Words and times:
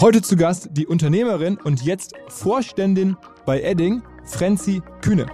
Heute 0.00 0.22
zu 0.22 0.34
Gast 0.34 0.70
die 0.72 0.86
Unternehmerin 0.86 1.58
und 1.58 1.82
jetzt 1.82 2.14
Vorständin 2.28 3.18
bei 3.44 3.60
Edding, 3.60 4.02
Frenzi 4.24 4.80
Kühne. 5.02 5.26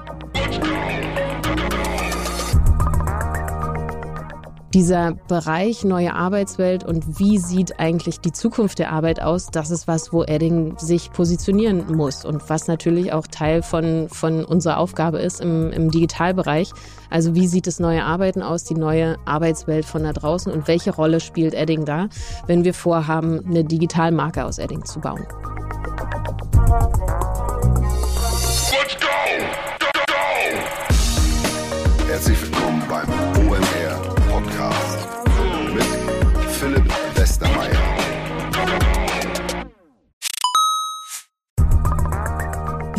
Dieser 4.75 5.13
Bereich 5.29 5.85
neue 5.85 6.15
Arbeitswelt 6.15 6.85
und 6.85 7.19
wie 7.19 7.39
sieht 7.39 7.79
eigentlich 7.79 8.21
die 8.21 8.33
Zukunft 8.33 8.79
der 8.79 8.93
Arbeit 8.93 9.23
aus, 9.23 9.47
das 9.47 9.71
ist 9.71 9.87
was, 9.87 10.13
wo 10.13 10.25
Edding 10.25 10.77
sich 10.79 11.13
positionieren 11.13 11.95
muss 11.95 12.25
und 12.25 12.49
was 12.51 12.67
natürlich 12.67 13.13
auch 13.13 13.27
Teil 13.27 13.63
von, 13.63 14.09
von 14.11 14.45
unserer 14.45 14.79
Aufgabe 14.79 15.19
ist 15.19 15.41
im, 15.41 15.71
im 15.71 15.91
Digitalbereich. 15.91 16.73
Also 17.11 17.35
wie 17.35 17.47
sieht 17.47 17.67
das 17.67 17.79
neue 17.79 18.05
Arbeiten 18.05 18.43
aus, 18.43 18.65
die 18.65 18.75
neue 18.75 19.17
Arbeitswelt 19.25 19.85
von 19.85 20.03
da 20.03 20.13
draußen 20.13 20.53
und 20.53 20.69
welche 20.69 20.95
Rolle 20.95 21.21
spielt 21.21 21.55
Edding 21.55 21.85
da, 21.85 22.09
wenn 22.47 22.65
wir 22.65 22.75
vorhaben, 22.75 23.47
eine 23.47 23.65
Digitalmarke 23.65 24.45
aus 24.45 24.59
Edding 24.59 24.85
zu 24.85 25.01
bauen. 25.01 25.27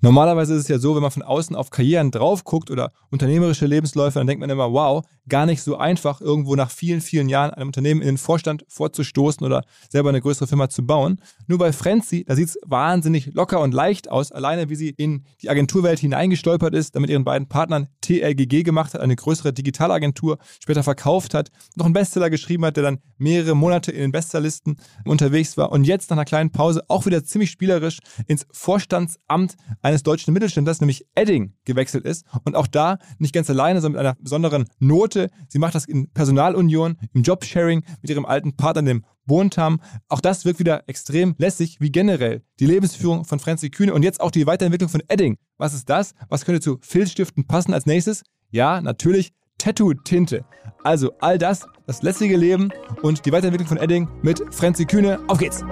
Normalerweise 0.00 0.54
ist 0.54 0.62
es 0.62 0.68
ja 0.68 0.78
so, 0.78 0.94
wenn 0.94 1.02
man 1.02 1.10
von 1.10 1.22
außen 1.22 1.56
auf 1.56 1.70
Karrieren 1.70 2.12
drauf 2.12 2.44
guckt 2.44 2.70
oder 2.70 2.92
unternehmerische 3.10 3.66
Lebensläufe, 3.66 4.20
dann 4.20 4.28
denkt 4.28 4.40
man 4.40 4.48
immer, 4.48 4.72
wow, 4.72 5.04
gar 5.28 5.44
nicht 5.44 5.60
so 5.60 5.76
einfach, 5.76 6.20
irgendwo 6.20 6.54
nach 6.54 6.70
vielen, 6.70 7.00
vielen 7.00 7.28
Jahren 7.28 7.50
einem 7.50 7.68
Unternehmen 7.68 8.00
in 8.00 8.08
den 8.08 8.18
Vorstand 8.18 8.64
vorzustoßen 8.68 9.44
oder 9.44 9.64
selber 9.90 10.10
eine 10.10 10.20
größere 10.20 10.46
Firma 10.46 10.68
zu 10.68 10.86
bauen. 10.86 11.20
Nur 11.48 11.58
bei 11.58 11.72
Frenzy, 11.72 12.24
da 12.24 12.36
sieht 12.36 12.48
es 12.48 12.58
wahnsinnig 12.64 13.34
locker 13.34 13.60
und 13.60 13.74
leicht 13.74 14.08
aus, 14.08 14.30
alleine 14.30 14.68
wie 14.68 14.76
sie 14.76 14.90
in 14.90 15.24
die 15.42 15.50
Agenturwelt 15.50 15.98
hineingestolpert 15.98 16.74
ist, 16.74 16.94
damit 16.94 17.10
ihren 17.10 17.24
beiden 17.24 17.48
Partnern 17.48 17.88
TLGG 18.00 18.62
gemacht 18.62 18.94
hat, 18.94 19.00
eine 19.00 19.16
größere 19.16 19.52
Digitalagentur, 19.52 20.38
später 20.62 20.84
verkauft 20.84 21.34
hat, 21.34 21.50
noch 21.74 21.86
einen 21.86 21.94
Bestseller 21.94 22.30
geschrieben 22.30 22.64
hat, 22.64 22.76
der 22.76 22.84
dann 22.84 22.98
mehrere 23.16 23.56
Monate 23.56 23.90
in 23.90 24.00
den 24.00 24.12
Bestsellerlisten 24.12 24.76
unterwegs 25.04 25.56
war 25.56 25.72
und 25.72 25.84
jetzt 25.84 26.10
nach 26.10 26.16
einer 26.16 26.24
kleinen 26.24 26.50
Pause 26.50 26.84
auch 26.86 27.04
wieder 27.04 27.24
ziemlich 27.24 27.50
spielerisch 27.50 27.98
ins 28.28 28.46
Vorstandsamt 28.52 29.56
eines 29.88 30.02
deutschen 30.02 30.34
Mittelständlers, 30.34 30.80
nämlich 30.80 31.06
Edding, 31.14 31.54
gewechselt 31.64 32.04
ist 32.04 32.26
und 32.44 32.54
auch 32.54 32.66
da 32.66 32.98
nicht 33.18 33.34
ganz 33.34 33.48
alleine, 33.48 33.80
sondern 33.80 34.02
mit 34.02 34.06
einer 34.06 34.16
besonderen 34.20 34.66
Note. 34.78 35.30
Sie 35.48 35.58
macht 35.58 35.74
das 35.74 35.86
in 35.86 36.10
Personalunion, 36.12 36.98
im 37.14 37.22
Jobsharing 37.22 37.82
mit 38.02 38.10
ihrem 38.10 38.26
alten 38.26 38.54
Partner, 38.54 38.82
dem 38.82 39.04
Bontam. 39.24 39.80
Auch 40.08 40.20
das 40.20 40.44
wirkt 40.44 40.58
wieder 40.58 40.86
extrem 40.88 41.34
lässig, 41.38 41.80
wie 41.80 41.90
generell 41.90 42.42
die 42.60 42.66
Lebensführung 42.66 43.24
von 43.24 43.38
Franzi 43.38 43.70
Kühne 43.70 43.94
und 43.94 44.02
jetzt 44.02 44.20
auch 44.20 44.30
die 44.30 44.46
Weiterentwicklung 44.46 44.90
von 44.90 45.02
Edding. 45.08 45.38
Was 45.56 45.72
ist 45.72 45.88
das? 45.88 46.12
Was 46.28 46.44
könnte 46.44 46.60
zu 46.60 46.78
Filzstiften 46.82 47.46
passen 47.46 47.72
als 47.72 47.86
nächstes? 47.86 48.24
Ja, 48.50 48.82
natürlich 48.82 49.32
Tattoo-Tinte. 49.56 50.44
Also 50.84 51.12
all 51.20 51.38
das, 51.38 51.66
das 51.86 52.02
lässige 52.02 52.36
Leben 52.36 52.70
und 53.00 53.24
die 53.24 53.32
Weiterentwicklung 53.32 53.68
von 53.68 53.78
Edding 53.78 54.06
mit 54.20 54.42
Franzi 54.50 54.84
Kühne. 54.84 55.18
Auf 55.28 55.38
geht's! 55.38 55.64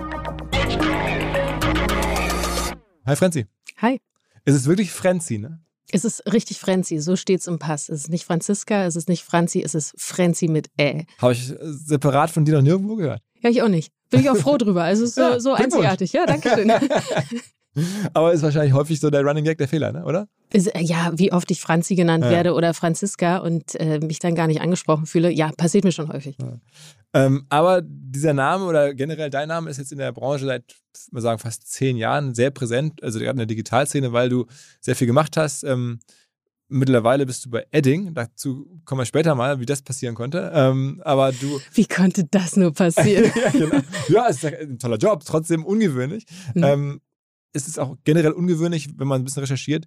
Hi 3.06 3.14
Franzi. 3.14 3.46
Hi. 3.78 4.00
Es 4.44 4.54
ist 4.54 4.66
wirklich 4.66 4.90
Frenzi, 4.90 5.38
ne? 5.38 5.60
Es 5.92 6.04
ist 6.04 6.22
richtig 6.32 6.58
Frenzi, 6.58 6.98
so 6.98 7.14
steht's 7.14 7.46
im 7.46 7.58
Pass. 7.58 7.88
Es 7.88 8.00
ist 8.04 8.08
nicht 8.10 8.24
Franziska, 8.24 8.84
es 8.86 8.96
ist 8.96 9.08
nicht 9.08 9.22
Franzi, 9.22 9.62
es 9.62 9.74
ist 9.74 9.94
Frenzi 9.96 10.48
mit 10.48 10.68
Ä. 10.80 11.04
Habe 11.20 11.32
ich 11.32 11.50
äh, 11.50 11.56
separat 11.60 12.30
von 12.30 12.44
dir 12.44 12.54
noch 12.54 12.62
nirgendwo 12.62 12.96
gehört. 12.96 13.20
Ja, 13.40 13.50
ich 13.50 13.62
auch 13.62 13.68
nicht. 13.68 13.92
Bin 14.10 14.20
ich 14.20 14.30
auch 14.30 14.36
froh 14.36 14.56
drüber. 14.56 14.82
Also 14.82 15.04
es 15.04 15.10
ist 15.10 15.14
so, 15.16 15.20
Ja, 15.22 15.40
so 15.40 15.52
einzigartig. 15.52 16.12
Ja, 16.12 16.26
danke 16.26 16.48
schön. 16.48 16.72
Aber 18.14 18.32
ist 18.32 18.42
wahrscheinlich 18.42 18.72
häufig 18.72 18.98
so 19.00 19.10
der 19.10 19.22
Running 19.22 19.44
Gag 19.44 19.58
der 19.58 19.68
Fehler, 19.68 19.92
ne? 19.92 20.04
oder? 20.04 20.28
Ist, 20.52 20.68
äh, 20.74 20.80
ja, 20.80 21.12
wie 21.14 21.30
oft 21.32 21.50
ich 21.50 21.60
Franzi 21.60 21.94
genannt 21.94 22.24
Ja. 22.24 22.30
werde 22.30 22.54
oder 22.54 22.72
Franziska 22.72 23.38
und 23.38 23.74
äh, 23.74 23.98
mich 24.00 24.18
dann 24.18 24.34
gar 24.34 24.46
nicht 24.46 24.62
angesprochen 24.62 25.04
fühle, 25.06 25.30
ja, 25.30 25.50
passiert 25.56 25.84
mir 25.84 25.92
schon 25.92 26.08
häufig. 26.10 26.36
Ähm, 27.16 27.46
aber 27.48 27.82
dieser 27.82 28.34
Name 28.34 28.64
oder 28.66 28.94
generell 28.94 29.30
dein 29.30 29.48
Name 29.48 29.70
ist 29.70 29.78
jetzt 29.78 29.92
in 29.92 29.98
der 29.98 30.12
Branche 30.12 30.44
seit, 30.44 30.64
ich 30.94 31.12
mal 31.12 31.20
sagen, 31.20 31.38
fast 31.38 31.70
zehn 31.70 31.96
Jahren 31.96 32.34
sehr 32.34 32.50
präsent, 32.50 33.02
also 33.02 33.18
gerade 33.18 33.30
in 33.32 33.38
der 33.38 33.46
Digitalszene, 33.46 34.12
weil 34.12 34.28
du 34.28 34.46
sehr 34.80 34.96
viel 34.96 35.06
gemacht 35.06 35.36
hast. 35.36 35.64
Ähm, 35.64 36.00
mittlerweile 36.68 37.26
bist 37.26 37.44
du 37.46 37.50
bei 37.50 37.66
Edding, 37.70 38.12
dazu 38.14 38.80
kommen 38.84 39.00
wir 39.00 39.06
später 39.06 39.34
mal, 39.34 39.60
wie 39.60 39.66
das 39.66 39.82
passieren 39.82 40.14
konnte. 40.14 40.50
Ähm, 40.54 41.00
aber 41.04 41.32
du, 41.32 41.60
Wie 41.72 41.86
konnte 41.86 42.24
das 42.24 42.56
nur 42.56 42.72
passieren? 42.72 43.30
ja, 43.44 43.50
genau. 43.50 43.80
ja, 44.08 44.26
es 44.28 44.42
ist 44.42 44.54
ein 44.54 44.78
toller 44.78 44.98
Job, 44.98 45.22
trotzdem 45.24 45.64
ungewöhnlich. 45.64 46.26
Mhm. 46.54 46.64
Ähm, 46.64 47.00
es 47.52 47.68
ist 47.68 47.78
auch 47.78 47.96
generell 48.04 48.32
ungewöhnlich, 48.32 48.88
wenn 48.98 49.08
man 49.08 49.22
ein 49.22 49.24
bisschen 49.24 49.40
recherchiert. 49.40 49.86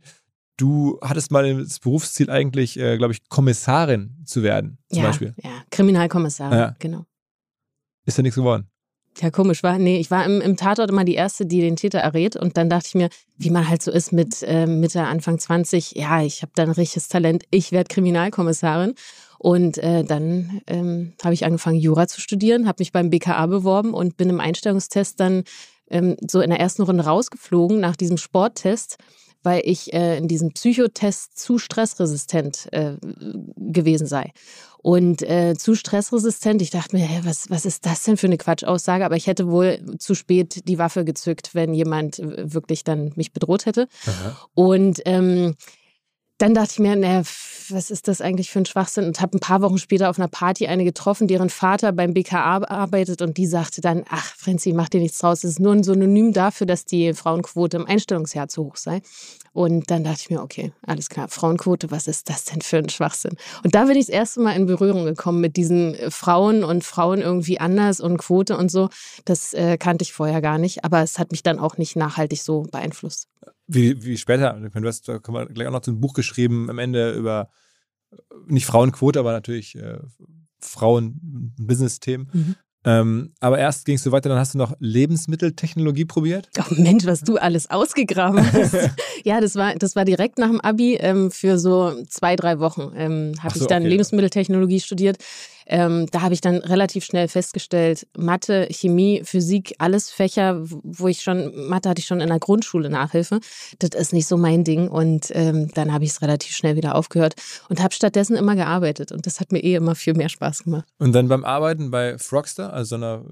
Du 0.57 0.99
hattest 1.01 1.31
mal 1.31 1.63
das 1.63 1.79
Berufsziel 1.79 2.29
eigentlich, 2.29 2.77
äh, 2.77 2.97
glaube 2.97 3.13
ich, 3.13 3.29
Kommissarin 3.29 4.17
zu 4.25 4.43
werden, 4.43 4.77
zum 4.89 5.03
ja, 5.03 5.07
Beispiel. 5.07 5.33
ja, 5.41 5.51
Kriminalkommissar, 5.69 6.53
Ja. 6.53 6.75
genau. 6.79 7.05
Ist 8.05 8.17
ja 8.17 8.23
nichts 8.23 8.37
geworden. 8.37 8.69
Ja, 9.21 9.31
komisch, 9.31 9.63
war. 9.63 9.77
Nee, 9.77 9.99
ich 9.99 10.11
war 10.11 10.25
im, 10.25 10.39
im 10.39 10.55
Tatort 10.55 10.89
immer 10.89 11.03
die 11.03 11.15
Erste, 11.15 11.45
die 11.45 11.59
den 11.59 11.75
Täter 11.75 11.99
errät. 11.99 12.35
Und 12.35 12.55
dann 12.55 12.69
dachte 12.69 12.87
ich 12.87 12.95
mir, 12.95 13.09
wie 13.37 13.49
man 13.49 13.67
halt 13.67 13.81
so 13.81 13.91
ist 13.91 14.13
mit 14.13 14.43
äh, 14.43 14.65
Mitte, 14.65 15.03
Anfang 15.03 15.39
20, 15.39 15.91
ja, 15.95 16.21
ich 16.21 16.41
habe 16.41 16.51
da 16.55 16.63
ein 16.63 16.71
richtiges 16.71 17.09
Talent, 17.09 17.43
ich 17.51 17.71
werde 17.71 17.93
Kriminalkommissarin. 17.93 18.93
Und 19.37 19.77
äh, 19.77 20.03
dann 20.03 20.61
ähm, 20.67 21.13
habe 21.23 21.33
ich 21.33 21.45
angefangen, 21.45 21.79
Jura 21.79 22.07
zu 22.07 22.21
studieren, 22.21 22.67
habe 22.67 22.81
mich 22.81 22.91
beim 22.91 23.09
BKA 23.09 23.45
beworben 23.47 23.93
und 23.93 24.15
bin 24.17 24.29
im 24.29 24.39
Einstellungstest 24.39 25.19
dann 25.19 25.43
ähm, 25.89 26.15
so 26.29 26.41
in 26.41 26.49
der 26.49 26.59
ersten 26.59 26.83
Runde 26.83 27.05
rausgeflogen 27.05 27.79
nach 27.79 27.95
diesem 27.95 28.17
Sporttest, 28.17 28.97
weil 29.43 29.61
ich 29.63 29.93
äh, 29.93 30.17
in 30.17 30.27
diesem 30.27 30.51
Psychotest 30.51 31.37
zu 31.39 31.57
stressresistent 31.57 32.67
äh, 32.71 32.97
gewesen 33.55 34.07
sei. 34.07 34.31
Und 34.81 35.21
äh, 35.23 35.55
zu 35.57 35.75
stressresistent, 35.75 36.61
ich 36.61 36.69
dachte 36.69 36.95
mir, 36.95 37.05
hä, 37.05 37.21
was, 37.23 37.49
was 37.49 37.65
ist 37.65 37.85
das 37.85 38.03
denn 38.03 38.15
für 38.15 38.27
eine 38.27 38.37
Quatschaussage? 38.37 39.05
Aber 39.05 39.17
ich 39.17 39.27
hätte 39.27 39.49
wohl 39.49 39.79
zu 39.99 40.15
spät 40.15 40.67
die 40.67 40.79
Waffe 40.79 41.03
gezückt, 41.03 41.53
wenn 41.53 41.73
jemand 41.73 42.19
wirklich 42.19 42.85
dann 42.85 43.11
mich 43.15 43.33
bedroht 43.33 43.65
hätte. 43.65 43.87
Und 44.53 45.01
ähm, 45.05 45.55
dann 46.39 46.53
dachte 46.53 46.71
ich 46.71 46.79
mir, 46.79 46.95
naja, 46.95 47.21
was 47.69 47.91
ist 47.91 48.07
das 48.07 48.21
eigentlich 48.21 48.49
für 48.49 48.59
ein 48.59 48.65
Schwachsinn? 48.65 49.05
Und 49.05 49.21
habe 49.21 49.37
ein 49.37 49.41
paar 49.41 49.61
Wochen 49.61 49.77
später 49.77 50.09
auf 50.09 50.17
einer 50.17 50.27
Party 50.27 50.67
eine 50.67 50.85
getroffen, 50.85 51.27
deren 51.27 51.49
Vater 51.49 51.91
beim 51.91 52.13
BKA 52.13 52.63
arbeitet 52.63 53.21
und 53.21 53.37
die 53.37 53.45
sagte 53.45 53.81
dann, 53.81 54.05
ach, 54.09 54.33
Frenzi, 54.37 54.73
mach 54.73 54.89
dir 54.89 55.01
nichts 55.01 55.19
draus. 55.19 55.41
Das 55.41 55.51
ist 55.51 55.59
nur 55.59 55.73
ein 55.73 55.83
Synonym 55.83 56.33
dafür, 56.33 56.65
dass 56.65 56.85
die 56.85 57.13
Frauenquote 57.13 57.77
im 57.77 57.85
Einstellungsjahr 57.85 58.47
zu 58.47 58.63
hoch 58.63 58.77
sei. 58.77 59.01
Und 59.51 59.91
dann 59.91 60.03
dachte 60.03 60.19
ich 60.21 60.29
mir, 60.29 60.41
okay, 60.41 60.71
alles 60.85 61.09
klar, 61.09 61.27
Frauenquote, 61.27 61.91
was 61.91 62.07
ist 62.07 62.29
das 62.29 62.45
denn 62.45 62.61
für 62.61 62.77
ein 62.77 62.89
Schwachsinn? 62.89 63.35
Und 63.63 63.75
da 63.75 63.85
bin 63.85 63.97
ich 63.97 64.05
das 64.05 64.13
erste 64.13 64.39
Mal 64.39 64.55
in 64.55 64.65
Berührung 64.65 65.05
gekommen 65.05 65.41
mit 65.41 65.57
diesen 65.57 65.95
äh, 65.95 66.11
Frauen 66.11 66.63
und 66.63 66.83
Frauen 66.83 67.19
irgendwie 67.19 67.59
anders 67.59 67.99
und 67.99 68.17
Quote 68.17 68.57
und 68.57 68.71
so. 68.71 68.89
Das 69.25 69.53
äh, 69.53 69.77
kannte 69.77 70.03
ich 70.03 70.13
vorher 70.13 70.41
gar 70.41 70.57
nicht, 70.57 70.85
aber 70.85 71.01
es 71.01 71.19
hat 71.19 71.31
mich 71.31 71.43
dann 71.43 71.59
auch 71.59 71.77
nicht 71.77 71.95
nachhaltig 71.95 72.41
so 72.41 72.63
beeinflusst. 72.71 73.27
Wie, 73.67 74.03
wie 74.03 74.17
später, 74.17 74.53
du 74.53 74.87
hast 74.87 75.07
da 75.07 75.19
kommen 75.19 75.47
wir 75.47 75.53
gleich 75.53 75.67
auch 75.67 75.71
noch 75.71 75.83
so 75.83 75.91
ein 75.91 76.01
Buch 76.01 76.13
geschrieben, 76.13 76.69
am 76.69 76.79
Ende 76.79 77.11
über 77.13 77.49
nicht 78.47 78.65
Frauenquote, 78.65 79.19
aber 79.19 79.31
natürlich 79.31 79.75
äh, 79.75 79.99
Frauen-Business-Themen. 80.59 82.29
Mhm. 82.33 82.55
Ähm, 82.85 83.33
aber 83.41 83.59
erst 83.59 83.85
gingst 83.85 84.05
du 84.05 84.13
weiter, 84.13 84.29
dann 84.29 84.39
hast 84.39 84.53
du 84.53 84.57
noch 84.57 84.73
Lebensmitteltechnologie 84.79 86.05
probiert. 86.05 86.49
Oh 86.57 86.73
Mensch, 86.75 87.05
was 87.05 87.21
du 87.21 87.35
alles 87.35 87.69
ausgegraben 87.69 88.39
hast. 88.53 88.73
ja, 89.25 89.41
das 89.41 89.55
war, 89.55 89.75
das 89.75 89.97
war 89.97 90.05
direkt 90.05 90.37
nach 90.39 90.47
dem 90.47 90.61
Abi 90.61 90.95
ähm, 90.95 91.29
für 91.29 91.59
so 91.59 92.01
zwei, 92.07 92.37
drei 92.37 92.59
Wochen. 92.59 92.91
Ähm, 92.95 93.33
habe 93.41 93.53
so, 93.57 93.65
ich 93.65 93.67
dann 93.67 93.83
okay. 93.83 93.89
Lebensmitteltechnologie 93.89 94.79
studiert. 94.79 95.17
Ähm, 95.69 96.07
da 96.11 96.21
habe 96.21 96.33
ich 96.33 96.41
dann 96.41 96.57
relativ 96.57 97.05
schnell 97.05 97.27
festgestellt, 97.27 98.07
Mathe, 98.17 98.67
Chemie, 98.71 99.21
Physik, 99.23 99.75
alles 99.77 100.09
Fächer, 100.09 100.61
wo 100.61 101.07
ich 101.07 101.21
schon, 101.21 101.67
Mathe 101.69 101.89
hatte 101.89 101.99
ich 101.99 102.07
schon 102.07 102.21
in 102.21 102.29
der 102.29 102.39
Grundschule 102.39 102.89
Nachhilfe. 102.89 103.39
Das 103.79 103.91
ist 103.99 104.13
nicht 104.13 104.27
so 104.27 104.37
mein 104.37 104.63
Ding. 104.63 104.87
Und 104.87 105.31
ähm, 105.33 105.69
dann 105.73 105.93
habe 105.93 106.03
ich 106.03 106.11
es 106.11 106.21
relativ 106.21 106.55
schnell 106.55 106.75
wieder 106.75 106.95
aufgehört 106.95 107.35
und 107.69 107.81
habe 107.81 107.93
stattdessen 107.93 108.35
immer 108.35 108.55
gearbeitet. 108.55 109.11
Und 109.11 109.25
das 109.25 109.39
hat 109.39 109.51
mir 109.51 109.63
eh 109.63 109.75
immer 109.75 109.95
viel 109.95 110.13
mehr 110.15 110.29
Spaß 110.29 110.63
gemacht. 110.63 110.85
Und 110.97 111.13
dann 111.13 111.27
beim 111.27 111.45
Arbeiten 111.45 111.91
bei 111.91 112.17
Frogster, 112.17 112.73
also 112.73 112.95
einer 112.95 113.23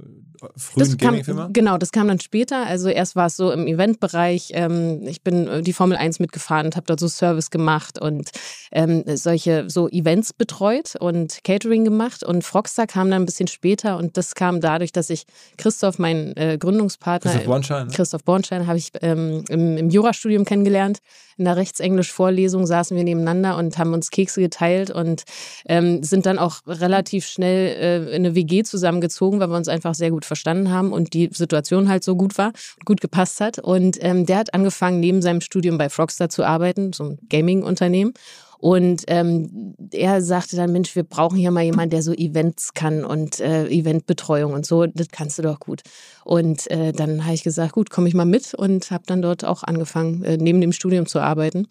frühen 0.56 0.98
Gaming-Firma? 0.98 1.50
Genau, 1.51 1.78
das 1.78 1.92
kam 1.92 2.07
dann 2.07 2.19
später. 2.19 2.66
Also 2.66 2.90
erst 2.90 3.16
war 3.16 3.28
es 3.28 3.36
so 3.36 3.51
im 3.51 3.68
Eventbereich. 3.68 4.51
Ähm, 4.54 5.01
ich 5.07 5.24
bin 5.24 5.48
äh, 5.48 5.62
die 5.62 5.74
Formel 5.74 5.98
1 5.98 6.19
mitgefahren 6.19 6.68
und 6.68 6.75
habe 6.75 6.86
dort 6.86 7.00
so 7.00 7.07
Service 7.07 7.50
gemacht 7.50 8.00
und 8.00 8.30
ähm, 8.72 9.04
solche 9.16 9.69
so 9.69 9.88
Events 9.90 10.33
betreut 10.33 10.95
und 11.00 11.44
Catering 11.44 11.83
gemacht. 11.83 12.24
Und 12.28 12.44
Frogstar 12.44 12.88
kam 12.88 13.10
dann 13.10 13.24
ein 13.24 13.26
bisschen 13.26 13.48
später 13.48 13.98
und 13.98 14.18
das 14.18 14.36
kam 14.36 14.62
dadurch, 14.62 14.92
dass 14.92 15.10
ich 15.10 15.26
Christoph, 15.58 15.98
meinen 16.00 16.36
äh, 16.36 16.58
Gründungspartner, 16.60 17.32
Christoph 17.32 17.48
Bornschein, 17.48 17.88
ne? 17.88 17.94
Christoph 17.94 18.24
Bornschein 18.24 18.68
habe 18.68 18.78
ich 18.78 18.92
ähm, 19.02 19.44
im, 19.50 19.78
im 19.78 19.90
Jurastudium 19.90 20.46
kennengelernt. 20.46 21.00
In 21.38 21.46
der 21.46 21.56
Rechtsenglisch-Vorlesung 21.56 22.66
saßen 22.66 22.98
wir 22.98 23.04
nebeneinander 23.04 23.58
und 23.58 23.78
haben 23.78 23.94
uns 23.94 24.10
Kekse 24.10 24.42
geteilt 24.42 24.90
und 24.90 25.24
ähm, 25.68 26.02
sind 26.02 26.26
dann 26.26 26.40
auch 26.40 26.62
relativ 26.66 27.28
schnell 27.28 27.76
äh, 27.76 28.16
in 28.16 28.26
eine 28.26 28.34
WG 28.34 28.64
zusammengezogen, 28.64 29.40
weil 29.40 29.50
wir 29.50 29.56
uns 29.56 29.68
einfach 29.68 29.94
sehr 29.94 30.10
gut 30.10 30.26
verstanden 30.26 30.72
haben 30.72 30.92
und 30.92 31.14
die 31.14 31.30
Situation 31.32 31.90
halt 31.90 32.04
so 32.04 32.16
gut 32.16 32.40
war, 32.40 32.54
gut 32.86 33.02
gepasst 33.02 33.40
hat. 33.40 33.60
Und 33.60 33.98
ähm, 34.02 34.26
der 34.26 34.38
hat 34.38 34.54
angefangen, 34.56 35.00
neben 35.00 35.22
seinem 35.22 35.42
Studium 35.42 35.78
bei 35.78 35.90
Frogstar 35.90 36.30
zu 36.30 36.44
arbeiten, 36.44 36.92
so 36.92 37.04
ein 37.04 37.20
Gaming-Unternehmen. 37.30 38.14
Und 38.59 39.04
ähm, 39.07 39.75
er 39.92 40.21
sagte 40.21 40.56
dann, 40.56 40.71
Mensch, 40.71 40.95
wir 40.95 41.04
brauchen 41.04 41.38
hier 41.38 41.51
mal 41.51 41.63
jemanden, 41.63 41.92
der 41.92 42.01
so 42.01 42.13
Events 42.13 42.74
kann 42.74 43.06
und 43.06 43.39
äh, 43.39 43.68
Eventbetreuung 43.68 44.54
und 44.54 44.65
so, 44.65 44.86
das 44.88 45.09
kannst 45.12 45.38
du 45.38 45.44
doch 45.44 45.59
gut. 45.59 45.81
Und 46.24 46.69
äh, 46.71 46.92
dann 46.92 47.25
habe 47.25 47.36
ich 47.36 47.44
gesagt, 47.44 47.74
gut, 47.74 47.89
komme 47.89 48.07
ich 48.07 48.13
mal 48.13 48.25
mit 48.25 48.54
und 48.54 48.89
habe 48.92 49.04
dann 49.06 49.21
dort 49.21 49.45
auch 49.45 49.63
angefangen, 49.63 50.24
äh, 50.24 50.38
neben 50.38 50.62
dem 50.62 50.71
Studium 50.71 51.06
zu 51.06 51.19
arbeiten 51.19 51.68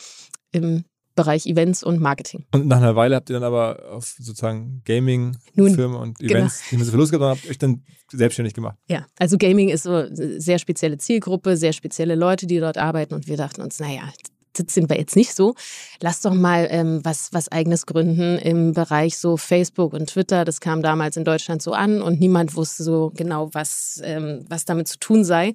im 0.52 0.84
Bereich 1.16 1.46
Events 1.46 1.82
und 1.82 1.98
Marketing. 1.98 2.44
Und 2.52 2.66
nach 2.66 2.76
einer 2.76 2.94
Weile 2.94 3.16
habt 3.16 3.30
ihr 3.30 3.34
dann 3.34 3.42
aber 3.42 3.90
auf 3.90 4.16
sozusagen 4.18 4.82
Gaming-Firmen 4.84 5.96
und 5.96 6.18
genau. 6.18 6.32
Events 6.32 6.58
genau. 6.58 6.70
nicht 6.70 6.72
mehr 6.72 6.84
so 6.84 6.90
viel 6.90 7.00
Lust 7.00 7.12
gehabt 7.12 7.22
und 7.22 7.30
habt 7.30 7.50
euch 7.50 7.58
dann 7.58 7.82
selbstständig 8.12 8.54
gemacht. 8.54 8.76
Ja, 8.88 9.06
also 9.18 9.38
Gaming 9.38 9.70
ist 9.70 9.84
so 9.84 9.92
eine 9.92 10.40
sehr 10.40 10.58
spezielle 10.58 10.98
Zielgruppe, 10.98 11.56
sehr 11.56 11.72
spezielle 11.72 12.14
Leute, 12.14 12.46
die 12.46 12.60
dort 12.60 12.76
arbeiten 12.76 13.14
und 13.14 13.26
wir 13.26 13.38
dachten 13.38 13.62
uns, 13.62 13.80
naja, 13.80 14.02
sind 14.56 14.88
wir 14.88 14.98
jetzt 14.98 15.16
nicht 15.16 15.34
so. 15.34 15.54
Lass 16.00 16.20
doch 16.20 16.34
mal 16.34 16.68
ähm, 16.70 17.00
was, 17.04 17.32
was 17.32 17.50
eigenes 17.50 17.86
gründen 17.86 18.38
im 18.38 18.72
Bereich 18.72 19.18
so 19.18 19.36
Facebook 19.36 19.92
und 19.92 20.10
Twitter. 20.10 20.44
Das 20.44 20.60
kam 20.60 20.82
damals 20.82 21.16
in 21.16 21.24
Deutschland 21.24 21.62
so 21.62 21.72
an 21.72 22.02
und 22.02 22.20
niemand 22.20 22.56
wusste 22.56 22.82
so 22.82 23.12
genau, 23.14 23.50
was, 23.52 24.00
ähm, 24.04 24.44
was 24.48 24.64
damit 24.64 24.88
zu 24.88 24.98
tun 24.98 25.24
sei. 25.24 25.54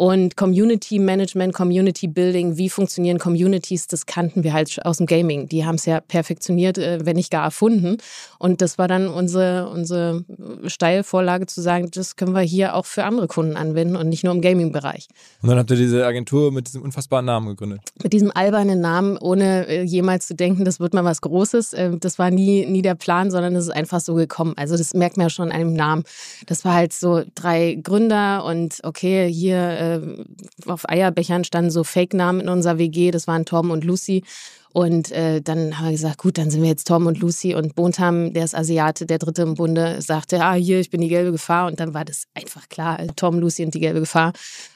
Und 0.00 0.34
Community 0.34 0.98
Management, 0.98 1.52
Community 1.52 2.08
Building, 2.08 2.56
wie 2.56 2.70
funktionieren 2.70 3.18
Communities, 3.18 3.86
das 3.86 4.06
kannten 4.06 4.44
wir 4.44 4.54
halt 4.54 4.82
aus 4.86 4.96
dem 4.96 5.04
Gaming. 5.04 5.46
Die 5.46 5.66
haben 5.66 5.74
es 5.74 5.84
ja 5.84 6.00
perfektioniert, 6.00 6.78
äh, 6.78 7.04
wenn 7.04 7.16
nicht 7.16 7.30
gar 7.30 7.44
erfunden. 7.44 7.98
Und 8.38 8.62
das 8.62 8.78
war 8.78 8.88
dann 8.88 9.08
unsere, 9.08 9.68
unsere 9.68 10.24
Steilvorlage 10.64 11.44
zu 11.44 11.60
sagen, 11.60 11.90
das 11.92 12.16
können 12.16 12.32
wir 12.32 12.40
hier 12.40 12.76
auch 12.76 12.86
für 12.86 13.04
andere 13.04 13.26
Kunden 13.26 13.58
anwenden 13.58 13.94
und 13.94 14.08
nicht 14.08 14.24
nur 14.24 14.32
im 14.32 14.40
Gaming-Bereich. 14.40 15.06
Und 15.42 15.50
dann 15.50 15.58
habt 15.58 15.70
ihr 15.70 15.76
diese 15.76 16.06
Agentur 16.06 16.50
mit 16.50 16.68
diesem 16.68 16.80
unfassbaren 16.80 17.26
Namen 17.26 17.48
gegründet. 17.48 17.82
Mit 18.02 18.14
diesem 18.14 18.30
albernen 18.34 18.80
Namen, 18.80 19.18
ohne 19.18 19.66
äh, 19.66 19.82
jemals 19.82 20.26
zu 20.26 20.34
denken, 20.34 20.64
das 20.64 20.80
wird 20.80 20.94
mal 20.94 21.04
was 21.04 21.20
Großes. 21.20 21.74
Ähm, 21.74 22.00
das 22.00 22.18
war 22.18 22.30
nie, 22.30 22.64
nie 22.64 22.80
der 22.80 22.94
Plan, 22.94 23.30
sondern 23.30 23.54
es 23.54 23.64
ist 23.64 23.74
einfach 23.74 24.00
so 24.00 24.14
gekommen. 24.14 24.54
Also 24.56 24.78
das 24.78 24.94
merkt 24.94 25.18
man 25.18 25.26
ja 25.26 25.30
schon 25.30 25.50
an 25.50 25.52
einem 25.52 25.74
Namen. 25.74 26.04
Das 26.46 26.64
war 26.64 26.72
halt 26.72 26.94
so 26.94 27.22
drei 27.34 27.78
Gründer 27.82 28.46
und 28.46 28.78
okay, 28.82 29.30
hier 29.30 29.89
äh, 29.96 30.70
auf 30.70 30.88
Eierbechern 30.88 31.44
standen 31.44 31.70
so 31.70 31.84
Fake-Namen 31.84 32.42
in 32.42 32.48
unserer 32.48 32.78
WG, 32.78 33.10
das 33.10 33.26
waren 33.26 33.44
Tom 33.44 33.70
und 33.70 33.84
Lucy. 33.84 34.24
Und 34.72 35.10
äh, 35.10 35.40
dann 35.40 35.78
haben 35.78 35.86
wir 35.86 35.92
gesagt, 35.92 36.18
gut, 36.18 36.38
dann 36.38 36.50
sind 36.50 36.62
wir 36.62 36.68
jetzt 36.68 36.86
Tom 36.86 37.06
und 37.06 37.18
Lucy 37.18 37.54
und 37.54 37.74
Bontam, 37.74 38.32
der 38.32 38.44
ist 38.44 38.54
Asiate, 38.54 39.04
der 39.04 39.18
Dritte 39.18 39.42
im 39.42 39.54
Bunde, 39.54 40.00
sagte, 40.00 40.44
ah, 40.44 40.54
hier, 40.54 40.78
ich 40.78 40.90
bin 40.90 41.00
die 41.00 41.08
gelbe 41.08 41.32
Gefahr. 41.32 41.66
Und 41.66 41.80
dann 41.80 41.92
war 41.92 42.04
das 42.04 42.26
einfach 42.34 42.68
klar, 42.68 42.98
Tom, 43.16 43.40
Lucy 43.40 43.64
und 43.64 43.74
die 43.74 43.80
gelbe 43.80 44.00
Gefahr. 44.00 44.32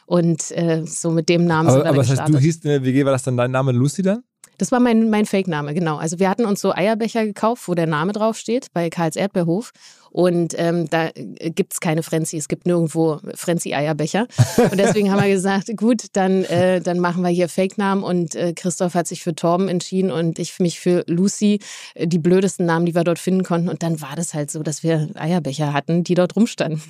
Und 0.06 0.50
äh, 0.50 0.82
so 0.84 1.10
mit 1.10 1.28
dem 1.28 1.46
Namen 1.46 1.68
aber, 1.68 1.76
sind 1.76 1.84
wir 1.84 1.90
Aber 1.90 1.98
was 1.98 2.10
heißt, 2.10 2.28
du 2.28 2.38
hieß 2.38 2.56
in 2.64 2.70
der 2.70 2.84
WG, 2.84 3.04
war 3.04 3.12
das 3.12 3.22
dann 3.22 3.36
dein 3.36 3.52
Name 3.52 3.70
Lucy 3.70 4.02
dann? 4.02 4.24
Das 4.58 4.72
war 4.72 4.80
mein, 4.80 5.10
mein 5.10 5.26
Fake-Name, 5.26 5.74
genau. 5.74 5.96
Also 5.96 6.18
wir 6.18 6.28
hatten 6.28 6.44
uns 6.44 6.60
so 6.60 6.72
Eierbecher 6.72 7.24
gekauft, 7.24 7.68
wo 7.68 7.74
der 7.74 7.86
Name 7.86 8.12
draufsteht, 8.12 8.68
bei 8.72 8.90
Karls 8.90 9.16
Erdbeerhof. 9.16 9.72
Und 10.10 10.54
ähm, 10.58 10.88
da 10.88 11.10
gibt 11.12 11.72
es 11.72 11.80
keine 11.80 12.04
Frenzy, 12.04 12.36
es 12.36 12.46
gibt 12.46 12.66
nirgendwo 12.66 13.18
Frenzy-Eierbecher. 13.34 14.28
Und 14.70 14.78
deswegen 14.78 15.10
haben 15.10 15.20
wir 15.20 15.28
gesagt, 15.28 15.76
gut, 15.76 16.04
dann, 16.12 16.44
äh, 16.44 16.80
dann 16.80 17.00
machen 17.00 17.22
wir 17.22 17.30
hier 17.30 17.48
Fake-Namen. 17.48 18.04
Und 18.04 18.36
äh, 18.36 18.52
Christoph 18.52 18.94
hat 18.94 19.08
sich 19.08 19.24
für 19.24 19.34
Torben 19.34 19.68
entschieden 19.68 20.12
und 20.12 20.38
ich 20.38 20.60
mich 20.60 20.78
für 20.78 21.02
Lucy, 21.08 21.58
äh, 21.94 22.06
die 22.06 22.20
blödesten 22.20 22.64
Namen, 22.64 22.86
die 22.86 22.94
wir 22.94 23.02
dort 23.02 23.18
finden 23.18 23.42
konnten. 23.42 23.68
Und 23.68 23.82
dann 23.82 24.00
war 24.00 24.14
das 24.14 24.34
halt 24.34 24.52
so, 24.52 24.62
dass 24.62 24.84
wir 24.84 25.08
Eierbecher 25.14 25.72
hatten, 25.72 26.04
die 26.04 26.14
dort 26.14 26.36
rumstanden. 26.36 26.80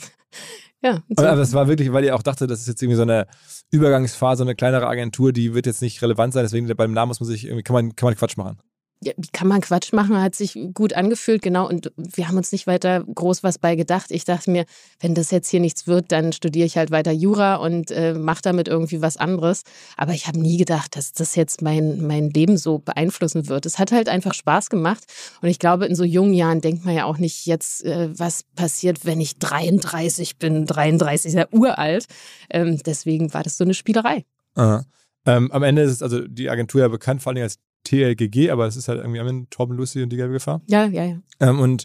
Ja, 0.85 1.03
so. 1.09 1.25
Aber 1.25 1.41
es 1.41 1.55
war 1.55 1.67
wirklich, 1.67 1.91
weil 1.95 2.05
ihr 2.05 2.15
auch 2.15 2.23
dachte, 2.23 2.47
das 2.47 2.61
ist 2.61 2.69
jetzt 2.69 2.83
irgendwie 2.83 2.97
so 2.97 3.03
eine 3.03 3.27
Übergangsphase, 3.71 4.43
eine 4.43 4.55
kleinere 4.55 4.87
Agentur, 4.87 5.33
die 5.33 5.55
wird 5.55 5.65
jetzt 5.65 5.81
nicht 5.81 6.03
relevant 6.03 6.35
sein, 6.35 6.45
deswegen 6.45 6.67
beim 6.77 6.93
Namen 6.93 7.09
muss 7.09 7.21
man 7.21 7.27
sich 7.27 7.47
irgendwie, 7.47 7.63
kann 7.63 7.73
man, 7.73 7.97
kann 7.97 8.09
man 8.09 8.17
Quatsch 8.17 8.37
machen 8.37 8.59
ja, 9.05 9.13
wie 9.17 9.29
kann 9.33 9.49
man 9.49 9.61
Quatsch 9.61 9.93
machen? 9.93 10.21
Hat 10.21 10.35
sich 10.35 10.59
gut 10.73 10.95
angefühlt, 10.95 11.43
genau. 11.43 11.69
Und 11.69 11.93
wir 11.97 12.29
haben 12.29 12.37
uns 12.37 12.53
nicht 12.53 12.67
weiter 12.67 13.05
groß 13.05 13.43
was 13.43 13.59
bei 13.59 13.77
gedacht. 13.77 14.11
Ich 14.11 14.25
dachte 14.25 14.51
mir, 14.51 14.65
wenn 15.01 15.15
das 15.15 15.31
jetzt 15.31 15.49
hier 15.49 15.61
nichts 15.61 15.87
wird, 15.87 16.11
dann 16.11 16.33
studiere 16.33 16.67
ich 16.67 16.77
halt 16.77 16.91
weiter 16.91 17.13
Jura 17.13 17.57
und 17.57 17.91
äh, 17.91 18.15
mache 18.15 18.43
damit 18.43 18.69
irgendwie 18.69 19.03
was 19.03 19.17
anderes. 19.17 19.63
Aber 19.97 20.13
ich 20.13 20.27
habe 20.27 20.41
nie 20.41 20.57
gedacht, 20.57 20.97
dass 20.97 21.13
das 21.13 21.35
jetzt 21.37 21.63
mein, 21.63 22.07
mein 22.07 22.31
Leben 22.31 22.57
so 22.57 22.79
beeinflussen 22.79 23.49
wird. 23.49 23.67
Es 23.67 23.79
hat 23.79 23.93
halt 23.93 24.09
einfach 24.09 24.35
Spaß 24.35 24.71
gemacht. 24.71 25.05
Und 25.43 25.49
ich 25.49 25.59
glaube, 25.59 25.87
in 25.87 25.95
so 25.95 26.05
jungen 26.05 26.35
Jahren 26.35 26.61
denkt 26.61 26.85
man 26.85 26.95
ja 26.95 27.05
auch 27.05 27.19
nicht 27.19 27.47
jetzt, 27.47 27.85
äh, 27.85 28.09
was 28.19 28.45
passiert, 28.57 29.05
wenn 29.05 29.21
ich 29.21 29.39
33 29.39 30.39
bin. 30.39 30.65
33 30.65 31.29
ist 31.29 31.35
ja 31.35 31.47
uralt. 31.53 32.07
Ähm, 32.51 32.81
deswegen 32.85 33.35
war 33.35 33.43
das 33.43 33.59
so 33.59 33.65
eine 33.65 33.75
Spielerei. 33.75 34.25
Ähm, 35.27 35.51
am 35.53 35.63
Ende 35.63 35.83
ist 35.83 35.93
es 35.93 36.03
also 36.03 36.27
die 36.27 36.51
Agentur 36.51 36.83
ja 36.83 36.89
bekannt, 36.89 37.23
vor 37.23 37.33
allem 37.33 37.43
als 37.43 37.59
TLGG, 37.85 38.51
aber 38.51 38.67
es 38.67 38.77
ist 38.77 38.89
halt 38.89 39.01
irgendwie 39.01 39.21
am 39.21 39.51
Torben 39.51 39.77
Lucy 39.77 40.03
und 40.03 40.11
die 40.11 40.17
gelbe 40.17 40.35
Gefahr. 40.35 40.61
Ja, 40.67 40.87
ja, 40.87 41.05
ja. 41.05 41.19
Ähm, 41.41 41.61
und 41.61 41.85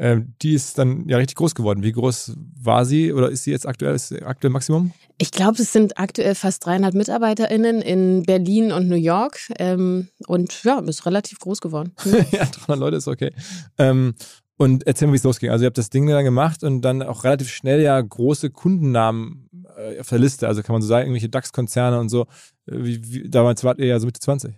ähm, 0.00 0.34
die 0.42 0.54
ist 0.54 0.78
dann 0.78 1.08
ja 1.08 1.16
richtig 1.16 1.36
groß 1.36 1.54
geworden. 1.56 1.82
Wie 1.82 1.90
groß 1.90 2.36
war 2.62 2.84
sie 2.84 3.12
oder 3.12 3.30
ist 3.30 3.44
sie 3.44 3.50
jetzt 3.50 3.66
aktuell, 3.66 3.96
ist 3.96 4.08
sie 4.08 4.22
aktuell 4.22 4.52
Maximum? 4.52 4.92
Ich 5.18 5.32
glaube, 5.32 5.60
es 5.60 5.72
sind 5.72 5.98
aktuell 5.98 6.36
fast 6.36 6.64
300 6.66 6.94
MitarbeiterInnen 6.94 7.82
in 7.82 8.22
Berlin 8.22 8.70
und 8.70 8.88
New 8.88 8.96
York. 8.96 9.38
Ähm, 9.58 10.08
und 10.28 10.62
ja, 10.62 10.78
ist 10.80 11.04
relativ 11.04 11.40
groß 11.40 11.60
geworden. 11.60 11.92
ja, 12.30 12.44
300 12.44 12.78
Leute 12.78 12.96
ist 12.96 13.08
okay. 13.08 13.32
Ähm, 13.76 14.14
und 14.56 14.86
erzähl 14.86 15.08
mal, 15.08 15.12
wie 15.14 15.18
es 15.18 15.24
losging. 15.24 15.50
Also 15.50 15.64
ihr 15.64 15.66
habt 15.66 15.78
das 15.78 15.90
Ding 15.90 16.06
dann 16.06 16.24
gemacht 16.24 16.62
und 16.62 16.82
dann 16.82 17.02
auch 17.02 17.24
relativ 17.24 17.48
schnell 17.48 17.80
ja 17.80 18.00
große 18.00 18.50
Kundennamen 18.50 19.48
äh, 19.76 20.00
auf 20.00 20.08
der 20.08 20.18
Liste. 20.18 20.46
Also 20.46 20.62
kann 20.62 20.74
man 20.74 20.82
so 20.82 20.88
sagen, 20.88 21.06
irgendwelche 21.06 21.28
DAX-Konzerne 21.28 21.98
und 21.98 22.08
so. 22.08 22.22
Äh, 22.66 22.84
wie, 22.84 23.12
wie, 23.12 23.30
damals 23.30 23.64
wart 23.64 23.78
ihr 23.78 23.86
ja 23.86 23.98
so 23.98 24.06
Mitte 24.06 24.20
20. 24.20 24.54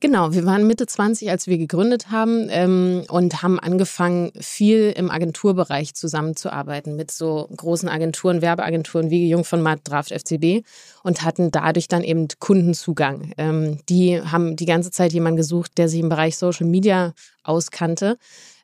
Genau, 0.00 0.32
wir 0.32 0.44
waren 0.44 0.66
Mitte 0.66 0.86
20, 0.86 1.30
als 1.30 1.46
wir 1.46 1.58
gegründet 1.58 2.10
haben 2.10 2.48
ähm, 2.50 3.04
und 3.08 3.42
haben 3.42 3.58
angefangen, 3.58 4.32
viel 4.38 4.92
im 4.96 5.10
Agenturbereich 5.10 5.94
zusammenzuarbeiten 5.94 6.96
mit 6.96 7.10
so 7.10 7.48
großen 7.56 7.88
Agenturen, 7.88 8.42
Werbeagenturen 8.42 9.10
wie 9.10 9.28
Jung 9.28 9.44
von 9.44 9.60
Matt, 9.60 9.80
Draft 9.84 10.12
FCB 10.12 10.64
und 11.02 11.22
hatten 11.22 11.50
dadurch 11.50 11.88
dann 11.88 12.04
eben 12.04 12.28
Kundenzugang. 12.38 13.32
Ähm, 13.38 13.78
die 13.88 14.20
haben 14.20 14.56
die 14.56 14.66
ganze 14.66 14.90
Zeit 14.90 15.12
jemanden 15.12 15.36
gesucht, 15.38 15.78
der 15.78 15.88
sich 15.88 16.00
im 16.00 16.08
Bereich 16.08 16.36
Social 16.36 16.66
Media 16.66 17.14
auskannte 17.42 18.18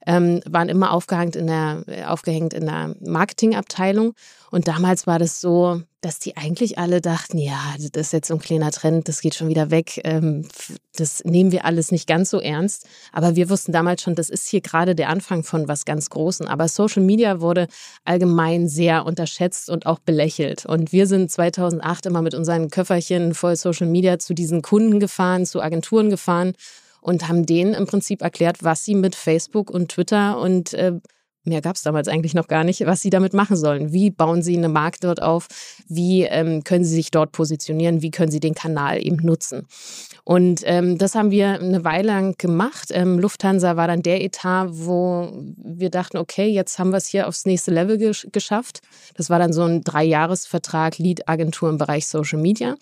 ähm, 0.06 0.40
waren 0.46 0.68
immer 0.68 0.92
aufgehängt 0.92 1.36
in 1.36 1.46
der, 1.46 1.84
aufgehängt 2.06 2.54
in 2.54 2.66
der 2.66 2.94
Marketingabteilung. 3.00 4.14
Und 4.50 4.68
damals 4.68 5.06
war 5.06 5.18
das 5.18 5.40
so, 5.40 5.82
dass 6.00 6.18
die 6.18 6.36
eigentlich 6.36 6.78
alle 6.78 7.00
dachten, 7.00 7.38
ja, 7.38 7.74
das 7.78 8.06
ist 8.06 8.12
jetzt 8.12 8.28
so 8.28 8.34
ein 8.34 8.40
kleiner 8.40 8.70
Trend, 8.70 9.08
das 9.08 9.20
geht 9.20 9.34
schon 9.34 9.48
wieder 9.48 9.70
weg. 9.70 10.00
Ähm, 10.04 10.46
das 10.96 11.24
nehmen 11.24 11.50
wir 11.50 11.64
alles 11.64 11.90
nicht 11.90 12.06
ganz 12.06 12.30
so 12.30 12.40
ernst. 12.40 12.86
Aber 13.12 13.36
wir 13.36 13.48
wussten 13.48 13.72
damals 13.72 14.02
schon, 14.02 14.14
das 14.14 14.28
ist 14.28 14.46
hier 14.46 14.60
gerade 14.60 14.94
der 14.94 15.08
Anfang 15.08 15.42
von 15.42 15.66
was 15.66 15.84
ganz 15.84 16.10
Großen. 16.10 16.46
Aber 16.46 16.68
Social 16.68 17.02
Media 17.02 17.40
wurde 17.40 17.66
allgemein 18.04 18.68
sehr 18.68 19.06
unterschätzt 19.06 19.70
und 19.70 19.86
auch 19.86 19.98
belächelt. 19.98 20.66
Und 20.66 20.92
wir 20.92 21.06
sind 21.06 21.30
2008 21.30 22.06
immer 22.06 22.22
mit 22.22 22.34
unseren 22.34 22.70
Köfferchen 22.70 23.34
voll 23.34 23.56
Social 23.56 23.88
Media 23.88 24.18
zu 24.18 24.34
diesen 24.34 24.62
Kunden 24.62 25.00
gefahren, 25.00 25.46
zu 25.46 25.62
Agenturen 25.62 26.10
gefahren 26.10 26.52
und 27.04 27.28
haben 27.28 27.44
denen 27.44 27.74
im 27.74 27.86
Prinzip 27.86 28.22
erklärt, 28.22 28.64
was 28.64 28.82
sie 28.82 28.94
mit 28.94 29.14
Facebook 29.14 29.70
und 29.70 29.90
Twitter 29.90 30.38
und 30.38 30.72
äh, 30.72 30.92
mehr 31.44 31.60
gab 31.60 31.76
es 31.76 31.82
damals 31.82 32.08
eigentlich 32.08 32.32
noch 32.32 32.48
gar 32.48 32.64
nicht, 32.64 32.86
was 32.86 33.02
sie 33.02 33.10
damit 33.10 33.34
machen 33.34 33.58
sollen. 33.58 33.92
Wie 33.92 34.10
bauen 34.10 34.42
sie 34.42 34.56
eine 34.56 34.70
Marke 34.70 35.00
dort 35.02 35.20
auf? 35.20 35.48
Wie 35.86 36.22
ähm, 36.22 36.64
können 36.64 36.84
sie 36.84 36.94
sich 36.94 37.10
dort 37.10 37.32
positionieren? 37.32 38.00
Wie 38.00 38.10
können 38.10 38.30
sie 38.30 38.40
den 38.40 38.54
Kanal 38.54 39.04
eben 39.04 39.16
nutzen? 39.16 39.66
Und 40.24 40.62
ähm, 40.64 40.96
das 40.96 41.14
haben 41.14 41.30
wir 41.30 41.60
eine 41.60 41.84
Weile 41.84 42.06
lang 42.06 42.38
gemacht. 42.38 42.88
Ähm, 42.90 43.18
Lufthansa 43.18 43.76
war 43.76 43.86
dann 43.86 44.02
der 44.02 44.22
Etat, 44.24 44.68
wo 44.70 45.30
wir 45.56 45.90
dachten, 45.90 46.16
okay, 46.16 46.46
jetzt 46.46 46.78
haben 46.78 46.90
wir 46.90 46.96
es 46.96 47.08
hier 47.08 47.28
aufs 47.28 47.44
nächste 47.44 47.70
Level 47.70 47.98
gesch 47.98 48.26
geschafft. 48.32 48.80
Das 49.14 49.28
war 49.28 49.38
dann 49.38 49.52
so 49.52 49.64
ein 49.64 49.82
Dreijahresvertrag 49.82 50.96
Lead-Agentur 50.96 51.68
im 51.68 51.76
Bereich 51.76 52.06
Social 52.06 52.40
Media. 52.40 52.76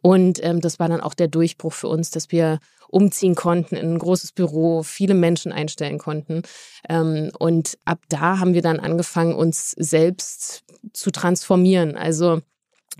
Und 0.00 0.38
ähm, 0.44 0.60
das 0.60 0.78
war 0.78 0.88
dann 0.88 1.00
auch 1.00 1.14
der 1.14 1.26
Durchbruch 1.26 1.72
für 1.72 1.88
uns, 1.88 2.12
dass 2.12 2.30
wir 2.30 2.60
umziehen 2.88 3.34
konnten 3.34 3.76
in 3.76 3.94
ein 3.94 3.98
großes 3.98 4.32
Büro, 4.32 4.82
viele 4.82 5.14
Menschen 5.14 5.52
einstellen 5.52 5.98
konnten. 5.98 6.42
Ähm, 6.88 7.30
und 7.38 7.78
ab 7.84 8.00
da 8.08 8.38
haben 8.38 8.54
wir 8.54 8.62
dann 8.62 8.80
angefangen, 8.80 9.34
uns 9.34 9.72
selbst 9.72 10.64
zu 10.92 11.10
transformieren. 11.10 11.96
Also 11.96 12.40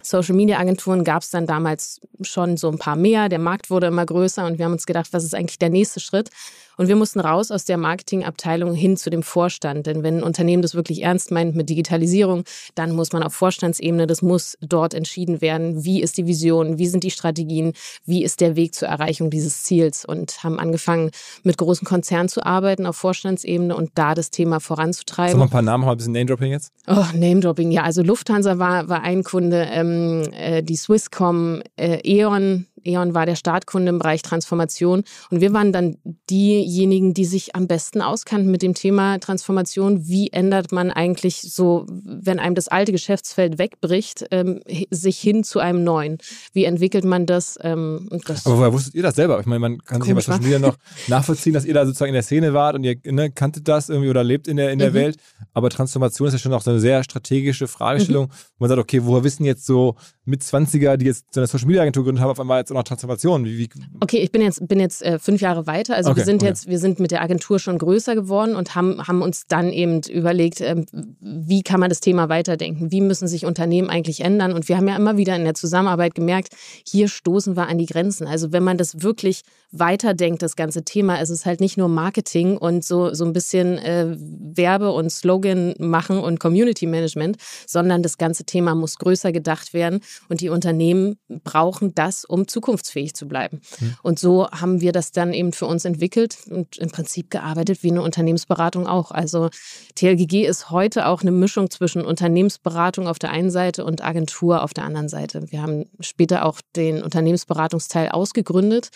Social 0.02 0.34
Media 0.34 0.58
Agenturen 0.58 1.04
gab 1.04 1.22
es 1.22 1.30
dann 1.30 1.46
damals 1.46 2.00
schon 2.20 2.56
so 2.56 2.70
ein 2.70 2.78
paar 2.78 2.96
mehr. 2.96 3.28
Der 3.28 3.38
Markt 3.38 3.70
wurde 3.70 3.86
immer 3.86 4.04
größer 4.04 4.46
und 4.46 4.58
wir 4.58 4.64
haben 4.64 4.72
uns 4.72 4.86
gedacht, 4.86 5.08
was 5.12 5.24
ist 5.24 5.34
eigentlich 5.34 5.58
der 5.58 5.70
nächste 5.70 6.00
Schritt? 6.00 6.30
Und 6.76 6.88
wir 6.88 6.96
mussten 6.96 7.20
raus 7.20 7.50
aus 7.50 7.64
der 7.64 7.76
Marketingabteilung 7.76 8.74
hin 8.74 8.96
zu 8.96 9.10
dem 9.10 9.22
Vorstand. 9.22 9.86
Denn 9.86 10.02
wenn 10.02 10.18
ein 10.18 10.22
Unternehmen 10.22 10.62
das 10.62 10.74
wirklich 10.74 11.02
ernst 11.02 11.30
meint 11.30 11.56
mit 11.56 11.68
Digitalisierung, 11.70 12.44
dann 12.74 12.92
muss 12.92 13.12
man 13.12 13.22
auf 13.22 13.34
Vorstandsebene, 13.34 14.06
das 14.06 14.22
muss 14.22 14.58
dort 14.60 14.94
entschieden 14.94 15.40
werden. 15.40 15.84
Wie 15.84 16.02
ist 16.02 16.18
die 16.18 16.26
Vision? 16.26 16.78
Wie 16.78 16.86
sind 16.86 17.04
die 17.04 17.10
Strategien? 17.10 17.72
Wie 18.04 18.22
ist 18.22 18.40
der 18.40 18.56
Weg 18.56 18.74
zur 18.74 18.88
Erreichung 18.88 19.30
dieses 19.30 19.64
Ziels? 19.64 20.04
Und 20.04 20.42
haben 20.44 20.58
angefangen, 20.58 21.10
mit 21.42 21.58
großen 21.58 21.86
Konzernen 21.86 22.28
zu 22.28 22.44
arbeiten 22.44 22.86
auf 22.86 22.96
Vorstandsebene 22.96 23.74
und 23.74 23.90
da 23.94 24.14
das 24.14 24.30
Thema 24.30 24.60
voranzutreiben. 24.60 25.32
Sag 25.32 25.38
mal 25.38 25.44
ein 25.44 25.50
paar 25.50 25.62
Namen, 25.62 25.84
ein 25.84 25.96
bisschen 25.96 26.12
Name-Dropping 26.12 26.52
jetzt. 26.52 26.72
Oh, 26.86 27.04
Name-Dropping, 27.14 27.70
ja. 27.70 27.82
Also 27.82 28.02
Lufthansa 28.02 28.58
war, 28.58 28.88
war 28.88 29.02
ein 29.02 29.22
Kunde, 29.22 29.66
ähm, 29.70 30.28
äh, 30.32 30.62
die 30.62 30.76
Swisscom, 30.76 31.62
äh, 31.76 32.00
E.ON, 32.04 32.66
E.ON 32.86 33.14
war 33.14 33.26
der 33.26 33.36
Startkunde 33.36 33.90
im 33.90 33.98
Bereich 33.98 34.22
Transformation 34.22 35.04
und 35.30 35.40
wir 35.40 35.52
waren 35.52 35.72
dann 35.72 35.96
diejenigen, 36.30 37.14
die 37.14 37.24
sich 37.24 37.54
am 37.54 37.66
besten 37.66 38.00
auskannten 38.00 38.50
mit 38.50 38.62
dem 38.62 38.74
Thema 38.74 39.18
Transformation. 39.18 40.06
Wie 40.08 40.28
ändert 40.32 40.72
man 40.72 40.90
eigentlich 40.90 41.40
so, 41.40 41.86
wenn 41.88 42.38
einem 42.38 42.54
das 42.54 42.68
alte 42.68 42.92
Geschäftsfeld 42.92 43.58
wegbricht, 43.58 44.26
ähm, 44.30 44.60
sich 44.90 45.18
hin 45.18 45.44
zu 45.44 45.58
einem 45.58 45.84
neuen? 45.84 46.18
Wie 46.52 46.64
entwickelt 46.64 47.04
man 47.04 47.26
das? 47.26 47.58
Ähm, 47.62 48.08
das 48.26 48.46
Aber 48.46 48.58
woher 48.58 48.72
wusstet 48.72 48.94
ihr 48.94 49.02
das 49.02 49.16
selber? 49.16 49.40
Ich 49.40 49.46
meine, 49.46 49.60
man 49.60 49.78
kann 49.78 50.00
sich 50.00 50.08
ja 50.08 50.14
bei 50.14 50.20
Social 50.20 50.40
Media 50.40 50.58
noch 50.58 50.76
nachvollziehen, 51.08 51.52
dass 51.54 51.64
ihr 51.64 51.74
da 51.74 51.84
sozusagen 51.84 52.10
in 52.10 52.14
der 52.14 52.22
Szene 52.22 52.54
wart 52.54 52.76
und 52.76 52.84
ihr 52.84 52.96
ne, 53.04 53.30
kanntet 53.30 53.68
das 53.68 53.88
irgendwie 53.88 54.10
oder 54.10 54.24
lebt 54.24 54.48
in 54.48 54.56
der, 54.56 54.72
in 54.72 54.78
der 54.78 54.90
mhm. 54.90 54.94
Welt. 54.94 55.16
Aber 55.52 55.70
Transformation 55.70 56.28
ist 56.28 56.34
ja 56.34 56.38
schon 56.38 56.52
auch 56.52 56.62
so 56.62 56.70
eine 56.70 56.80
sehr 56.80 57.02
strategische 57.04 57.68
Fragestellung, 57.68 58.26
mhm. 58.26 58.30
wo 58.58 58.64
man 58.64 58.68
sagt, 58.68 58.80
okay, 58.80 59.00
woher 59.04 59.24
wissen 59.24 59.44
jetzt 59.44 59.66
so 59.66 59.96
mit 60.24 60.42
20er, 60.42 60.96
die 60.96 61.06
jetzt 61.06 61.32
so 61.32 61.40
eine 61.40 61.46
Social 61.46 61.66
Media 61.66 61.82
Agentur 61.82 62.04
gegründet 62.04 62.22
haben, 62.22 62.30
auf 62.30 62.40
einmal 62.40 62.58
jetzt 62.58 62.72
noch 62.76 62.84
Transformation? 62.84 63.44
Wie, 63.44 63.58
wie 63.58 63.68
okay, 64.00 64.18
ich 64.18 64.32
bin 64.32 64.42
jetzt, 64.42 64.66
bin 64.66 64.80
jetzt 64.80 65.02
äh, 65.02 65.18
fünf 65.18 65.40
Jahre 65.40 65.66
weiter. 65.66 65.96
Also 65.96 66.10
okay, 66.10 66.18
wir 66.18 66.24
sind 66.24 66.42
okay. 66.42 66.46
jetzt, 66.46 66.68
wir 66.68 66.78
sind 66.78 67.00
mit 67.00 67.10
der 67.10 67.22
Agentur 67.22 67.58
schon 67.58 67.78
größer 67.78 68.14
geworden 68.14 68.54
und 68.54 68.74
haben, 68.74 69.06
haben 69.06 69.22
uns 69.22 69.46
dann 69.46 69.70
eben 69.72 70.00
überlegt, 70.02 70.60
äh, 70.60 70.84
wie 71.20 71.62
kann 71.62 71.80
man 71.80 71.88
das 71.88 72.00
Thema 72.00 72.28
weiterdenken? 72.28 72.90
Wie 72.92 73.00
müssen 73.00 73.28
sich 73.28 73.44
Unternehmen 73.44 73.90
eigentlich 73.90 74.20
ändern? 74.20 74.52
Und 74.52 74.68
wir 74.68 74.76
haben 74.76 74.88
ja 74.88 74.96
immer 74.96 75.16
wieder 75.16 75.36
in 75.36 75.44
der 75.44 75.54
Zusammenarbeit 75.54 76.14
gemerkt, 76.14 76.54
hier 76.86 77.08
stoßen 77.08 77.56
wir 77.56 77.68
an 77.68 77.78
die 77.78 77.86
Grenzen. 77.86 78.26
Also 78.26 78.52
wenn 78.52 78.62
man 78.62 78.78
das 78.78 79.02
wirklich 79.02 79.42
weiterdenkt, 79.72 80.42
das 80.42 80.56
ganze 80.56 80.84
Thema, 80.84 81.20
ist 81.20 81.30
es 81.30 81.46
halt 81.46 81.60
nicht 81.60 81.76
nur 81.76 81.88
Marketing 81.88 82.56
und 82.56 82.84
so, 82.84 83.12
so 83.12 83.24
ein 83.24 83.32
bisschen 83.32 83.78
äh, 83.78 84.16
Werbe- 84.18 84.92
und 84.92 85.10
Slogan 85.10 85.74
machen 85.78 86.18
und 86.18 86.40
Community 86.40 86.86
Management, 86.86 87.36
sondern 87.66 88.02
das 88.02 88.18
ganze 88.18 88.44
Thema 88.44 88.74
muss 88.74 88.98
größer 88.98 89.32
gedacht 89.32 89.74
werden 89.74 90.00
und 90.28 90.40
die 90.40 90.48
Unternehmen 90.48 91.18
brauchen 91.44 91.94
das, 91.94 92.24
um 92.24 92.46
zukunftsfähig 92.66 93.14
zu 93.14 93.28
bleiben. 93.28 93.60
Mhm. 93.80 93.96
Und 94.02 94.18
so 94.18 94.48
haben 94.50 94.80
wir 94.80 94.90
das 94.90 95.12
dann 95.12 95.32
eben 95.32 95.52
für 95.52 95.66
uns 95.66 95.84
entwickelt 95.84 96.38
und 96.50 96.76
im 96.78 96.90
Prinzip 96.90 97.30
gearbeitet 97.30 97.82
wie 97.82 97.90
eine 97.90 98.02
Unternehmensberatung 98.02 98.88
auch. 98.88 99.12
Also 99.12 99.50
TLGG 99.94 100.46
ist 100.46 100.70
heute 100.70 101.06
auch 101.06 101.22
eine 101.22 101.30
Mischung 101.30 101.70
zwischen 101.70 102.04
Unternehmensberatung 102.04 103.06
auf 103.06 103.20
der 103.20 103.30
einen 103.30 103.50
Seite 103.50 103.84
und 103.84 104.04
Agentur 104.04 104.64
auf 104.64 104.74
der 104.74 104.84
anderen 104.84 105.08
Seite. 105.08 105.50
Wir 105.52 105.62
haben 105.62 105.84
später 106.00 106.44
auch 106.44 106.60
den 106.74 107.02
Unternehmensberatungsteil 107.02 108.08
ausgegründet, 108.08 108.88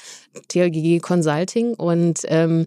TLGG 0.49 0.99
Consulting 0.99 1.75
und 1.75 2.21
ähm, 2.25 2.67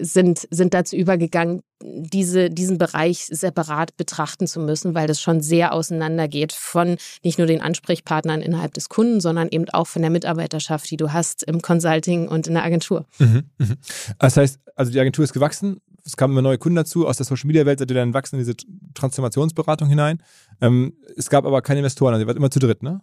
sind, 0.00 0.46
sind 0.50 0.74
dazu 0.74 0.96
übergegangen, 0.96 1.62
diese, 1.82 2.50
diesen 2.50 2.78
Bereich 2.78 3.26
separat 3.26 3.96
betrachten 3.96 4.46
zu 4.46 4.60
müssen, 4.60 4.94
weil 4.94 5.06
das 5.06 5.20
schon 5.20 5.40
sehr 5.40 5.72
auseinandergeht 5.72 6.52
von 6.52 6.96
nicht 7.22 7.38
nur 7.38 7.46
den 7.46 7.60
Ansprechpartnern 7.60 8.40
innerhalb 8.40 8.74
des 8.74 8.88
Kunden, 8.88 9.20
sondern 9.20 9.48
eben 9.50 9.68
auch 9.70 9.86
von 9.86 10.02
der 10.02 10.10
Mitarbeiterschaft, 10.10 10.90
die 10.90 10.96
du 10.96 11.12
hast 11.12 11.42
im 11.44 11.60
Consulting 11.62 12.28
und 12.28 12.46
in 12.46 12.54
der 12.54 12.64
Agentur. 12.64 13.06
Mhm, 13.18 13.44
mh. 13.58 13.74
Das 14.18 14.36
heißt, 14.36 14.58
also 14.76 14.92
die 14.92 15.00
Agentur 15.00 15.24
ist 15.24 15.32
gewachsen, 15.32 15.80
es 16.04 16.16
kamen 16.16 16.34
immer 16.34 16.42
neue 16.42 16.58
Kunden 16.58 16.76
dazu, 16.76 17.06
aus 17.06 17.16
der 17.16 17.26
Social 17.26 17.46
Media 17.46 17.64
Welt 17.64 17.78
seid 17.78 17.90
ihr 17.90 17.94
dann 17.94 18.12
wachsen 18.12 18.36
in 18.36 18.44
diese 18.44 18.56
Transformationsberatung 18.94 19.88
hinein. 19.88 20.22
Ähm, 20.60 20.94
es 21.16 21.30
gab 21.30 21.46
aber 21.46 21.62
keine 21.62 21.80
Investoren, 21.80 22.12
also 22.12 22.24
ihr 22.24 22.26
wart 22.26 22.36
immer 22.36 22.50
zu 22.50 22.58
dritt, 22.58 22.82
ne? 22.82 23.00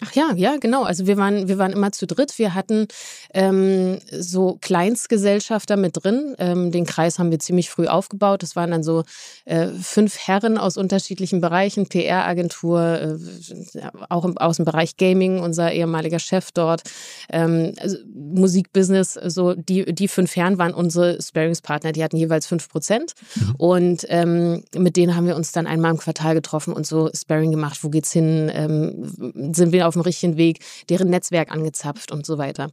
Ach 0.00 0.12
ja, 0.14 0.32
ja, 0.34 0.56
genau. 0.56 0.82
Also 0.84 1.06
wir 1.06 1.16
waren, 1.16 1.48
wir 1.48 1.58
waren 1.58 1.72
immer 1.72 1.92
zu 1.92 2.06
dritt. 2.06 2.38
Wir 2.38 2.54
hatten 2.54 2.88
ähm, 3.34 3.98
so 4.10 4.58
Kleinstgesellschafter 4.60 5.76
mit 5.76 6.02
drin. 6.02 6.34
Ähm, 6.38 6.72
den 6.72 6.86
Kreis 6.86 7.18
haben 7.18 7.30
wir 7.30 7.38
ziemlich 7.38 7.70
früh 7.70 7.86
aufgebaut. 7.86 8.42
Das 8.42 8.56
waren 8.56 8.70
dann 8.70 8.82
so 8.82 9.04
äh, 9.44 9.68
fünf 9.68 10.18
Herren 10.18 10.58
aus 10.58 10.76
unterschiedlichen 10.76 11.40
Bereichen, 11.40 11.88
PR-Agentur, 11.88 12.80
äh, 13.00 13.82
auch 14.08 14.24
im, 14.24 14.38
aus 14.38 14.56
dem 14.56 14.64
Bereich 14.64 14.96
Gaming, 14.96 15.40
unser 15.40 15.72
ehemaliger 15.72 16.18
Chef 16.18 16.50
dort, 16.52 16.82
ähm, 17.30 17.74
also 17.78 17.98
Musikbusiness. 18.12 19.14
So 19.14 19.54
die, 19.54 19.94
die 19.94 20.08
fünf 20.08 20.34
Herren 20.34 20.58
waren 20.58 20.74
unsere 20.74 21.20
Sparingspartner. 21.20 21.92
Die 21.92 22.02
hatten 22.02 22.16
jeweils 22.16 22.46
fünf 22.46 22.68
Prozent. 22.68 23.12
Mhm. 23.34 23.54
Und 23.56 24.06
ähm, 24.08 24.64
mit 24.74 24.96
denen 24.96 25.14
haben 25.14 25.26
wir 25.26 25.36
uns 25.36 25.52
dann 25.52 25.66
einmal 25.66 25.92
im 25.92 25.98
Quartal 25.98 26.34
getroffen 26.34 26.72
und 26.72 26.86
so 26.86 27.10
Sparing 27.14 27.50
gemacht. 27.50 27.78
Wo 27.82 27.90
geht's 27.90 28.10
hin? 28.10 28.50
Ähm, 28.52 29.52
sind 29.54 29.72
wir 29.72 29.81
auf 29.86 29.94
dem 29.94 30.02
richtigen 30.02 30.36
Weg, 30.36 30.60
deren 30.88 31.10
Netzwerk 31.10 31.50
angezapft 31.50 32.12
und 32.12 32.26
so 32.26 32.38
weiter. 32.38 32.70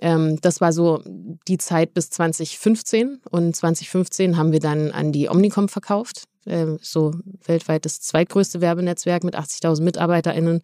Ähm, 0.00 0.40
das 0.40 0.60
war 0.60 0.72
so 0.72 1.02
die 1.48 1.58
Zeit 1.58 1.94
bis 1.94 2.10
2015 2.10 3.20
und 3.30 3.56
2015 3.56 4.36
haben 4.36 4.52
wir 4.52 4.60
dann 4.60 4.90
an 4.92 5.12
die 5.12 5.28
Omnicom 5.28 5.68
verkauft, 5.68 6.24
äh, 6.46 6.66
so 6.80 7.12
weltweit 7.44 7.84
das 7.84 8.00
zweitgrößte 8.00 8.60
Werbenetzwerk 8.60 9.24
mit 9.24 9.36
80.000 9.36 9.82
MitarbeiterInnen. 9.82 10.62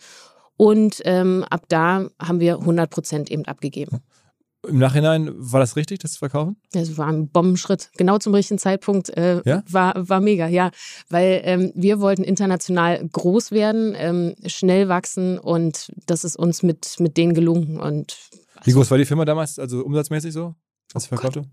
Und 0.56 1.02
ähm, 1.04 1.44
ab 1.50 1.64
da 1.68 2.08
haben 2.18 2.40
wir 2.40 2.58
100 2.60 2.90
Prozent 2.90 3.30
eben 3.30 3.44
abgegeben. 3.44 4.00
Im 4.66 4.78
Nachhinein 4.78 5.30
war 5.36 5.60
das 5.60 5.76
richtig, 5.76 6.00
das 6.00 6.12
zu 6.12 6.18
verkaufen? 6.18 6.56
Es 6.72 6.98
war 6.98 7.06
ein 7.06 7.28
Bombenschritt. 7.28 7.90
Genau 7.96 8.18
zum 8.18 8.34
richtigen 8.34 8.58
Zeitpunkt 8.58 9.10
äh, 9.10 9.42
ja? 9.44 9.62
war, 9.68 9.94
war 10.08 10.20
mega, 10.20 10.48
ja. 10.48 10.70
Weil 11.08 11.40
ähm, 11.44 11.72
wir 11.74 12.00
wollten 12.00 12.24
international 12.24 13.08
groß 13.08 13.52
werden, 13.52 13.94
ähm, 13.96 14.34
schnell 14.46 14.88
wachsen 14.88 15.38
und 15.38 15.92
das 16.06 16.24
ist 16.24 16.36
uns 16.36 16.62
mit, 16.62 16.96
mit 16.98 17.16
denen 17.16 17.34
gelungen. 17.34 17.78
Und 17.78 18.16
also, 18.54 18.66
Wie 18.66 18.72
groß 18.72 18.90
war 18.90 18.98
die 18.98 19.04
Firma 19.04 19.24
damals, 19.24 19.58
also 19.58 19.84
umsatzmäßig 19.84 20.32
so? 20.32 20.54
Als 20.94 21.06
oh 21.06 21.16
verkaufte? 21.16 21.44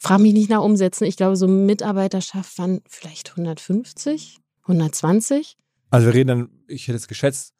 Frag 0.00 0.20
mich 0.20 0.32
nicht 0.32 0.50
nach 0.50 0.62
Umsätzen. 0.62 1.06
Ich 1.06 1.16
glaube, 1.16 1.36
so 1.36 1.46
Mitarbeiterschaft 1.46 2.58
waren 2.58 2.80
vielleicht 2.88 3.30
150, 3.30 4.38
120. 4.62 5.56
Also 5.90 6.06
wir 6.06 6.14
reden 6.14 6.28
dann, 6.28 6.48
ich 6.66 6.88
hätte 6.88 6.96
es 6.96 7.08
geschätzt, 7.08 7.54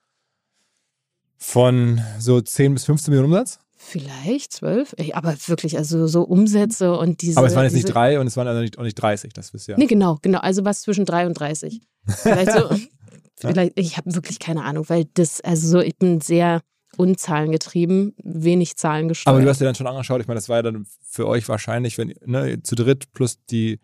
von 1.37 2.00
so 2.18 2.40
10 2.40 2.75
bis 2.75 2.85
15 2.85 3.12
Millionen 3.12 3.32
Umsatz? 3.32 3.61
Vielleicht 3.80 4.52
zwölf, 4.52 4.94
aber 5.12 5.35
wirklich, 5.47 5.78
also 5.78 6.06
so 6.08 6.23
Umsätze 6.23 6.97
und 6.99 7.23
diese. 7.23 7.38
Aber 7.38 7.47
es 7.47 7.54
waren 7.54 7.64
jetzt 7.64 7.75
nicht 7.75 7.85
drei 7.87 8.18
und 8.18 8.26
es 8.26 8.37
waren 8.37 8.49
also 8.49 8.61
nicht, 8.61 8.76
auch 8.76 8.82
nicht 8.82 8.97
30, 8.97 9.32
das 9.32 9.54
wisst 9.54 9.68
ihr 9.68 9.73
ja. 9.73 9.78
Nee, 9.78 9.87
genau, 9.87 10.18
genau. 10.20 10.40
Also 10.40 10.64
was 10.64 10.82
zwischen 10.82 11.04
drei 11.04 11.26
und 11.26 11.35
30. 11.35 11.80
Vielleicht 12.06 12.52
so. 12.52 12.68
vielleicht, 13.37 13.78
ich 13.78 13.97
habe 13.97 14.14
wirklich 14.14 14.40
keine 14.40 14.64
Ahnung, 14.64 14.85
weil 14.88 15.04
das, 15.14 15.40
also 15.40 15.68
so, 15.68 15.80
ich 15.80 15.97
bin 15.97 16.20
sehr 16.20 16.61
unzahlengetrieben, 16.97 18.14
wenig 18.23 18.76
Zahlen 18.76 19.08
gesteuert. 19.08 19.35
Aber 19.37 19.42
du 19.42 19.49
hast 19.49 19.61
dir 19.61 19.64
dann 19.64 19.75
schon 19.76 19.87
angeschaut, 19.87 20.20
ich 20.20 20.26
meine, 20.26 20.38
das 20.38 20.49
war 20.49 20.56
ja 20.56 20.62
dann 20.62 20.85
für 21.04 21.26
euch 21.28 21.49
wahrscheinlich, 21.49 21.97
wenn 21.99 22.14
ne, 22.26 22.62
zu 22.62 22.75
dritt 22.75 23.12
plus 23.12 23.38
die, 23.50 23.78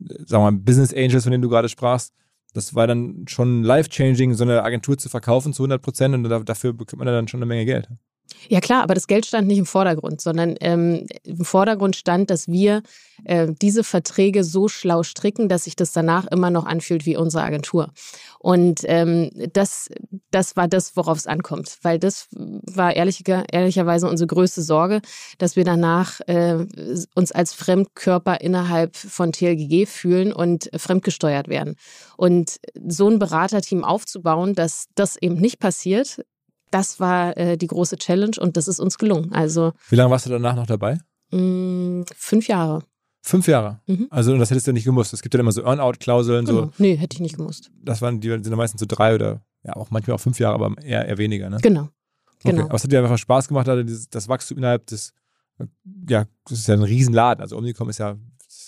sagen 0.00 0.42
wir 0.44 0.50
mal, 0.50 0.58
Business 0.58 0.92
Angels, 0.92 1.22
von 1.22 1.30
denen 1.32 1.42
du 1.42 1.48
gerade 1.48 1.68
sprachst, 1.68 2.12
das 2.54 2.74
war 2.74 2.86
dann 2.86 3.24
schon 3.28 3.62
life-changing, 3.62 4.34
so 4.34 4.42
eine 4.44 4.62
Agentur 4.64 4.98
zu 4.98 5.08
verkaufen 5.08 5.52
zu 5.52 5.62
100 5.62 5.80
Prozent 5.80 6.14
und 6.14 6.24
da- 6.24 6.40
dafür 6.40 6.72
bekommt 6.72 6.98
man 6.98 7.06
dann 7.06 7.28
schon 7.28 7.38
eine 7.38 7.46
Menge 7.46 7.64
Geld. 7.64 7.88
Ja 8.48 8.60
klar, 8.60 8.82
aber 8.82 8.94
das 8.94 9.06
Geld 9.06 9.26
stand 9.26 9.46
nicht 9.46 9.58
im 9.58 9.66
Vordergrund, 9.66 10.20
sondern 10.20 10.54
ähm, 10.60 11.06
im 11.24 11.44
Vordergrund 11.44 11.96
stand, 11.96 12.30
dass 12.30 12.48
wir 12.48 12.82
äh, 13.24 13.48
diese 13.60 13.84
Verträge 13.84 14.44
so 14.44 14.68
schlau 14.68 15.02
stricken, 15.02 15.48
dass 15.48 15.64
sich 15.64 15.76
das 15.76 15.92
danach 15.92 16.26
immer 16.26 16.50
noch 16.50 16.66
anfühlt 16.66 17.04
wie 17.06 17.16
unsere 17.16 17.42
Agentur. 17.42 17.92
Und 18.38 18.82
ähm, 18.84 19.30
das, 19.52 19.88
das 20.30 20.56
war 20.56 20.68
das, 20.68 20.96
worauf 20.96 21.18
es 21.18 21.26
ankommt, 21.26 21.78
weil 21.82 21.98
das 21.98 22.28
war 22.30 22.94
ehrlicher, 22.94 23.44
ehrlicherweise 23.50 24.08
unsere 24.08 24.28
größte 24.28 24.62
Sorge, 24.62 25.00
dass 25.38 25.56
wir 25.56 25.64
danach 25.64 26.20
äh, 26.26 26.66
uns 27.14 27.32
als 27.32 27.54
Fremdkörper 27.54 28.40
innerhalb 28.40 28.96
von 28.96 29.32
TLGG 29.32 29.86
fühlen 29.86 30.32
und 30.32 30.70
fremdgesteuert 30.76 31.48
werden. 31.48 31.76
Und 32.16 32.60
so 32.86 33.08
ein 33.08 33.18
Beraterteam 33.18 33.84
aufzubauen, 33.84 34.54
dass 34.54 34.86
das 34.94 35.16
eben 35.16 35.36
nicht 35.36 35.58
passiert, 35.58 36.24
das 36.70 37.00
war 37.00 37.36
äh, 37.36 37.56
die 37.56 37.66
große 37.66 37.96
Challenge 37.96 38.36
und 38.40 38.56
das 38.56 38.68
ist 38.68 38.80
uns 38.80 38.98
gelungen. 38.98 39.32
Also 39.32 39.72
Wie 39.88 39.96
lange 39.96 40.10
warst 40.10 40.26
du 40.26 40.30
danach 40.30 40.56
noch 40.56 40.66
dabei? 40.66 40.98
mh, 41.30 42.04
fünf 42.16 42.48
Jahre. 42.48 42.82
Fünf 43.22 43.46
Jahre. 43.48 43.80
Mhm. 43.86 44.06
Also 44.10 44.36
das 44.38 44.50
hättest 44.50 44.66
du 44.68 44.72
nicht 44.72 44.84
gemusst. 44.84 45.12
Es 45.12 45.20
gibt 45.22 45.34
ja 45.34 45.40
immer 45.40 45.52
so 45.52 45.62
Earn-out-Klauseln, 45.64 46.44
Genau. 46.46 46.60
so, 46.66 46.70
Nee, 46.78 46.96
hätte 46.96 47.16
ich 47.16 47.20
nicht 47.20 47.36
gemusst. 47.36 47.70
das 47.82 48.00
waren 48.00 48.20
die 48.20 48.28
sind 48.28 48.46
dann 48.46 48.56
meistens 48.56 48.80
so 48.80 48.86
drei 48.88 49.14
oder 49.14 49.42
ja 49.64 49.74
auch 49.76 49.90
manchmal 49.90 50.14
auch 50.16 50.20
fünf 50.20 50.38
Jahre, 50.38 50.54
aber 50.54 50.74
eher, 50.82 51.06
eher 51.06 51.18
weniger, 51.18 51.50
ne? 51.50 51.58
Genau. 51.60 51.88
Okay. 52.40 52.52
Genau. 52.52 52.64
Aber 52.66 52.74
es 52.76 52.84
hat 52.84 52.92
dir 52.92 53.00
einfach 53.02 53.18
Spaß 53.18 53.48
gemacht, 53.48 53.68
also 53.68 53.82
dieses, 53.82 54.08
das 54.08 54.28
Wachstum 54.28 54.58
innerhalb 54.58 54.86
des, 54.86 55.12
ja, 56.08 56.26
das 56.48 56.60
ist 56.60 56.68
ja 56.68 56.74
ein 56.74 56.82
Riesenladen. 56.84 57.42
Also 57.42 57.56
Omnicom 57.58 57.88
ist 57.90 57.98
ja, 57.98 58.16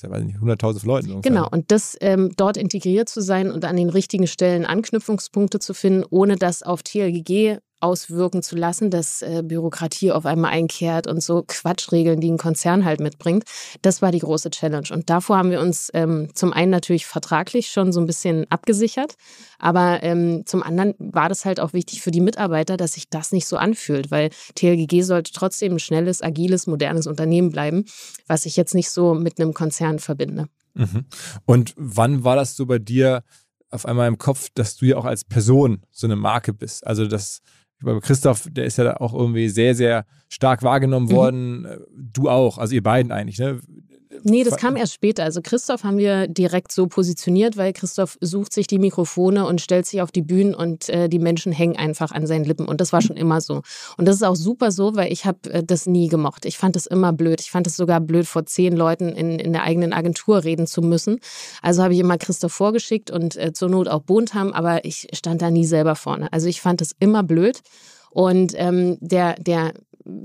ja 0.02 0.10
weiß 0.10 0.24
nicht, 0.24 0.38
100.000 0.38 0.84
Leuten. 0.84 1.10
ungefähr. 1.12 1.30
Genau, 1.32 1.48
und 1.48 1.70
das 1.70 1.96
ähm, 2.00 2.32
dort 2.36 2.56
integriert 2.56 3.08
zu 3.08 3.22
sein 3.22 3.50
und 3.52 3.64
an 3.64 3.76
den 3.76 3.88
richtigen 3.88 4.26
Stellen 4.26 4.66
Anknüpfungspunkte 4.66 5.60
zu 5.60 5.72
finden, 5.72 6.04
ohne 6.10 6.34
das 6.36 6.64
auf 6.64 6.82
TLGG 6.82 7.58
auswirken 7.80 8.42
zu 8.42 8.56
lassen, 8.56 8.90
dass 8.90 9.22
äh, 9.22 9.42
Bürokratie 9.44 10.12
auf 10.12 10.26
einmal 10.26 10.52
einkehrt 10.52 11.06
und 11.06 11.22
so 11.22 11.44
Quatschregeln, 11.46 12.20
die 12.20 12.30
ein 12.30 12.38
Konzern 12.38 12.84
halt 12.84 13.00
mitbringt. 13.00 13.44
Das 13.82 14.02
war 14.02 14.12
die 14.12 14.18
große 14.18 14.50
Challenge. 14.50 14.88
Und 14.90 15.10
davor 15.10 15.38
haben 15.38 15.50
wir 15.50 15.60
uns 15.60 15.90
ähm, 15.94 16.28
zum 16.34 16.52
einen 16.52 16.70
natürlich 16.70 17.06
vertraglich 17.06 17.70
schon 17.70 17.92
so 17.92 18.00
ein 18.00 18.06
bisschen 18.06 18.46
abgesichert, 18.50 19.14
aber 19.58 20.02
ähm, 20.02 20.44
zum 20.46 20.62
anderen 20.62 20.94
war 20.98 21.28
das 21.28 21.44
halt 21.44 21.60
auch 21.60 21.72
wichtig 21.72 22.02
für 22.02 22.10
die 22.10 22.20
Mitarbeiter, 22.20 22.76
dass 22.76 22.92
sich 22.92 23.08
das 23.08 23.32
nicht 23.32 23.46
so 23.46 23.56
anfühlt, 23.56 24.10
weil 24.10 24.30
TLGG 24.54 25.02
sollte 25.02 25.32
trotzdem 25.32 25.74
ein 25.74 25.78
schnelles, 25.78 26.22
agiles, 26.22 26.66
modernes 26.66 27.06
Unternehmen 27.06 27.50
bleiben, 27.50 27.84
was 28.26 28.46
ich 28.46 28.56
jetzt 28.56 28.74
nicht 28.74 28.90
so 28.90 29.14
mit 29.14 29.40
einem 29.40 29.54
Konzern 29.54 29.98
verbinde. 29.98 30.46
Mhm. 30.74 31.04
Und 31.46 31.74
wann 31.76 32.24
war 32.24 32.36
das 32.36 32.56
so 32.56 32.66
bei 32.66 32.78
dir 32.78 33.22
auf 33.70 33.86
einmal 33.86 34.08
im 34.08 34.18
Kopf, 34.18 34.48
dass 34.54 34.76
du 34.76 34.86
ja 34.86 34.96
auch 34.96 35.04
als 35.04 35.24
Person 35.24 35.82
so 35.90 36.06
eine 36.06 36.16
Marke 36.16 36.52
bist? 36.52 36.86
Also 36.86 37.06
das, 37.06 37.40
bei 37.82 37.98
Christoph, 38.00 38.46
der 38.50 38.64
ist 38.64 38.78
ja 38.78 39.00
auch 39.00 39.14
irgendwie 39.14 39.48
sehr, 39.48 39.74
sehr 39.74 40.04
stark 40.28 40.62
wahrgenommen 40.62 41.06
Mhm. 41.06 41.12
worden. 41.12 41.64
Äh, 41.64 41.78
Du 42.12 42.28
auch, 42.28 42.58
also 42.58 42.74
ihr 42.74 42.82
beiden 42.82 43.12
eigentlich, 43.12 43.38
ne? 43.38 43.60
Nee, 44.22 44.44
das 44.44 44.56
kam 44.56 44.76
erst 44.76 44.94
später. 44.94 45.24
Also 45.24 45.40
Christoph 45.42 45.84
haben 45.84 45.98
wir 45.98 46.28
direkt 46.28 46.72
so 46.72 46.86
positioniert, 46.86 47.56
weil 47.56 47.72
Christoph 47.72 48.18
sucht 48.20 48.52
sich 48.52 48.66
die 48.66 48.78
Mikrofone 48.78 49.46
und 49.46 49.60
stellt 49.60 49.86
sich 49.86 50.02
auf 50.02 50.12
die 50.12 50.22
Bühnen 50.22 50.54
und 50.54 50.88
äh, 50.88 51.08
die 51.08 51.18
Menschen 51.18 51.52
hängen 51.52 51.76
einfach 51.76 52.12
an 52.12 52.26
seinen 52.26 52.44
Lippen. 52.44 52.66
Und 52.66 52.80
das 52.80 52.92
war 52.92 53.02
schon 53.02 53.16
immer 53.16 53.40
so. 53.40 53.62
Und 53.96 54.06
das 54.06 54.16
ist 54.16 54.22
auch 54.22 54.36
super 54.36 54.70
so, 54.72 54.96
weil 54.96 55.12
ich 55.12 55.24
habe 55.24 55.50
äh, 55.50 55.64
das 55.64 55.86
nie 55.86 56.08
gemocht. 56.08 56.44
Ich 56.44 56.58
fand 56.58 56.76
das 56.76 56.86
immer 56.86 57.12
blöd. 57.12 57.40
Ich 57.40 57.50
fand 57.50 57.66
es 57.66 57.76
sogar 57.76 58.00
blöd, 58.00 58.26
vor 58.26 58.46
zehn 58.46 58.76
Leuten 58.76 59.10
in, 59.10 59.38
in 59.38 59.52
der 59.52 59.62
eigenen 59.62 59.92
Agentur 59.92 60.44
reden 60.44 60.66
zu 60.66 60.82
müssen. 60.82 61.20
Also 61.62 61.82
habe 61.82 61.94
ich 61.94 62.00
immer 62.00 62.18
Christoph 62.18 62.52
vorgeschickt 62.52 63.10
und 63.10 63.36
äh, 63.36 63.52
zur 63.52 63.68
Not 63.68 63.88
auch 63.88 64.02
Bontam, 64.02 64.52
aber 64.52 64.84
ich 64.84 65.08
stand 65.12 65.42
da 65.42 65.50
nie 65.50 65.66
selber 65.66 65.94
vorne. 65.94 66.32
Also 66.32 66.48
ich 66.48 66.60
fand 66.60 66.80
das 66.80 66.92
immer 66.98 67.22
blöd. 67.22 67.60
Und 68.10 68.54
ähm, 68.56 68.98
der, 69.00 69.34
der 69.34 69.72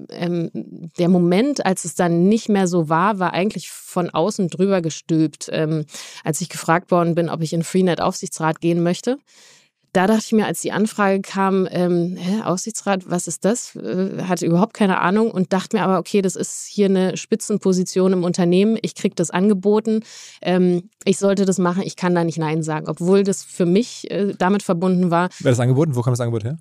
ähm, 0.10 0.52
der 0.98 1.10
Moment, 1.10 1.66
als 1.66 1.86
es 1.86 1.96
dann 1.96 2.28
nicht 2.28 2.50
mehr 2.50 2.68
so 2.68 2.90
war, 2.90 3.20
war 3.20 3.34
eigentlich 3.34 3.70
von 3.70 4.10
außen 4.10 4.50
drüber 4.50 4.82
gestülpt, 4.82 5.50
ähm, 5.52 5.86
als 6.24 6.42
ich 6.42 6.50
gefragt 6.50 6.92
worden 6.92 7.16
bin, 7.16 7.30
ob 7.30 7.42
ich 7.42 7.54
in 7.54 7.64
Freenet 7.64 8.02
Aufsichtsrat 8.02 8.62
gehen 8.62 8.84
möchte. 8.84 9.18
Da 9.96 10.08
dachte 10.08 10.24
ich 10.26 10.34
mir, 10.34 10.46
als 10.46 10.60
die 10.60 10.74
Anfrage 10.74 11.22
kam, 11.22 11.70
ähm, 11.72 12.18
hä, 12.18 12.42
Aufsichtsrat, 12.44 13.10
was 13.10 13.30
ist 13.30 13.46
das? 13.46 13.78
Äh, 13.78 14.24
hatte 14.24 14.46
überhaupt 14.46 14.74
keine 14.74 15.00
Ahnung 15.00 15.32
und 15.32 15.54
dachte 15.54 15.78
mir 15.78 15.84
aber, 15.84 16.00
okay, 16.00 16.22
das 16.22 16.36
ist 16.36 16.66
hier 16.70 16.88
eine 16.88 17.16
Spitzenposition 17.16 18.12
im 18.12 18.26
Unternehmen. 18.26 18.78
Ich 18.82 18.96
kriege 18.96 19.16
das 19.16 19.32
angeboten. 19.32 20.02
Ähm, 20.42 20.90
ich 21.06 21.18
sollte 21.18 21.46
das 21.46 21.60
machen. 21.60 21.82
Ich 21.86 21.96
kann 21.96 22.14
da 22.14 22.26
nicht 22.26 22.38
Nein 22.38 22.62
sagen, 22.62 22.90
obwohl 22.90 23.24
das 23.24 23.46
für 23.46 23.66
mich 23.66 24.12
äh, 24.12 24.34
damit 24.38 24.64
verbunden 24.64 25.12
war 25.12 25.30
Wer 25.40 25.54
das 25.54 25.62
angeboten? 25.62 25.96
Wo 25.96 26.02
kam 26.02 26.12
das 26.12 26.20
Angebot 26.20 26.44
her? 26.44 26.58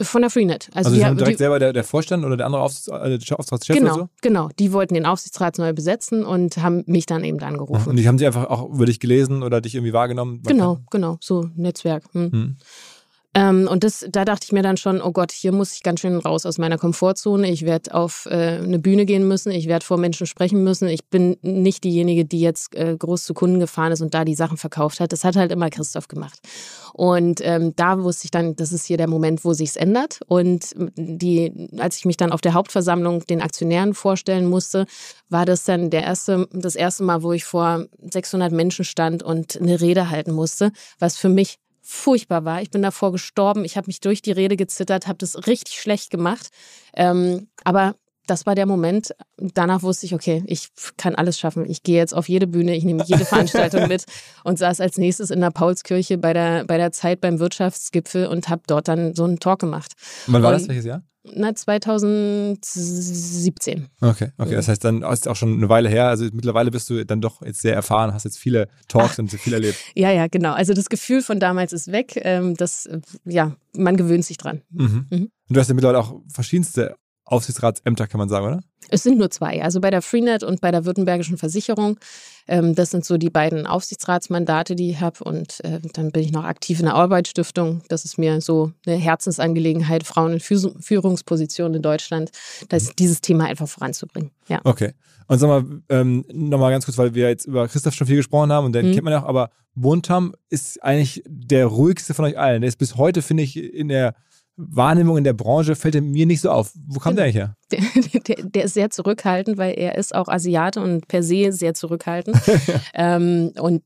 Von 0.00 0.20
der 0.22 0.30
Freenet. 0.30 0.68
Also, 0.74 0.90
die- 0.90 0.96
die 0.98 1.04
haben 1.04 1.16
direkt 1.16 1.34
die- 1.38 1.42
selber 1.42 1.58
der, 1.58 1.72
der 1.72 1.84
Vorstand 1.84 2.24
oder 2.24 2.36
der 2.36 2.46
andere 2.46 2.62
Aufsichts, 2.62 2.88
äh, 2.88 3.34
Aufsichtsratschef 3.34 3.76
Genau, 3.76 3.94
oder 3.94 4.02
so? 4.04 4.08
genau. 4.22 4.48
Die 4.58 4.72
wollten 4.72 4.94
den 4.94 5.06
Aufsichtsrat 5.06 5.58
neu 5.58 5.72
besetzen 5.72 6.24
und 6.24 6.58
haben 6.58 6.82
mich 6.86 7.06
dann 7.06 7.24
eben 7.24 7.40
angerufen. 7.40 7.88
Und 7.90 7.96
die 7.96 8.06
haben 8.06 8.18
sie 8.18 8.26
einfach 8.26 8.46
auch 8.50 8.68
über 8.70 8.86
dich 8.86 9.00
gelesen 9.00 9.42
oder 9.42 9.60
dich 9.60 9.74
irgendwie 9.74 9.92
wahrgenommen? 9.92 10.42
Genau, 10.46 10.78
genau, 10.90 11.16
so 11.20 11.48
Netzwerk. 11.56 12.04
Hm. 12.12 12.32
Hm. 12.32 12.56
Ähm, 13.36 13.68
und 13.70 13.84
das, 13.84 14.06
da 14.08 14.24
dachte 14.24 14.46
ich 14.46 14.52
mir 14.52 14.62
dann 14.62 14.78
schon, 14.78 15.02
oh 15.02 15.12
Gott, 15.12 15.30
hier 15.30 15.52
muss 15.52 15.74
ich 15.74 15.82
ganz 15.82 16.00
schön 16.00 16.16
raus 16.16 16.46
aus 16.46 16.56
meiner 16.56 16.78
Komfortzone. 16.78 17.50
Ich 17.50 17.66
werde 17.66 17.92
auf 17.92 18.26
äh, 18.30 18.60
eine 18.62 18.78
Bühne 18.78 19.04
gehen 19.04 19.28
müssen, 19.28 19.50
ich 19.50 19.68
werde 19.68 19.84
vor 19.84 19.98
Menschen 19.98 20.26
sprechen 20.26 20.64
müssen. 20.64 20.88
Ich 20.88 21.04
bin 21.04 21.36
nicht 21.42 21.84
diejenige, 21.84 22.24
die 22.24 22.40
jetzt 22.40 22.74
äh, 22.74 22.96
groß 22.98 23.24
zu 23.24 23.34
Kunden 23.34 23.60
gefahren 23.60 23.92
ist 23.92 24.00
und 24.00 24.14
da 24.14 24.24
die 24.24 24.34
Sachen 24.34 24.56
verkauft 24.56 25.00
hat. 25.00 25.12
Das 25.12 25.22
hat 25.22 25.36
halt 25.36 25.52
immer 25.52 25.68
Christoph 25.68 26.08
gemacht. 26.08 26.38
Und 26.94 27.42
ähm, 27.44 27.74
da 27.76 28.02
wusste 28.02 28.24
ich 28.24 28.30
dann, 28.30 28.56
das 28.56 28.72
ist 28.72 28.86
hier 28.86 28.96
der 28.96 29.06
Moment, 29.06 29.44
wo 29.44 29.52
sich's 29.52 29.76
ändert. 29.76 30.20
Und 30.28 30.70
die, 30.96 31.68
als 31.76 31.98
ich 31.98 32.06
mich 32.06 32.16
dann 32.16 32.32
auf 32.32 32.40
der 32.40 32.54
Hauptversammlung 32.54 33.26
den 33.26 33.42
Aktionären 33.42 33.92
vorstellen 33.92 34.46
musste, 34.46 34.86
war 35.28 35.44
das 35.44 35.64
dann 35.64 35.90
der 35.90 36.04
erste, 36.04 36.48
das 36.52 36.74
erste 36.74 37.04
Mal, 37.04 37.22
wo 37.22 37.34
ich 37.34 37.44
vor 37.44 37.84
600 38.00 38.50
Menschen 38.50 38.86
stand 38.86 39.22
und 39.22 39.60
eine 39.60 39.78
Rede 39.78 40.08
halten 40.08 40.32
musste, 40.32 40.72
was 40.98 41.18
für 41.18 41.28
mich 41.28 41.58
furchtbar 41.86 42.44
war. 42.44 42.60
Ich 42.62 42.70
bin 42.70 42.82
davor 42.82 43.12
gestorben. 43.12 43.64
Ich 43.64 43.76
habe 43.76 43.86
mich 43.86 44.00
durch 44.00 44.20
die 44.22 44.32
Rede 44.32 44.56
gezittert, 44.56 45.06
habe 45.06 45.18
das 45.18 45.46
richtig 45.46 45.80
schlecht 45.80 46.10
gemacht. 46.10 46.48
Ähm, 46.94 47.48
aber 47.64 47.94
das 48.26 48.44
war 48.44 48.56
der 48.56 48.66
Moment. 48.66 49.14
Danach 49.36 49.82
wusste 49.82 50.04
ich, 50.06 50.12
okay, 50.14 50.42
ich 50.46 50.68
kann 50.96 51.14
alles 51.14 51.38
schaffen. 51.38 51.64
Ich 51.70 51.84
gehe 51.84 51.96
jetzt 51.96 52.12
auf 52.12 52.28
jede 52.28 52.48
Bühne, 52.48 52.74
ich 52.74 52.82
nehme 52.84 53.04
jede 53.06 53.24
Veranstaltung 53.24 53.86
mit 53.86 54.04
und 54.42 54.58
saß 54.58 54.80
als 54.80 54.98
nächstes 54.98 55.30
in 55.30 55.40
der 55.40 55.50
Paulskirche 55.52 56.18
bei 56.18 56.32
der, 56.32 56.64
bei 56.64 56.76
der 56.76 56.90
Zeit 56.90 57.20
beim 57.20 57.38
Wirtschaftsgipfel 57.38 58.26
und 58.26 58.48
habe 58.48 58.62
dort 58.66 58.88
dann 58.88 59.14
so 59.14 59.22
einen 59.24 59.38
Talk 59.38 59.60
gemacht. 59.60 59.92
Wann 60.26 60.42
war 60.42 60.52
Und- 60.52 60.60
das? 60.62 60.68
Welches 60.68 60.86
Jahr? 60.86 61.02
Na, 61.34 61.54
2017. 61.54 63.88
Okay, 64.00 64.30
okay. 64.38 64.54
Das 64.54 64.68
heißt, 64.68 64.84
dann 64.84 65.02
ist 65.02 65.28
auch 65.28 65.36
schon 65.36 65.54
eine 65.54 65.68
Weile 65.68 65.88
her. 65.88 66.08
Also 66.08 66.26
mittlerweile 66.32 66.70
bist 66.70 66.88
du 66.90 67.04
dann 67.04 67.20
doch 67.20 67.42
jetzt 67.42 67.60
sehr 67.60 67.74
erfahren, 67.74 68.14
hast 68.14 68.24
jetzt 68.24 68.38
viele 68.38 68.68
Talks 68.88 69.18
und 69.18 69.30
so 69.30 69.36
viel 69.36 69.54
erlebt. 69.54 69.76
Ja, 69.94 70.10
ja, 70.10 70.26
genau. 70.26 70.52
Also 70.52 70.74
das 70.74 70.90
Gefühl 70.90 71.22
von 71.22 71.40
damals 71.40 71.72
ist 71.72 71.90
weg. 71.90 72.20
Ähm, 72.22 72.54
das, 72.54 72.86
äh, 72.86 73.00
ja, 73.24 73.56
man 73.76 73.96
gewöhnt 73.96 74.24
sich 74.24 74.36
dran. 74.36 74.62
Mhm. 74.70 75.06
Mhm. 75.10 75.30
Und 75.48 75.56
du 75.56 75.60
hast 75.60 75.68
ja 75.68 75.74
mittlerweile 75.74 76.00
auch 76.00 76.20
verschiedenste 76.32 76.96
Aufsichtsratsämter, 77.26 78.06
kann 78.06 78.18
man 78.18 78.28
sagen, 78.28 78.46
oder? 78.46 78.60
Es 78.88 79.02
sind 79.02 79.18
nur 79.18 79.30
zwei, 79.30 79.62
also 79.62 79.80
bei 79.80 79.90
der 79.90 80.00
Freenet 80.00 80.44
und 80.44 80.60
bei 80.60 80.70
der 80.70 80.84
Württembergischen 80.84 81.38
Versicherung. 81.38 81.98
Ähm, 82.46 82.76
das 82.76 82.90
sind 82.92 83.04
so 83.04 83.16
die 83.18 83.30
beiden 83.30 83.66
Aufsichtsratsmandate, 83.66 84.76
die 84.76 84.90
ich 84.90 85.00
habe. 85.00 85.24
Und 85.24 85.62
äh, 85.64 85.80
dann 85.94 86.12
bin 86.12 86.22
ich 86.22 86.30
noch 86.30 86.44
aktiv 86.44 86.78
in 86.78 86.84
der 86.86 86.94
Arbeitsstiftung. 86.94 87.82
Das 87.88 88.04
ist 88.04 88.16
mir 88.16 88.40
so 88.40 88.70
eine 88.86 88.96
Herzensangelegenheit, 88.96 90.04
Frauen 90.04 90.34
in 90.34 90.38
Führungs- 90.40 90.80
Führungspositionen 90.80 91.74
in 91.74 91.82
Deutschland, 91.82 92.30
das, 92.68 92.94
dieses 92.96 93.20
Thema 93.20 93.46
einfach 93.46 93.68
voranzubringen. 93.68 94.30
Ja. 94.48 94.60
Okay. 94.62 94.92
Und 95.26 95.38
sag 95.40 95.48
mal, 95.48 95.64
ähm, 95.88 96.24
nochmal 96.32 96.70
ganz 96.70 96.84
kurz, 96.84 96.96
weil 96.96 97.14
wir 97.14 97.28
jetzt 97.28 97.46
über 97.46 97.66
Christoph 97.66 97.94
schon 97.94 98.06
viel 98.06 98.16
gesprochen 98.16 98.52
haben 98.52 98.66
und 98.66 98.72
den 98.72 98.86
Mhm. 98.86 98.92
kennt 98.92 99.04
man 99.04 99.12
ja 99.12 99.22
auch, 99.24 99.28
aber 99.28 99.50
Bontam 99.74 100.34
ist 100.48 100.82
eigentlich 100.84 101.22
der 101.26 101.66
ruhigste 101.66 102.14
von 102.14 102.24
euch 102.24 102.38
allen. 102.38 102.62
Der 102.62 102.68
ist 102.68 102.78
bis 102.78 102.96
heute, 102.96 103.20
finde 103.22 103.42
ich, 103.42 103.56
in 103.56 103.88
der 103.88 104.14
Wahrnehmung 104.56 105.18
in 105.18 105.24
der 105.24 105.34
Branche, 105.34 105.76
fällt 105.76 106.00
mir 106.02 106.26
nicht 106.26 106.40
so 106.40 106.50
auf. 106.50 106.72
Wo 106.86 106.98
kam 106.98 107.14
der 107.14 107.24
eigentlich 107.24 107.36
her? 107.36 107.56
Der, 107.72 108.20
der, 108.20 108.44
der 108.44 108.64
ist 108.64 108.74
sehr 108.74 108.90
zurückhaltend, 108.90 109.58
weil 109.58 109.74
er 109.76 109.96
ist 109.96 110.14
auch 110.14 110.28
Asiate 110.28 110.80
und 110.80 111.08
per 111.08 111.24
se 111.24 111.50
sehr 111.50 111.74
zurückhaltend. 111.74 112.36
ähm, 112.94 113.52
und 113.58 113.82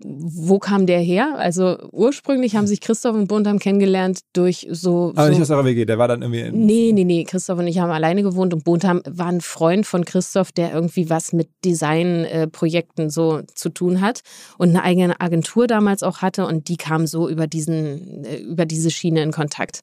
wo 0.00 0.58
kam 0.58 0.86
der 0.86 1.00
her? 1.00 1.34
Also 1.36 1.76
ursprünglich 1.90 2.54
haben 2.54 2.66
sich 2.66 2.80
Christoph 2.80 3.16
und 3.16 3.26
Buntham 3.26 3.58
kennengelernt 3.58 4.20
durch 4.32 4.68
so. 4.70 5.12
Aber 5.16 5.24
so 5.24 5.30
nicht 5.30 5.42
aus 5.42 5.50
eurer 5.50 5.64
WG, 5.64 5.84
der 5.84 5.98
war 5.98 6.06
dann 6.06 6.22
irgendwie. 6.22 6.40
In, 6.40 6.66
Nee, 6.66 6.92
nee, 6.92 7.04
nee. 7.04 7.24
Christoph 7.24 7.58
und 7.58 7.66
ich 7.66 7.80
haben 7.80 7.90
alleine 7.90 8.22
gewohnt 8.22 8.54
und 8.54 8.64
Bontham 8.64 9.02
war 9.08 9.26
ein 9.26 9.40
Freund 9.40 9.86
von 9.86 10.04
Christoph, 10.04 10.52
der 10.52 10.72
irgendwie 10.72 11.10
was 11.10 11.32
mit 11.32 11.50
Designprojekten 11.64 13.10
so 13.10 13.42
zu 13.54 13.70
tun 13.70 14.00
hat 14.00 14.20
und 14.56 14.68
eine 14.70 14.84
eigene 14.84 15.20
Agentur 15.20 15.66
damals 15.66 16.02
auch 16.02 16.18
hatte 16.18 16.46
und 16.46 16.68
die 16.68 16.76
kam 16.76 17.06
so 17.06 17.28
über 17.28 17.48
diesen, 17.48 18.24
äh, 18.24 18.36
über 18.38 18.66
diese 18.66 18.90
Schiene 18.90 19.22
in 19.22 19.32
Kontakt. 19.32 19.80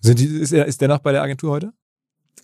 Sind 0.00 0.20
die, 0.20 0.26
ist, 0.26 0.52
er, 0.52 0.66
ist 0.66 0.80
der 0.80 0.88
noch 0.88 1.00
bei 1.00 1.12
der 1.12 1.22
Agentur 1.22 1.52
heute? 1.52 1.72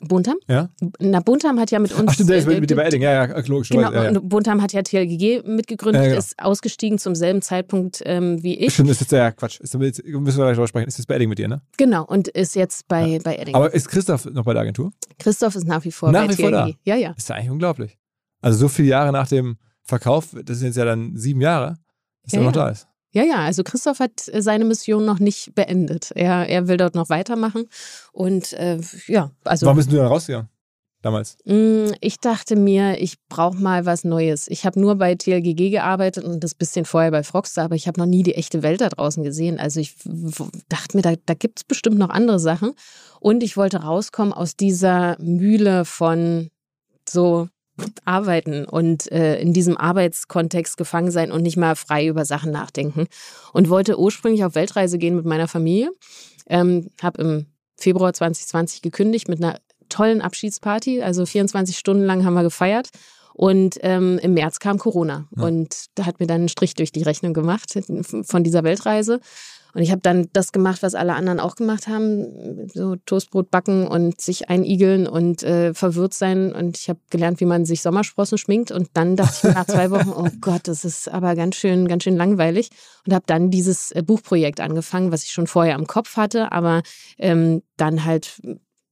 Bontham? 0.01 0.37
Ja. 0.49 0.69
Na, 0.99 1.21
Bontham 1.21 1.59
hat 1.61 1.71
ja 1.71 1.79
mit 1.79 1.93
uns. 1.93 2.05
Ach, 2.07 2.15
stimmt, 2.15 2.31
der 2.31 2.39
ist 2.39 2.47
äh, 2.47 2.51
mit, 2.51 2.61
mit 2.61 2.71
dir 2.71 2.77
bei 2.77 2.85
Edding. 2.85 3.03
Ja, 3.03 3.27
ja, 3.27 3.39
logisch. 3.47 3.69
Genau, 3.71 3.93
ja, 3.93 4.05
ja. 4.05 4.09
und 4.11 4.29
Bontham 4.29 4.61
hat 4.63 4.73
ja 4.73 4.83
TLGG 4.83 5.43
mitgegründet, 5.47 6.03
Ja, 6.03 6.09
genau. 6.09 6.19
ist 6.19 6.39
ausgestiegen 6.39 6.99
zum 6.99 7.15
selben 7.15 7.43
Zeitpunkt 7.43 8.03
ähm, 8.05 8.43
wie 8.43 8.55
ich. 8.59 8.75
Stimmt, 8.75 8.91
das 8.91 8.97
ist 8.97 9.01
jetzt 9.03 9.13
ja 9.13 9.31
Quatsch. 9.31 9.61
Ist, 9.61 9.75
müssen 9.77 10.05
wir 10.05 10.33
gleich 10.33 10.55
drüber 10.55 10.69
sprechen. 10.69 10.89
Ist 10.89 10.99
jetzt 10.99 11.07
bei 11.07 11.17
Edding 11.17 11.29
mit 11.29 11.39
dir, 11.39 11.49
ne? 11.49 11.63
Genau, 11.77 12.05
und 12.05 12.29
ist 12.29 12.55
jetzt 12.55 12.89
bei, 12.89 13.19
bei 13.23 13.37
Edding. 13.37 13.55
Aber 13.55 13.73
ist 13.73 13.89
Christoph 13.89 14.25
noch 14.27 14.45
bei 14.45 14.53
der 14.53 14.63
Agentur? 14.63 14.93
Christoph 15.19 15.55
ist 15.57 15.67
nach 15.67 15.85
wie 15.85 15.93
vor 15.93 16.11
Nach 16.13 16.27
bei 16.27 16.37
wie 16.37 16.43
vor 16.43 16.51
TLGG. 16.51 16.73
da? 16.73 16.79
Ja, 16.85 16.97
ja. 16.97 17.15
Ist 17.17 17.29
ja 17.29 17.37
eigentlich 17.37 17.51
unglaublich. 17.51 17.99
Also 18.41 18.59
so 18.59 18.69
viele 18.69 18.89
Jahre 18.89 19.13
nach 19.13 19.29
dem 19.29 19.57
Verkauf, 19.83 20.29
das 20.45 20.59
sind 20.59 20.69
jetzt 20.69 20.77
ja 20.77 20.85
dann 20.85 21.17
sieben 21.17 21.41
Jahre, 21.41 21.77
dass 22.23 22.33
er 22.35 22.43
noch 22.43 22.53
da 22.53 22.69
ist. 22.71 22.87
Ja, 23.15 23.23
ja, 23.23 23.45
also 23.45 23.63
Christoph 23.63 24.01
hat 24.01 24.29
äh, 24.29 24.43
seine 24.43 24.65
Mission 24.65 25.05
noch 25.05 25.21
nicht 25.21 25.55
beendet. 25.55 26.11
Er, 26.17 26.49
er 26.49 26.67
will 26.67 26.77
dort 26.77 26.97
noch 26.97 27.09
weitermachen. 27.09 27.67
Und 28.13 28.53
äh, 28.55 28.81
ja, 29.07 29.31
also 29.45 29.67
Warum 29.67 29.77
bist 29.77 29.93
du 29.93 29.97
dann 29.97 30.09
rausgegangen? 30.09 30.49
Damals. 31.01 31.37
mh, 31.45 31.93
ich 32.01 32.19
dachte 32.19 32.57
mir, 32.57 32.99
ich 32.99 33.17
brauche 33.29 33.59
mal 33.59 33.85
was 33.85 34.05
Neues. 34.05 34.49
Ich 34.49 34.65
habe 34.65 34.81
nur 34.81 34.97
bei 34.97 35.15
TLGG 35.15 35.69
gearbeitet 35.71 36.25
und 36.25 36.43
das 36.43 36.55
bisschen 36.55 36.87
vorher 36.87 37.11
bei 37.11 37.23
Frogstar, 37.23 37.67
aber 37.67 37.75
ich 37.75 37.87
habe 37.87 38.01
noch 38.01 38.07
nie 38.07 38.23
die 38.23 38.35
echte 38.35 38.63
Welt 38.63 38.81
da 38.81 38.89
draußen 38.89 39.23
gesehen. 39.23 39.61
Also 39.61 39.81
ich 39.81 39.97
dachte 40.71 40.97
mir, 40.97 41.03
da, 41.03 41.15
da 41.27 41.35
gibt 41.35 41.59
es 41.59 41.65
bestimmt 41.65 41.99
noch 41.99 42.09
andere 42.09 42.41
Sachen. 42.41 42.73
Und 43.21 43.43
ich 43.43 43.57
wollte 43.59 43.83
rauskommen 43.83 44.33
aus 44.33 44.57
dieser 44.57 45.17
Mühle 45.21 45.85
von 45.85 46.51
so 47.07 47.49
arbeiten 48.05 48.65
und 48.65 49.11
äh, 49.11 49.41
in 49.41 49.53
diesem 49.53 49.77
Arbeitskontext 49.77 50.77
gefangen 50.77 51.11
sein 51.11 51.33
und 51.33 51.43
nicht 51.43 51.57
mal 51.57 51.75
frei 51.75 52.07
über 52.07 52.25
Sachen 52.25 52.53
nachdenken. 52.53 53.07
Und 53.53 53.69
wollte 53.69 53.99
ursprünglich 53.99 54.45
auf 54.45 54.55
Weltreise 54.55 54.99
gehen 54.99 55.17
mit 55.17 55.25
meiner 55.25 55.49
Familie. 55.49 55.91
Ähm, 56.47 56.91
habe 57.03 57.23
im 57.23 57.47
Februar 57.77 58.13
2020 58.13 58.83
gekündigt 58.83 59.29
mit 59.29 59.43
einer 59.43 59.59
tollen 59.89 60.21
Abschiedsparty. 60.21 61.03
Also 61.03 61.27
24 61.27 61.77
Stunden 61.77 62.05
lang 62.05 62.25
haben 62.25 62.35
wir 62.35 62.43
gefeiert. 62.43 62.91
Und 63.35 63.79
ähm, 63.81 64.21
im 64.23 64.35
März 64.35 64.61
kam 64.61 64.79
Corona. 64.79 65.27
Ja. 65.37 65.43
Und 65.43 65.87
da 65.97 66.07
hat 66.07 66.21
mir 66.21 66.27
dann 66.27 66.43
einen 66.43 66.49
Strich 66.49 66.75
durch 66.75 66.93
die 66.93 67.03
Rechnung 67.03 67.35
gemacht 67.35 67.77
von 68.23 68.45
dieser 68.45 68.63
Weltreise. 68.63 69.21
Und 69.75 69.83
ich 69.83 69.91
habe 69.91 70.01
dann 70.01 70.29
das 70.33 70.53
gemacht, 70.53 70.83
was 70.83 70.95
alle 70.95 71.15
anderen 71.15 71.41
auch 71.41 71.57
gemacht 71.57 71.89
haben, 71.89 72.69
so 72.73 72.95
Toastbrot 72.95 73.51
backen 73.51 73.87
und 73.87 74.21
sich 74.21 74.49
einigeln 74.49 75.07
und 75.09 75.43
äh, 75.43 75.75
verwirrt 75.75 76.15
sein. 76.15 76.53
Und 76.53 76.79
ich 76.79 76.89
habe 76.89 77.01
gelernt, 77.11 77.41
wie 77.41 77.45
man 77.45 77.65
sich 77.65 77.83
Sommersprossen 77.83 78.39
schminkt. 78.39 78.71
Und 78.71 78.91
dann 78.95 79.17
dachte 79.17 79.35
ich 79.37 79.43
mir 79.45 79.55
nach 79.55 79.67
zwei 79.67 79.91
Wochen, 79.91 80.11
oh 80.17 80.31
Gott, 80.41 80.69
das 80.69 80.85
ist 80.85 81.09
aber 81.09 81.35
ganz 81.35 81.57
schön, 81.57 81.89
ganz 81.89 82.05
schön 82.05 82.17
langweilig. 82.17 82.71
Und 83.05 83.13
habe 83.13 83.25
dann 83.27 83.51
dieses 83.51 83.91
äh, 83.91 84.03
Buchprojekt 84.03 84.61
angefangen, 84.61 85.11
was 85.11 85.25
ich 85.25 85.33
schon 85.33 85.49
vorher 85.49 85.75
im 85.75 85.89
Kopf 85.89 86.17
hatte, 86.17 86.53
aber 86.53 86.83
ähm, 87.19 87.63
dann 87.77 88.05
halt 88.05 88.41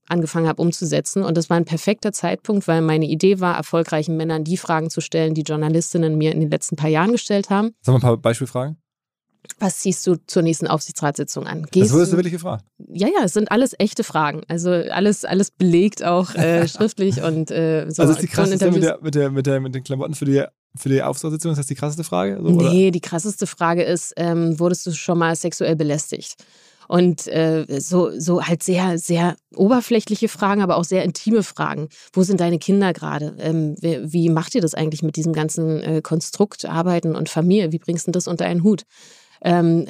angefangen 0.08 0.48
habe 0.48 0.60
umzusetzen. 0.60 1.22
Und 1.22 1.36
das 1.36 1.48
war 1.48 1.56
ein 1.56 1.64
perfekter 1.64 2.12
Zeitpunkt, 2.12 2.66
weil 2.66 2.82
meine 2.82 3.06
Idee 3.06 3.40
war, 3.40 3.56
erfolgreichen 3.56 4.16
Männern 4.16 4.42
die 4.42 4.56
Fragen 4.56 4.90
zu 4.90 5.00
stellen, 5.00 5.34
die 5.34 5.42
Journalistinnen 5.42 6.18
mir 6.18 6.32
in 6.32 6.40
den 6.40 6.50
letzten 6.50 6.76
paar 6.76 6.90
Jahren 6.90 7.12
gestellt 7.12 7.50
haben. 7.50 7.70
Sag 7.80 7.92
mal 7.92 7.98
ein 7.98 8.02
paar 8.02 8.16
Beispielfragen. 8.16 8.81
Was 9.58 9.78
ziehst 9.78 10.06
du 10.06 10.16
zur 10.26 10.42
nächsten 10.42 10.66
Aufsichtsratssitzung 10.66 11.46
an? 11.46 11.62
Das 11.62 11.70
Gehst 11.70 11.92
wurdest 11.92 12.12
du 12.12 12.16
wirklich 12.16 12.32
gefragt. 12.32 12.64
ja, 12.92 13.08
ja, 13.08 13.24
es 13.24 13.32
sind 13.32 13.50
alles 13.50 13.74
echte 13.78 14.04
Fragen. 14.04 14.42
Also 14.48 14.70
alles, 14.70 15.24
alles 15.24 15.50
belegt 15.50 16.04
auch 16.04 16.34
äh, 16.34 16.66
schriftlich 16.68 17.22
und 17.22 17.50
äh, 17.50 17.86
so. 17.88 18.02
also 18.02 18.14
ist 18.14 18.22
die 18.22 18.28
krasseste 18.28 18.70
mit, 18.70 18.82
der, 18.82 18.98
mit, 19.00 19.14
der, 19.14 19.30
mit, 19.30 19.46
der, 19.46 19.60
mit 19.60 19.74
den 19.74 19.84
Klamotten 19.84 20.14
für 20.14 20.24
die, 20.24 20.44
für 20.76 20.88
die 20.88 21.02
Aufsichtsratssitzung? 21.02 21.52
Ist 21.52 21.58
das 21.58 21.66
die 21.66 21.74
krasseste 21.74 22.04
Frage? 22.04 22.38
So, 22.42 22.48
oder? 22.48 22.72
Nee, 22.72 22.90
die 22.90 23.00
krasseste 23.00 23.46
Frage 23.46 23.82
ist, 23.82 24.12
ähm, 24.16 24.58
wurdest 24.58 24.86
du 24.86 24.92
schon 24.92 25.18
mal 25.18 25.34
sexuell 25.36 25.76
belästigt? 25.76 26.36
Und 26.88 27.26
äh, 27.28 27.64
so, 27.80 28.10
so 28.18 28.42
halt 28.42 28.62
sehr, 28.62 28.98
sehr 28.98 29.36
oberflächliche 29.54 30.28
Fragen, 30.28 30.62
aber 30.62 30.76
auch 30.76 30.84
sehr 30.84 31.04
intime 31.04 31.42
Fragen. 31.42 31.88
Wo 32.12 32.22
sind 32.22 32.40
deine 32.40 32.58
Kinder 32.58 32.92
gerade? 32.92 33.34
Ähm, 33.38 33.76
wie, 33.80 34.12
wie 34.12 34.28
macht 34.28 34.54
ihr 34.54 34.60
das 34.60 34.74
eigentlich 34.74 35.02
mit 35.02 35.16
diesem 35.16 35.32
ganzen 35.32 35.80
äh, 35.80 36.02
Konstrukt 36.02 36.66
Arbeiten 36.66 37.16
und 37.16 37.28
Familie? 37.28 37.72
Wie 37.72 37.78
bringst 37.78 38.08
du 38.08 38.10
das 38.10 38.28
unter 38.28 38.44
einen 38.44 38.62
Hut? 38.62 38.82
Ähm, 39.44 39.86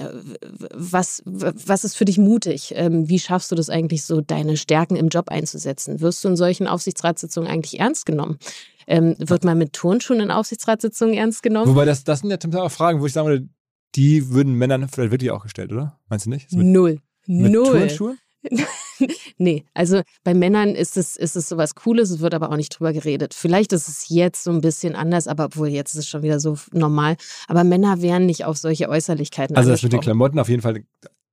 was, 0.75 1.23
was 1.25 1.85
ist 1.85 1.97
für 1.97 2.07
dich 2.07 2.19
mutig? 2.19 2.73
Ähm, 2.75 3.09
wie 3.09 3.19
schaffst 3.19 3.51
du 3.51 3.55
das 3.55 3.69
eigentlich 3.69 4.05
so, 4.05 4.21
deine 4.21 4.57
Stärken 4.57 4.97
im 4.97 5.09
Job 5.09 5.29
einzusetzen? 5.29 6.01
Wirst 6.01 6.25
du 6.25 6.29
in 6.29 6.37
solchen 6.37 6.67
Aufsichtsratssitzungen 6.67 7.51
eigentlich 7.51 7.79
ernst 7.79 8.07
genommen? 8.07 8.39
Ähm, 8.87 9.15
wird 9.19 9.45
man 9.45 9.59
mit 9.59 9.75
Turnschuhen 9.75 10.21
in 10.21 10.31
Aufsichtsratssitzungen 10.31 11.15
ernst 11.15 11.43
genommen? 11.43 11.69
Wobei 11.69 11.85
das, 11.85 12.05
das 12.05 12.21
sind 12.21 12.31
ja 12.31 12.41
zum 12.41 12.51
Teil 12.51 12.63
auch 12.63 12.73
Fragen, 12.73 13.01
wo 13.01 13.07
ich 13.07 13.13
sagen 13.13 13.29
würde, 13.29 13.49
die 13.95 14.31
würden 14.31 14.55
Männern 14.55 14.89
vielleicht 14.89 15.13
wirklich 15.13 15.31
auch 15.31 15.43
gestellt, 15.43 15.71
oder? 15.73 15.99
Meinst 16.09 16.27
du 16.27 16.31
nicht? 16.31 16.51
Mit, 16.53 16.67
Null. 16.67 16.99
mit 17.27 17.53
Null. 17.53 17.65
Turnschuhe? 17.65 18.17
nee, 19.39 19.65
also 19.75 20.03
bei 20.25 20.35
Männern 20.35 20.75
ist 20.75 20.97
es, 20.97 21.17
ist 21.17 21.37
es 21.37 21.49
sowas 21.49 21.75
Cooles, 21.75 22.11
es 22.11 22.21
wird 22.21 22.35
aber 22.35 22.51
auch 22.51 22.57
nicht 22.57 22.71
drüber 22.71 22.93
geredet. 22.93 23.35
Vielleicht 23.35 23.73
ist 23.73 23.89
es 23.89 24.09
jetzt 24.09 24.45
so 24.45 24.51
ein 24.51 24.61
bisschen 24.61 24.95
anders, 24.95 25.29
aber 25.29 25.47
obwohl 25.47 25.69
jetzt 25.69 25.95
ist 25.95 26.01
es 26.01 26.09
schon 26.09 26.23
wieder 26.23 26.41
so 26.41 26.57
normal. 26.73 27.17
Aber 27.49 27.65
Männer 27.65 28.03
wären 28.03 28.27
nicht 28.27 28.45
auf 28.45 28.57
solche 28.57 28.89
Äußerlichkeiten 28.89 29.57
Also 29.57 29.71
das 29.71 29.83
mit 29.83 29.93
den. 29.93 30.01
Klamotten 30.01 30.39
auf 30.39 30.49
jeden 30.49 30.63
Fall, 30.63 30.85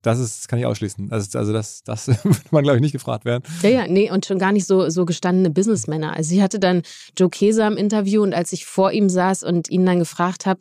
das 0.02 0.18
ist, 0.18 0.40
das 0.40 0.48
kann 0.48 0.58
ich 0.58 0.66
ausschließen. 0.66 1.12
Also, 1.12 1.38
also 1.38 1.52
das, 1.52 1.82
das 1.84 2.08
würde 2.24 2.40
man, 2.50 2.62
glaube 2.62 2.76
ich, 2.76 2.82
nicht 2.82 2.92
gefragt 2.92 3.24
werden. 3.24 3.42
Ja, 3.62 3.68
ja, 3.68 3.86
nee, 3.86 4.10
und 4.10 4.26
schon 4.26 4.38
gar 4.38 4.52
nicht 4.52 4.66
so, 4.66 4.88
so 4.88 5.04
gestandene 5.04 5.50
Businessmänner. 5.50 6.14
Also 6.14 6.34
ich 6.34 6.40
hatte 6.40 6.58
dann 6.58 6.82
Joe 7.18 7.28
Keser 7.28 7.66
im 7.66 7.76
Interview 7.76 8.22
und 8.22 8.34
als 8.34 8.52
ich 8.52 8.66
vor 8.66 8.92
ihm 8.92 9.08
saß 9.08 9.42
und 9.42 9.68
ihn 9.70 9.84
dann 9.84 9.98
gefragt 9.98 10.46
habe, 10.46 10.60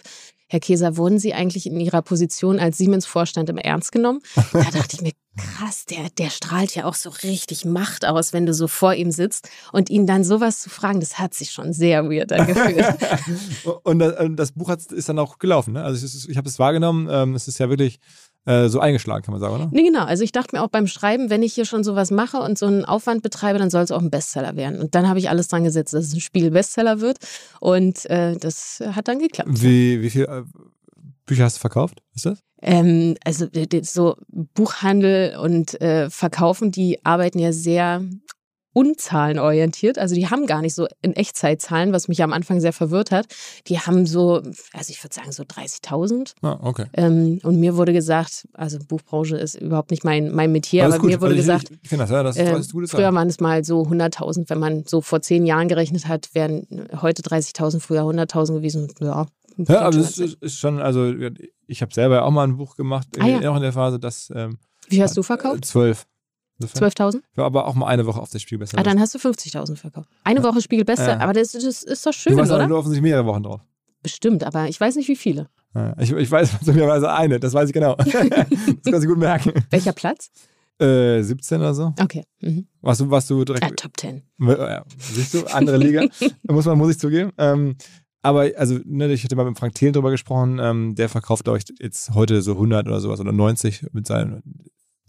Herr 0.51 0.59
Keser, 0.59 0.97
wurden 0.97 1.19
Sie 1.19 1.33
eigentlich 1.33 1.67
in 1.67 1.79
Ihrer 1.79 2.01
Position 2.01 2.59
als 2.59 2.79
Siemens-Vorstand 2.79 3.49
immer 3.49 3.63
ernst 3.63 3.91
genommen? 3.91 4.21
Da 4.51 4.63
dachte 4.63 4.95
ich 4.95 5.01
mir, 5.01 5.12
krass, 5.39 5.86
der, 5.86 6.10
der 6.17 6.30
strahlt 6.30 6.75
ja 6.75 6.86
auch 6.86 6.95
so 6.95 7.10
richtig 7.23 7.65
Macht 7.65 8.06
aus, 8.06 8.34
wenn 8.34 8.45
du 8.45 8.54
so 8.54 8.67
vor 8.67 8.93
ihm 8.93 9.12
sitzt. 9.12 9.49
Und 9.71 9.89
ihn 9.89 10.08
dann 10.08 10.23
sowas 10.23 10.62
zu 10.62 10.69
fragen, 10.69 10.99
das 10.99 11.19
hat 11.19 11.34
sich 11.34 11.52
schon 11.52 11.73
sehr 11.73 12.10
weird 12.10 12.32
angefühlt. 12.32 12.86
Und 13.84 13.99
das, 13.99 14.19
und 14.19 14.36
das 14.36 14.52
Buch 14.52 14.69
hat, 14.69 14.91
ist 14.91 15.10
dann 15.10 15.19
auch 15.19 15.38
gelaufen, 15.39 15.73
ne? 15.73 15.84
Also 15.84 16.06
ist, 16.06 16.28
ich 16.30 16.38
habe 16.38 16.47
es 16.47 16.60
wahrgenommen, 16.60 17.08
ähm, 17.10 17.36
es 17.36 17.47
ist 17.47 17.60
ja 17.60 17.69
wirklich 17.69 17.99
äh, 18.45 18.67
so 18.69 18.80
eingeschlagen, 18.80 19.23
kann 19.23 19.34
man 19.34 19.41
sagen, 19.41 19.56
oder? 19.56 19.69
nee, 19.71 19.84
genau. 19.84 20.06
Also 20.06 20.23
ich 20.23 20.32
dachte 20.32 20.56
mir 20.56 20.63
auch 20.63 20.69
beim 20.69 20.88
Schreiben, 20.88 21.30
wenn 21.30 21.43
ich 21.43 21.54
hier 21.54 21.65
schon 21.65 21.84
sowas 21.84 22.10
mache 22.10 22.38
und 22.38 22.58
so 22.58 22.67
einen 22.67 22.86
Aufwand 22.86 23.21
betreibe, 23.21 23.60
dann 23.60 23.69
soll 23.69 23.84
es 23.84 23.91
auch 23.91 24.02
ein 24.02 24.10
Bestseller 24.10 24.56
werden. 24.56 24.80
Und 24.80 24.95
dann 24.95 25.08
habe 25.08 25.19
ich 25.19 25.30
alles 25.30 25.49
dran 25.49 25.63
gesetzt, 25.63 25.93
dass 25.93 26.06
es 26.06 26.13
ein 26.13 26.21
Spiegel-Bestseller 26.21 27.02
wird. 27.02 27.17
Und 27.60 28.06
äh, 28.10 28.38
das 28.38 28.82
hat 28.93 29.08
dann 29.08 29.19
geklappt. 29.19 29.49
Wie, 29.52 30.02
wie 30.02 30.10
viel 30.10 30.23
äh, 30.23 30.43
Bücher 31.29 31.43
hast 31.45 31.57
du 31.57 31.61
verkauft? 31.61 32.01
Ist 32.15 32.25
das? 32.25 32.43
Ähm, 32.61 33.15
also 33.23 33.47
so 33.83 34.15
Buchhandel 34.27 35.37
und 35.37 35.79
äh, 35.79 36.09
Verkaufen, 36.09 36.71
die 36.71 37.05
arbeiten 37.05 37.39
ja 37.39 37.53
sehr 37.53 38.03
unzahlenorientiert. 38.73 39.97
Also 39.97 40.15
die 40.15 40.27
haben 40.29 40.45
gar 40.47 40.61
nicht 40.61 40.73
so 40.73 40.87
in 41.01 41.13
Echtzeitzahlen, 41.13 41.91
was 41.91 42.07
mich 42.07 42.23
am 42.23 42.33
Anfang 42.33 42.59
sehr 42.61 42.73
verwirrt 42.73 43.11
hat. 43.11 43.25
Die 43.67 43.79
haben 43.79 44.05
so, 44.05 44.41
also 44.73 44.89
ich 44.89 45.03
würde 45.03 45.13
sagen 45.13 45.31
so 45.31 45.43
30.000. 45.43 46.33
Ah, 46.41 46.59
okay. 46.61 46.85
Ähm, 46.93 47.39
und 47.43 47.59
mir 47.59 47.77
wurde 47.77 47.93
gesagt, 47.93 48.47
also 48.53 48.79
Buchbranche 48.79 49.37
ist 49.37 49.55
überhaupt 49.55 49.91
nicht 49.91 50.03
mein, 50.03 50.31
mein 50.31 50.51
Metier, 50.51 50.85
aber 50.85 50.97
gut. 50.97 51.09
mir 51.09 51.21
wurde 51.21 51.35
Also 51.35 51.41
ich, 51.41 51.45
gesagt, 51.45 51.71
ich, 51.71 51.79
ich 51.83 51.89
finde 51.89 52.03
das, 52.03 52.11
ja, 52.11 52.23
das 52.23 52.37
ist 52.37 52.47
äh, 52.47 52.51
alles 52.51 52.71
gute 52.71 52.87
früher 52.87 53.13
waren 53.13 53.27
es 53.27 53.39
mal 53.39 53.63
so 53.63 53.83
100.000, 53.83 54.49
wenn 54.49 54.59
man 54.59 54.83
so 54.85 55.01
vor 55.01 55.21
zehn 55.21 55.45
Jahren 55.45 55.67
gerechnet 55.67 56.07
hat, 56.07 56.29
wären 56.33 56.65
heute 57.01 57.21
30.000, 57.21 57.79
früher 57.79 58.01
100.000 58.01 58.53
gewesen. 58.55 58.93
Ja, 58.99 59.27
Ja, 59.67 59.81
aber 59.81 59.97
es 59.97 60.17
ist, 60.17 60.35
ist 60.41 60.57
schon, 60.59 60.79
also 60.81 61.13
ich 61.67 61.81
habe 61.81 61.93
selber 61.93 62.15
ja 62.15 62.21
auch 62.23 62.31
mal 62.31 62.43
ein 62.45 62.57
Buch 62.57 62.75
gemacht, 62.75 63.07
Ah, 63.19 63.27
ja. 63.27 63.51
auch 63.51 63.55
in 63.55 63.61
der 63.61 63.73
Phase, 63.73 63.99
das 63.99 64.31
ähm, 64.35 64.57
Wie 64.87 65.01
hast 65.03 65.17
du 65.17 65.21
äh, 65.21 65.23
verkauft? 65.23 65.65
zwölf. 65.65 66.05
Insofern. 66.61 66.89
12.000? 66.89 67.21
Ja, 67.37 67.45
aber 67.45 67.67
auch 67.67 67.75
mal 67.75 67.87
eine 67.87 68.05
Woche 68.05 68.19
auf 68.21 68.29
das 68.29 68.41
Spiel 68.41 68.57
besser. 68.57 68.77
Ah, 68.77 68.83
dann 68.83 68.99
hast 68.99 69.15
du 69.15 69.17
50.000 69.19 69.77
verkauft. 69.77 70.09
Eine 70.23 70.43
Woche 70.43 70.61
Spiegel 70.61 70.83
besser, 70.85 71.09
Ja. 71.11 71.19
aber 71.19 71.33
das, 71.33 71.53
das 71.53 71.63
ist 71.83 72.05
doch 72.05 72.11
schön, 72.13 72.33
du 72.33 72.39
warst 72.39 72.51
oder? 72.51 72.67
nur 72.67 72.77
offensichtlich 72.79 73.09
mehrere 73.09 73.25
Wochen 73.25 73.43
drauf. 73.43 73.61
Bestimmt, 74.03 74.43
aber 74.43 74.67
ich 74.67 74.79
weiß 74.79 74.95
nicht, 74.95 75.07
wie 75.07 75.15
viele. 75.15 75.49
Ja, 75.75 75.95
ich, 75.99 76.11
ich 76.11 76.29
weiß 76.31 76.51
zumindest 76.65 77.05
eine, 77.05 77.39
das 77.39 77.53
weiß 77.53 77.69
ich 77.69 77.73
genau. 77.73 77.95
das 77.95 78.13
kann 78.13 79.01
ich 79.01 79.07
gut 79.07 79.17
merken. 79.17 79.53
Welcher 79.69 79.93
Platz? 79.93 80.31
Äh, 80.79 81.21
17 81.21 81.59
oder 81.59 81.73
so. 81.73 81.93
Okay. 82.01 82.23
Mhm. 82.41 82.65
Warst 82.81 83.01
du, 83.01 83.09
warst 83.11 83.29
du 83.29 83.43
direkt. 83.43 83.65
Ah, 83.65 83.69
Top 83.75 83.91
10. 83.97 84.23
Ja, 84.39 84.83
siehst 84.97 85.33
du, 85.33 85.45
andere 85.53 85.75
Liga. 85.77 86.05
muss 86.43 86.65
man, 86.65 86.77
muss 86.77 86.91
ich 86.91 86.99
zugeben. 86.99 87.31
Ähm, 87.37 87.75
aber, 88.21 88.49
also, 88.58 88.79
ne, 88.86 89.12
ich 89.13 89.23
hatte 89.23 89.36
mal 89.36 89.45
mit 89.45 89.58
Frank 89.58 89.75
Thelen 89.75 89.93
drüber 89.93 90.12
gesprochen, 90.12 90.60
ähm, 90.62 90.95
der 90.95 91.10
verkauft, 91.10 91.43
glaube 91.45 91.60
ich, 91.60 91.65
jetzt 91.79 92.13
heute 92.13 92.41
so 92.41 92.53
100 92.53 92.88
oder 92.88 92.99
sowas 92.99 93.19
oder 93.19 93.32
90 93.32 93.88
mit 93.93 94.08
seinen 94.08 94.43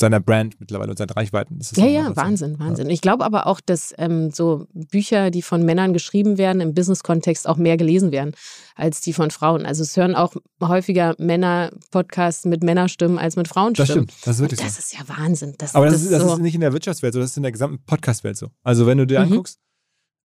seiner 0.00 0.18
Brand 0.18 0.58
mittlerweile 0.58 0.88
und 0.92 0.96
seinen 0.96 1.10
Reichweiten. 1.10 1.58
Das 1.58 1.72
Ja, 1.76 1.84
ja. 1.84 2.16
Wahnsinn, 2.16 2.58
Wahnsinn. 2.58 2.88
Ich 2.88 3.02
glaube 3.02 3.22
aber 3.22 3.46
auch, 3.46 3.60
dass 3.60 3.92
ähm, 3.98 4.30
so 4.30 4.66
Bücher, 4.72 5.30
die 5.30 5.42
von 5.42 5.62
Männern 5.62 5.92
geschrieben 5.92 6.38
werden, 6.38 6.62
im 6.62 6.72
Business-Kontext 6.72 7.46
auch 7.46 7.58
mehr 7.58 7.76
gelesen 7.76 8.10
werden 8.10 8.32
als 8.76 9.02
die 9.02 9.12
von 9.12 9.30
Frauen. 9.30 9.66
Also 9.66 9.82
es 9.82 9.94
hören 9.98 10.14
auch 10.14 10.34
häufiger 10.62 11.14
Männer 11.18 11.70
Podcasts 11.90 12.46
mit 12.46 12.64
Männerstimmen 12.64 13.18
als 13.18 13.36
mit 13.36 13.44
Das 13.48 13.52
Frauenstimmen. 13.52 13.90
stimmt, 14.08 14.14
das 14.24 14.36
ist 14.36 14.40
wirklich 14.40 14.60
Und 14.60 14.66
das 14.68 14.76
so. 14.76 14.80
ist 14.80 14.98
ja 14.98 15.00
Wahnsinn. 15.18 15.54
Das, 15.58 15.74
Aber 15.74 15.84
das, 15.84 15.96
das 15.96 16.02
ist, 16.04 16.12
das 16.12 16.22
so, 16.22 16.32
ist 16.32 16.40
nicht 16.40 16.54
in 16.54 16.62
der 16.62 16.72
Wirtschaftswelt 16.72 17.12
so, 17.12 17.20
das 17.20 17.32
ist 17.32 17.36
in 17.36 17.42
der 17.42 17.52
gesamten 17.52 17.84
Podcast-Welt 17.84 18.38
so. 18.38 18.48
Also 18.62 18.86
wenn 18.86 18.96
du 18.96 19.06
dir 19.06 19.18
Mhm. 19.20 19.32
anguckst, 19.32 19.58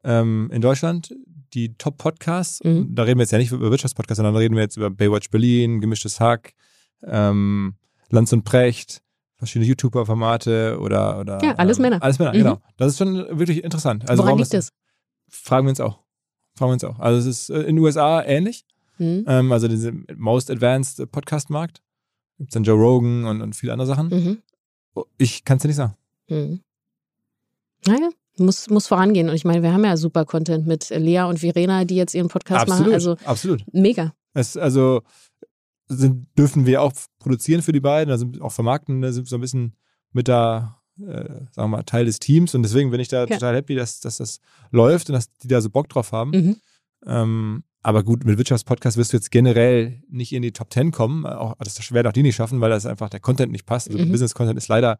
ähm, 0.06 0.50
in 0.54 0.62
Deutschland 0.62 1.14
die 1.56 1.76
Top-Podcasts, 1.78 2.64
Mhm. 2.64 2.94
da 2.94 3.04
reden 3.04 3.18
wir 3.20 3.24
jetzt 3.24 3.32
ja 3.32 3.38
nicht 3.38 3.52
über 3.52 3.72
Wirtschaftspodcasts, 3.72 4.18
sondern 4.18 4.34
da 4.34 4.40
reden 4.40 4.56
wir 4.56 4.62
jetzt 4.62 4.78
über 4.78 4.90
Baywatch 4.90 5.30
Berlin, 5.32 5.82
Gemischtes 5.82 6.20
Hack, 6.20 6.54
ähm, 7.04 7.76
Lanz 8.10 8.32
und 8.34 8.44
Precht, 8.44 9.02
verschiedene 9.38 9.68
YouTuber-Formate 9.70 10.78
oder, 10.80 11.20
oder 11.20 11.44
Ja, 11.44 11.56
alles 11.56 11.78
ähm, 11.78 11.84
Männer. 11.84 12.04
Alles 12.04 12.20
Männer, 12.20 12.34
Mhm. 12.34 12.38
genau. 12.38 12.62
Das 12.78 12.92
ist 12.94 12.98
schon 13.00 13.16
wirklich 13.40 13.64
interessant. 13.64 14.08
Also 14.10 14.24
woran 14.24 14.38
liegt 14.38 14.54
das? 14.54 14.70
Fragen 15.28 15.66
wir 15.66 15.70
uns 15.72 15.80
auch. 15.82 16.00
Fragen 16.56 16.70
wir 16.70 16.74
uns 16.74 16.84
auch. 16.84 17.00
Also 17.00 17.20
es 17.20 17.26
ist 17.26 17.50
äh, 17.50 17.62
in 17.62 17.76
den 17.76 17.80
USA 17.80 18.24
ähnlich. 18.24 18.66
Mhm. 18.98 19.26
Ähm, 19.28 19.52
also 19.52 19.68
diese 19.68 19.92
Most 20.16 20.50
Advanced 20.52 21.12
Podcast-Markt. 21.12 21.82
Gibt 22.38 22.52
es 22.52 22.54
dann 22.54 22.64
Joe 22.64 22.78
Rogan 22.78 23.26
und, 23.26 23.42
und 23.42 23.56
viele 23.56 23.74
andere 23.74 23.88
Sachen. 23.88 24.08
Mhm. 24.10 24.38
Ich 25.18 25.44
kann 25.44 25.58
es 25.58 25.62
dir 25.64 25.68
nicht 25.68 25.78
sagen. 25.78 25.96
Mhm. 26.30 26.62
Naja, 27.88 28.10
muss, 28.38 28.70
muss 28.70 28.88
vorangehen. 28.88 29.30
Und 29.30 29.36
ich 29.36 29.46
meine, 29.46 29.62
wir 29.64 29.74
haben 29.74 29.84
ja 29.86 29.98
super 29.98 30.26
Content 30.26 30.68
mit 30.68 30.90
Lea 30.90 31.22
und 31.24 31.40
Verena, 31.40 31.86
die 31.86 31.96
jetzt 31.96 32.14
ihren 32.14 32.28
Podcast 32.28 32.68
machen. 32.68 32.92
Also 32.94 33.16
absolut. 33.26 33.64
mega. 33.74 34.14
Es, 34.34 34.58
also 34.58 35.02
sind, 35.88 36.28
dürfen 36.38 36.66
wir 36.66 36.82
auch 36.82 36.92
produzieren 37.20 37.62
für 37.62 37.72
die 37.72 37.80
beiden, 37.80 38.12
also 38.12 38.26
auch 38.42 38.52
vermarkten, 38.52 39.02
da 39.02 39.12
sind 39.12 39.26
wir 39.26 39.30
so 39.30 39.38
ein 39.38 39.42
bisschen 39.42 39.76
mit 40.12 40.28
da, 40.28 40.82
äh, 41.00 41.04
sagen 41.04 41.52
wir 41.56 41.68
mal, 41.68 41.84
Teil 41.84 42.06
des 42.06 42.20
Teams 42.20 42.56
und 42.56 42.64
deswegen 42.64 42.90
bin 42.92 43.00
ich 43.00 43.08
da 43.08 43.22
Ja. 43.26 43.28
total 43.28 43.56
happy, 43.56 43.76
dass, 43.76 44.00
dass 44.00 44.18
das 44.18 44.40
läuft 44.72 45.10
und 45.10 45.14
dass 45.14 45.32
die 45.38 45.48
da 45.48 45.62
so 45.62 45.70
Bock 45.70 45.88
drauf 45.90 46.12
haben. 46.12 46.32
Mhm. 46.32 46.56
Ähm, 47.06 47.64
aber 47.84 48.04
gut, 48.04 48.26
mit 48.26 48.40
Wirtschaftspodcast 48.40 48.98
wirst 48.98 49.14
du 49.14 49.18
jetzt 49.18 49.30
generell 49.30 50.02
nicht 50.10 50.34
in 50.34 50.42
die 50.42 50.52
Top 50.52 50.74
10 50.74 50.90
kommen. 50.92 51.24
Auch, 51.28 51.54
das 51.60 51.92
werden 51.92 52.08
auch 52.08 52.14
die 52.14 52.24
nicht 52.24 52.36
schaffen, 52.36 52.60
weil 52.60 52.72
das 52.72 52.88
einfach 52.88 53.10
der 53.10 53.20
Content 53.20 53.52
nicht 53.52 53.68
passt. 53.68 53.90
Also 53.92 54.04
Mhm. 54.04 54.12
Business-Content 54.12 54.58
ist 54.58 54.70
leider 54.70 55.00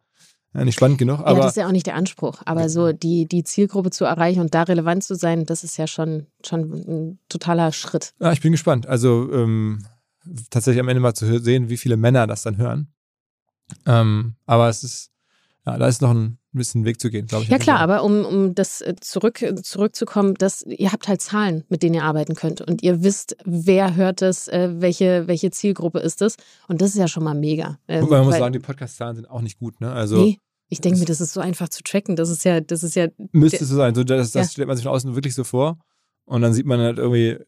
äh, 0.56 0.64
nicht 0.64 0.76
spannend 0.76 0.98
genug. 0.98 1.18
ja, 1.20 1.26
Aber 1.26 1.40
das 1.40 1.52
ist 1.52 1.56
ja 1.56 1.66
auch 1.66 1.72
nicht 1.72 1.86
der 1.86 1.94
Anspruch. 1.96 2.42
Aber 2.44 2.68
so 2.68 2.92
die, 2.92 3.26
die 3.26 3.44
Zielgruppe 3.44 3.90
zu 3.90 4.04
erreichen 4.04 4.40
und 4.40 4.54
da 4.54 4.62
relevant 4.62 5.04
zu 5.04 5.14
sein, 5.14 5.44
das 5.46 5.64
ist 5.64 5.76
ja 5.76 5.86
schon, 5.86 6.26
schon 6.44 6.60
ein 6.72 7.18
totaler 7.28 7.72
Schritt. 7.72 8.14
ja, 8.20 8.32
ich 8.32 8.40
bin 8.40 8.52
gespannt. 8.52 8.86
Also 8.86 9.30
ähm, 9.32 9.84
tatsächlich 10.50 10.80
am 10.80 10.88
Ende 10.88 11.00
mal 11.00 11.14
zu 11.14 11.38
sehen, 11.40 11.68
wie 11.68 11.76
viele 11.76 11.96
Männer 11.96 12.26
das 12.26 12.42
dann 12.42 12.56
hören. 12.56 12.88
Ähm, 13.84 14.34
aber 14.46 14.68
es 14.68 14.84
ist, 14.84 15.10
ja, 15.66 15.76
da 15.78 15.88
ist 15.88 16.00
noch 16.02 16.10
ein 16.12 16.38
bisschen 16.52 16.84
Weg 16.84 17.00
zu 17.00 17.10
gehen, 17.10 17.26
glaube 17.26 17.44
ich. 17.44 17.50
Ja 17.50 17.58
klar, 17.58 17.80
aber 17.80 18.02
um, 18.02 18.24
um 18.24 18.54
das 18.54 18.80
äh, 18.80 18.94
zurück, 19.00 19.44
zurückzukommen, 19.62 20.34
dass 20.34 20.62
ihr 20.62 20.92
habt 20.92 21.06
halt 21.08 21.20
Zahlen, 21.20 21.64
mit 21.68 21.82
denen 21.82 21.96
ihr 21.96 22.04
arbeiten 22.04 22.34
könnt 22.34 22.60
und 22.62 22.82
ihr 22.82 23.02
wisst, 23.02 23.36
wer 23.44 23.94
hört 23.96 24.22
das, 24.22 24.48
äh, 24.48 24.70
welche, 24.78 25.26
welche 25.26 25.50
Zielgruppe 25.50 25.98
ist 25.98 26.20
das 26.20 26.36
und 26.68 26.80
das 26.80 26.90
ist 26.90 26.96
ja 26.98 27.08
schon 27.08 27.24
mal 27.24 27.34
mega. 27.34 27.78
Wobei 27.88 28.18
man 28.18 28.24
muss 28.24 28.34
weil- 28.34 28.40
sagen, 28.40 28.52
die 28.52 28.58
Podcast-Zahlen 28.60 29.16
sind 29.16 29.28
auch 29.28 29.42
nicht 29.42 29.58
gut. 29.58 29.80
Ne? 29.80 29.92
Also 29.92 30.16
nee, 30.16 30.38
ich 30.68 30.80
denke 30.80 30.98
mir, 30.98 31.04
das 31.04 31.20
ist 31.20 31.32
so 31.32 31.40
einfach 31.40 31.68
zu 31.68 31.82
tracken. 31.82 32.16
Das 32.16 32.28
ist 32.30 32.44
ja, 32.44 32.60
das 32.60 32.82
ist 32.82 32.96
ja, 32.96 33.08
müsste 33.32 33.62
es 33.62 33.68
so 33.70 33.76
sein. 33.76 33.94
So, 33.94 34.02
das 34.04 34.32
das 34.32 34.46
Ja. 34.46 34.50
stellt 34.52 34.68
man 34.68 34.76
sich 34.76 34.84
von 34.84 34.94
außen 34.94 35.14
wirklich 35.14 35.34
so 35.34 35.44
vor. 35.44 35.78
Und 36.24 36.42
dann 36.42 36.52
sieht 36.52 36.66
man 36.66 36.80
halt 36.80 36.98
irgendwie, 36.98 37.38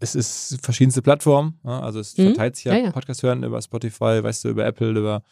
es 0.00 0.14
ist 0.14 0.58
verschiedenste 0.62 1.02
Plattformen. 1.02 1.58
Also 1.64 1.98
es 2.00 2.16
Mhm. 2.16 2.26
verteilt 2.26 2.56
sich 2.56 2.64
ja, 2.66 2.74
Ja, 2.74 2.84
ja. 2.84 2.90
Podcast 2.92 3.22
hören 3.22 3.42
über 3.42 3.60
Spotify, 3.60 4.22
weißt 4.22 4.44
du, 4.44 4.48
über 4.50 4.64
Apple, 4.66 4.90
über 4.90 5.22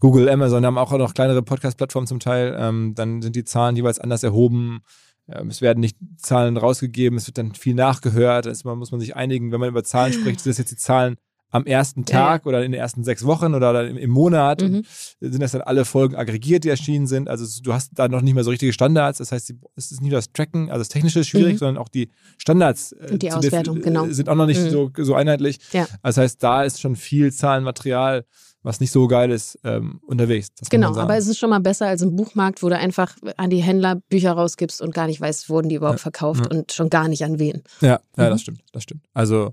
Google, 0.00 0.28
Amazon, 0.28 0.64
haben 0.66 0.78
auch 0.78 0.90
noch 0.92 1.14
kleinere 1.14 1.42
Podcast-Plattformen 1.42 2.06
zum 2.06 2.20
Teil. 2.20 2.56
Ähm, 2.58 2.94
dann 2.94 3.22
sind 3.22 3.36
die 3.36 3.44
Zahlen 3.44 3.76
jeweils 3.76 3.98
anders 4.00 4.22
erhoben. 4.22 4.80
Ähm, 5.28 5.48
es 5.48 5.60
werden 5.62 5.78
nicht 5.80 5.96
Zahlen 6.16 6.56
rausgegeben, 6.56 7.16
es 7.18 7.26
wird 7.28 7.38
dann 7.38 7.54
viel 7.54 7.74
nachgehört. 7.74 8.46
Es 8.46 8.64
muss 8.64 8.90
man 8.90 8.98
sich 9.00 9.14
einigen, 9.14 9.52
wenn 9.52 9.60
man 9.60 9.68
über 9.68 9.84
Zahlen 9.84 10.12
spricht, 10.12 10.40
sind 10.40 10.50
das 10.50 10.58
jetzt 10.58 10.72
die 10.72 10.76
Zahlen 10.76 11.16
am 11.52 11.64
ersten 11.66 12.00
Ja, 12.08 12.14
ja. 12.14 12.26
Tag 12.26 12.46
oder 12.46 12.64
in 12.64 12.72
den 12.72 12.80
ersten 12.80 13.04
sechs 13.04 13.24
Wochen 13.24 13.54
oder 13.54 13.86
im, 13.88 14.10
Monat. 14.10 14.62
Mhm. 14.62 14.82
Sind 15.20 15.40
das 15.40 15.52
dann 15.52 15.60
alle 15.62 15.84
Folgen 15.84 16.16
aggregiert, 16.16 16.64
die 16.64 16.70
erschienen 16.70 17.06
sind. 17.06 17.28
Also 17.28 17.46
du 17.62 17.72
hast 17.72 17.90
da 17.94 18.08
noch 18.08 18.22
nicht 18.22 18.34
mehr 18.34 18.42
so 18.42 18.50
richtige 18.50 18.72
Standards. 18.72 19.18
Das 19.18 19.30
heißt, 19.32 19.54
es 19.76 19.92
ist 19.92 20.00
nicht 20.00 20.10
nur 20.10 20.18
das 20.18 20.32
Tracken, 20.32 20.70
also 20.70 20.80
das 20.80 20.88
Technische 20.88 21.20
ist 21.20 21.28
schwierig, 21.28 21.54
Mhm. 21.54 21.58
sondern 21.58 21.76
auch 21.78 21.88
die 21.88 22.08
Standards 22.38 22.92
äh, 22.92 23.18
die 23.18 23.30
Auswertung, 23.32 23.80
genau. 23.80 24.06
sind 24.08 24.28
auch 24.28 24.34
noch 24.34 24.46
nicht 24.46 24.60
Mhm. 24.62 24.70
so, 24.70 24.90
so 24.98 25.14
einheitlich. 25.14 25.58
Ja. 25.72 25.86
Das 26.02 26.16
heißt, 26.16 26.42
da 26.42 26.64
ist 26.64 26.80
schon 26.80 26.96
viel 26.96 27.32
Zahlenmaterial, 27.32 28.24
was 28.64 28.80
nicht 28.80 28.92
so 28.92 29.06
geil 29.08 29.30
ist, 29.30 29.58
ähm, 29.64 30.00
unterwegs. 30.06 30.48
Genau, 30.70 30.94
aber 30.96 31.16
es 31.16 31.26
ist 31.26 31.38
schon 31.38 31.50
mal 31.50 31.58
besser 31.60 31.88
als 31.88 32.00
im 32.00 32.14
Buchmarkt, 32.16 32.62
wo 32.62 32.68
du 32.68 32.78
einfach 32.78 33.16
an 33.36 33.50
die 33.50 33.60
Händler 33.62 33.96
Bücher 34.08 34.32
rausgibst 34.32 34.80
und 34.80 34.94
gar 34.94 35.06
nicht 35.08 35.20
weißt, 35.20 35.48
wurden 35.50 35.68
die 35.68 35.74
überhaupt 35.74 35.98
Ja. 35.98 36.02
verkauft 36.02 36.44
Ja. 36.50 36.56
und 36.58 36.72
schon 36.72 36.88
gar 36.88 37.08
nicht 37.08 37.24
an 37.24 37.38
wen. 37.38 37.62
Ja, 37.80 37.88
ja, 37.88 38.00
Mhm. 38.26 38.30
das 38.30 38.40
stimmt, 38.40 38.60
das 38.72 38.84
stimmt. 38.84 39.04
Also 39.12 39.52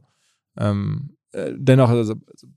ähm, 0.57 1.09
äh, 1.11 1.18
dennoch, 1.33 1.89
also, 1.89 2.15
also 2.31 2.47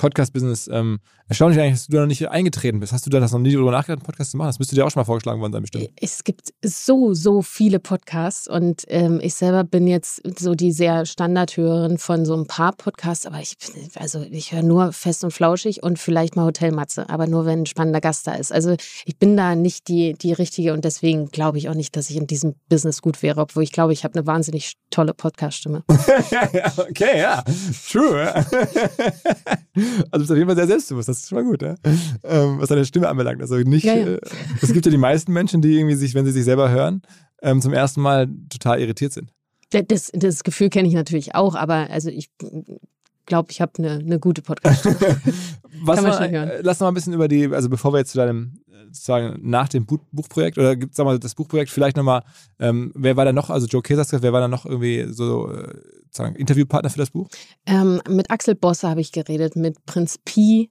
Podcast-Business, 0.00 0.68
ähm, 0.72 0.98
erstaunlich 1.28 1.60
eigentlich, 1.60 1.74
dass 1.74 1.86
du 1.86 1.92
da 1.92 2.00
noch 2.00 2.06
nicht 2.06 2.28
eingetreten 2.28 2.80
bist. 2.80 2.92
Hast 2.92 3.04
du 3.04 3.10
da 3.10 3.20
das 3.20 3.32
noch 3.32 3.38
nie 3.38 3.52
drüber 3.52 3.70
nachgedacht, 3.70 4.00
einen 4.00 4.06
Podcast 4.06 4.30
zu 4.30 4.38
machen? 4.38 4.48
Das 4.48 4.58
müsste 4.58 4.74
dir 4.74 4.86
auch 4.86 4.90
schon 4.90 5.00
mal 5.00 5.04
vorgeschlagen 5.04 5.40
worden 5.40 5.52
sein, 5.52 5.62
bestimmt. 5.62 5.90
Es 6.00 6.24
gibt 6.24 6.54
so, 6.64 7.12
so 7.12 7.42
viele 7.42 7.78
Podcasts 7.78 8.48
und 8.48 8.84
ähm, 8.88 9.20
ich 9.22 9.34
selber 9.34 9.62
bin 9.62 9.86
jetzt 9.86 10.22
so 10.38 10.54
die 10.54 10.72
sehr 10.72 11.04
Standardhörerin 11.04 11.98
von 11.98 12.24
so 12.24 12.34
ein 12.34 12.46
paar 12.46 12.72
Podcasts, 12.72 13.26
aber 13.26 13.40
ich 13.40 13.58
bin, 13.58 13.88
also 13.96 14.24
ich 14.30 14.52
höre 14.52 14.62
nur 14.62 14.92
fest 14.92 15.22
und 15.22 15.32
flauschig 15.32 15.82
und 15.82 15.98
vielleicht 15.98 16.34
mal 16.34 16.46
Hotelmatze, 16.46 17.10
aber 17.10 17.26
nur 17.26 17.44
wenn 17.44 17.60
ein 17.60 17.66
spannender 17.66 18.00
Gast 18.00 18.26
da 18.26 18.32
ist. 18.32 18.52
Also 18.52 18.76
ich 19.04 19.18
bin 19.18 19.36
da 19.36 19.54
nicht 19.54 19.88
die, 19.88 20.14
die 20.14 20.32
richtige 20.32 20.72
und 20.72 20.84
deswegen 20.84 21.30
glaube 21.30 21.58
ich 21.58 21.68
auch 21.68 21.74
nicht, 21.74 21.94
dass 21.94 22.08
ich 22.08 22.16
in 22.16 22.26
diesem 22.26 22.54
Business 22.70 23.02
gut 23.02 23.22
wäre, 23.22 23.42
obwohl 23.42 23.62
ich 23.62 23.72
glaube, 23.72 23.92
ich 23.92 24.04
habe 24.04 24.14
eine 24.18 24.26
wahnsinnig 24.26 24.76
tolle 24.90 25.12
Podcast-Stimme. 25.12 25.84
okay, 26.88 27.20
ja. 27.20 27.44
True. 27.90 28.46
Also 30.10 30.12
du 30.12 30.18
bist 30.18 30.30
auf 30.30 30.36
jeden 30.36 30.48
Fall 30.48 30.56
sehr 30.56 30.66
selbstbewusst, 30.66 31.08
das 31.08 31.18
ist 31.18 31.28
schon 31.28 31.38
mal 31.38 31.44
gut, 31.44 31.62
ja? 31.62 31.74
ähm, 32.24 32.58
was 32.58 32.68
deine 32.68 32.84
Stimme 32.84 33.08
anbelangt. 33.08 33.40
Also 33.40 33.56
nicht, 33.56 33.84
Ja, 33.84 33.94
ja. 33.94 34.06
Äh, 34.14 34.20
es 34.60 34.72
gibt 34.72 34.86
ja 34.86 34.90
die 34.90 34.98
meisten 34.98 35.32
Menschen, 35.32 35.62
die 35.62 35.76
irgendwie 35.76 35.94
sich, 35.94 36.14
wenn 36.14 36.24
sie 36.24 36.32
sich 36.32 36.44
selber 36.44 36.70
hören, 36.70 37.02
ähm, 37.42 37.60
zum 37.60 37.72
ersten 37.72 38.00
Mal 38.00 38.28
total 38.48 38.80
irritiert 38.80 39.12
sind. 39.12 39.32
Das, 39.70 40.10
das 40.12 40.42
Gefühl 40.42 40.68
kenne 40.68 40.88
ich 40.88 40.94
natürlich 40.94 41.34
auch, 41.34 41.54
aber 41.54 41.90
also 41.90 42.10
ich 42.10 42.28
glaube, 43.30 43.50
ich 43.50 43.60
habe 43.62 43.72
eine, 43.78 43.92
eine 43.92 44.18
gute 44.18 44.42
Podcast-Stimme. 44.42 44.96
Was 45.82 45.96
Kann 45.96 46.04
man 46.04 46.12
mal, 46.12 46.22
schon 46.22 46.30
hören. 46.30 46.48
äh, 46.50 46.60
Lass 46.62 46.80
noch 46.80 46.86
mal 46.86 46.90
ein 46.90 46.94
bisschen 46.94 47.14
über 47.14 47.28
die, 47.28 47.46
also 47.46 47.70
bevor 47.70 47.94
wir 47.94 47.98
jetzt 47.98 48.10
zu 48.10 48.18
deinem, 48.18 48.60
äh, 48.68 48.84
sozusagen 48.86 49.38
nach 49.48 49.68
dem 49.68 49.86
Buch, 49.86 50.00
Buchprojekt 50.12 50.58
oder 50.58 50.76
gibt 50.76 50.94
sag 50.94 51.06
mal 51.06 51.18
das 51.18 51.34
Buchprojekt 51.34 51.70
vielleicht 51.70 51.96
nochmal, 51.96 52.22
ähm, 52.58 52.92
wer 52.94 53.16
war 53.16 53.24
da 53.24 53.32
noch, 53.32 53.48
also 53.48 53.66
Joe 53.66 53.80
Kesas, 53.80 54.12
wer 54.12 54.32
war 54.34 54.40
da 54.40 54.48
noch 54.48 54.66
irgendwie 54.66 55.06
so, 55.10 55.50
äh, 55.50 55.72
sozusagen 56.04 56.36
Interviewpartner 56.36 56.90
für 56.90 56.98
das 56.98 57.10
Buch? 57.10 57.28
Ähm, 57.64 58.02
mit 58.08 58.30
Axel 58.30 58.54
Bosse 58.56 58.90
habe 58.90 59.00
ich 59.00 59.12
geredet, 59.12 59.56
mit 59.56 59.86
Prinz 59.86 60.18
Pi. 60.22 60.70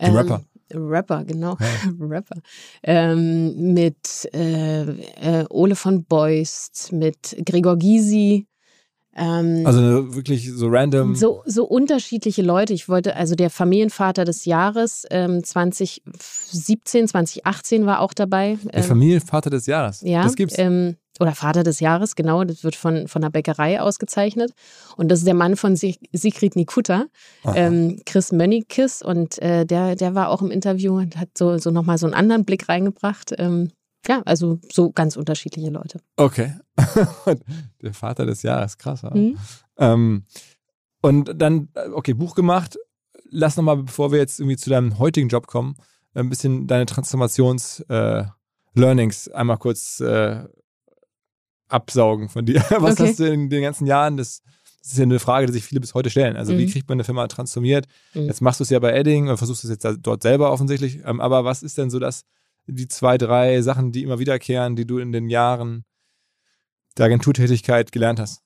Den 0.00 0.14
Rapper. 0.14 0.44
Rapper, 0.72 1.24
genau. 1.24 1.56
Ja. 1.60 1.66
Rapper. 2.00 2.36
Ähm, 2.82 3.72
mit 3.74 4.28
äh, 4.32 4.82
äh, 4.82 5.46
Ole 5.50 5.74
von 5.76 6.04
Beust, 6.04 6.92
mit 6.92 7.36
Gregor 7.44 7.76
Gysi. 7.76 8.46
Ähm, 9.16 9.62
Also 9.66 10.14
wirklich 10.14 10.50
so 10.52 10.66
random. 10.68 11.14
so, 11.14 11.42
so 11.46 11.64
unterschiedliche 11.64 12.42
Leute. 12.42 12.72
Ich 12.72 12.88
wollte, 12.88 13.14
also 13.16 13.34
der 13.34 13.50
Familienvater 13.50 14.24
des 14.24 14.44
Jahres 14.44 15.06
ähm, 15.10 15.44
2017, 15.44 17.08
2018 17.08 17.86
war 17.86 18.00
auch 18.00 18.12
dabei. 18.14 18.58
der 18.64 18.74
Ähm, 18.74 18.82
Familienvater 18.84 19.50
des 19.50 19.66
Jahres. 19.66 20.00
ja, 20.02 20.22
Das 20.22 20.36
gibt's. 20.36 20.58
Ähm, 20.58 20.96
oder 21.20 21.32
Vater 21.36 21.62
des 21.62 21.78
Jahres, 21.78 22.16
genau. 22.16 22.42
Das 22.42 22.64
wird 22.64 22.74
von, 22.74 23.06
von 23.06 23.22
der 23.22 23.30
Bäckerei 23.30 23.80
ausgezeichnet. 23.80 24.52
Und 24.96 25.12
das 25.12 25.20
ist 25.20 25.26
der 25.28 25.34
Mann 25.34 25.54
von 25.54 25.76
Sig 25.76 26.00
Sigrid 26.12 26.56
Nikutta, 26.56 27.04
ähm, 27.54 28.00
Chris 28.04 28.32
Mönnekes. 28.32 29.00
Und 29.00 29.40
äh, 29.40 29.64
der, 29.64 29.94
der 29.94 30.16
war 30.16 30.28
auch 30.30 30.42
im 30.42 30.50
Interview 30.50 30.96
und 30.98 31.16
hat 31.16 31.28
so, 31.38 31.56
so 31.58 31.70
nochmal 31.70 31.98
so 31.98 32.06
einen 32.06 32.14
anderen 32.14 32.44
Blick 32.44 32.68
reingebracht. 32.68 33.32
Ähm, 33.38 33.70
ja, 34.08 34.22
also 34.24 34.58
so 34.72 34.90
ganz 34.92 35.16
unterschiedliche 35.16 35.70
Leute. 35.70 36.00
Okay. 36.16 36.54
der 37.82 37.94
Vater 37.94 38.26
des 38.26 38.42
Jahres, 38.42 38.78
krass. 38.78 39.02
Mhm. 39.02 39.36
Ähm, 39.78 40.24
und 41.00 41.32
dann, 41.40 41.68
äh, 41.74 41.88
okay, 41.90 42.14
Buch 42.14 42.34
gemacht. 42.34 42.76
Lass 43.30 43.56
nochmal, 43.56 43.76
bevor 43.78 44.10
wir 44.12 44.18
jetzt 44.18 44.40
irgendwie 44.40 44.56
zu 44.56 44.70
deinem 44.70 44.98
heutigen 44.98 45.28
Job 45.28 45.46
kommen, 45.46 45.76
ein 46.14 46.28
bisschen 46.30 46.66
deine 46.66 46.86
Transformations-Learnings 46.86 49.28
einmal 49.28 49.58
kurz 49.58 50.00
äh, 50.00 50.44
absaugen 51.68 52.28
von 52.28 52.46
dir. 52.46 52.60
Was 52.78 52.94
Okay. 52.94 53.08
hast 53.08 53.18
du 53.20 53.30
in 53.30 53.50
den 53.50 53.62
ganzen 53.62 53.86
Jahren, 53.86 54.16
das, 54.16 54.42
das 54.82 54.92
ist 54.92 54.98
ja 54.98 55.04
eine 55.04 55.18
Frage, 55.18 55.46
die 55.46 55.52
sich 55.52 55.64
viele 55.64 55.80
bis 55.80 55.94
heute 55.94 56.10
stellen. 56.10 56.36
Also 56.36 56.56
wie 56.56 56.66
Mhm. 56.66 56.70
kriegt 56.70 56.88
man 56.88 56.96
eine 56.96 57.04
Firma 57.04 57.26
transformiert? 57.26 57.86
Mhm. 58.14 58.26
Jetzt 58.26 58.40
machst 58.42 58.60
du 58.60 58.64
es 58.64 58.70
ja 58.70 58.78
bei 58.78 58.92
Edding 58.92 59.28
und 59.28 59.38
versuchst 59.38 59.64
es 59.64 59.70
jetzt 59.70 59.86
dort 60.02 60.22
selber 60.22 60.52
offensichtlich. 60.52 61.00
Ähm, 61.04 61.20
aber 61.20 61.44
was 61.44 61.62
ist 61.62 61.78
denn 61.78 61.90
so 61.90 61.98
das, 61.98 62.24
die 62.66 62.88
zwei, 62.88 63.18
drei 63.18 63.60
Sachen, 63.62 63.92
die 63.92 64.02
immer 64.02 64.18
wiederkehren, 64.18 64.76
die 64.76 64.86
du 64.86 64.98
in 64.98 65.12
den 65.12 65.28
Jahren 65.28 65.84
der 66.96 67.06
Agenturtätigkeit 67.06 67.92
gelernt 67.92 68.20
hast? 68.20 68.43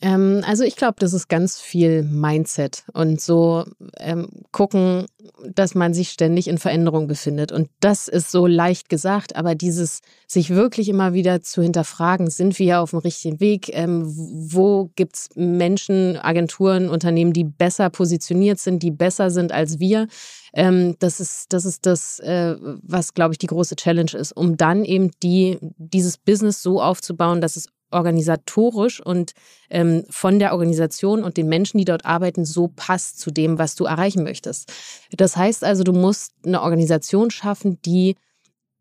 Ähm, 0.00 0.42
also 0.46 0.62
ich 0.62 0.76
glaube, 0.76 0.96
das 0.98 1.12
ist 1.12 1.28
ganz 1.28 1.60
viel 1.60 2.04
Mindset 2.04 2.84
und 2.92 3.20
so 3.20 3.64
ähm, 3.98 4.28
gucken, 4.52 5.06
dass 5.52 5.74
man 5.74 5.92
sich 5.92 6.10
ständig 6.10 6.46
in 6.46 6.58
Veränderung 6.58 7.08
befindet. 7.08 7.50
Und 7.50 7.68
das 7.80 8.06
ist 8.06 8.30
so 8.30 8.46
leicht 8.46 8.88
gesagt, 8.88 9.34
aber 9.34 9.54
dieses 9.54 10.00
sich 10.26 10.50
wirklich 10.50 10.88
immer 10.88 11.14
wieder 11.14 11.40
zu 11.40 11.62
hinterfragen, 11.62 12.30
sind 12.30 12.58
wir 12.58 12.80
auf 12.80 12.90
dem 12.90 13.00
richtigen 13.00 13.40
Weg? 13.40 13.70
Ähm, 13.72 14.04
wo 14.06 14.90
gibt 14.94 15.16
es 15.16 15.28
Menschen, 15.34 16.16
Agenturen, 16.16 16.88
Unternehmen, 16.88 17.32
die 17.32 17.44
besser 17.44 17.90
positioniert 17.90 18.60
sind, 18.60 18.82
die 18.82 18.92
besser 18.92 19.30
sind 19.30 19.50
als 19.50 19.80
wir? 19.80 20.06
Ähm, 20.54 20.94
das 21.00 21.18
ist 21.18 21.52
das, 21.52 21.64
ist 21.64 21.86
das 21.86 22.20
äh, 22.20 22.56
was, 22.82 23.14
glaube 23.14 23.34
ich, 23.34 23.38
die 23.38 23.46
große 23.46 23.76
Challenge 23.76 24.12
ist, 24.14 24.32
um 24.32 24.56
dann 24.56 24.84
eben 24.84 25.10
die, 25.22 25.58
dieses 25.76 26.18
Business 26.18 26.62
so 26.62 26.80
aufzubauen, 26.80 27.40
dass 27.40 27.56
es 27.56 27.66
organisatorisch 27.90 29.00
und 29.00 29.32
ähm, 29.70 30.04
von 30.10 30.38
der 30.38 30.52
Organisation 30.52 31.24
und 31.24 31.36
den 31.36 31.48
Menschen, 31.48 31.78
die 31.78 31.84
dort 31.84 32.04
arbeiten, 32.04 32.44
so 32.44 32.68
passt 32.74 33.18
zu 33.18 33.30
dem, 33.30 33.58
was 33.58 33.74
du 33.74 33.84
erreichen 33.84 34.22
möchtest. 34.22 34.72
Das 35.12 35.36
heißt 35.36 35.64
also, 35.64 35.84
du 35.84 35.92
musst 35.92 36.32
eine 36.44 36.62
Organisation 36.62 37.30
schaffen, 37.30 37.80
die 37.82 38.16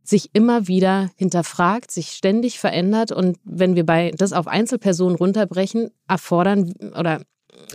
sich 0.03 0.29
immer 0.33 0.67
wieder 0.67 1.09
hinterfragt, 1.15 1.91
sich 1.91 2.11
ständig 2.11 2.59
verändert 2.59 3.11
und 3.11 3.37
wenn 3.43 3.75
wir 3.75 3.85
bei 3.85 4.11
das 4.15 4.31
auf 4.31 4.47
Einzelpersonen 4.47 5.17
runterbrechen, 5.17 5.91
erfordern 6.07 6.73
oder 6.97 7.21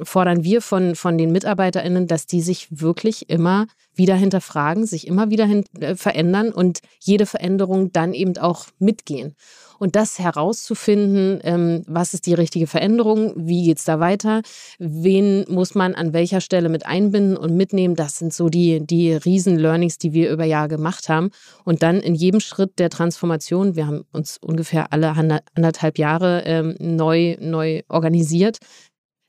fordern 0.03 0.45
wir 0.45 0.63
von, 0.63 0.95
von 0.95 1.19
den 1.19 1.33
MitarbeiterInnen, 1.33 2.07
dass 2.07 2.27
die 2.27 2.41
sich 2.41 2.69
wirklich 2.71 3.29
immer 3.29 3.67
wieder 3.95 4.15
hinterfragen, 4.15 4.87
sich 4.87 5.07
immer 5.07 5.31
wieder 5.31 5.47
hin, 5.47 5.65
äh, 5.81 5.95
verändern 5.95 6.53
und 6.53 6.81
jede 7.01 7.27
Veränderung 7.27 7.93
dann 7.93 8.15
eben 8.15 8.37
auch 8.39 8.67
mitgehen. 8.79 9.35
Und 9.83 9.97
das 9.97 10.21
herauszufinden, 10.21 11.41
ähm, 11.43 11.83
was 11.89 12.15
ist 12.15 12.27
die 12.27 12.35
richtige 12.35 12.69
Veränderung, 12.69 13.33
wie 13.35 13.65
geht 13.65 13.79
es 13.79 13.85
da 13.85 13.99
weiter, 13.99 14.43
wen 14.79 15.45
muss 15.49 15.75
man 15.75 15.97
an 15.97 16.13
welcher 16.13 16.41
Stelle 16.41 16.69
mit 16.69 16.87
einbinden 16.87 17.37
und 17.37 17.57
mitnehmen, 17.57 17.97
das 17.97 18.17
sind 18.17 18.33
so 18.33 18.49
die, 18.49 18.87
die 18.87 19.13
Riesen-Learnings, 19.13 19.99
die 19.99 20.13
wir 20.13 20.31
über 20.31 20.45
Jahre 20.45 20.69
gemacht 20.69 21.09
haben. 21.09 21.31
Und 21.65 21.83
dann 21.83 21.99
in 21.99 22.15
jedem 22.15 22.39
Schritt 22.39 22.79
der 22.79 22.91
Transformation, 22.91 23.75
wir 23.75 23.89
haben 23.89 24.05
uns 24.13 24.39
ungefähr 24.39 24.93
alle 24.93 25.11
anderthalb 25.57 25.99
Jahre 25.99 26.45
ähm, 26.47 26.77
neu, 26.79 27.37
neu 27.41 27.83
organisiert, 27.89 28.59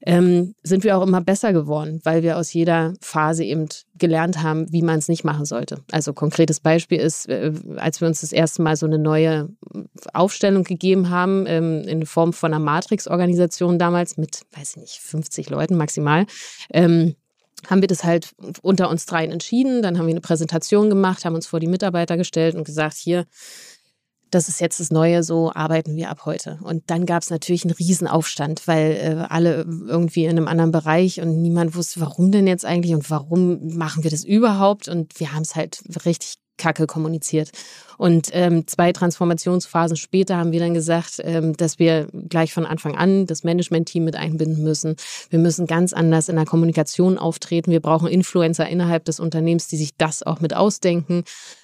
ähm, 0.06 0.54
sind 0.64 0.84
wir 0.84 0.98
auch 0.98 1.06
immer 1.06 1.22
besser 1.22 1.54
geworden, 1.54 2.02
weil 2.04 2.24
wir 2.24 2.38
aus 2.38 2.52
jeder 2.52 2.94
Phase 3.00 3.46
eben 3.46 3.70
gelernt 3.96 4.44
haben, 4.44 4.72
wie 4.72 4.82
man 4.82 5.00
es 5.00 5.08
nicht 5.08 5.24
machen 5.24 5.46
sollte. 5.46 5.80
Also 5.92 6.12
konkretes 6.14 6.60
Beispiel 6.60 7.00
ist, 7.00 7.30
äh, 7.30 7.54
als 7.78 8.02
wir 8.02 8.08
uns 8.08 8.22
das 8.22 8.34
erste 8.34 8.62
Mal 8.62 8.76
so 8.76 8.86
eine 8.86 9.00
neue 9.00 9.50
Aufstellung 10.14 10.66
gegeben 10.66 11.10
haben, 11.10 11.46
ähm, 11.48 11.84
in 11.88 12.06
Form 12.06 12.34
von 12.34 12.54
einer 12.54 12.64
Matrix-Organisation 12.64 13.80
damals 13.80 14.18
mit, 14.18 14.42
weiß 14.52 14.72
ich 14.72 14.82
nicht, 14.82 15.00
50 15.00 15.50
Leuten 15.50 15.78
maximal. 15.78 16.26
Ähm, 16.74 17.16
haben 17.70 17.80
wir 17.80 17.88
das 17.88 18.04
halt 18.04 18.34
unter 18.62 18.90
uns 18.90 19.06
dreien 19.06 19.32
entschieden. 19.32 19.82
Dann 19.82 19.98
haben 19.98 20.08
wir 20.08 20.14
eine 20.14 20.20
Präsentation 20.20 20.90
gemacht, 20.90 21.24
haben 21.24 21.36
uns 21.36 21.48
vor 21.48 21.62
die 21.62 21.68
Mitarbeiter 21.68 22.18
gestellt 22.18 22.56
und 22.56 22.66
gesagt, 22.66 22.98
hier, 22.98 23.26
das 24.34 24.50
ist 24.50 24.60
jetzt 24.60 24.80
das 24.80 24.92
Neue, 24.92 25.24
so 25.24 25.52
arbeiten 25.54 25.96
wir 25.96 26.10
ab 26.10 26.26
heute. 26.26 26.60
Und 26.64 26.84
dann 26.88 27.06
gab 27.06 27.22
es 27.22 27.30
natürlich 27.30 27.64
einen 27.64 27.74
Riesenaufstand, 27.74 28.68
weil 28.68 28.92
äh, 28.92 29.26
alle 29.30 29.66
irgendwie 29.88 30.26
in 30.26 30.32
einem 30.32 30.48
anderen 30.48 30.72
Bereich 30.72 31.22
und 31.22 31.42
niemand 31.42 31.76
wusste, 31.76 32.02
warum 32.02 32.32
denn 32.32 32.48
jetzt 32.48 32.66
eigentlich 32.66 32.94
und 32.94 33.10
warum 33.10 33.76
machen 33.76 34.04
wir 34.04 34.12
das 34.12 34.24
überhaupt. 34.24 34.88
Und 34.88 35.20
wir 35.20 35.34
haben 35.34 35.44
es 35.44 35.56
halt 35.56 35.82
richtig 36.06 36.36
kacke 36.58 36.88
kommuniziert. 36.88 37.52
Und 38.04 38.32
ähm, 38.34 38.68
zwei 38.68 38.92
Transformationsphasen 38.92 39.96
später 39.96 40.36
haben 40.36 40.52
wir 40.52 40.60
dann 40.60 40.74
gesagt, 40.74 41.22
ähm, 41.24 41.56
dass 41.56 41.80
wir 41.80 42.10
gleich 42.28 42.52
von 42.52 42.66
Anfang 42.66 42.98
an 42.98 43.28
das 43.28 43.46
Management-Team 43.46 44.04
mit 44.04 44.18
einbinden 44.18 44.62
müssen. 44.62 44.98
Wir 45.30 45.40
müssen 45.40 45.68
ganz 45.68 45.94
anders 45.94 46.28
in 46.28 46.36
der 46.36 46.44
Kommunikation 46.44 47.18
auftreten. 47.18 47.72
Wir 47.72 47.80
brauchen 47.80 48.10
Influencer 48.10 48.68
innerhalb 48.68 49.06
des 49.06 49.22
Unternehmens, 49.22 49.70
die 49.70 49.78
sich 49.78 49.96
das 49.96 50.22
auch 50.22 50.42
mit 50.42 50.54
ausdenken. 50.54 51.24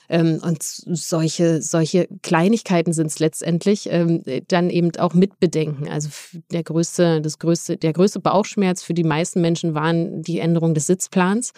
Ähm, 0.09 0.39
und 0.41 0.63
solche, 0.63 1.61
solche 1.61 2.07
Kleinigkeiten 2.23 2.93
sind 2.93 3.07
es 3.07 3.19
letztendlich, 3.19 3.87
ähm, 3.91 4.23
dann 4.47 4.71
eben 4.71 4.95
auch 4.97 5.13
mitbedenken. 5.13 5.87
Also 5.87 6.09
der 6.51 6.63
größte, 6.63 7.21
das 7.21 7.37
größte, 7.37 7.77
der 7.77 7.93
größte 7.93 8.19
Bauchschmerz 8.19 8.81
für 8.81 8.95
die 8.95 9.03
meisten 9.03 9.39
Menschen 9.39 9.75
waren 9.75 10.23
die 10.23 10.39
Änderung 10.39 10.73
des 10.73 10.87
Sitzplans, 10.87 11.53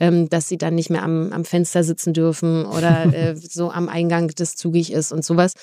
ähm, 0.00 0.28
dass 0.28 0.48
sie 0.48 0.58
dann 0.58 0.74
nicht 0.74 0.90
mehr 0.90 1.04
am, 1.04 1.32
am 1.32 1.44
Fenster 1.44 1.84
sitzen 1.84 2.12
dürfen 2.12 2.66
oder 2.66 3.04
äh, 3.14 3.36
so 3.36 3.70
am 3.70 3.88
Eingang 3.88 4.21
des 4.28 4.56
zugig 4.56 4.92
ist 4.92 5.12
und 5.12 5.24
sowas. 5.24 5.54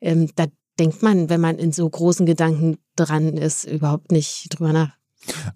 Ähm, 0.00 0.30
da 0.36 0.46
denkt 0.78 1.02
man, 1.02 1.28
wenn 1.28 1.40
man 1.40 1.58
in 1.58 1.72
so 1.72 1.88
großen 1.88 2.26
Gedanken 2.26 2.78
dran 2.96 3.36
ist, 3.36 3.64
überhaupt 3.64 4.12
nicht 4.12 4.48
drüber 4.50 4.72
nach. 4.72 4.98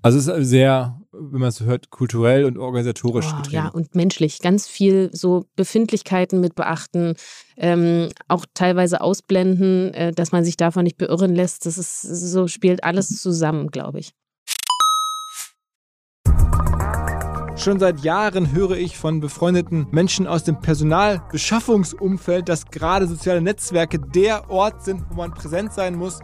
Also 0.02 0.18
es 0.18 0.26
ist 0.26 0.50
sehr, 0.50 1.00
wenn 1.12 1.40
man 1.40 1.48
es 1.48 1.60
hört, 1.60 1.90
kulturell 1.90 2.44
und 2.44 2.58
organisatorisch 2.58 3.26
oh, 3.32 3.36
getrieben. 3.36 3.54
Ja, 3.54 3.68
und 3.68 3.94
menschlich. 3.94 4.40
Ganz 4.40 4.66
viel 4.66 5.10
so 5.12 5.46
Befindlichkeiten 5.56 6.40
mit 6.40 6.54
beachten, 6.54 7.14
ähm, 7.56 8.08
auch 8.28 8.44
teilweise 8.54 9.00
ausblenden, 9.00 9.94
äh, 9.94 10.12
dass 10.12 10.32
man 10.32 10.44
sich 10.44 10.56
davon 10.56 10.84
nicht 10.84 10.98
beirren 10.98 11.34
lässt. 11.34 11.64
Das 11.64 11.78
ist 11.78 12.02
so, 12.02 12.48
spielt 12.48 12.84
alles 12.84 13.20
zusammen, 13.20 13.70
glaube 13.70 14.00
ich. 14.00 14.12
Schon 17.62 17.78
seit 17.78 18.00
Jahren 18.00 18.50
höre 18.50 18.72
ich 18.72 18.98
von 18.98 19.20
befreundeten 19.20 19.86
Menschen 19.92 20.26
aus 20.26 20.42
dem 20.42 20.58
Personalbeschaffungsumfeld, 20.60 22.48
dass 22.48 22.66
gerade 22.66 23.06
soziale 23.06 23.40
Netzwerke 23.40 24.00
der 24.00 24.50
Ort 24.50 24.84
sind, 24.84 25.04
wo 25.10 25.14
man 25.14 25.32
präsent 25.32 25.72
sein 25.72 25.94
muss, 25.94 26.18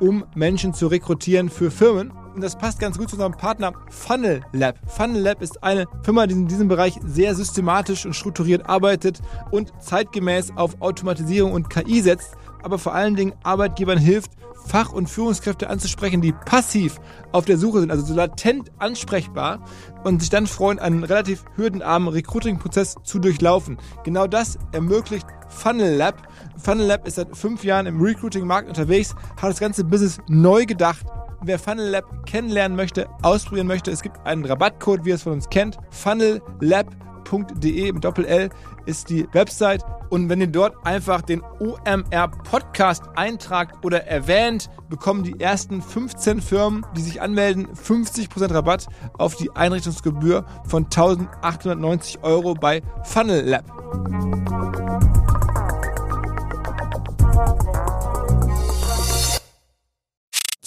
um 0.00 0.26
Menschen 0.34 0.74
zu 0.74 0.88
rekrutieren 0.88 1.48
für 1.48 1.70
Firmen 1.70 2.12
und 2.34 2.42
das 2.42 2.56
passt 2.56 2.78
ganz 2.78 2.98
gut 2.98 3.10
zu 3.10 3.16
unserem 3.16 3.32
Partner 3.32 3.72
Funnel 3.90 4.42
Lab. 4.52 4.78
Funnel 4.86 5.22
Lab 5.22 5.42
ist 5.42 5.62
eine 5.62 5.86
Firma, 6.02 6.26
die 6.26 6.34
in 6.34 6.48
diesem 6.48 6.68
Bereich 6.68 6.98
sehr 7.04 7.34
systematisch 7.34 8.06
und 8.06 8.14
strukturiert 8.14 8.68
arbeitet 8.68 9.20
und 9.50 9.72
zeitgemäß 9.80 10.52
auf 10.56 10.80
Automatisierung 10.80 11.52
und 11.52 11.68
KI 11.68 12.00
setzt, 12.00 12.36
aber 12.62 12.78
vor 12.78 12.94
allen 12.94 13.16
Dingen 13.16 13.34
Arbeitgebern 13.42 13.98
hilft, 13.98 14.30
Fach- 14.66 14.92
und 14.92 15.08
Führungskräfte 15.08 15.68
anzusprechen, 15.68 16.20
die 16.20 16.32
passiv 16.32 17.00
auf 17.32 17.44
der 17.44 17.58
Suche 17.58 17.80
sind, 17.80 17.90
also 17.90 18.04
so 18.04 18.14
latent 18.14 18.70
ansprechbar 18.78 19.64
und 20.04 20.20
sich 20.20 20.30
dann 20.30 20.46
freuen, 20.46 20.78
einen 20.78 21.04
relativ 21.04 21.44
hürdenarmen 21.56 22.08
Recruiting-Prozess 22.08 22.96
zu 23.02 23.18
durchlaufen. 23.18 23.78
Genau 24.04 24.26
das 24.26 24.58
ermöglicht 24.72 25.26
Funnel 25.48 25.96
Lab. 25.96 26.28
Funnel 26.56 26.86
Lab 26.86 27.06
ist 27.06 27.16
seit 27.16 27.36
fünf 27.36 27.64
Jahren 27.64 27.86
im 27.86 28.00
Recruiting-Markt 28.00 28.68
unterwegs, 28.68 29.14
hat 29.36 29.50
das 29.50 29.60
ganze 29.60 29.84
Business 29.84 30.18
neu 30.28 30.64
gedacht 30.64 31.04
wer 31.44 31.58
Funnel 31.58 31.88
Lab 31.88 32.26
kennenlernen 32.26 32.76
möchte, 32.76 33.08
ausprobieren 33.22 33.66
möchte, 33.66 33.90
es 33.90 34.02
gibt 34.02 34.18
einen 34.24 34.44
Rabattcode, 34.44 35.04
wie 35.04 35.10
ihr 35.10 35.16
es 35.16 35.22
von 35.22 35.32
uns 35.32 35.48
kennt. 35.48 35.78
funnellab.de 35.90 37.92
mit 37.92 38.04
Doppel-L 38.04 38.50
ist 38.86 39.10
die 39.10 39.26
Website. 39.32 39.82
Und 40.10 40.28
wenn 40.28 40.40
ihr 40.40 40.46
dort 40.46 40.74
einfach 40.86 41.22
den 41.22 41.42
OMR 41.60 42.28
Podcast 42.28 43.04
eintragt 43.14 43.84
oder 43.84 44.06
erwähnt, 44.06 44.68
bekommen 44.88 45.22
die 45.24 45.40
ersten 45.40 45.82
15 45.82 46.40
Firmen, 46.40 46.84
die 46.96 47.02
sich 47.02 47.20
anmelden, 47.20 47.68
50% 47.74 48.52
Rabatt 48.52 48.86
auf 49.18 49.36
die 49.36 49.50
Einrichtungsgebühr 49.50 50.44
von 50.64 50.84
1890 50.84 52.22
Euro 52.22 52.54
bei 52.54 52.82
Funnel 53.04 53.44
Lab. 53.48 53.64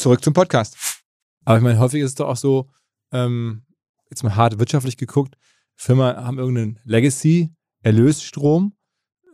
zurück 0.05 0.23
zum 0.23 0.33
Podcast. 0.33 0.77
Aber 1.45 1.57
ich 1.57 1.63
meine, 1.63 1.79
häufig 1.79 1.99
ist 2.01 2.09
es 2.09 2.15
doch 2.15 2.27
auch 2.27 2.37
so, 2.37 2.69
ähm, 3.11 3.65
jetzt 4.11 4.21
mal 4.21 4.35
hart 4.35 4.59
wirtschaftlich 4.59 4.97
geguckt, 4.97 5.35
Firmen 5.73 6.15
haben 6.15 6.37
irgendeinen 6.37 6.79
Legacy, 6.83 7.51
Erlösstrom, 7.85 8.73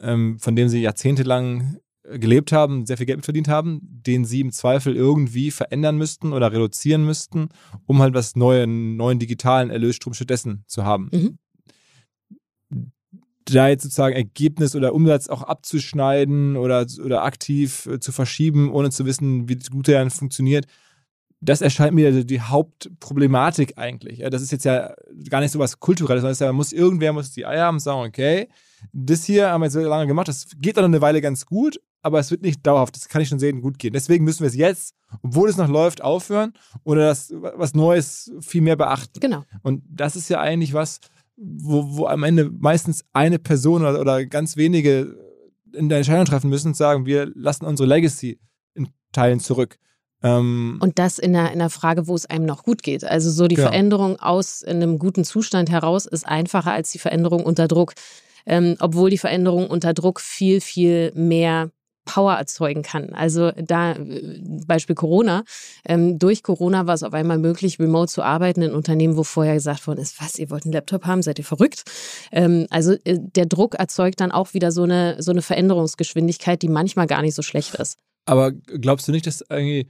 ähm, 0.01 0.37
von 0.37 0.55
dem 0.55 0.67
sie 0.67 0.81
jahrzehntelang 0.81 1.77
gelebt 2.03 2.51
haben, 2.51 2.85
sehr 2.85 2.97
viel 2.97 3.05
Geld 3.05 3.23
verdient 3.23 3.47
haben, 3.47 3.79
den 3.83 4.25
sie 4.25 4.41
im 4.41 4.51
Zweifel 4.51 4.95
irgendwie 4.95 5.51
verändern 5.51 5.97
müssten 5.97 6.33
oder 6.33 6.51
reduzieren 6.51 7.05
müssten, 7.05 7.49
um 7.85 8.01
halt 8.01 8.13
was 8.13 8.35
neue, 8.35 8.67
neuen 8.67 9.19
digitalen 9.19 9.69
Erlösstrom 9.69 10.13
stattdessen 10.13 10.63
zu 10.67 10.83
haben. 10.83 11.09
Mhm 11.13 11.37
da 13.45 13.67
jetzt 13.67 13.83
sozusagen 13.83 14.15
Ergebnis 14.15 14.75
oder 14.75 14.93
Umsatz 14.93 15.27
auch 15.27 15.43
abzuschneiden 15.43 16.55
oder, 16.55 16.85
oder 17.03 17.23
aktiv 17.23 17.85
äh, 17.85 17.99
zu 17.99 18.11
verschieben, 18.11 18.71
ohne 18.71 18.91
zu 18.91 19.05
wissen, 19.05 19.49
wie 19.49 19.55
gut 19.55 19.87
der 19.87 19.99
dann 19.99 20.09
funktioniert, 20.09 20.67
das 21.41 21.61
erscheint 21.61 21.93
mir 21.93 22.23
die 22.23 22.39
Hauptproblematik 22.39 23.77
eigentlich. 23.77 24.23
Das 24.29 24.43
ist 24.43 24.51
jetzt 24.51 24.63
ja 24.63 24.93
gar 25.27 25.41
nicht 25.41 25.51
so 25.51 25.59
was 25.59 25.79
Kulturelles, 25.79 26.21
sondern 26.21 26.53
ja, 26.53 26.53
muss 26.53 26.71
irgendwer 26.71 27.13
muss 27.13 27.31
die 27.31 27.45
Eier 27.45 27.65
haben 27.65 27.75
und 27.75 27.79
sagen, 27.79 28.07
okay, 28.07 28.47
das 28.93 29.25
hier 29.25 29.49
haben 29.49 29.61
wir 29.61 29.65
jetzt 29.65 29.73
so 29.73 29.81
lange 29.81 30.07
gemacht, 30.07 30.27
das 30.27 30.47
geht 30.57 30.77
dann 30.77 30.85
eine 30.85 31.01
Weile 31.01 31.19
ganz 31.19 31.45
gut, 31.45 31.81
aber 32.03 32.19
es 32.19 32.29
wird 32.29 32.43
nicht 32.43 32.65
dauerhaft, 32.65 32.95
das 32.95 33.09
kann 33.09 33.21
ich 33.21 33.27
schon 33.27 33.39
sehen, 33.39 33.61
gut 33.61 33.79
gehen. 33.79 33.93
Deswegen 33.93 34.23
müssen 34.23 34.41
wir 34.41 34.47
es 34.47 34.55
jetzt, 34.55 34.95
obwohl 35.23 35.49
es 35.49 35.57
noch 35.57 35.67
läuft, 35.67 36.03
aufhören 36.03 36.53
oder 36.83 37.07
das 37.07 37.33
was 37.33 37.73
Neues 37.73 38.31
viel 38.41 38.61
mehr 38.61 38.75
beachten. 38.75 39.19
Genau. 39.19 39.43
Und 39.63 39.83
das 39.89 40.15
ist 40.15 40.29
ja 40.29 40.39
eigentlich 40.39 40.73
was, 40.73 40.99
wo, 41.37 41.97
wo 41.97 42.05
am 42.05 42.23
Ende 42.23 42.51
meistens 42.51 43.03
eine 43.13 43.39
Person 43.39 43.81
oder, 43.81 43.99
oder 43.99 44.25
ganz 44.25 44.57
wenige 44.57 45.15
in 45.73 45.89
der 45.89 45.99
Entscheidung 45.99 46.25
treffen 46.25 46.49
müssen 46.49 46.69
und 46.69 46.77
sagen, 46.77 47.05
wir 47.05 47.31
lassen 47.33 47.65
unsere 47.65 47.87
Legacy 47.87 48.39
in 48.75 48.89
Teilen 49.11 49.39
zurück. 49.39 49.77
Ähm, 50.23 50.77
Und 50.81 50.99
das 50.99 51.17
in 51.19 51.35
einer, 51.35 51.51
in 51.51 51.59
einer 51.59 51.69
Frage, 51.69 52.07
wo 52.07 52.15
es 52.15 52.25
einem 52.25 52.45
noch 52.45 52.63
gut 52.63 52.83
geht. 52.83 53.03
Also 53.03 53.29
so 53.31 53.47
die 53.47 53.55
Genau. 53.55 53.69
Veränderung 53.69 54.19
aus 54.19 54.63
einem 54.63 54.99
guten 54.99 55.23
Zustand 55.23 55.69
heraus 55.69 56.05
ist 56.05 56.27
einfacher 56.27 56.71
als 56.71 56.91
die 56.91 56.99
Veränderung 56.99 57.43
unter 57.43 57.67
Druck. 57.67 57.93
Ähm, 58.45 58.75
obwohl 58.79 59.09
die 59.09 59.17
Veränderung 59.19 59.67
unter 59.67 59.93
Druck 59.93 60.19
viel, 60.19 60.61
viel 60.61 61.11
mehr 61.15 61.69
Power 62.05 62.33
erzeugen 62.33 62.81
kann. 62.81 63.13
Also 63.13 63.51
da, 63.51 63.93
äh, 63.93 64.39
Beispiel 64.65 64.95
Corona. 64.95 65.43
Ähm, 65.85 66.17
durch 66.17 66.41
Corona 66.41 66.87
war 66.87 66.95
es 66.95 67.03
auf 67.03 67.13
einmal 67.13 67.37
möglich, 67.37 67.77
remote 67.79 68.11
zu 68.11 68.23
arbeiten 68.23 68.63
in 68.63 68.73
Unternehmen, 68.73 69.17
wo 69.17 69.23
vorher 69.23 69.53
gesagt 69.53 69.85
worden 69.85 69.99
ist, 69.99 70.19
was, 70.19 70.39
ihr 70.39 70.49
wollt 70.49 70.65
einen 70.65 70.73
Laptop 70.73 71.05
haben, 71.05 71.21
seid 71.21 71.37
ihr 71.37 71.45
verrückt? 71.45 71.83
Ähm, 72.31 72.65
also 72.71 72.93
äh, 73.05 73.19
der 73.19 73.45
Druck 73.45 73.75
erzeugt 73.75 74.19
dann 74.19 74.31
auch 74.31 74.55
wieder 74.55 74.71
so 74.71 74.83
eine, 74.83 75.21
so 75.21 75.29
eine 75.29 75.43
Veränderungsgeschwindigkeit, 75.43 76.61
die 76.63 76.69
manchmal 76.69 77.05
gar 77.05 77.21
nicht 77.21 77.35
so 77.35 77.43
schlecht 77.43 77.75
ist. 77.75 77.97
aber 78.25 78.51
glaubst 78.51 79.07
du 79.07 79.11
nicht, 79.11 79.27
dass 79.27 79.43
irgendwie, 79.47 79.87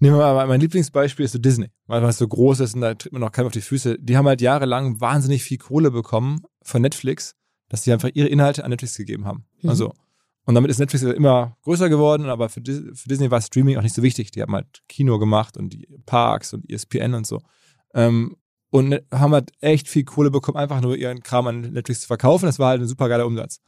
nehmen 0.00 0.16
wir 0.16 0.34
mal, 0.34 0.46
mein 0.46 0.60
Lieblingsbeispiel 0.60 1.24
ist 1.24 1.32
so 1.32 1.38
Disney, 1.38 1.68
weil 1.86 2.02
es 2.04 2.18
so 2.18 2.26
groß 2.26 2.60
ist 2.60 2.74
und 2.74 2.80
da 2.80 2.94
tritt 2.94 3.12
man 3.12 3.20
noch 3.20 3.32
keinem 3.32 3.46
auf 3.46 3.52
die 3.52 3.60
Füße. 3.60 3.98
Die 3.98 4.16
haben 4.16 4.26
halt 4.26 4.40
jahrelang 4.40 5.00
wahnsinnig 5.00 5.44
viel 5.44 5.58
Kohle 5.58 5.90
bekommen 5.90 6.42
von 6.62 6.82
Netflix, 6.82 7.36
dass 7.68 7.82
die 7.82 7.92
einfach 7.92 8.10
ihre 8.14 8.28
Inhalte 8.28 8.64
an 8.64 8.70
Netflix 8.70 8.96
gegeben 8.96 9.26
haben. 9.26 9.44
Mhm. 9.62 9.70
Also, 9.70 9.92
und 10.46 10.54
damit 10.54 10.70
ist 10.70 10.78
Netflix 10.78 11.04
immer 11.04 11.56
größer 11.62 11.88
geworden, 11.88 12.26
aber 12.26 12.48
für, 12.48 12.62
für 12.62 13.08
Disney 13.08 13.30
war 13.30 13.40
Streaming 13.40 13.76
auch 13.76 13.82
nicht 13.82 13.94
so 13.94 14.02
wichtig. 14.02 14.30
Die 14.32 14.42
haben 14.42 14.54
halt 14.54 14.82
Kino 14.88 15.18
gemacht 15.18 15.56
und 15.56 15.72
die 15.72 15.86
Parks 16.06 16.52
und 16.54 16.68
ESPN 16.68 17.14
und 17.14 17.26
so. 17.26 17.40
Ähm, 17.94 18.36
und 18.70 18.88
ne- 18.88 19.04
haben 19.12 19.32
halt 19.32 19.52
echt 19.60 19.88
viel 19.88 20.04
Kohle 20.04 20.30
bekommen, 20.30 20.56
einfach 20.56 20.80
nur 20.80 20.96
ihren 20.96 21.22
Kram 21.22 21.46
an 21.46 21.60
Netflix 21.60 22.00
zu 22.02 22.06
verkaufen. 22.06 22.46
Das 22.46 22.58
war 22.58 22.70
halt 22.70 22.80
ein 22.80 22.88
super 22.88 23.08
geiler 23.08 23.26
Umsatz. 23.26 23.60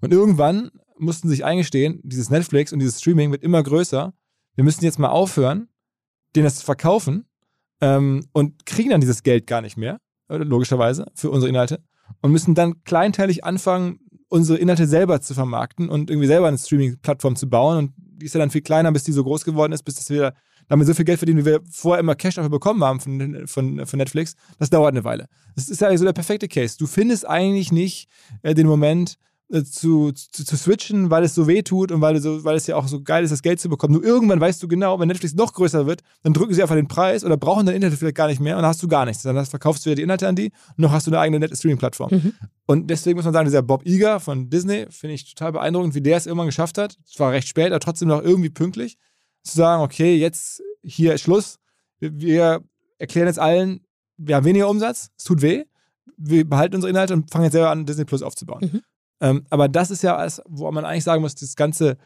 Und 0.00 0.12
irgendwann 0.12 0.70
mussten 0.98 1.28
sie 1.28 1.36
sich 1.36 1.44
eingestehen, 1.44 2.00
dieses 2.02 2.30
Netflix 2.30 2.72
und 2.72 2.78
dieses 2.80 3.00
Streaming 3.00 3.30
wird 3.32 3.42
immer 3.42 3.62
größer. 3.62 4.12
Wir 4.54 4.64
müssen 4.64 4.84
jetzt 4.84 4.98
mal 4.98 5.08
aufhören, 5.08 5.68
denen 6.34 6.44
das 6.44 6.56
zu 6.56 6.64
verkaufen 6.64 7.26
ähm, 7.80 8.26
und 8.32 8.66
kriegen 8.66 8.90
dann 8.90 9.00
dieses 9.00 9.22
Geld 9.22 9.46
gar 9.46 9.60
nicht 9.60 9.76
mehr, 9.76 10.00
äh, 10.28 10.36
logischerweise, 10.36 11.06
für 11.14 11.30
unsere 11.30 11.48
Inhalte. 11.48 11.82
Und 12.22 12.32
müssen 12.32 12.54
dann 12.54 12.82
kleinteilig 12.84 13.44
anfangen, 13.44 14.00
unsere 14.28 14.58
Inhalte 14.58 14.86
selber 14.86 15.20
zu 15.20 15.34
vermarkten 15.34 15.88
und 15.88 16.10
irgendwie 16.10 16.26
selber 16.26 16.48
eine 16.48 16.58
Streaming-Plattform 16.58 17.36
zu 17.36 17.48
bauen. 17.48 17.78
Und 17.78 17.92
die 17.96 18.26
ist 18.26 18.34
ja 18.34 18.40
dann 18.40 18.50
viel 18.50 18.62
kleiner, 18.62 18.92
bis 18.92 19.04
die 19.04 19.12
so 19.12 19.24
groß 19.24 19.44
geworden 19.44 19.72
ist, 19.72 19.82
bis 19.82 19.94
dass 19.96 20.10
wir 20.10 20.34
damit 20.68 20.86
so 20.86 20.94
viel 20.94 21.04
Geld 21.04 21.18
verdienen, 21.18 21.40
wie 21.40 21.46
wir 21.46 21.60
vorher 21.70 22.00
immer 22.00 22.14
Cash 22.14 22.34
dafür 22.34 22.50
bekommen 22.50 22.84
haben 22.84 23.00
von, 23.00 23.46
von, 23.46 23.86
von 23.86 23.96
Netflix. 23.98 24.34
Das 24.58 24.70
dauert 24.70 24.92
eine 24.92 25.04
Weile. 25.04 25.28
Das 25.54 25.68
ist 25.68 25.80
ja 25.80 25.96
so 25.96 26.04
der 26.04 26.12
perfekte 26.12 26.46
Case. 26.46 26.76
Du 26.78 26.86
findest 26.86 27.26
eigentlich 27.26 27.72
nicht 27.72 28.08
äh, 28.42 28.54
den 28.54 28.66
Moment, 28.66 29.18
zu, 29.50 30.12
zu, 30.12 30.44
zu 30.44 30.56
switchen, 30.56 31.10
weil 31.10 31.24
es 31.24 31.34
so 31.34 31.46
weh 31.46 31.62
tut 31.62 31.90
und 31.90 32.02
weil, 32.02 32.20
so, 32.20 32.44
weil 32.44 32.56
es 32.56 32.66
ja 32.66 32.76
auch 32.76 32.86
so 32.86 33.02
geil 33.02 33.24
ist, 33.24 33.30
das 33.30 33.40
Geld 33.40 33.60
zu 33.60 33.68
bekommen. 33.68 33.94
Nur 33.94 34.04
irgendwann 34.04 34.40
weißt 34.40 34.62
du 34.62 34.68
genau, 34.68 35.00
wenn 35.00 35.08
Netflix 35.08 35.34
noch 35.34 35.54
größer 35.54 35.86
wird, 35.86 36.02
dann 36.22 36.34
drücken 36.34 36.52
sie 36.52 36.60
einfach 36.60 36.74
den 36.74 36.88
Preis 36.88 37.24
oder 37.24 37.38
brauchen 37.38 37.64
dein 37.64 37.74
Internet 37.76 37.98
vielleicht 37.98 38.16
gar 38.16 38.28
nicht 38.28 38.40
mehr 38.40 38.56
und 38.56 38.62
dann 38.62 38.68
hast 38.68 38.82
du 38.82 38.88
gar 38.88 39.06
nichts. 39.06 39.22
Dann 39.22 39.36
hast, 39.36 39.48
verkaufst 39.48 39.84
du 39.84 39.90
wieder 39.90 39.96
die 39.96 40.02
Inhalte 40.02 40.28
an 40.28 40.36
die 40.36 40.52
und 40.76 40.78
noch 40.78 40.92
hast 40.92 41.06
du 41.06 41.10
eine 41.10 41.20
eigene 41.20 41.54
Streaming-Plattform. 41.54 42.10
Mhm. 42.12 42.34
Und 42.66 42.90
deswegen 42.90 43.16
muss 43.16 43.24
man 43.24 43.32
sagen, 43.32 43.46
dieser 43.46 43.62
Bob 43.62 43.86
Iger 43.86 44.20
von 44.20 44.50
Disney 44.50 44.86
finde 44.90 45.14
ich 45.14 45.34
total 45.34 45.52
beeindruckend, 45.52 45.94
wie 45.94 46.02
der 46.02 46.18
es 46.18 46.26
irgendwann 46.26 46.48
geschafft 46.48 46.76
hat. 46.76 46.98
Es 47.06 47.18
war 47.18 47.32
recht 47.32 47.48
spät, 47.48 47.68
aber 47.68 47.80
trotzdem 47.80 48.08
noch 48.08 48.22
irgendwie 48.22 48.50
pünktlich, 48.50 48.98
zu 49.42 49.56
sagen, 49.56 49.82
okay, 49.82 50.16
jetzt 50.16 50.62
hier 50.82 51.14
ist 51.14 51.22
Schluss. 51.22 51.58
Wir, 52.00 52.20
wir 52.20 52.64
erklären 52.98 53.28
jetzt 53.28 53.38
allen, 53.38 53.80
wir 54.18 54.36
haben 54.36 54.44
weniger 54.44 54.68
Umsatz, 54.68 55.10
es 55.16 55.24
tut 55.24 55.40
weh. 55.40 55.64
Wir 56.18 56.46
behalten 56.46 56.74
unsere 56.74 56.90
Inhalte 56.90 57.14
und 57.14 57.30
fangen 57.30 57.44
jetzt 57.44 57.52
selber 57.52 57.70
an, 57.70 57.86
Disney 57.86 58.04
Plus 58.04 58.22
aufzubauen. 58.22 58.70
Mhm. 58.72 58.82
Ähm, 59.20 59.44
aber 59.50 59.68
das 59.68 59.90
ist 59.90 60.02
ja, 60.02 60.16
alles, 60.16 60.42
wo 60.46 60.70
man 60.70 60.84
eigentlich 60.84 61.04
sagen 61.04 61.22
muss, 61.22 61.34
das 61.34 61.56
ganze 61.56 61.98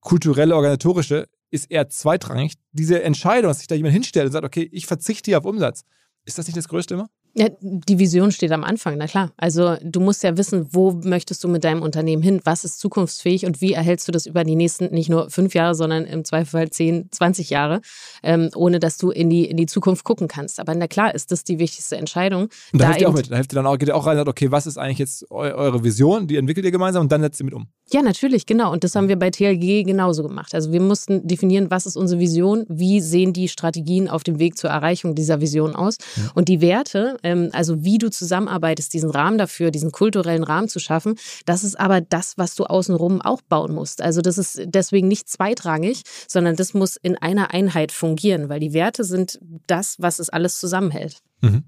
kulturelle, 0.00 0.54
organisatorische 0.54 1.28
ist 1.50 1.70
eher 1.70 1.88
zweitrangig. 1.88 2.54
Diese 2.72 3.02
Entscheidung, 3.02 3.50
dass 3.50 3.58
sich 3.58 3.66
da 3.66 3.74
jemand 3.74 3.92
hinstellt 3.94 4.26
und 4.26 4.32
sagt, 4.32 4.44
okay, 4.44 4.68
ich 4.72 4.86
verzichte 4.86 5.30
hier 5.30 5.38
auf 5.38 5.44
Umsatz, 5.44 5.84
ist 6.24 6.38
das 6.38 6.46
nicht 6.46 6.56
das 6.56 6.68
Größte 6.68 6.94
immer? 6.94 7.10
Ja, 7.34 7.48
die 7.60 7.98
Vision 7.98 8.32
steht 8.32 8.50
am 8.50 8.64
Anfang, 8.64 8.96
na 8.98 9.06
klar. 9.06 9.30
Also 9.36 9.76
du 9.82 10.00
musst 10.00 10.24
ja 10.24 10.36
wissen, 10.36 10.66
wo 10.72 10.90
möchtest 11.04 11.44
du 11.44 11.48
mit 11.48 11.62
deinem 11.62 11.82
Unternehmen 11.82 12.22
hin, 12.22 12.40
was 12.44 12.64
ist 12.64 12.80
zukunftsfähig 12.80 13.46
und 13.46 13.60
wie 13.60 13.72
erhältst 13.72 14.08
du 14.08 14.12
das 14.12 14.26
über 14.26 14.42
die 14.42 14.56
nächsten 14.56 14.92
nicht 14.92 15.08
nur 15.08 15.30
fünf 15.30 15.54
Jahre, 15.54 15.76
sondern 15.76 16.06
im 16.06 16.24
Zweifelsfall 16.24 16.70
10, 16.70 17.08
20 17.12 17.50
Jahre, 17.50 17.82
ähm, 18.24 18.50
ohne 18.56 18.80
dass 18.80 18.96
du 18.96 19.10
in 19.10 19.30
die, 19.30 19.44
in 19.44 19.56
die 19.56 19.66
Zukunft 19.66 20.02
gucken 20.02 20.26
kannst. 20.26 20.58
Aber 20.58 20.74
na 20.74 20.88
klar 20.88 21.14
ist 21.14 21.30
das 21.30 21.44
die 21.44 21.60
wichtigste 21.60 21.96
Entscheidung. 21.96 22.44
Und 22.44 22.50
da, 22.72 22.78
Da 22.78 22.86
helft 22.88 23.00
ihr 23.00 23.08
auch 23.08 23.14
mit. 23.14 23.30
Da 23.30 23.36
helft 23.36 23.52
ihr 23.52 23.56
dann 23.56 23.66
auch, 23.66 23.78
geht 23.78 23.88
ihr 23.88 23.96
auch 23.96 24.06
rein 24.06 24.12
und 24.12 24.18
sagt, 24.18 24.28
okay, 24.28 24.50
was 24.50 24.66
ist 24.66 24.76
eigentlich 24.76 24.98
jetzt 24.98 25.30
eu 25.30 25.36
eure 25.36 25.84
Vision? 25.84 26.26
Die 26.26 26.36
entwickelt 26.36 26.66
ihr 26.66 26.72
gemeinsam 26.72 27.02
und 27.02 27.12
dann 27.12 27.20
setzt 27.20 27.40
ihr 27.40 27.44
mit 27.44 27.54
um. 27.54 27.68
Ja, 27.92 28.02
natürlich, 28.02 28.46
genau. 28.46 28.72
Und 28.72 28.84
das 28.84 28.94
haben 28.94 29.08
wir 29.08 29.18
bei 29.18 29.30
TLG 29.30 29.84
genauso 29.84 30.22
gemacht. 30.22 30.54
Also 30.54 30.72
wir 30.72 30.80
mussten 30.80 31.26
definieren, 31.26 31.70
was 31.70 31.86
ist 31.86 31.96
unsere 31.96 32.20
Vision, 32.20 32.64
wie 32.68 33.00
sehen 33.00 33.32
die 33.32 33.48
Strategien 33.48 34.08
auf 34.08 34.22
dem 34.22 34.38
Weg 34.38 34.56
zur 34.56 34.70
Erreichung 34.70 35.14
dieser 35.14 35.40
Vision 35.40 35.74
aus. 35.74 35.96
Und 36.34 36.48
die 36.48 36.60
Werte, 36.60 37.16
ähm, 37.22 37.50
also 37.52 37.84
wie 37.84 37.98
du 37.98 38.10
zusammenarbeitest, 38.10 38.92
diesen 38.92 39.10
Rahmen 39.10 39.38
dafür, 39.38 39.70
diesen 39.70 39.92
kulturellen 39.92 40.44
Rahmen 40.44 40.68
zu 40.68 40.78
schaffen, 40.78 41.16
das 41.46 41.64
ist 41.64 41.78
aber 41.78 42.00
das, 42.00 42.38
was 42.38 42.54
du 42.54 42.64
außenrum 42.64 43.20
auch 43.20 43.42
bauen 43.42 43.74
musst. 43.74 44.02
Also 44.02 44.20
das 44.22 44.38
ist 44.38 44.62
deswegen 44.64 45.08
nicht 45.08 45.28
zweitrangig, 45.28 46.02
sondern 46.28 46.56
das 46.56 46.74
muss 46.74 46.96
in 46.96 47.16
einer 47.16 47.52
Einheit 47.52 47.92
fungieren, 47.92 48.48
weil 48.48 48.60
die 48.60 48.72
Werte 48.72 49.04
sind 49.04 49.38
das, 49.66 49.96
was 49.98 50.18
es 50.18 50.30
alles 50.30 50.58
zusammenhält. 50.58 51.22
Mhm. 51.42 51.64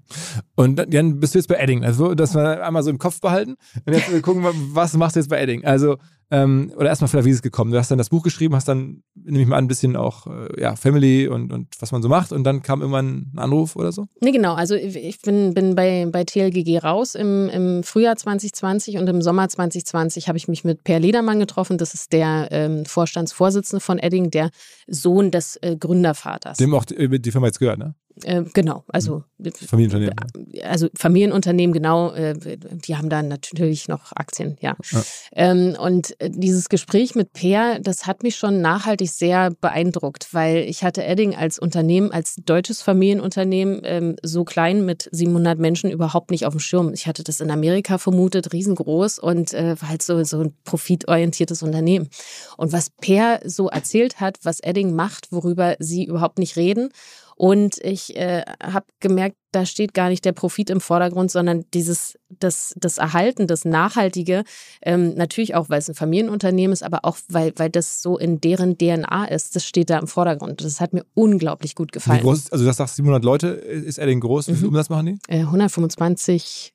Und 0.55 0.75
dann- 0.75 1.19
bist 1.19 1.33
du 1.33 1.39
jetzt 1.39 1.47
bei 1.47 1.55
Edding. 1.55 1.83
Also, 1.83 2.13
dass 2.13 2.35
wir 2.35 2.63
einmal 2.63 2.83
so 2.83 2.89
im 2.89 2.99
Kopf 2.99 3.19
behalten. 3.21 3.55
Und 3.85 3.93
jetzt 3.93 4.21
gucken 4.21 4.43
wir, 4.43 4.51
was 4.53 4.93
machst 4.93 5.15
du 5.15 5.19
jetzt 5.19 5.29
bei 5.29 5.41
Edding? 5.41 5.65
Also, 5.65 5.97
ähm, 6.33 6.73
oder 6.75 6.89
erstmal 6.89 7.09
vielleicht, 7.09 7.27
wie 7.27 7.29
ist 7.29 7.35
es 7.35 7.41
gekommen? 7.43 7.71
Du 7.71 7.77
hast 7.77 7.91
dann 7.91 7.99
das 7.99 8.09
Buch 8.09 8.23
geschrieben, 8.23 8.55
hast 8.55 8.67
dann, 8.67 9.03
nehme 9.13 9.43
ich 9.43 9.47
mal 9.47 9.57
an, 9.57 9.65
ein 9.65 9.67
bisschen 9.67 9.95
auch, 9.95 10.25
äh, 10.25 10.59
ja, 10.59 10.75
Family 10.75 11.27
und, 11.27 11.53
und 11.53 11.67
was 11.79 11.91
man 11.91 12.01
so 12.01 12.09
macht. 12.09 12.31
Und 12.31 12.43
dann 12.43 12.63
kam 12.63 12.81
irgendwann 12.81 13.31
ein 13.35 13.37
Anruf 13.37 13.75
oder 13.75 13.91
so? 13.91 14.07
Nee, 14.19 14.31
genau. 14.31 14.55
Also 14.55 14.73
ich 14.73 15.21
bin, 15.21 15.53
bin 15.53 15.75
bei, 15.75 16.07
bei 16.11 16.23
TLGG 16.23 16.79
raus 16.79 17.13
im, 17.13 17.49
im 17.49 17.83
Frühjahr 17.83 18.15
2020 18.15 18.97
und 18.97 19.07
im 19.07 19.21
Sommer 19.21 19.47
2020 19.47 20.27
habe 20.27 20.39
ich 20.39 20.47
mich 20.47 20.63
mit 20.63 20.83
Per 20.83 20.99
Ledermann 20.99 21.39
getroffen. 21.39 21.77
Das 21.77 21.93
ist 21.93 22.13
der 22.13 22.47
ähm, 22.49 22.85
Vorstandsvorsitzende 22.87 23.79
von 23.79 23.99
Edding, 23.99 24.31
der 24.31 24.49
Sohn 24.87 25.29
des 25.29 25.57
äh, 25.57 25.75
Gründervaters. 25.75 26.57
Dem 26.57 26.73
auch 26.73 26.85
die, 26.85 27.21
die 27.21 27.31
Firma 27.31 27.45
jetzt 27.45 27.59
gehört, 27.59 27.77
ne? 27.77 27.93
Äh, 28.23 28.43
genau, 28.53 28.83
also 28.87 29.23
Familienunternehmen. 29.67 30.63
also 30.63 30.87
Familienunternehmen, 30.95 31.73
genau, 31.73 32.11
äh, 32.13 32.35
die 32.37 32.95
haben 32.95 33.09
da 33.09 33.23
natürlich 33.23 33.87
noch 33.87 34.11
Aktien, 34.13 34.57
ja. 34.61 34.75
Ja. 34.91 35.03
Ähm, 35.33 35.75
und 35.79 36.19
äh, 36.21 36.29
dieses 36.29 36.69
Gespräch 36.69 37.15
mit 37.15 37.33
Peer, 37.33 37.79
das 37.79 38.05
hat 38.05 38.23
mich 38.23 38.35
schon 38.35 38.61
nachhaltig 38.61 39.09
sehr 39.11 39.51
beeindruckt, 39.51 40.33
weil 40.33 40.57
ich 40.57 40.83
hatte 40.83 41.03
Edding 41.03 41.35
als 41.35 41.59
Unternehmen, 41.59 42.11
als 42.11 42.35
deutsches 42.45 42.81
Familienunternehmen, 42.81 43.81
ähm, 43.83 44.15
so 44.21 44.43
klein 44.43 44.85
mit 44.85 45.09
700 45.11 45.57
Menschen 45.59 45.89
überhaupt 45.89 46.31
nicht 46.31 46.45
auf 46.45 46.53
dem 46.53 46.59
Schirm. 46.59 46.93
Ich 46.93 47.07
hatte 47.07 47.23
das 47.23 47.41
in 47.41 47.51
Amerika 47.51 47.97
vermutet, 47.97 48.53
riesengroß 48.53 49.19
und 49.19 49.53
äh, 49.53 49.75
war 49.81 49.89
halt 49.89 50.03
so, 50.03 50.23
so 50.23 50.41
ein 50.41 50.53
profitorientiertes 50.63 51.63
Unternehmen. 51.63 52.09
Und 52.57 52.71
was 52.71 52.89
Peer 52.89 53.41
so 53.45 53.69
erzählt 53.69 54.19
hat, 54.19 54.37
was 54.43 54.59
Edding 54.59 54.95
macht, 54.95 55.31
worüber 55.31 55.75
sie 55.79 56.05
überhaupt 56.05 56.39
nicht 56.39 56.55
reden, 56.55 56.89
und 57.35 57.77
ich 57.83 58.15
äh, 58.15 58.43
habe 58.61 58.85
gemerkt, 58.99 59.35
da 59.51 59.65
steht 59.65 59.93
gar 59.93 60.09
nicht 60.09 60.25
der 60.25 60.31
Profit 60.31 60.69
im 60.71 60.81
Vordergrund, 60.81 61.29
sondern 61.29 61.65
dieses, 61.73 62.17
das, 62.29 62.73
das 62.75 62.97
Erhalten, 62.97 63.45
das 63.47 63.65
Nachhaltige, 63.65 64.43
ähm, 64.81 65.13
natürlich 65.15 65.53
auch, 65.53 65.69
weil 65.69 65.77
es 65.79 65.89
ein 65.89 65.95
Familienunternehmen 65.95 66.73
ist, 66.73 66.81
aber 66.83 67.01
auch, 67.05 67.17
weil, 67.29 67.53
weil 67.57 67.69
das 67.69 68.01
so 68.01 68.17
in 68.17 68.41
deren 68.41 68.77
DNA 68.77 69.25
ist, 69.25 69.55
das 69.55 69.65
steht 69.65 69.89
da 69.91 69.99
im 69.99 70.07
Vordergrund. 70.07 70.63
Das 70.63 70.81
hat 70.81 70.93
mir 70.93 71.05
unglaublich 71.13 71.75
gut 71.75 71.89
Wie 71.89 71.99
gefallen. 71.99 72.21
groß 72.21 72.37
ist, 72.39 72.51
also 72.53 72.65
du 72.65 72.73
sagst 72.73 72.95
700 72.95 73.23
Leute, 73.23 73.47
ist 73.49 73.99
Edding 73.99 74.21
groß? 74.21 74.47
Wie 74.47 74.53
viel 74.53 74.63
Mhm. 74.63 74.69
Umsatz 74.69 74.89
machen 74.89 75.05
die? 75.05 75.19
Äh, 75.33 75.43
125.000. 75.43 76.71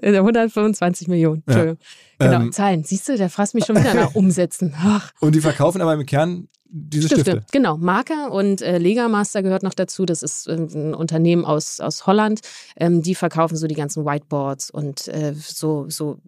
Äh, 0.00 0.16
125 0.16 1.08
Millionen. 1.08 1.42
Ja. 1.46 1.54
Entschuldigung. 1.54 1.78
Genau, 2.18 2.40
Ähm, 2.40 2.52
Zahlen. 2.52 2.84
Siehst 2.84 3.08
du, 3.08 3.16
der 3.16 3.30
frasst 3.30 3.54
mich 3.54 3.64
schon 3.64 3.76
wieder 3.76 3.94
nach 3.94 4.14
Umsätzen. 4.14 4.74
Ach. 4.76 5.10
Und 5.20 5.34
die 5.34 5.40
verkaufen 5.40 5.80
aber 5.80 5.94
im 5.94 6.06
Kern 6.06 6.48
diese 6.76 7.06
Stifte. 7.06 7.30
Stifte. 7.30 7.46
Genau, 7.52 7.76
Marker 7.76 8.32
und 8.32 8.60
äh, 8.60 8.78
Legamaster 8.78 9.42
gehört 9.42 9.62
noch 9.62 9.74
dazu. 9.74 10.04
Das 10.06 10.22
ist 10.22 10.48
äh, 10.48 10.54
ein 10.54 10.94
Unternehmen 10.94 11.44
aus, 11.44 11.78
aus 11.80 12.06
Holland. 12.06 12.40
Ähm, 12.76 13.02
die 13.02 13.14
verkaufen 13.14 13.56
so 13.56 13.68
die 13.68 13.76
ganzen 13.76 14.04
Whiteboards 14.04 14.70
und 14.70 15.06
äh, 15.08 15.34
so, 15.34 15.86
so 15.88 16.18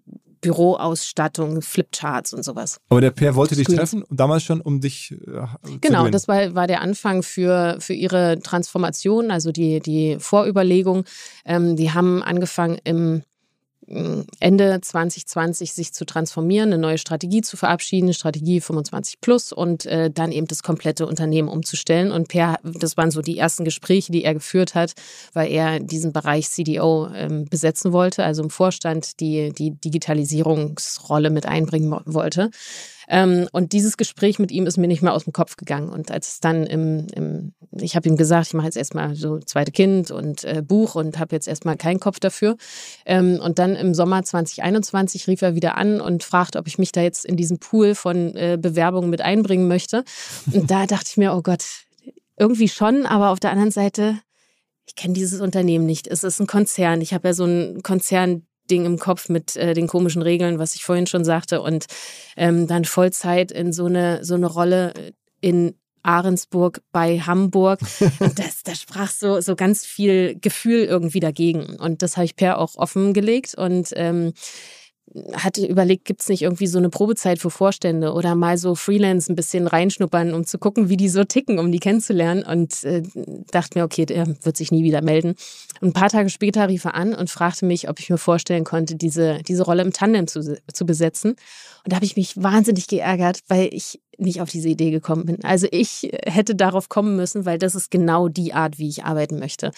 Büroausstattung, 0.40 1.62
Flipcharts 1.62 2.32
und 2.32 2.44
sowas. 2.44 2.78
Aber 2.88 3.00
der 3.00 3.10
Per 3.10 3.34
wollte 3.34 3.56
dich 3.56 3.66
treffen 3.66 4.04
und 4.04 4.20
damals 4.20 4.44
schon, 4.44 4.60
um 4.60 4.80
dich 4.80 5.10
äh, 5.12 5.46
zu 5.64 5.80
Genau, 5.80 6.08
das 6.08 6.28
war, 6.28 6.54
war 6.54 6.68
der 6.68 6.80
Anfang 6.80 7.24
für, 7.24 7.76
für 7.80 7.94
ihre 7.94 8.38
Transformation, 8.38 9.32
also 9.32 9.50
die, 9.50 9.80
die 9.80 10.16
Vorüberlegung. 10.20 11.04
Ähm, 11.44 11.74
die 11.74 11.90
haben 11.92 12.22
angefangen 12.22 12.78
im 12.84 13.22
Ende 14.40 14.80
2020 14.80 15.72
sich 15.72 15.92
zu 15.92 16.04
transformieren, 16.04 16.72
eine 16.72 16.80
neue 16.80 16.98
Strategie 16.98 17.40
zu 17.42 17.56
verabschieden, 17.56 18.12
Strategie 18.12 18.60
25 18.60 19.20
plus 19.20 19.52
und 19.52 19.86
äh, 19.86 20.10
dann 20.10 20.32
eben 20.32 20.46
das 20.46 20.62
komplette 20.62 21.06
Unternehmen 21.06 21.48
umzustellen. 21.48 22.10
Und 22.10 22.28
Per, 22.28 22.58
das 22.64 22.96
waren 22.96 23.10
so 23.12 23.22
die 23.22 23.38
ersten 23.38 23.64
Gespräche, 23.64 24.10
die 24.10 24.24
er 24.24 24.34
geführt 24.34 24.74
hat, 24.74 24.94
weil 25.34 25.52
er 25.52 25.78
diesen 25.78 26.12
Bereich 26.12 26.50
CDO 26.50 27.08
ähm, 27.14 27.44
besetzen 27.44 27.92
wollte, 27.92 28.24
also 28.24 28.42
im 28.42 28.50
Vorstand 28.50 29.20
die, 29.20 29.52
die 29.52 29.70
Digitalisierungsrolle 29.72 31.30
mit 31.30 31.46
einbringen 31.46 31.90
wo- 31.92 32.02
wollte. 32.06 32.50
Ähm, 33.08 33.48
und 33.52 33.72
dieses 33.72 33.96
Gespräch 33.96 34.38
mit 34.38 34.50
ihm 34.50 34.66
ist 34.66 34.76
mir 34.76 34.88
nicht 34.88 35.02
mehr 35.02 35.12
aus 35.12 35.24
dem 35.24 35.32
Kopf 35.32 35.56
gegangen. 35.56 35.88
Und 35.88 36.10
als 36.10 36.28
es 36.28 36.40
dann 36.40 36.64
im, 36.64 37.06
im 37.14 37.54
ich 37.78 37.96
habe 37.96 38.08
ihm 38.08 38.16
gesagt, 38.16 38.48
ich 38.48 38.54
mache 38.54 38.66
jetzt 38.66 38.76
erstmal 38.76 39.14
so 39.14 39.38
zweite 39.38 39.72
Kind 39.72 40.10
und 40.10 40.44
äh, 40.44 40.62
Buch 40.66 40.94
und 40.94 41.18
habe 41.18 41.34
jetzt 41.34 41.48
erstmal 41.48 41.76
keinen 41.76 42.00
Kopf 42.00 42.20
dafür. 42.20 42.56
Ähm, 43.04 43.40
und 43.42 43.58
dann 43.58 43.76
im 43.76 43.94
Sommer 43.94 44.22
2021 44.22 45.26
rief 45.28 45.42
er 45.42 45.54
wieder 45.54 45.76
an 45.76 46.00
und 46.00 46.24
fragte, 46.24 46.58
ob 46.58 46.66
ich 46.66 46.78
mich 46.78 46.92
da 46.92 47.02
jetzt 47.02 47.24
in 47.24 47.36
diesen 47.36 47.58
Pool 47.58 47.94
von 47.94 48.34
äh, 48.36 48.58
Bewerbungen 48.60 49.10
mit 49.10 49.20
einbringen 49.20 49.68
möchte. 49.68 50.04
Und 50.52 50.70
da 50.70 50.86
dachte 50.86 51.06
ich 51.10 51.16
mir, 51.16 51.34
oh 51.34 51.42
Gott, 51.42 51.64
irgendwie 52.38 52.68
schon, 52.68 53.06
aber 53.06 53.30
auf 53.30 53.40
der 53.40 53.50
anderen 53.50 53.70
Seite, 53.70 54.18
ich 54.86 54.94
kenne 54.94 55.14
dieses 55.14 55.40
Unternehmen 55.40 55.86
nicht. 55.86 56.06
Es 56.06 56.22
ist 56.22 56.40
ein 56.40 56.46
Konzern. 56.46 57.00
Ich 57.00 57.12
habe 57.12 57.28
ja 57.28 57.34
so 57.34 57.44
ein 57.44 57.82
Konzern 57.82 58.46
Ding 58.66 58.84
im 58.84 58.98
Kopf 58.98 59.28
mit 59.28 59.56
äh, 59.56 59.74
den 59.74 59.86
komischen 59.86 60.22
Regeln, 60.22 60.58
was 60.58 60.74
ich 60.74 60.84
vorhin 60.84 61.06
schon 61.06 61.24
sagte, 61.24 61.62
und 61.62 61.86
ähm, 62.36 62.66
dann 62.66 62.84
Vollzeit 62.84 63.52
in 63.52 63.72
so 63.72 63.86
eine, 63.86 64.24
so 64.24 64.34
eine 64.34 64.46
Rolle 64.46 64.92
in 65.40 65.74
Ahrensburg 66.06 66.80
bei 66.92 67.18
Hamburg. 67.20 67.80
Und 68.20 68.38
das, 68.38 68.62
da 68.62 68.74
sprach 68.74 69.10
so, 69.10 69.40
so 69.40 69.56
ganz 69.56 69.84
viel 69.84 70.38
Gefühl 70.40 70.84
irgendwie 70.84 71.20
dagegen. 71.20 71.76
Und 71.80 72.02
das 72.02 72.16
habe 72.16 72.24
ich 72.24 72.36
Per 72.36 72.58
auch 72.58 72.76
offengelegt 72.76 73.54
und 73.56 73.90
ähm, 73.96 74.32
hatte 75.34 75.66
überlegt, 75.66 76.04
gibt 76.04 76.20
es 76.20 76.28
nicht 76.28 76.42
irgendwie 76.42 76.66
so 76.66 76.78
eine 76.78 76.90
Probezeit 76.90 77.38
für 77.38 77.50
Vorstände 77.50 78.12
oder 78.12 78.34
mal 78.34 78.58
so 78.58 78.74
Freelance 78.74 79.32
ein 79.32 79.36
bisschen 79.36 79.66
reinschnuppern, 79.66 80.34
um 80.34 80.44
zu 80.44 80.58
gucken, 80.58 80.88
wie 80.88 80.96
die 80.96 81.08
so 81.08 81.24
ticken, 81.24 81.58
um 81.58 81.72
die 81.72 81.78
kennenzulernen. 81.78 82.42
Und 82.44 82.84
äh, 82.84 83.02
dachte 83.50 83.78
mir, 83.78 83.84
okay, 83.84 84.06
der 84.06 84.26
wird 84.44 84.56
sich 84.56 84.70
nie 84.70 84.84
wieder 84.84 85.02
melden. 85.02 85.34
Und 85.80 85.88
ein 85.88 85.92
paar 85.92 86.10
Tage 86.10 86.28
später 86.28 86.68
rief 86.68 86.84
er 86.84 86.94
an 86.94 87.14
und 87.14 87.30
fragte 87.30 87.66
mich, 87.66 87.88
ob 87.88 88.00
ich 88.00 88.10
mir 88.10 88.18
vorstellen 88.18 88.64
konnte, 88.64 88.96
diese, 88.96 89.42
diese 89.42 89.64
Rolle 89.64 89.82
im 89.82 89.92
Tandem 89.92 90.26
zu, 90.26 90.58
zu 90.72 90.86
besetzen. 90.86 91.36
Und 91.84 91.92
da 91.92 91.96
habe 91.96 92.06
ich 92.06 92.16
mich 92.16 92.42
wahnsinnig 92.42 92.88
geärgert, 92.88 93.40
weil 93.48 93.68
ich 93.72 94.00
nicht 94.18 94.40
auf 94.40 94.50
diese 94.50 94.68
Idee 94.68 94.90
gekommen 94.90 95.26
bin. 95.26 95.44
Also 95.44 95.66
ich 95.70 96.10
hätte 96.24 96.54
darauf 96.54 96.88
kommen 96.88 97.16
müssen, 97.16 97.44
weil 97.44 97.58
das 97.58 97.74
ist 97.74 97.90
genau 97.90 98.28
die 98.28 98.54
Art, 98.54 98.78
wie 98.78 98.88
ich 98.88 99.04
arbeiten 99.04 99.38
möchte. 99.38 99.70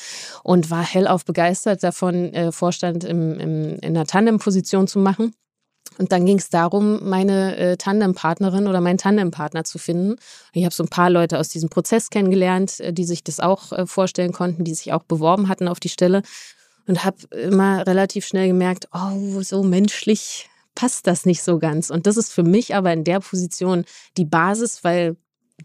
Und 0.42 0.70
war 0.70 0.82
hellauf 0.82 1.24
begeistert 1.24 1.82
davon, 1.82 2.32
äh, 2.34 2.52
Vorstand 2.52 3.04
im, 3.04 3.38
im, 3.38 3.76
in 3.76 3.96
einer 3.96 4.06
Tandem-Position 4.06 4.86
zu 4.86 4.98
machen. 4.98 5.34
Und 5.98 6.12
dann 6.12 6.26
ging 6.26 6.38
es 6.38 6.48
darum, 6.48 7.08
meine 7.08 7.56
äh, 7.56 7.76
Tandempartnerin 7.76 8.68
oder 8.68 8.80
meinen 8.80 8.98
Tandempartner 8.98 9.64
zu 9.64 9.78
finden. 9.78 10.16
Ich 10.52 10.64
habe 10.64 10.74
so 10.74 10.84
ein 10.84 10.88
paar 10.88 11.10
Leute 11.10 11.38
aus 11.38 11.48
diesem 11.48 11.70
Prozess 11.70 12.10
kennengelernt, 12.10 12.78
äh, 12.80 12.92
die 12.92 13.04
sich 13.04 13.24
das 13.24 13.40
auch 13.40 13.72
äh, 13.72 13.86
vorstellen 13.86 14.32
konnten, 14.32 14.64
die 14.64 14.74
sich 14.74 14.92
auch 14.92 15.02
beworben 15.02 15.48
hatten 15.48 15.66
auf 15.66 15.80
die 15.80 15.88
Stelle. 15.88 16.22
Und 16.86 17.04
habe 17.04 17.18
immer 17.36 17.86
relativ 17.86 18.26
schnell 18.26 18.48
gemerkt, 18.48 18.88
oh, 18.94 19.42
so 19.42 19.62
menschlich 19.62 20.48
passt 20.78 21.08
das 21.08 21.26
nicht 21.26 21.42
so 21.42 21.58
ganz. 21.58 21.90
Und 21.90 22.06
das 22.06 22.16
ist 22.16 22.32
für 22.32 22.44
mich 22.44 22.76
aber 22.76 22.92
in 22.92 23.02
der 23.02 23.18
Position 23.18 23.84
die 24.16 24.24
Basis, 24.24 24.84
weil 24.84 25.16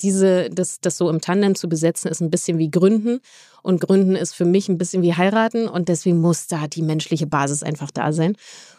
diese, 0.01 0.49
das, 0.49 0.79
das 0.81 0.97
so 0.97 1.07
im 1.07 1.21
Tandem 1.21 1.53
zu 1.53 1.69
besetzen, 1.69 2.09
ist 2.09 2.19
ein 2.19 2.31
bisschen 2.31 2.57
wie 2.57 2.71
Gründen. 2.71 3.19
Und 3.61 3.79
Gründen 3.79 4.15
ist 4.15 4.33
für 4.33 4.45
mich 4.45 4.69
ein 4.69 4.79
bisschen 4.79 5.03
wie 5.03 5.13
heiraten. 5.13 5.67
Und 5.67 5.87
deswegen 5.87 6.19
muss 6.19 6.47
da 6.47 6.65
die 6.65 6.81
menschliche 6.81 7.27
Basis 7.27 7.61
einfach 7.61 7.91
da 7.91 8.11
sein. 8.11 8.35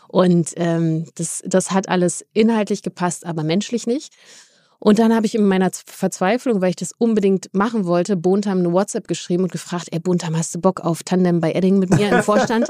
Und 0.08 0.54
ähm, 0.56 1.06
das, 1.14 1.40
das 1.46 1.70
hat 1.70 1.88
alles 1.88 2.26
inhaltlich 2.32 2.82
gepasst, 2.82 3.24
aber 3.24 3.44
menschlich 3.44 3.86
nicht. 3.86 4.12
Und 4.78 4.98
dann 4.98 5.14
habe 5.14 5.26
ich 5.26 5.34
in 5.34 5.46
meiner 5.46 5.70
Verzweiflung, 5.86 6.60
weil 6.60 6.70
ich 6.70 6.76
das 6.76 6.92
unbedingt 6.96 7.48
machen 7.52 7.86
wollte, 7.86 8.16
Bontam 8.16 8.58
eine 8.58 8.72
WhatsApp 8.72 9.08
geschrieben 9.08 9.44
und 9.44 9.52
gefragt, 9.52 9.88
ey 9.92 9.98
Bontam, 9.98 10.36
hast 10.36 10.54
du 10.54 10.60
Bock 10.60 10.80
auf 10.80 11.02
Tandem 11.02 11.40
bei 11.40 11.52
Edding 11.52 11.78
mit 11.78 11.90
mir 11.90 12.10
im 12.10 12.22
Vorstand? 12.22 12.68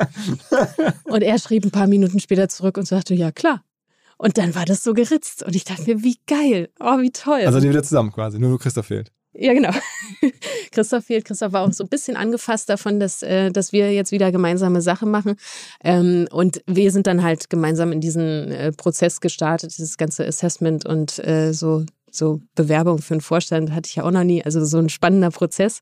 und 1.04 1.22
er 1.22 1.38
schrieb 1.38 1.64
ein 1.64 1.70
paar 1.70 1.86
Minuten 1.86 2.20
später 2.20 2.48
zurück 2.48 2.76
und 2.78 2.86
sagte, 2.86 3.14
ja 3.14 3.32
klar. 3.32 3.62
Und 4.16 4.38
dann 4.38 4.54
war 4.54 4.64
das 4.64 4.84
so 4.84 4.94
geritzt 4.94 5.42
und 5.42 5.56
ich 5.56 5.64
dachte 5.64 5.82
mir, 5.86 6.02
wie 6.02 6.16
geil, 6.26 6.68
oh 6.80 7.00
wie 7.00 7.10
toll. 7.10 7.42
Also 7.44 7.60
die 7.60 7.68
wieder 7.68 7.82
zusammen 7.82 8.12
quasi, 8.12 8.38
nur 8.38 8.50
nur 8.50 8.58
Christoph 8.60 8.86
fehlt. 8.86 9.10
Ja, 9.36 9.52
genau. 9.52 9.70
Christoph 10.70 11.04
fehlt. 11.06 11.24
Christoph 11.24 11.52
war 11.52 11.62
auch 11.62 11.72
so 11.72 11.84
ein 11.84 11.88
bisschen 11.88 12.16
angefasst 12.16 12.68
davon, 12.68 13.00
dass, 13.00 13.22
äh, 13.22 13.50
dass 13.50 13.72
wir 13.72 13.92
jetzt 13.92 14.12
wieder 14.12 14.30
gemeinsame 14.30 14.80
Sachen 14.80 15.10
machen. 15.10 15.36
Ähm, 15.82 16.28
und 16.30 16.62
wir 16.66 16.92
sind 16.92 17.06
dann 17.06 17.22
halt 17.22 17.50
gemeinsam 17.50 17.90
in 17.90 18.00
diesen 18.00 18.52
äh, 18.52 18.72
Prozess 18.72 19.20
gestartet, 19.20 19.76
dieses 19.76 19.96
ganze 19.96 20.26
Assessment 20.26 20.86
und 20.86 21.18
äh, 21.26 21.52
so, 21.52 21.84
so 22.10 22.40
Bewerbung 22.54 22.98
für 22.98 23.14
einen 23.14 23.20
Vorstand 23.20 23.72
hatte 23.72 23.88
ich 23.88 23.96
ja 23.96 24.04
auch 24.04 24.12
noch 24.12 24.24
nie. 24.24 24.44
Also 24.44 24.64
so 24.64 24.78
ein 24.78 24.88
spannender 24.88 25.30
Prozess 25.30 25.80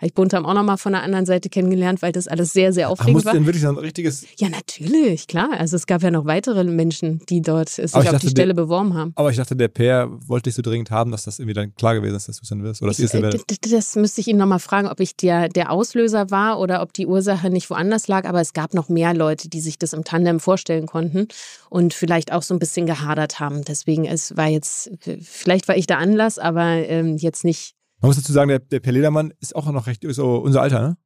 habe 0.00 0.06
ich 0.06 0.14
Buntam 0.14 0.46
auch 0.46 0.54
nochmal 0.54 0.78
von 0.78 0.92
der 0.92 1.02
anderen 1.02 1.26
Seite 1.26 1.50
kennengelernt, 1.50 2.00
weil 2.00 2.10
das 2.10 2.26
alles 2.26 2.54
sehr, 2.54 2.72
sehr 2.72 2.88
aufregend 2.88 3.20
Ach, 3.20 3.26
war. 3.26 3.32
denn 3.34 3.44
wirklich 3.44 3.62
so 3.62 3.68
ein 3.68 3.76
richtiges... 3.76 4.24
Ja, 4.38 4.48
natürlich, 4.48 5.26
klar. 5.26 5.50
Also 5.58 5.76
es 5.76 5.86
gab 5.86 6.02
ja 6.02 6.10
noch 6.10 6.24
weitere 6.24 6.64
Menschen, 6.64 7.20
die 7.28 7.42
dort 7.42 7.68
sich 7.68 7.94
auf 7.94 8.04
dachte, 8.04 8.20
die 8.20 8.28
Stelle 8.28 8.54
der, 8.54 8.62
beworben 8.62 8.94
haben. 8.94 9.12
Aber 9.16 9.28
ich 9.28 9.36
dachte, 9.36 9.54
der 9.56 9.68
Pair 9.68 10.08
wollte 10.26 10.44
dich 10.44 10.54
so 10.54 10.62
dringend 10.62 10.90
haben, 10.90 11.10
dass 11.10 11.24
das 11.24 11.38
irgendwie 11.38 11.52
dann 11.52 11.74
klar 11.74 11.94
gewesen 11.94 12.16
ist, 12.16 12.28
dass 12.28 12.38
du 12.38 12.44
es 12.44 12.48
dann 12.48 12.62
wirst. 12.62 12.80
Oder 12.80 12.92
ich, 12.92 13.12
äh, 13.12 13.68
das 13.70 13.94
müsste 13.94 14.22
ich 14.22 14.28
ihn 14.28 14.38
nochmal 14.38 14.58
fragen, 14.58 14.88
ob 14.88 15.00
ich 15.00 15.16
der, 15.16 15.50
der 15.50 15.70
Auslöser 15.70 16.30
war 16.30 16.58
oder 16.60 16.80
ob 16.80 16.94
die 16.94 17.06
Ursache 17.06 17.50
nicht 17.50 17.68
woanders 17.68 18.08
lag. 18.08 18.26
Aber 18.26 18.40
es 18.40 18.54
gab 18.54 18.72
noch 18.72 18.88
mehr 18.88 19.12
Leute, 19.12 19.50
die 19.50 19.60
sich 19.60 19.78
das 19.78 19.92
im 19.92 20.04
Tandem 20.04 20.40
vorstellen 20.40 20.86
konnten 20.86 21.28
und 21.68 21.92
vielleicht 21.92 22.32
auch 22.32 22.42
so 22.42 22.54
ein 22.54 22.58
bisschen 22.58 22.86
gehadert 22.86 23.38
haben. 23.38 23.66
Deswegen, 23.66 24.06
es 24.06 24.34
war 24.34 24.48
jetzt, 24.48 24.92
vielleicht 25.20 25.68
war 25.68 25.76
ich 25.76 25.86
der 25.86 25.98
Anlass, 25.98 26.38
aber 26.38 26.64
ähm, 26.64 27.18
jetzt 27.18 27.44
nicht 27.44 27.74
man 28.00 28.08
muss 28.08 28.16
dazu 28.16 28.32
sagen, 28.32 28.48
der, 28.48 28.58
der 28.58 28.80
Per 28.80 28.92
Ledermann 28.92 29.32
ist 29.40 29.54
auch 29.54 29.70
noch 29.70 29.86
recht, 29.86 30.04
so 30.08 30.36
unser 30.36 30.62
Alter, 30.62 30.80
ne? 30.80 30.96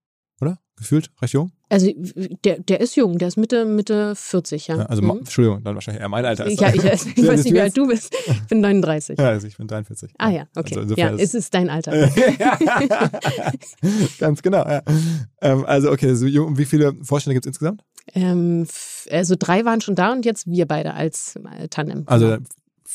Oder? 0.41 0.59
Gefühlt? 0.77 1.11
Recht 1.23 1.35
jung? 1.35 1.53
Also 1.69 1.91
der, 2.45 2.59
der 2.59 2.81
ist 2.81 2.97
jung, 2.97 3.19
der 3.19 3.29
ist 3.29 3.37
Mitte, 3.37 3.65
Mitte 3.65 4.15
40, 4.17 4.67
ja. 4.67 4.77
ja 4.77 4.87
also, 4.87 5.03
mhm. 5.03 5.19
Entschuldigung, 5.19 5.63
dann 5.63 5.75
wahrscheinlich 5.75 6.03
eher 6.03 6.09
mein 6.09 6.25
Alter. 6.25 6.47
Ist 6.47 6.61
ja, 6.61 6.69
ich, 6.69 6.85
ich 7.17 7.27
weiß 7.27 7.45
nicht, 7.45 7.55
wie 7.55 7.61
alt 7.61 7.77
du 7.77 7.87
bist. 7.87 8.13
Ich 8.27 8.43
bin 8.49 8.61
39. 8.61 9.19
Ja, 9.19 9.29
also 9.29 9.47
ich 9.47 9.57
bin 9.57 9.69
43. 9.69 10.13
Ah 10.19 10.31
ja, 10.31 10.47
okay. 10.57 10.77
Also 10.77 10.95
ja, 10.97 11.13
es 11.15 11.35
ist 11.35 11.55
dein 11.55 11.71
Alter. 11.71 11.93
Ganz 14.19 14.43
genau, 14.43 14.69
ja. 14.69 14.83
Ähm, 15.41 15.65
also 15.65 15.93
okay, 15.93 16.15
so 16.15 16.27
jung, 16.27 16.59
wie 16.59 16.65
viele 16.65 16.95
Vorstände 17.03 17.35
gibt 17.35 17.47
es 17.47 17.51
insgesamt? 17.51 17.83
Ähm, 18.13 18.67
also 19.11 19.37
drei 19.39 19.65
waren 19.65 19.81
schon 19.81 19.95
da 19.95 20.13
und 20.13 20.25
jetzt 20.25 20.47
wir 20.47 20.67
beide 20.67 20.95
als 20.95 21.37
äh, 21.59 21.69
Tandem. 21.69 22.03
Also 22.07 22.39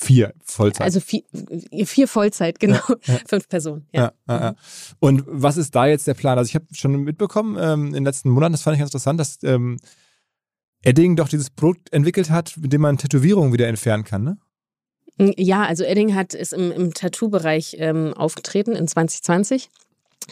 Vier 0.01 0.33
Vollzeit. 0.45 0.85
Also 0.85 1.01
vier, 1.01 1.23
vier 1.83 2.07
Vollzeit, 2.07 2.61
genau. 2.61 2.79
Ja, 2.87 3.15
ja. 3.15 3.19
Fünf 3.27 3.49
Personen. 3.49 3.85
Ja. 3.93 4.13
ja. 4.29 4.55
Und 4.99 5.23
was 5.27 5.57
ist 5.57 5.75
da 5.75 5.87
jetzt 5.87 6.07
der 6.07 6.13
Plan? 6.13 6.37
Also 6.37 6.47
ich 6.47 6.55
habe 6.55 6.67
schon 6.71 7.03
mitbekommen 7.03 7.57
ähm, 7.59 7.87
in 7.87 7.93
den 7.95 8.05
letzten 8.05 8.29
Monaten, 8.29 8.53
das 8.53 8.61
fand 8.61 8.75
ich 8.75 8.79
ganz 8.79 8.91
interessant, 8.91 9.19
dass 9.19 9.39
ähm, 9.43 9.77
Edding 10.83 11.17
doch 11.17 11.27
dieses 11.27 11.49
Produkt 11.49 11.91
entwickelt 11.91 12.29
hat, 12.29 12.55
mit 12.55 12.71
dem 12.71 12.79
man 12.79 12.97
Tätowierungen 12.97 13.51
wieder 13.51 13.67
entfernen 13.67 14.05
kann, 14.05 14.23
ne? 14.23 14.37
Ja, 15.37 15.65
also 15.65 15.83
Edding 15.83 16.15
hat 16.15 16.33
ist 16.33 16.53
im, 16.53 16.71
im 16.71 16.93
Tattoo-Bereich 16.93 17.75
ähm, 17.77 18.13
aufgetreten 18.13 18.77
in 18.77 18.87
2020 18.87 19.69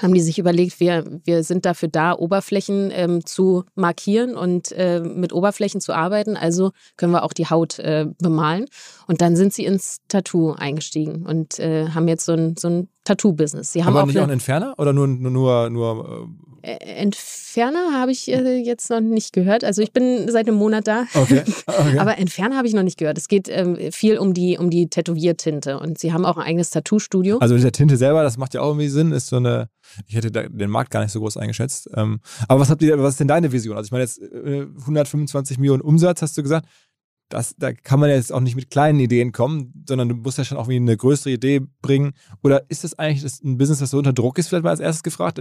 haben 0.02 0.14
die 0.14 0.22
sich 0.22 0.40
überlegt, 0.40 0.80
wir, 0.80 1.06
wir 1.24 1.44
sind 1.44 1.66
dafür 1.66 1.90
da, 1.90 2.14
Oberflächen 2.14 2.92
ähm, 2.94 3.26
zu 3.26 3.64
markieren 3.76 4.36
und 4.36 4.72
äh, 4.72 5.00
mit 5.00 5.34
Oberflächen 5.34 5.82
zu 5.82 5.94
arbeiten. 5.94 6.38
Also 6.38 6.72
können 6.98 7.12
wir 7.12 7.24
auch 7.24 7.34
die 7.34 7.48
Haut 7.48 7.80
äh, 7.80 8.08
bemalen. 8.20 8.66
Und 9.08 9.22
dann 9.22 9.36
sind 9.36 9.54
sie 9.54 9.66
ins 9.66 10.00
Tattoo 10.08 10.54
eingestiegen 10.54 11.26
und 11.26 11.60
äh, 11.60 11.90
haben 11.90 12.08
jetzt 12.08 12.26
so 12.26 12.34
ein, 12.34 12.56
so 12.58 12.68
ein 12.68 12.90
Tattoo-Business. 13.04 13.72
Sie 13.72 13.84
haben 13.84 13.94
Aber 13.94 14.04
auch 14.04 14.08
nicht 14.08 14.18
auch 14.18 14.24
einen 14.24 14.34
Entferner 14.34 14.76
oder 14.78 14.94
nur, 14.94 15.08
nur, 15.08 15.32
nur, 15.32 15.70
nur 15.70 16.06
äh, 16.06 16.47
Entferner 16.68 17.94
habe 17.94 18.12
ich 18.12 18.28
äh, 18.32 18.58
jetzt 18.58 18.90
noch 18.90 19.00
nicht 19.00 19.34
gehört. 19.34 19.64
Also 19.64 19.82
ich 19.82 19.94
bin 19.94 20.30
seit 20.30 20.48
einem 20.48 20.58
Monat 20.58 20.88
da. 20.88 21.06
Okay. 21.14 21.44
okay. 21.66 21.98
Aber 22.00 22.18
Entferner 22.18 22.58
habe 22.58 22.68
ich 22.68 22.74
noch 22.74 22.84
nicht 22.84 22.98
gehört. 22.98 23.18
Es 23.18 23.28
geht 23.28 23.48
ähm, 23.50 23.78
viel 23.92 24.18
um 24.18 24.34
die, 24.34 24.58
um 24.58 24.70
die 24.70 24.90
Tätowiertinte 24.90 25.80
und 25.80 25.98
sie 25.98 26.12
haben 26.12 26.26
auch 26.26 26.38
ein 26.38 26.44
eigenes 26.44 26.70
Tattoo-Studio. 26.70 27.38
Also 27.38 27.56
diese 27.56 27.72
Tinte 27.72 27.96
selber, 27.96 28.24
das 28.24 28.38
macht 28.38 28.54
ja 28.54 28.62
auch 28.62 28.68
irgendwie 28.68 28.90
Sinn, 28.90 29.12
ist 29.12 29.28
so 29.28 29.38
eine, 29.38 29.70
ich 30.08 30.16
hätte 30.16 30.32
den 30.32 30.70
Markt 30.70 30.92
gar 30.92 31.02
nicht 31.02 31.12
so 31.12 31.20
groß 31.20 31.38
eingeschätzt. 31.38 31.90
Ähm, 31.96 32.20
aber 32.48 32.60
was 32.60 32.70
habt 32.70 32.82
ihr, 32.82 33.02
was 33.02 33.14
ist 33.14 33.20
denn 33.20 33.28
deine 33.28 33.52
Vision? 33.52 33.78
Also 33.78 33.88
ich 33.88 33.92
meine 33.92 34.04
jetzt 34.04 34.22
äh, 34.22 34.68
125 34.82 35.58
Millionen 35.58 35.82
Umsatz, 35.82 36.22
hast 36.22 36.38
du 36.38 36.44
gesagt 36.44 36.68
das, 37.30 37.56
da 37.58 37.74
kann 37.74 38.00
man 38.00 38.10
jetzt 38.10 38.32
auch 38.32 38.40
nicht 38.40 38.56
mit 38.56 38.70
kleinen 38.70 39.00
Ideen 39.00 39.32
kommen, 39.32 39.74
sondern 39.88 40.10
du 40.10 40.16
musst 40.16 40.38
ja 40.38 40.46
schon 40.46 40.58
auch 40.58 40.70
wie 40.70 40.78
eine 40.78 40.96
größere 40.96 41.32
Idee 41.32 41.62
bringen. 41.82 42.14
Oder 42.42 42.70
ist 42.70 42.84
das 42.84 42.98
eigentlich 42.98 43.26
ein 43.44 43.58
Business, 43.58 43.80
das 43.80 43.90
so 43.90 43.98
unter 43.98 44.14
Druck 44.14 44.38
ist, 44.38 44.48
vielleicht 44.48 44.64
mal 44.64 44.70
als 44.70 44.80
erstes 44.80 45.04
gefragt? 45.04 45.40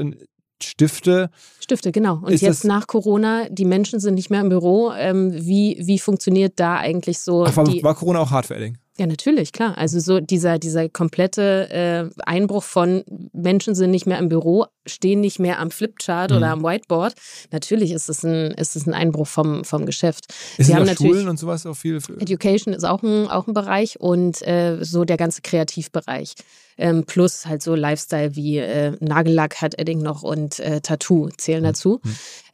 Stifte. 0.63 1.31
Stifte, 1.61 1.93
genau. 1.93 2.21
Und 2.23 2.41
jetzt 2.41 2.65
nach 2.65 2.87
Corona, 2.87 3.49
die 3.51 3.65
Menschen 3.65 4.01
sind 4.01 4.15
nicht 4.15 4.31
mehr 4.31 4.41
im 4.41 4.49
Büro. 4.49 4.93
Ähm, 4.97 5.33
wie, 5.35 5.77
wie 5.81 5.99
funktioniert 5.99 6.55
da 6.57 6.77
eigentlich 6.77 7.19
so? 7.21 7.45
Ach, 7.45 7.57
war, 7.57 7.67
war 7.83 7.95
Corona 7.95 8.21
auch 8.21 8.31
hart 8.31 8.47
für 8.47 8.57
Edding? 8.57 8.79
Ja, 8.99 9.07
natürlich, 9.07 9.53
klar. 9.53 9.77
Also 9.77 10.01
so 10.01 10.21
dieser, 10.21 10.59
dieser 10.59 10.89
komplette 10.89 11.69
äh, 11.71 12.21
Einbruch 12.25 12.63
von 12.63 13.05
Menschen 13.35 13.75
sind 13.75 13.91
nicht 13.91 14.07
mehr 14.07 14.19
im 14.19 14.31
Büro, 14.31 14.65
stehen 14.87 15.21
nicht 15.21 15.39
mehr 15.39 15.59
am 15.59 15.71
Flipchart 15.71 16.31
Mhm. 16.31 16.37
oder 16.39 16.51
am 16.53 16.63
Whiteboard. 16.63 17.13
Natürlich 17.53 17.91
ist 17.93 18.09
es 18.09 18.23
ein, 18.25 18.53
ist 18.53 18.75
es 18.75 18.87
ein 18.87 18.95
Einbruch 18.95 19.27
vom, 19.27 19.65
vom 19.65 19.85
Geschäft. 19.85 20.33
Ist 20.57 20.69
Sie 20.69 20.75
haben 20.75 20.87
natürlich- 20.87 21.13
Schulen 21.13 21.29
und 21.29 21.39
sowas 21.39 21.67
auch 21.67 21.75
viel. 21.77 21.97
Education 22.19 22.73
ist 22.73 22.85
auch 22.85 23.03
ein, 23.03 23.29
auch 23.29 23.47
ein 23.47 23.53
Bereich 23.53 24.01
und 24.01 24.41
äh, 24.47 24.79
so 24.83 25.05
der 25.05 25.19
ganze 25.19 25.43
Kreativbereich. 25.43 26.33
Ähm, 26.79 27.05
plus 27.05 27.47
halt 27.47 27.62
so 27.62 27.74
Lifestyle 27.74 28.37
wie 28.37 28.59
äh, 28.59 28.93
Nagellack 29.01 29.62
hat 29.62 29.79
Edding 29.79 30.03
noch 30.03 30.22
und 30.22 30.61
äh, 30.61 30.81
Tattoo 30.81 31.31
zählen 31.37 31.64
dazu. 31.64 32.01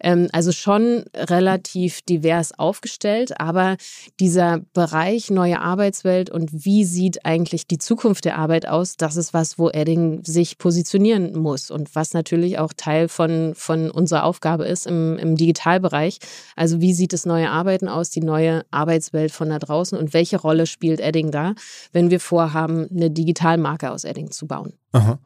Ähm, 0.02 0.28
also 0.32 0.52
schon 0.52 1.04
relativ 1.14 2.02
divers 2.02 2.58
aufgestellt, 2.58 3.40
aber 3.40 3.76
dieser 4.20 4.60
Bereich 4.74 5.30
neue 5.30 5.60
Arbeitswelt 5.60 6.28
und 6.28 6.64
wie 6.64 6.84
sieht 6.84 7.24
eigentlich 7.24 7.66
die 7.66 7.78
Zukunft 7.78 8.24
der 8.24 8.36
Arbeit 8.36 8.66
aus, 8.66 8.96
das 8.96 9.16
ist 9.16 9.32
was, 9.32 9.58
wo 9.58 9.70
Edding 9.70 10.24
sich 10.24 10.58
positionieren 10.58 11.38
muss 11.38 11.70
und 11.70 11.94
was 11.94 12.14
natürlich 12.14 12.58
auch 12.58 12.72
Teil 12.76 13.08
von, 13.08 13.54
von 13.54 13.90
unserer 13.90 14.24
Aufgabe 14.24 14.64
ist 14.64 14.86
im, 14.86 15.16
im 15.18 15.36
Digitalbereich. 15.36 16.18
Also 16.56 16.80
wie 16.80 16.94
sieht 16.94 17.12
das 17.12 17.24
neue 17.24 17.50
Arbeiten 17.50 17.88
aus, 17.88 18.10
die 18.10 18.20
neue 18.20 18.64
Arbeitswelt 18.70 19.32
von 19.32 19.50
da 19.50 19.58
draußen 19.58 19.96
und 19.96 20.12
welche 20.12 20.40
Rolle 20.40 20.66
spielt 20.66 21.00
Edding 21.00 21.30
da, 21.30 21.54
wenn 21.92 22.10
wir 22.10 22.20
vorhaben, 22.20 22.88
eine 22.90 23.10
Digitalmarke 23.10 23.90
aus 23.90 24.04
Edding 24.04 24.30
zu 24.30 24.46
bauen? 24.46 24.72
Aha. 24.92 25.18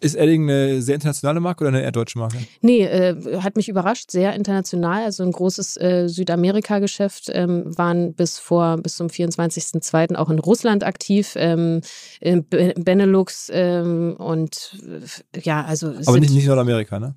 Ist 0.00 0.14
Edding 0.14 0.48
eine 0.48 0.80
sehr 0.80 0.94
internationale 0.94 1.40
Marke 1.40 1.64
oder 1.64 1.68
eine 1.68 1.82
eher 1.82 1.92
deutsche 1.92 2.18
Marke? 2.18 2.38
Nee, 2.60 2.84
äh, 2.84 3.40
hat 3.40 3.56
mich 3.56 3.68
überrascht, 3.68 4.10
sehr 4.10 4.32
international. 4.34 5.02
Also 5.04 5.22
ein 5.24 5.32
großes 5.32 5.76
äh, 5.76 6.08
Südamerika-Geschäft, 6.08 7.30
ähm, 7.32 7.76
waren 7.76 8.14
bis 8.14 8.38
vor, 8.38 8.76
bis 8.78 8.96
zum 8.96 9.08
24.02. 9.08 10.14
auch 10.14 10.30
in 10.30 10.38
Russland 10.38 10.84
aktiv, 10.84 11.34
ähm, 11.36 11.80
in 12.20 12.48
Be- 12.48 12.74
Benelux 12.78 13.50
ähm, 13.52 14.14
und 14.18 14.78
äh, 15.34 15.40
ja, 15.40 15.64
also 15.64 15.88
Aber 16.06 16.20
nicht, 16.20 16.32
nicht 16.32 16.46
Nordamerika, 16.46 16.98
ne? 17.00 17.14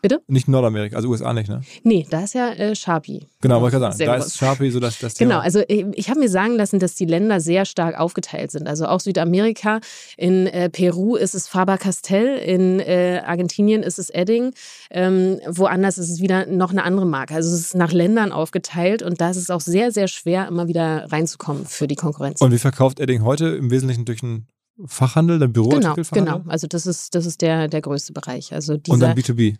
Bitte? 0.00 0.20
Nicht 0.28 0.46
Nordamerika, 0.46 0.94
also 0.96 1.08
USA 1.08 1.32
nicht, 1.32 1.48
ne? 1.48 1.60
Nee, 1.82 2.06
da 2.08 2.22
ist 2.22 2.32
ja 2.34 2.50
äh, 2.52 2.76
Sharpie. 2.76 3.26
Genau, 3.40 3.60
wollte 3.60 3.76
ich 3.76 3.80
gerade 3.80 3.92
sagen. 3.92 3.96
Sehr 3.98 4.06
Da 4.06 4.16
groß. 4.16 4.26
ist 4.26 4.36
Sharpie 4.38 4.70
so 4.70 4.78
das, 4.78 4.98
das 5.00 5.14
Thema. 5.14 5.30
Genau, 5.30 5.42
also 5.42 5.60
ich, 5.66 5.84
ich 5.94 6.08
habe 6.08 6.20
mir 6.20 6.28
sagen 6.28 6.54
lassen, 6.54 6.78
dass 6.78 6.94
die 6.94 7.04
Länder 7.04 7.40
sehr 7.40 7.64
stark 7.64 7.98
aufgeteilt 7.98 8.52
sind. 8.52 8.68
Also 8.68 8.86
auch 8.86 9.00
Südamerika, 9.00 9.80
in 10.16 10.46
äh, 10.46 10.70
Peru 10.70 11.16
ist 11.16 11.34
es 11.34 11.48
Faber-Castell, 11.48 12.38
in 12.38 12.78
äh, 12.78 13.22
Argentinien 13.26 13.82
ist 13.82 13.98
es 13.98 14.08
Edding, 14.10 14.52
ähm, 14.90 15.40
woanders 15.48 15.98
ist 15.98 16.10
es 16.10 16.20
wieder 16.20 16.46
noch 16.46 16.70
eine 16.70 16.84
andere 16.84 17.06
Marke. 17.06 17.34
Also 17.34 17.52
es 17.52 17.60
ist 17.60 17.74
nach 17.74 17.90
Ländern 17.92 18.30
aufgeteilt 18.30 19.02
und 19.02 19.20
da 19.20 19.30
ist 19.30 19.36
es 19.36 19.50
auch 19.50 19.60
sehr, 19.60 19.90
sehr 19.90 20.06
schwer, 20.06 20.46
immer 20.46 20.68
wieder 20.68 21.10
reinzukommen 21.10 21.66
für 21.66 21.88
die 21.88 21.96
Konkurrenz. 21.96 22.40
Und 22.40 22.52
wie 22.52 22.58
verkauft 22.58 23.00
Edding 23.00 23.24
heute? 23.24 23.48
Im 23.48 23.70
Wesentlichen 23.72 24.04
durch 24.04 24.22
einen 24.22 24.46
Fachhandel, 24.86 25.40
den 25.40 25.52
Genau, 25.52 25.68
Büroartikelfachhandel? 25.70 26.34
genau. 26.38 26.50
Also 26.50 26.68
das 26.68 26.86
ist, 26.86 27.16
das 27.16 27.26
ist 27.26 27.42
der, 27.42 27.66
der 27.66 27.80
größte 27.80 28.12
Bereich. 28.12 28.52
Also 28.54 28.74
Und 28.74 28.86
dieser, 28.86 28.98
dann 28.98 29.16
B2B. 29.16 29.56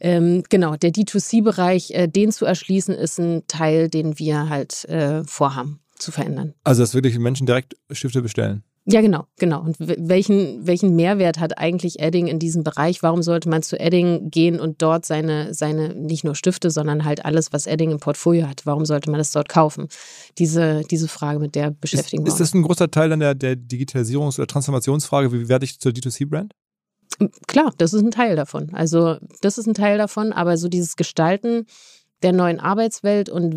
Ähm, 0.00 0.42
genau, 0.48 0.76
der 0.76 0.90
D2C-Bereich, 0.90 1.90
äh, 1.92 2.08
den 2.08 2.32
zu 2.32 2.44
erschließen, 2.44 2.94
ist 2.94 3.18
ein 3.18 3.46
Teil, 3.46 3.88
den 3.88 4.18
wir 4.18 4.48
halt 4.48 4.84
äh, 4.86 5.24
vorhaben 5.24 5.80
zu 5.96 6.12
verändern. 6.12 6.54
Also, 6.64 6.82
dass 6.82 6.94
wirklich 6.94 7.18
Menschen 7.18 7.46
direkt 7.46 7.76
Stifte 7.90 8.22
bestellen. 8.22 8.62
Ja, 8.86 9.00
genau, 9.00 9.24
genau. 9.38 9.62
Und 9.62 9.76
welchen, 9.78 10.66
welchen 10.66 10.94
Mehrwert 10.94 11.40
hat 11.40 11.56
eigentlich 11.56 12.00
Edding 12.00 12.26
in 12.26 12.38
diesem 12.38 12.64
Bereich? 12.64 13.02
Warum 13.02 13.22
sollte 13.22 13.48
man 13.48 13.62
zu 13.62 13.80
Edding 13.80 14.30
gehen 14.30 14.60
und 14.60 14.82
dort 14.82 15.06
seine, 15.06 15.54
seine 15.54 15.94
nicht 15.94 16.22
nur 16.22 16.34
Stifte, 16.34 16.70
sondern 16.70 17.06
halt 17.06 17.24
alles, 17.24 17.50
was 17.54 17.66
Edding 17.66 17.92
im 17.92 17.98
Portfolio 17.98 18.46
hat, 18.46 18.66
warum 18.66 18.84
sollte 18.84 19.10
man 19.10 19.16
das 19.16 19.32
dort 19.32 19.48
kaufen? 19.48 19.88
Diese, 20.36 20.82
diese 20.90 21.08
Frage, 21.08 21.38
mit 21.38 21.54
der 21.54 21.68
Ist, 21.68 21.80
beschäftigen 21.80 22.26
wir 22.26 22.28
ist 22.28 22.40
das 22.40 22.52
ein 22.52 22.62
großer 22.62 22.90
Teil 22.90 23.08
dann 23.08 23.20
der, 23.20 23.34
der 23.34 23.56
Digitalisierungs- 23.56 24.38
oder 24.38 24.46
Transformationsfrage? 24.46 25.32
Wie 25.32 25.48
werde 25.48 25.64
ich 25.64 25.80
zur 25.80 25.92
D2C-Brand? 25.92 26.52
Klar, 27.46 27.72
das 27.78 27.92
ist 27.92 28.02
ein 28.02 28.10
Teil 28.10 28.36
davon. 28.36 28.70
Also, 28.72 29.16
das 29.40 29.58
ist 29.58 29.66
ein 29.66 29.74
Teil 29.74 29.98
davon, 29.98 30.32
aber 30.32 30.56
so 30.56 30.68
dieses 30.68 30.96
Gestalten 30.96 31.66
der 32.24 32.32
neuen 32.32 32.58
Arbeitswelt 32.58 33.28
und 33.28 33.54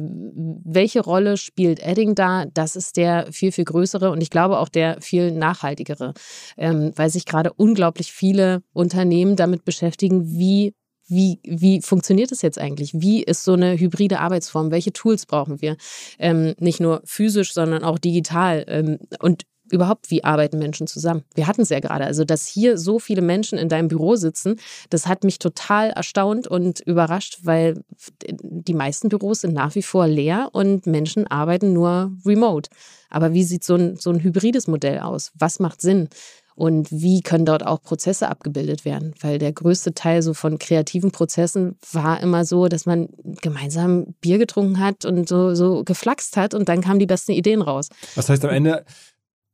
welche 0.66 1.00
Rolle 1.00 1.38
spielt 1.38 1.80
Edding 1.80 2.16
da, 2.16 2.46
das 2.54 2.76
ist 2.76 2.98
der 2.98 3.32
viel, 3.32 3.54
viel 3.54 3.64
größere 3.64 4.12
und 4.12 4.22
ich 4.22 4.30
glaube 4.30 4.60
auch 4.60 4.68
der 4.68 5.02
viel 5.02 5.32
nachhaltigere, 5.32 6.14
ähm, 6.58 6.92
weil 6.96 7.10
sich 7.10 7.26
gerade 7.26 7.54
unglaublich 7.54 8.12
viele 8.12 8.62
Unternehmen 8.74 9.38
damit 9.38 9.64
beschäftigen, 9.64 10.30
wie 10.38 10.74
wie, 11.10 11.40
wie 11.44 11.82
funktioniert 11.82 12.34
es 12.34 12.42
jetzt 12.42 12.60
eigentlich? 12.60 12.92
Wie 12.94 13.24
ist 13.24 13.46
so 13.46 13.54
eine 13.54 13.80
hybride 13.80 14.20
Arbeitsform? 14.20 14.72
Welche 14.72 14.92
Tools 14.92 15.26
brauchen 15.26 15.62
wir? 15.62 15.78
Ähm, 16.20 16.54
nicht 16.60 16.82
nur 16.82 17.02
physisch, 17.06 17.54
sondern 17.54 17.86
auch 17.86 17.98
digital. 17.98 18.66
Ähm, 18.68 19.00
und 19.22 19.44
überhaupt, 19.72 20.10
wie 20.12 20.24
arbeiten 20.24 20.60
Menschen 20.60 20.88
zusammen? 20.88 21.24
Wir 21.36 21.48
hatten 21.48 21.62
es 21.62 21.70
ja 21.70 21.80
gerade. 21.80 22.06
Also, 22.06 22.24
dass 22.24 22.48
hier 22.48 22.78
so 22.78 23.00
viele 23.00 23.22
Menschen 23.22 23.58
in 23.58 23.70
deinem 23.70 23.88
Büro 23.88 24.16
sitzen, 24.16 24.60
das 24.90 25.08
hat 25.08 25.24
mich 25.24 25.40
total 25.40 25.90
erstaunt 25.92 26.48
und 26.48 26.80
überrascht, 26.82 27.40
weil 27.44 27.84
die 28.28 28.74
meisten 28.74 29.10
Büros 29.10 29.42
sind 29.42 29.54
nach 29.54 29.76
wie 29.76 29.84
vor 29.84 30.08
leer 30.08 30.50
und 30.54 30.86
Menschen 30.88 31.28
arbeiten 31.28 31.74
nur 31.74 32.12
remote. 32.26 32.70
Aber 33.10 33.34
wie 33.34 33.44
sieht 33.44 33.64
so 33.64 33.76
ein, 33.76 33.96
so 33.98 34.12
ein 34.12 34.22
hybrides 34.22 34.68
Modell 34.68 35.00
aus? 35.00 35.32
Was 35.36 35.60
macht 35.60 35.82
Sinn? 35.82 36.10
Und 36.58 36.88
wie 36.92 37.22
können 37.22 37.46
dort 37.46 37.64
auch 37.64 37.84
Prozesse 37.84 38.28
abgebildet 38.30 38.84
werden? 38.84 39.14
Weil 39.22 39.38
der 39.38 39.54
größte 39.54 39.94
Teil 39.94 40.24
so 40.24 40.34
von 40.34 40.58
kreativen 40.58 41.12
Prozessen 41.12 41.78
war 41.92 42.20
immer 42.20 42.46
so, 42.46 42.68
dass 42.68 42.88
man 42.88 43.10
gemeinsam 43.44 44.16
Bier 44.22 44.40
getrunken 44.40 44.80
hat 44.80 45.06
und 45.06 45.30
so, 45.30 45.54
so 45.54 45.84
geflaxt 45.84 46.36
hat 46.36 46.56
und 46.56 46.68
dann 46.68 46.82
kamen 46.82 46.98
die 46.98 47.06
besten 47.06 47.34
Ideen 47.34 47.62
raus. 47.62 47.90
Das 48.16 48.28
heißt, 48.30 48.44
am 48.44 48.50
Ende 48.50 48.86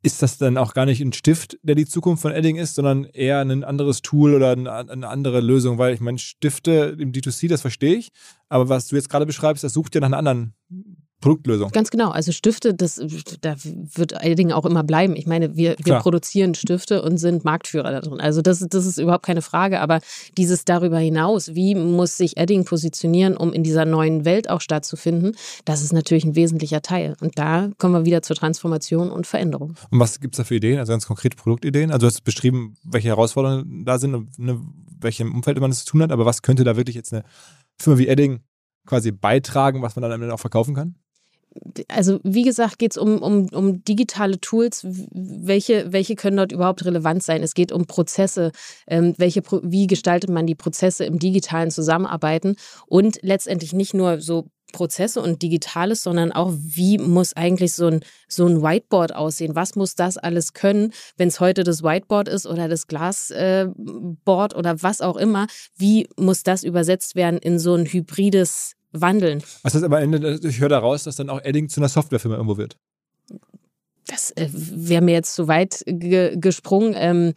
ist 0.03 0.21
das 0.21 0.37
dann 0.37 0.57
auch 0.57 0.73
gar 0.73 0.85
nicht 0.85 1.01
ein 1.01 1.13
Stift, 1.13 1.57
der 1.63 1.75
die 1.75 1.85
Zukunft 1.85 2.21
von 2.21 2.33
Edding 2.33 2.57
ist, 2.57 2.75
sondern 2.75 3.05
eher 3.05 3.39
ein 3.39 3.63
anderes 3.63 4.01
Tool 4.01 4.35
oder 4.35 4.51
eine, 4.51 5.07
andere 5.07 5.39
Lösung, 5.39 5.77
weil 5.77 5.93
ich 5.93 6.01
meine, 6.01 6.19
Stifte 6.19 6.95
im 6.99 7.13
D2C, 7.13 7.47
das 7.47 7.61
verstehe 7.61 7.95
ich, 7.95 8.11
aber 8.49 8.67
was 8.67 8.87
du 8.87 8.97
jetzt 8.97 9.09
gerade 9.09 9.25
beschreibst, 9.25 9.63
das 9.63 9.73
sucht 9.73 9.95
ja 9.95 10.01
nach 10.01 10.07
einer 10.07 10.17
anderen 10.17 10.53
Produktlösung. 11.24 11.71
Ganz 11.71 11.89
genau. 11.89 12.09
Also 12.09 12.34
Stifte, 12.34 12.74
das 12.74 13.01
da 13.41 13.55
wird 13.63 14.11
Edding 14.21 14.51
auch 14.51 14.65
immer 14.65 14.84
bleiben. 14.84 15.15
Ich 15.15 15.26
meine, 15.26 15.55
wir, 15.55 15.71
wir 15.78 15.86
Klar. 15.86 16.01
produzieren 16.01 16.53
Stifte 16.53 17.01
und 17.01 17.17
sind 17.17 17.45
Marktführer 17.45 17.91
da 17.91 18.01
drin. 18.01 18.19
Also 18.19 18.41
das, 18.41 18.59
das 18.59 18.86
ist 18.86 18.97
überhaupt 18.97 19.26
keine 19.26 19.41
Frage. 19.41 19.80
Aber 19.80 20.01
dieses 20.38 20.65
darüber 20.65 20.99
hinaus, 20.99 21.55
wie 21.55 21.76
muss 21.76 22.17
sich 22.17 22.36
Edding 22.36 22.65
positionieren, 22.65 23.38
um 23.38 23.53
in 23.53 23.63
dieser 23.63 23.86
neuen 23.86 24.26
Welt 24.26 24.49
auch 24.49 24.59
stattzufinden, 24.59 25.36
das 25.63 25.82
ist 25.82 25.93
natürlich 25.93 26.26
ein 26.26 26.36
wesentlicher 26.36 26.82
Teil. 26.82 27.15
Und 27.21 27.39
da 27.39 27.69
kommen 27.78 27.93
wir 27.93 28.05
wieder 28.05 28.21
zur 28.21 28.36
Transformation 28.36 29.09
und 29.09 29.26
Veränderung. 29.26 29.76
Und 29.91 29.99
was 29.99 30.19
gibt 30.19 30.36
es 30.36 30.38
da 30.38 30.43
für 30.43 30.55
Ideen, 30.55 30.78
also 30.78 30.91
ganz 30.91 31.07
konkrete 31.07 31.38
Produktideen? 31.38 31.89
Also 31.89 31.99
du 31.99 32.07
hast 32.07 32.26
beschrieben, 32.26 32.76
welche 32.84 33.07
Herausforderungen 33.07 33.86
da 33.86 33.97
sind 33.97 34.13
und 34.13 34.38
ne, 34.38 34.59
welchem 34.99 35.34
Umfeld 35.34 35.57
man 35.61 35.71
das 35.71 35.86
zu 35.86 35.91
tun 35.91 36.01
hat, 36.01 36.11
aber 36.11 36.26
was 36.26 36.41
könnte 36.41 36.65
da 36.65 36.76
wirklich 36.76 36.97
jetzt 36.97 37.13
eine 37.13 37.24
Firma 37.80 37.97
wie 37.97 38.07
Edding 38.07 38.41
quasi 38.86 39.11
beitragen, 39.11 39.82
was 39.82 39.95
man 39.95 40.03
dann 40.03 40.11
am 40.11 40.21
Ende 40.21 40.34
auch 40.34 40.39
verkaufen 40.39 40.76
kann? 40.76 40.95
Also 41.87 42.19
wie 42.23 42.43
gesagt, 42.43 42.79
geht 42.79 42.91
es 42.91 42.97
um, 42.97 43.21
um, 43.21 43.47
um 43.49 43.83
digitale 43.83 44.39
Tools. 44.39 44.85
Welche, 44.85 45.91
welche 45.91 46.15
können 46.15 46.37
dort 46.37 46.51
überhaupt 46.51 46.85
relevant 46.85 47.23
sein? 47.23 47.43
Es 47.43 47.53
geht 47.53 47.71
um 47.71 47.85
Prozesse. 47.85 48.51
Ähm, 48.87 49.13
welche, 49.17 49.41
wie 49.63 49.87
gestaltet 49.87 50.29
man 50.29 50.47
die 50.47 50.55
Prozesse 50.55 51.05
im 51.05 51.19
digitalen 51.19 51.71
Zusammenarbeiten? 51.71 52.55
Und 52.87 53.19
letztendlich 53.21 53.73
nicht 53.73 53.93
nur 53.93 54.21
so 54.21 54.49
Prozesse 54.73 55.21
und 55.21 55.41
Digitales, 55.41 56.03
sondern 56.03 56.33
auch, 56.33 56.51
wie 56.53 56.97
muss 56.97 57.33
eigentlich 57.33 57.73
so 57.73 57.87
ein, 57.87 57.99
so 58.27 58.45
ein 58.45 58.61
Whiteboard 58.61 59.15
aussehen? 59.15 59.55
Was 59.55 59.75
muss 59.75 59.95
das 59.95 60.17
alles 60.17 60.53
können, 60.53 60.91
wenn 61.15 61.29
es 61.29 61.39
heute 61.39 61.63
das 61.63 61.83
Whiteboard 61.83 62.27
ist 62.27 62.45
oder 62.45 62.67
das 62.67 62.87
Glasboard 62.87 64.53
äh, 64.53 64.57
oder 64.57 64.81
was 64.81 64.99
auch 64.99 65.15
immer? 65.15 65.47
Wie 65.77 66.09
muss 66.17 66.43
das 66.43 66.63
übersetzt 66.63 67.15
werden 67.15 67.37
in 67.37 67.59
so 67.59 67.75
ein 67.75 67.85
hybrides 67.85 68.73
Wandeln? 68.93 69.43
Was 69.63 69.73
heißt 69.73 69.83
aber 69.83 70.01
Ende, 70.01 70.39
ich 70.41 70.59
höre 70.59 70.69
daraus, 70.69 71.03
dass 71.03 71.15
dann 71.15 71.29
auch 71.29 71.43
Edding 71.43 71.67
zu 71.67 71.79
einer 71.79 71.89
Softwarefirma 71.89 72.37
irgendwo 72.37 72.57
wird. 72.57 72.77
das 74.07 74.31
äh, 74.31 74.49
wäre 74.51 75.01
mir 75.01 75.13
jetzt 75.13 75.33
zu 75.33 75.47
weit 75.47 75.83
ge 75.85 76.35
gesprungen. 76.37 76.93
Ähm, 76.95 77.33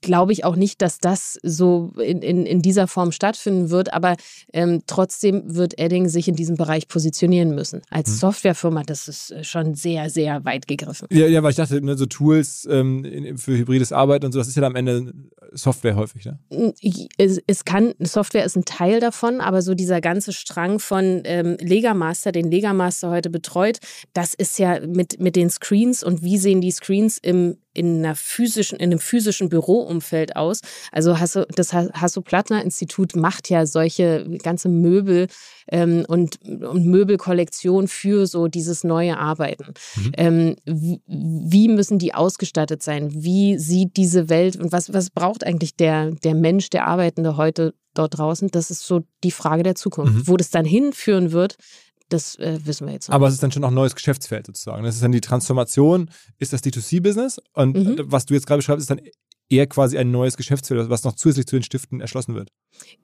Glaube 0.00 0.32
ich 0.32 0.44
auch 0.44 0.56
nicht, 0.56 0.80
dass 0.80 0.98
das 0.98 1.38
so 1.42 1.92
in, 1.98 2.22
in, 2.22 2.46
in 2.46 2.62
dieser 2.62 2.86
Form 2.86 3.12
stattfinden 3.12 3.70
wird, 3.70 3.92
aber 3.92 4.16
ähm, 4.52 4.82
trotzdem 4.86 5.54
wird 5.54 5.78
Edding 5.78 6.08
sich 6.08 6.28
in 6.28 6.36
diesem 6.36 6.56
Bereich 6.56 6.88
positionieren 6.88 7.54
müssen. 7.54 7.82
Als 7.90 8.08
Hm. 8.08 8.16
Softwarefirma, 8.16 8.82
das 8.84 9.08
ist 9.08 9.32
äh, 9.32 9.44
schon 9.44 9.74
sehr, 9.74 10.08
sehr 10.08 10.44
weit 10.44 10.66
gegriffen. 10.66 11.08
Ja, 11.10 11.26
ja, 11.26 11.42
weil 11.42 11.50
ich 11.50 11.56
dachte, 11.56 11.80
ne, 11.82 11.96
so 11.96 12.06
Tools 12.06 12.66
ähm, 12.70 13.36
für 13.36 13.56
hybrides 13.56 13.92
Arbeiten 13.92 14.26
und 14.26 14.32
so, 14.32 14.38
das 14.38 14.48
ist 14.48 14.56
ja 14.56 14.62
am 14.62 14.76
Ende 14.76 15.12
Software 15.52 15.96
häufig, 15.96 16.24
ne? 16.24 16.38
Es, 17.18 17.40
es 17.46 17.64
kann, 17.64 17.94
Software 18.00 18.44
ist 18.44 18.56
ein 18.56 18.64
Teil 18.64 19.00
davon, 19.00 19.40
aber 19.40 19.62
so 19.62 19.74
dieser 19.74 20.00
ganze 20.00 20.32
Strang 20.32 20.78
von 20.78 21.22
ähm, 21.24 21.56
Legamaster, 21.60 22.32
den 22.32 22.50
Legamaster 22.50 23.10
heute 23.10 23.30
betreut, 23.30 23.78
das 24.12 24.34
ist 24.34 24.58
ja 24.58 24.80
mit, 24.86 25.20
mit 25.20 25.36
den 25.36 25.50
Screens 25.50 26.02
und 26.02 26.22
wie 26.22 26.38
sehen 26.38 26.60
die 26.60 26.70
Screens 26.70 27.18
im 27.18 27.58
in 27.74 27.98
einer 27.98 28.14
physischen, 28.14 28.78
in 28.78 28.90
einem 28.90 28.98
physischen 28.98 29.48
Büroumfeld 29.48 30.36
aus. 30.36 30.60
Also 30.92 31.18
Hasso, 31.18 31.44
das 31.54 31.72
Hasso-Plattner-Institut 31.72 33.16
macht 33.16 33.50
ja 33.50 33.66
solche 33.66 34.26
ganze 34.42 34.68
Möbel 34.68 35.26
ähm, 35.68 36.04
und, 36.08 36.40
und 36.42 36.86
Möbelkollektion 36.86 37.88
für 37.88 38.26
so 38.26 38.48
dieses 38.48 38.84
neue 38.84 39.18
Arbeiten. 39.18 39.74
Mhm. 39.96 40.12
Ähm, 40.16 40.56
wie, 40.64 41.00
wie, 41.06 41.68
müssen 41.68 41.98
die 41.98 42.14
ausgestattet 42.14 42.82
sein? 42.82 43.10
Wie 43.12 43.58
sieht 43.58 43.96
diese 43.96 44.28
Welt 44.28 44.56
und 44.56 44.72
was, 44.72 44.92
was 44.92 45.10
braucht 45.10 45.44
eigentlich 45.44 45.76
der, 45.76 46.12
der 46.12 46.34
Mensch, 46.34 46.70
der 46.70 46.86
Arbeitende 46.86 47.36
heute 47.36 47.74
dort 47.94 48.18
draußen? 48.18 48.48
Das 48.50 48.70
ist 48.70 48.86
so 48.86 49.02
die 49.22 49.30
Frage 49.30 49.62
der 49.62 49.74
Zukunft. 49.74 50.14
Mhm. 50.14 50.28
Wo 50.28 50.36
das 50.36 50.50
dann 50.50 50.64
hinführen 50.64 51.32
wird, 51.32 51.56
das 52.08 52.36
äh, 52.36 52.58
wissen 52.64 52.86
wir 52.86 52.94
jetzt 52.94 53.08
noch. 53.08 53.14
Aber 53.14 53.28
es 53.28 53.34
ist 53.34 53.42
dann 53.42 53.52
schon 53.52 53.62
noch 53.62 53.70
ein 53.70 53.74
neues 53.74 53.94
Geschäftsfeld 53.94 54.46
sozusagen. 54.46 54.84
Das 54.84 54.94
ist 54.94 55.02
dann 55.02 55.12
die 55.12 55.20
Transformation, 55.20 56.10
ist 56.38 56.52
das 56.52 56.62
D2C-Business 56.62 57.40
und 57.52 57.76
mhm. 57.76 58.00
was 58.04 58.26
du 58.26 58.34
jetzt 58.34 58.46
gerade 58.46 58.58
beschreibst, 58.58 58.82
ist 58.82 58.90
dann 58.90 59.00
eher 59.50 59.66
quasi 59.66 59.98
ein 59.98 60.10
neues 60.10 60.36
Geschäftsfeld, 60.36 60.88
was 60.88 61.04
noch 61.04 61.14
zusätzlich 61.14 61.46
zu 61.46 61.56
den 61.56 61.62
Stiften 61.62 62.00
erschlossen 62.00 62.34
wird. 62.34 62.48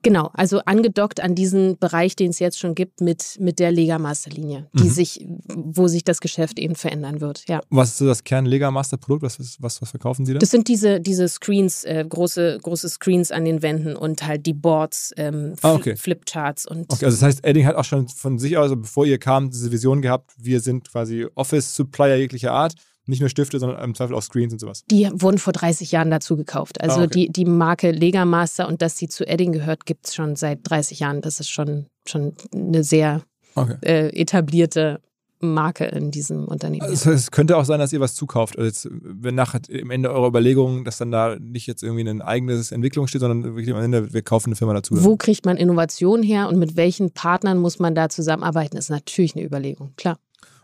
Genau, 0.01 0.31
also 0.33 0.59
angedockt 0.65 1.21
an 1.21 1.35
diesen 1.35 1.77
Bereich, 1.77 2.15
den 2.15 2.31
es 2.31 2.39
jetzt 2.39 2.59
schon 2.59 2.75
gibt 2.75 2.99
mit, 2.99 3.37
mit 3.39 3.59
der 3.59 3.71
Lega 3.71 3.99
Master-Linie, 3.99 4.67
die 4.73 4.85
mhm. 4.85 4.89
sich, 4.89 5.25
wo 5.47 5.87
sich 5.87 6.03
das 6.03 6.19
Geschäft 6.19 6.59
eben 6.59 6.75
verändern 6.75 7.21
wird. 7.21 7.47
Ja. 7.47 7.61
Was 7.69 7.89
ist 7.89 7.97
so 7.99 8.05
das 8.05 8.23
Kern 8.23 8.45
Lega 8.45 8.69
Master-Produkt? 8.71 9.23
Was, 9.23 9.39
was, 9.59 9.81
was 9.81 9.89
verkaufen 9.89 10.25
Sie 10.25 10.33
da? 10.33 10.39
Das 10.39 10.51
sind 10.51 10.67
diese, 10.67 10.99
diese 10.99 11.27
Screens, 11.27 11.83
äh, 11.83 12.03
große, 12.07 12.59
große 12.61 12.89
Screens 12.89 13.31
an 13.31 13.45
den 13.45 13.61
Wänden 13.61 13.95
und 13.95 14.25
halt 14.25 14.45
die 14.45 14.53
Boards, 14.53 15.13
ähm, 15.17 15.55
ah, 15.61 15.73
okay. 15.73 15.95
Flipcharts 15.95 16.65
und. 16.65 16.91
Okay, 16.91 17.05
also 17.05 17.17
das 17.17 17.21
heißt, 17.21 17.45
Edding 17.45 17.65
hat 17.65 17.75
auch 17.75 17.85
schon 17.85 18.07
von 18.09 18.39
sich 18.39 18.57
aus, 18.57 18.63
also 18.63 18.77
bevor 18.77 19.05
ihr 19.05 19.19
kam, 19.19 19.51
diese 19.51 19.71
Vision 19.71 20.01
gehabt, 20.01 20.31
wir 20.37 20.59
sind 20.59 20.89
quasi 20.89 21.27
Office-Supplier 21.35 22.17
jeglicher 22.17 22.51
Art 22.51 22.73
nicht 23.11 23.19
nur 23.19 23.29
Stifte, 23.29 23.59
sondern 23.59 23.83
im 23.83 23.93
Zweifel 23.93 24.15
auch 24.15 24.23
Screens 24.23 24.53
und 24.53 24.59
sowas. 24.59 24.83
Die 24.89 25.09
wurden 25.13 25.37
vor 25.37 25.53
30 25.53 25.91
Jahren 25.91 26.09
dazu 26.09 26.35
gekauft. 26.37 26.81
Also 26.81 27.01
ah, 27.01 27.03
okay. 27.03 27.27
die, 27.27 27.31
die 27.31 27.45
Marke 27.45 27.91
Lega 27.91 28.25
Master 28.25 28.67
und 28.67 28.81
dass 28.81 28.97
sie 28.97 29.07
zu 29.07 29.27
Edding 29.27 29.51
gehört, 29.51 29.85
gibt 29.85 30.07
es 30.07 30.15
schon 30.15 30.35
seit 30.35 30.59
30 30.63 30.99
Jahren. 30.99 31.21
Das 31.21 31.39
ist 31.39 31.49
schon, 31.49 31.85
schon 32.07 32.33
eine 32.53 32.83
sehr 32.83 33.21
okay. 33.55 33.75
äh, 33.81 34.07
etablierte 34.19 35.01
Marke 35.41 35.85
in 35.85 36.11
diesem 36.11 36.45
Unternehmen. 36.45 36.83
Also 36.83 37.11
es 37.11 37.31
könnte 37.31 37.57
auch 37.57 37.65
sein, 37.65 37.79
dass 37.79 37.91
ihr 37.91 37.99
was 37.99 38.15
zukauft. 38.15 38.57
Also 38.57 38.67
jetzt, 38.67 38.87
wenn 38.91 39.35
nachher 39.35 39.61
am 39.81 39.91
Ende 39.91 40.11
eurer 40.11 40.27
Überlegungen, 40.27 40.85
dass 40.85 40.97
dann 40.97 41.11
da 41.11 41.37
nicht 41.39 41.67
jetzt 41.67 41.83
irgendwie 41.83 42.07
ein 42.07 42.21
eigenes 42.21 42.71
Entwicklung 42.71 43.07
steht, 43.07 43.21
sondern 43.21 43.55
wirklich 43.55 43.75
am 43.75 43.81
Ende, 43.81 44.13
wir 44.13 44.21
kaufen 44.21 44.49
eine 44.49 44.55
Firma 44.55 44.73
dazu. 44.73 45.03
Wo 45.03 45.17
kriegt 45.17 45.45
man 45.45 45.57
Innovation 45.57 46.23
her 46.23 46.47
und 46.47 46.57
mit 46.57 46.75
welchen 46.75 47.11
Partnern 47.11 47.57
muss 47.57 47.79
man 47.79 47.95
da 47.95 48.09
zusammenarbeiten, 48.09 48.77
ist 48.77 48.89
natürlich 48.89 49.35
eine 49.35 49.45
Überlegung, 49.45 49.93
klar. 49.97 50.17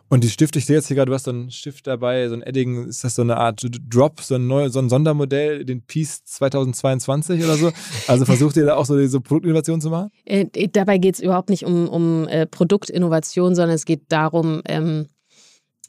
Und 0.09 0.23
die 0.23 0.29
Stifte, 0.29 0.59
ich 0.59 0.65
sehe 0.65 0.77
jetzt 0.77 0.87
hier 0.87 0.95
gerade, 0.95 1.09
du 1.09 1.13
hast 1.13 1.25
so 1.25 1.31
einen 1.31 1.51
Stift 1.51 1.85
dabei, 1.85 2.29
so 2.29 2.35
ein 2.35 2.41
Edding, 2.41 2.87
ist 2.87 3.03
das 3.03 3.15
so 3.15 3.21
eine 3.21 3.37
Art 3.37 3.65
Drop, 3.89 4.21
so 4.21 4.35
ein, 4.35 4.47
neu, 4.47 4.69
so 4.69 4.79
ein 4.79 4.89
Sondermodell, 4.89 5.65
den 5.65 5.81
Peace 5.81 6.23
2022 6.23 7.43
oder 7.43 7.57
so? 7.57 7.71
Also 8.07 8.25
versucht 8.25 8.55
ihr 8.55 8.65
da 8.65 8.75
auch 8.75 8.85
so 8.85 8.97
diese 8.97 9.19
Produktinnovation 9.19 9.81
zu 9.81 9.89
machen? 9.89 10.11
Äh, 10.25 10.45
dabei 10.69 10.97
geht 10.97 11.15
es 11.15 11.21
überhaupt 11.21 11.49
nicht 11.49 11.65
um, 11.65 11.89
um 11.89 12.27
äh, 12.27 12.45
Produktinnovation, 12.45 13.53
sondern 13.53 13.75
es 13.75 13.85
geht 13.85 14.03
darum, 14.09 14.61
ähm, 14.65 15.07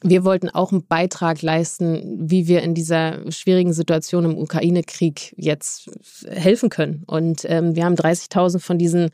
wir 0.01 0.23
wollten 0.23 0.49
auch 0.49 0.71
einen 0.71 0.85
Beitrag 0.85 1.41
leisten, 1.41 2.29
wie 2.29 2.47
wir 2.47 2.61
in 2.61 2.73
dieser 2.73 3.29
schwierigen 3.31 3.73
Situation 3.73 4.25
im 4.25 4.37
Ukraine-Krieg 4.37 5.33
jetzt 5.37 5.89
helfen 6.29 6.69
können. 6.69 7.03
Und 7.05 7.41
ähm, 7.45 7.75
wir 7.75 7.83
haben 7.83 7.95
30.000 7.95 8.59
von 8.59 8.77
diesen 8.77 9.09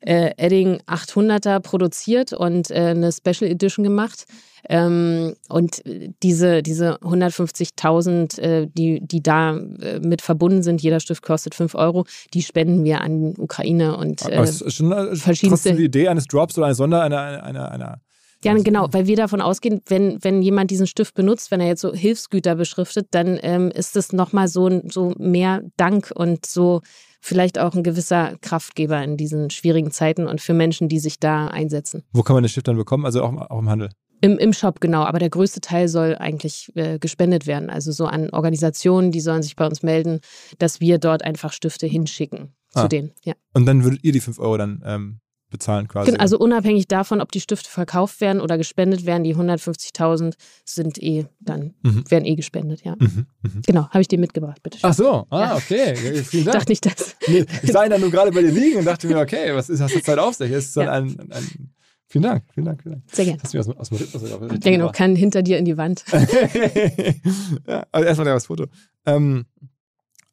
äh, 0.00 0.32
Edding 0.36 0.80
800er 0.86 1.60
produziert 1.60 2.32
und 2.32 2.70
äh, 2.70 2.74
eine 2.90 3.12
Special 3.12 3.50
Edition 3.50 3.84
gemacht. 3.84 4.24
Ähm, 4.68 5.34
und 5.48 5.82
diese, 6.22 6.62
diese 6.62 6.96
150.000, 6.98 8.40
äh, 8.40 8.66
die, 8.66 9.00
die 9.00 9.22
da 9.22 9.56
äh, 9.56 10.00
mit 10.00 10.22
verbunden 10.22 10.62
sind, 10.62 10.82
jeder 10.82 11.00
Stift 11.00 11.22
kostet 11.22 11.54
5 11.54 11.74
Euro, 11.74 12.04
die 12.34 12.42
spenden 12.42 12.84
wir 12.84 13.00
an 13.00 13.34
Ukraine 13.38 13.96
und 13.96 14.22
äh, 14.28 14.40
es 14.42 14.60
ist 14.60 14.74
schon 14.74 14.92
äh, 14.92 15.16
verschiedenste. 15.16 15.74
die 15.74 15.84
Idee 15.84 16.08
eines 16.08 16.26
Drops 16.26 16.58
oder 16.58 16.66
eines 16.66 16.78
Sonder, 16.78 17.02
einer, 17.02 17.42
einer, 17.42 17.72
einer 17.72 18.00
ja, 18.42 18.54
genau, 18.54 18.88
weil 18.92 19.06
wir 19.06 19.16
davon 19.16 19.42
ausgehen, 19.42 19.82
wenn, 19.86 20.22
wenn 20.24 20.40
jemand 20.40 20.70
diesen 20.70 20.86
Stift 20.86 21.14
benutzt, 21.14 21.50
wenn 21.50 21.60
er 21.60 21.66
jetzt 21.66 21.82
so 21.82 21.92
Hilfsgüter 21.92 22.54
beschriftet, 22.54 23.08
dann 23.10 23.38
ähm, 23.42 23.70
ist 23.70 23.96
es 23.96 24.14
nochmal 24.14 24.48
so, 24.48 24.80
so 24.88 25.12
mehr 25.18 25.62
Dank 25.76 26.10
und 26.14 26.46
so 26.46 26.80
vielleicht 27.20 27.58
auch 27.58 27.74
ein 27.74 27.82
gewisser 27.82 28.36
Kraftgeber 28.40 29.02
in 29.02 29.16
diesen 29.16 29.50
schwierigen 29.50 29.90
Zeiten 29.90 30.26
und 30.26 30.40
für 30.40 30.54
Menschen, 30.54 30.88
die 30.88 30.98
sich 30.98 31.18
da 31.18 31.48
einsetzen. 31.48 32.02
Wo 32.12 32.22
kann 32.22 32.34
man 32.34 32.42
den 32.42 32.48
Stift 32.48 32.68
dann 32.68 32.76
bekommen? 32.76 33.04
Also 33.04 33.22
auch, 33.22 33.50
auch 33.50 33.58
im 33.58 33.68
Handel? 33.68 33.90
Im, 34.22 34.38
Im 34.38 34.52
Shop, 34.52 34.80
genau. 34.80 35.04
Aber 35.04 35.18
der 35.18 35.30
größte 35.30 35.60
Teil 35.60 35.88
soll 35.88 36.14
eigentlich 36.16 36.70
äh, 36.74 36.98
gespendet 36.98 37.46
werden. 37.46 37.70
Also 37.70 37.90
so 37.90 38.06
an 38.06 38.30
Organisationen, 38.30 39.12
die 39.12 39.20
sollen 39.20 39.42
sich 39.42 39.56
bei 39.56 39.66
uns 39.66 39.82
melden, 39.82 40.20
dass 40.58 40.80
wir 40.80 40.98
dort 40.98 41.24
einfach 41.24 41.52
Stifte 41.52 41.86
hinschicken 41.86 42.54
ah. 42.74 42.82
zu 42.82 42.88
denen. 42.88 43.12
Ja. 43.24 43.34
Und 43.54 43.66
dann 43.66 43.82
würdet 43.82 44.04
ihr 44.04 44.12
die 44.12 44.20
5 44.20 44.38
Euro 44.38 44.58
dann 44.58 44.82
ähm, 44.84 45.20
bezahlen 45.50 45.88
quasi. 45.88 46.14
Also 46.16 46.38
unabhängig 46.38 46.88
davon, 46.88 47.20
ob 47.20 47.32
die 47.32 47.40
Stifte 47.40 47.68
verkauft 47.68 48.20
werden 48.20 48.40
oder 48.40 48.56
gespendet 48.56 49.04
werden, 49.04 49.24
die 49.24 49.36
150.000 49.36 50.34
sind 50.64 51.02
eh 51.02 51.26
dann, 51.40 51.74
mhm. 51.82 52.10
werden 52.10 52.24
eh 52.24 52.34
gespendet, 52.34 52.84
ja. 52.84 52.96
Mhm. 52.98 53.26
Mhm. 53.42 53.62
Genau, 53.66 53.88
habe 53.88 54.00
ich 54.00 54.08
dir 54.08 54.18
mitgebracht, 54.18 54.62
bitte. 54.62 54.78
Ach 54.82 54.94
so, 54.94 55.26
ah, 55.30 55.56
okay. 55.56 55.94
Ja, 55.94 56.22
vielen 56.22 56.22
Dank. 56.22 56.32
Ich 56.32 56.44
dachte 56.44 56.70
nicht 56.70 56.86
das. 56.86 57.16
Nee, 57.26 57.44
ich 57.62 57.72
sah 57.72 57.84
ihn 57.84 57.90
dann 57.90 58.00
nur 58.00 58.10
gerade 58.10 58.30
bei 58.30 58.42
dir 58.42 58.52
liegen 58.52 58.78
und 58.78 58.84
dachte 58.84 59.06
mir, 59.06 59.18
okay, 59.18 59.54
was 59.54 59.68
ist, 59.68 59.80
hast 59.80 59.94
du 59.94 60.02
Zeit 60.02 60.18
auf 60.18 60.34
sich? 60.34 60.50
Es 60.50 60.68
ist 60.68 60.76
ja. 60.76 60.90
ein, 60.90 61.18
ein 61.30 61.70
Vielen 62.12 62.24
Dank, 62.24 62.42
vielen 62.52 62.66
Dank, 62.66 62.82
vielen 62.82 62.94
Dank. 62.96 63.04
Sehr 63.12 63.24
gerne. 63.24 63.40
Hast 63.40 63.54
du 63.54 63.58
mir 63.58 63.60
aus, 63.60 63.68
aus 63.76 63.88
dem 63.88 63.98
Rhythmus 63.98 64.64
Ja, 64.64 64.70
genau, 64.72 64.90
kann 64.90 65.14
hinter 65.14 65.42
dir 65.42 65.58
in 65.58 65.64
die 65.64 65.76
Wand. 65.76 66.04
ja, 67.68 67.86
also 67.92 68.04
erstmal 68.04 68.24
das 68.24 68.46
Foto. 68.46 68.66
Ähm, 69.06 69.46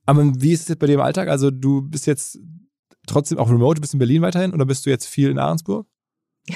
aber 0.08 0.24
wie 0.42 0.54
ist 0.54 0.62
es 0.62 0.70
jetzt 0.70 0.80
bei 0.80 0.88
dir 0.88 0.96
im 0.96 1.02
Alltag? 1.02 1.28
Also 1.28 1.52
du 1.52 1.84
bist 1.84 2.08
jetzt 2.08 2.40
trotzdem 3.08 3.38
auch 3.38 3.50
remote? 3.50 3.76
Du 3.76 3.82
bist 3.82 3.94
in 3.94 4.00
Berlin 4.00 4.22
weiterhin 4.22 4.54
oder 4.54 4.66
bist 4.66 4.86
du 4.86 4.90
jetzt 4.90 5.08
viel 5.08 5.30
in 5.30 5.40
Ahrensburg? 5.40 5.88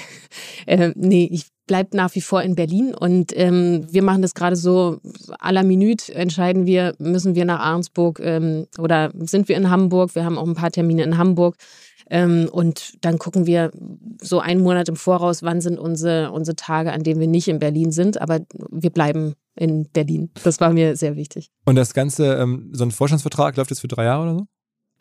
äh, 0.65 0.93
nee, 0.95 1.27
ich 1.31 1.47
bleibe 1.67 1.95
nach 1.95 2.13
wie 2.15 2.21
vor 2.21 2.41
in 2.41 2.55
Berlin 2.55 2.93
und 2.93 3.31
ähm, 3.35 3.85
wir 3.89 4.03
machen 4.03 4.21
das 4.21 4.33
gerade 4.33 4.55
so, 4.55 4.99
à 5.39 5.51
la 5.51 5.63
Minute 5.63 6.13
entscheiden 6.13 6.65
wir, 6.65 6.95
müssen 6.99 7.35
wir 7.35 7.45
nach 7.45 7.59
Ahrensburg 7.59 8.19
ähm, 8.21 8.67
oder 8.77 9.11
sind 9.19 9.47
wir 9.47 9.55
in 9.57 9.69
Hamburg. 9.69 10.15
Wir 10.15 10.25
haben 10.25 10.37
auch 10.37 10.47
ein 10.47 10.55
paar 10.55 10.71
Termine 10.71 11.03
in 11.03 11.17
Hamburg. 11.17 11.55
Ähm, 12.09 12.49
und 12.51 12.93
dann 13.05 13.19
gucken 13.19 13.45
wir 13.45 13.71
so 14.21 14.41
einen 14.41 14.61
Monat 14.61 14.89
im 14.89 14.97
Voraus, 14.97 15.43
wann 15.43 15.61
sind 15.61 15.79
unsere, 15.79 16.31
unsere 16.31 16.57
Tage, 16.57 16.91
an 16.91 17.03
denen 17.03 17.21
wir 17.21 17.27
nicht 17.27 17.47
in 17.47 17.59
Berlin 17.59 17.93
sind. 17.93 18.19
Aber 18.19 18.41
wir 18.69 18.89
bleiben 18.89 19.35
in 19.55 19.87
Berlin. 19.89 20.29
Das 20.43 20.59
war 20.59 20.73
mir 20.73 20.97
sehr 20.97 21.15
wichtig. 21.15 21.51
Und 21.65 21.75
das 21.75 21.93
Ganze, 21.93 22.35
ähm, 22.35 22.69
so 22.73 22.83
ein 22.83 22.91
Vorstandsvertrag 22.91 23.55
läuft 23.55 23.69
jetzt 23.69 23.79
für 23.79 23.87
drei 23.87 24.03
Jahre 24.03 24.23
oder 24.23 24.33
so? 24.39 24.47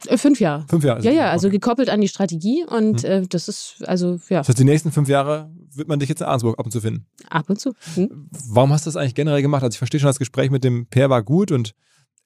Äh, 0.07 0.19
fünf 0.19 0.41
Jahre. 0.41 0.67
Fünf 0.69 0.85
Jahre. 0.85 1.03
Ja, 1.03 1.11
ja, 1.11 1.31
also 1.31 1.49
okay. 1.49 1.57
gekoppelt 1.57 1.89
an 1.89 2.01
die 2.01 2.09
Strategie 2.09 2.65
und 2.65 3.03
hm. 3.03 3.11
äh, 3.11 3.27
das 3.27 3.49
ist, 3.49 3.83
also, 3.87 4.19
ja. 4.29 4.39
Das 4.39 4.49
heißt, 4.49 4.59
die 4.59 4.65
nächsten 4.65 4.93
fünf 4.93 5.09
Jahre 5.09 5.51
wird 5.75 5.89
man 5.89 5.99
dich 5.99 6.09
jetzt 6.09 6.21
in 6.21 6.27
Arnsburg 6.27 6.59
ab 6.59 6.67
und 6.67 6.73
zu 6.73 6.81
finden. 6.81 7.07
Ab 7.29 7.49
und 7.49 7.61
zu. 7.61 7.75
Hm. 7.95 8.29
Warum 8.49 8.73
hast 8.73 8.87
du 8.87 8.89
das 8.89 8.97
eigentlich 8.97 9.15
generell 9.15 9.43
gemacht? 9.43 9.63
Also 9.63 9.75
ich 9.75 9.79
verstehe 9.79 10.01
schon, 10.01 10.09
das 10.09 10.19
Gespräch 10.19 10.51
mit 10.51 10.65
dem 10.65 10.87
Pair 10.87 11.11
war 11.11 11.23
gut 11.23 11.53
und 11.53 11.75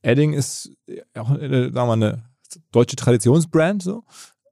Edding 0.02 0.32
ist 0.32 0.72
auch, 1.16 1.30
eine, 1.30 1.64
sagen 1.64 1.74
wir 1.74 1.86
mal, 1.86 1.92
eine 1.94 2.24
deutsche 2.72 2.96
Traditionsbrand 2.96 3.82
so. 3.82 4.04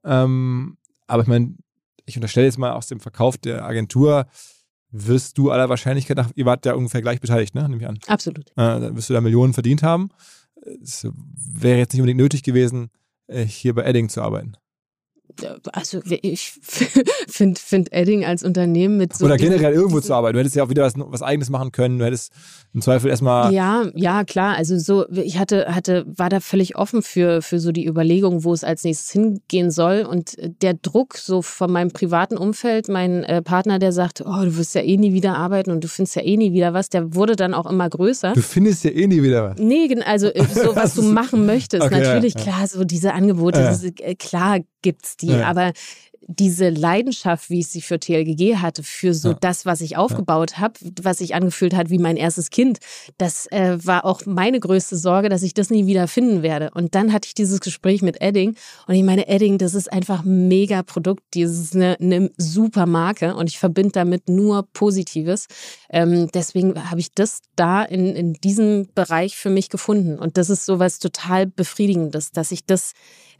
Ähm, 0.03 0.77
aber 1.07 1.23
ich 1.23 1.27
meine, 1.27 1.55
ich 2.05 2.17
unterstelle 2.17 2.47
jetzt 2.47 2.57
mal 2.57 2.71
aus 2.71 2.87
dem 2.87 2.99
Verkauf 2.99 3.37
der 3.37 3.65
Agentur, 3.65 4.25
wirst 4.91 5.37
du 5.37 5.51
aller 5.51 5.69
Wahrscheinlichkeit 5.69 6.17
nach, 6.17 6.31
ihr 6.35 6.45
wart 6.45 6.65
ja 6.65 6.73
ungefähr 6.73 7.01
gleich 7.01 7.19
beteiligt, 7.19 7.55
ne? 7.55 7.67
Nehme 7.67 7.81
ich 7.81 7.87
an. 7.87 7.99
Absolut. 8.07 8.49
Äh, 8.51 8.55
dann 8.55 8.95
wirst 8.95 9.09
du 9.09 9.13
da 9.13 9.21
Millionen 9.21 9.53
verdient 9.53 9.83
haben. 9.83 10.09
Es 10.81 11.07
wäre 11.35 11.79
jetzt 11.79 11.93
nicht 11.93 12.01
unbedingt 12.01 12.19
nötig 12.19 12.43
gewesen, 12.43 12.85
äh, 12.85 13.02
hier 13.41 13.73
bei 13.73 13.83
Edding 13.83 14.09
zu 14.09 14.21
arbeiten? 14.21 14.57
Also 15.71 16.01
ich 16.05 16.51
finde 17.27 17.59
find 17.59 17.91
Edding 17.91 18.25
als 18.25 18.43
Unternehmen 18.43 18.97
mit 18.97 19.15
so. 19.15 19.25
Oder 19.25 19.37
generell 19.37 19.73
irgendwo 19.73 19.99
zu 19.99 20.13
arbeiten. 20.13 20.33
Du 20.33 20.39
hättest 20.39 20.55
ja 20.55 20.63
auch 20.63 20.69
wieder 20.69 20.83
was, 20.83 20.93
was 20.95 21.21
eigenes 21.21 21.49
machen 21.49 21.71
können. 21.71 21.99
Du 21.99 22.05
hättest 22.05 22.31
im 22.73 22.81
Zweifel 22.81 23.09
erstmal. 23.09 23.53
Ja, 23.53 23.85
ja, 23.93 24.23
klar. 24.23 24.55
Also 24.55 24.77
so, 24.77 25.07
ich 25.09 25.37
hatte, 25.37 25.67
hatte, 25.73 26.05
war 26.07 26.29
da 26.29 26.39
völlig 26.39 26.75
offen 26.75 27.01
für, 27.03 27.41
für 27.41 27.59
so 27.59 27.71
die 27.71 27.85
Überlegung, 27.85 28.43
wo 28.43 28.53
es 28.53 28.63
als 28.63 28.83
nächstes 28.83 29.11
hingehen 29.11 29.71
soll. 29.71 30.07
Und 30.09 30.35
der 30.61 30.73
Druck 30.73 31.17
so 31.17 31.41
von 31.41 31.71
meinem 31.71 31.91
privaten 31.91 32.37
Umfeld, 32.37 32.89
mein 32.89 33.23
äh, 33.23 33.41
Partner, 33.41 33.79
der 33.79 33.91
sagt, 33.91 34.21
oh, 34.25 34.43
du 34.43 34.57
wirst 34.57 34.75
ja 34.75 34.81
eh 34.81 34.97
nie 34.97 35.13
wieder 35.13 35.35
arbeiten 35.35 35.71
und 35.71 35.83
du 35.83 35.87
findest 35.87 36.15
ja 36.15 36.23
eh 36.23 36.37
nie 36.37 36.53
wieder 36.53 36.73
was, 36.73 36.89
der 36.89 37.15
wurde 37.15 37.35
dann 37.35 37.53
auch 37.53 37.69
immer 37.69 37.89
größer. 37.89 38.33
Du 38.33 38.41
findest 38.41 38.83
ja 38.83 38.91
eh 38.91 39.07
nie 39.07 39.21
wieder 39.21 39.49
was. 39.49 39.59
Nee, 39.59 39.87
also 40.05 40.27
äh, 40.27 40.45
so, 40.45 40.75
was 40.75 40.95
du 40.95 41.01
machen 41.13 41.45
möchtest. 41.45 41.83
Okay, 41.83 41.99
Natürlich, 41.99 42.33
ja, 42.35 42.39
ja. 42.39 42.45
klar, 42.45 42.67
so 42.67 42.83
diese 42.83 43.13
Angebote, 43.13 43.61
ja. 43.61 43.69
diese, 43.69 43.87
äh, 43.99 44.15
klar 44.15 44.59
gibt's 44.81 45.17
die, 45.17 45.22
aber 45.31 45.73
diese 46.27 46.69
Leidenschaft, 46.69 47.49
wie 47.49 47.59
ich 47.59 47.67
sie 47.67 47.81
für 47.81 47.99
TLGG 47.99 48.57
hatte, 48.57 48.83
für 48.83 49.13
so 49.13 49.29
Ja. 49.29 49.37
das, 49.41 49.65
was 49.65 49.81
ich 49.81 49.97
aufgebaut 49.97 50.57
habe, 50.59 50.73
was 51.01 51.17
sich 51.19 51.35
angefühlt 51.35 51.75
hat 51.75 51.89
wie 51.89 51.97
mein 51.97 52.17
erstes 52.17 52.49
Kind, 52.49 52.79
das 53.17 53.45
äh, 53.51 53.77
war 53.85 54.05
auch 54.05 54.25
meine 54.25 54.59
größte 54.59 54.95
Sorge, 54.97 55.29
dass 55.29 55.43
ich 55.43 55.53
das 55.53 55.69
nie 55.69 55.85
wieder 55.85 56.07
finden 56.07 56.41
werde. 56.43 56.71
Und 56.73 56.95
dann 56.95 57.11
hatte 57.13 57.27
ich 57.27 57.33
dieses 57.33 57.59
Gespräch 57.59 58.01
mit 58.01 58.21
Edding 58.21 58.55
und 58.87 58.95
ich 58.95 59.03
meine, 59.03 59.27
Edding, 59.27 59.57
das 59.57 59.73
ist 59.73 59.91
einfach 59.91 60.23
ein 60.23 60.47
mega 60.47 60.83
Produkt, 60.83 61.23
das 61.35 61.51
ist 61.51 61.75
eine, 61.75 61.97
eine 61.99 62.31
super 62.37 62.85
Marke 62.85 63.35
und 63.35 63.49
ich 63.49 63.59
verbinde 63.59 63.91
damit 63.93 64.29
nur 64.29 64.67
Positives. 64.73 65.47
Ähm, 65.89 66.29
deswegen 66.33 66.89
habe 66.89 66.99
ich 66.99 67.11
das 67.13 67.39
da 67.55 67.83
in, 67.83 68.15
in 68.15 68.33
diesem 68.33 68.87
Bereich 68.95 69.35
für 69.35 69.49
mich 69.49 69.69
gefunden. 69.69 70.17
Und 70.19 70.37
das 70.37 70.49
ist 70.49 70.65
sowas 70.65 70.99
total 70.99 71.45
Befriedigendes, 71.47 72.31
dass 72.31 72.51
ich 72.51 72.65
das, 72.65 72.93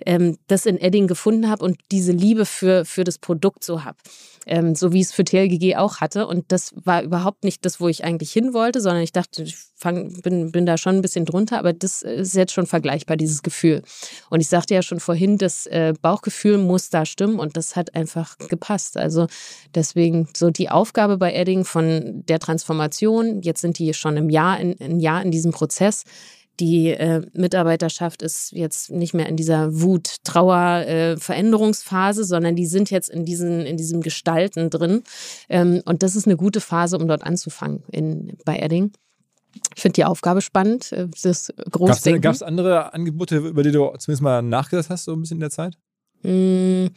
ähm, 0.05 0.37
das 0.47 0.65
in 0.65 0.77
Edding 0.79 1.07
gefunden 1.07 1.49
habe 1.49 1.63
und 1.63 1.77
diese 1.91 2.11
Liebe 2.11 2.45
für, 2.45 2.72
für 2.85 3.03
das 3.03 3.17
Produkt 3.17 3.63
so 3.63 3.83
habe. 3.83 3.97
Ähm, 4.45 4.75
so 4.75 4.91
wie 4.91 4.99
ich 4.99 5.07
es 5.07 5.13
für 5.13 5.23
TLGG 5.23 5.77
auch 5.77 5.97
hatte. 6.01 6.27
Und 6.27 6.51
das 6.51 6.73
war 6.83 7.01
überhaupt 7.01 7.43
nicht 7.45 7.63
das, 7.65 7.79
wo 7.79 7.87
ich 7.87 8.03
eigentlich 8.03 8.31
hin 8.31 8.53
wollte, 8.53 8.81
sondern 8.81 9.01
ich 9.01 9.13
dachte, 9.13 9.43
ich 9.43 9.55
fang, 9.75 10.21
bin, 10.21 10.51
bin 10.51 10.65
da 10.65 10.77
schon 10.77 10.95
ein 10.95 11.01
bisschen 11.01 11.25
drunter, 11.25 11.59
aber 11.59 11.73
das 11.73 12.01
ist 12.01 12.35
jetzt 12.35 12.53
schon 12.53 12.65
vergleichbar, 12.65 13.15
dieses 13.15 13.43
Gefühl. 13.43 13.83
Und 14.29 14.41
ich 14.41 14.47
sagte 14.47 14.73
ja 14.73 14.81
schon 14.81 14.99
vorhin, 14.99 15.37
das 15.37 15.65
äh, 15.67 15.93
Bauchgefühl 16.01 16.57
muss 16.57 16.89
da 16.89 17.05
stimmen 17.05 17.39
und 17.39 17.55
das 17.55 17.75
hat 17.75 17.95
einfach 17.95 18.37
gepasst. 18.37 18.97
Also 18.97 19.27
deswegen 19.75 20.27
so 20.35 20.49
die 20.49 20.69
Aufgabe 20.69 21.17
bei 21.17 21.33
Edding 21.33 21.65
von 21.65 22.23
der 22.27 22.39
Transformation, 22.39 23.41
jetzt 23.41 23.61
sind 23.61 23.77
die 23.79 23.93
schon 23.93 24.17
im 24.17 24.29
Jahr, 24.29 24.59
in, 24.59 24.75
ein 24.81 24.99
Jahr 24.99 25.21
in 25.21 25.31
diesem 25.31 25.51
Prozess. 25.51 26.03
Die 26.59 26.89
äh, 26.89 27.25
Mitarbeiterschaft 27.33 28.21
ist 28.21 28.51
jetzt 28.51 28.91
nicht 28.91 29.13
mehr 29.13 29.27
in 29.27 29.35
dieser 29.35 29.81
Wut, 29.81 30.17
Trauer, 30.23 30.85
äh, 30.85 31.17
Veränderungsphase, 31.17 32.23
sondern 32.23 32.55
die 32.55 32.67
sind 32.67 32.91
jetzt 32.91 33.09
in, 33.09 33.25
diesen, 33.25 33.61
in 33.61 33.75
diesem 33.75 34.01
Gestalten 34.01 34.69
drin. 34.69 35.03
Ähm, 35.49 35.81
und 35.85 36.03
das 36.03 36.15
ist 36.15 36.27
eine 36.27 36.37
gute 36.37 36.61
Phase, 36.61 36.97
um 36.97 37.07
dort 37.07 37.23
anzufangen 37.23 37.83
in, 37.91 38.37
bei 38.45 38.57
Edding. 38.57 38.91
Ich 39.75 39.81
finde 39.81 39.93
die 39.93 40.05
Aufgabe 40.05 40.41
spannend, 40.41 40.91
äh, 40.91 41.07
das 41.23 41.51
Großdenken. 41.71 42.21
Gab 42.21 42.35
es 42.35 42.43
andere 42.43 42.93
Angebote, 42.93 43.37
über 43.37 43.63
die 43.63 43.71
du 43.71 43.91
zumindest 43.97 44.21
mal 44.21 44.41
nachgedacht 44.41 44.89
hast, 44.89 45.05
so 45.05 45.13
ein 45.13 45.21
bisschen 45.21 45.37
in 45.37 45.41
der 45.41 45.49
Zeit? 45.49 45.77
Mm, 46.21 46.87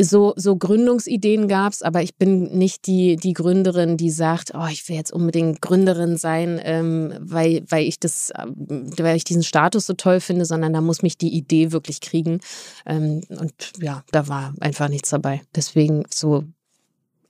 So, 0.00 0.32
so 0.36 0.56
Gründungsideen 0.56 1.48
gab 1.48 1.72
es, 1.72 1.82
aber 1.82 2.02
ich 2.02 2.16
bin 2.16 2.44
nicht 2.56 2.86
die, 2.86 3.16
die 3.16 3.34
Gründerin, 3.34 3.98
die 3.98 4.10
sagt, 4.10 4.52
oh, 4.54 4.66
ich 4.70 4.88
will 4.88 4.96
jetzt 4.96 5.12
unbedingt 5.12 5.60
Gründerin 5.60 6.16
sein, 6.16 6.58
ähm, 6.62 7.12
weil, 7.20 7.64
weil 7.68 7.84
ich 7.84 8.00
das, 8.00 8.32
ähm, 8.38 8.90
weil 8.98 9.16
ich 9.16 9.24
diesen 9.24 9.42
Status 9.42 9.86
so 9.86 9.92
toll 9.92 10.20
finde, 10.20 10.46
sondern 10.46 10.72
da 10.72 10.80
muss 10.80 11.02
mich 11.02 11.18
die 11.18 11.34
Idee 11.34 11.72
wirklich 11.72 12.00
kriegen. 12.00 12.40
Ähm, 12.86 13.20
und 13.28 13.72
ja, 13.80 14.02
da 14.12 14.28
war 14.28 14.54
einfach 14.60 14.88
nichts 14.88 15.10
dabei. 15.10 15.42
Deswegen 15.54 16.04
so 16.08 16.44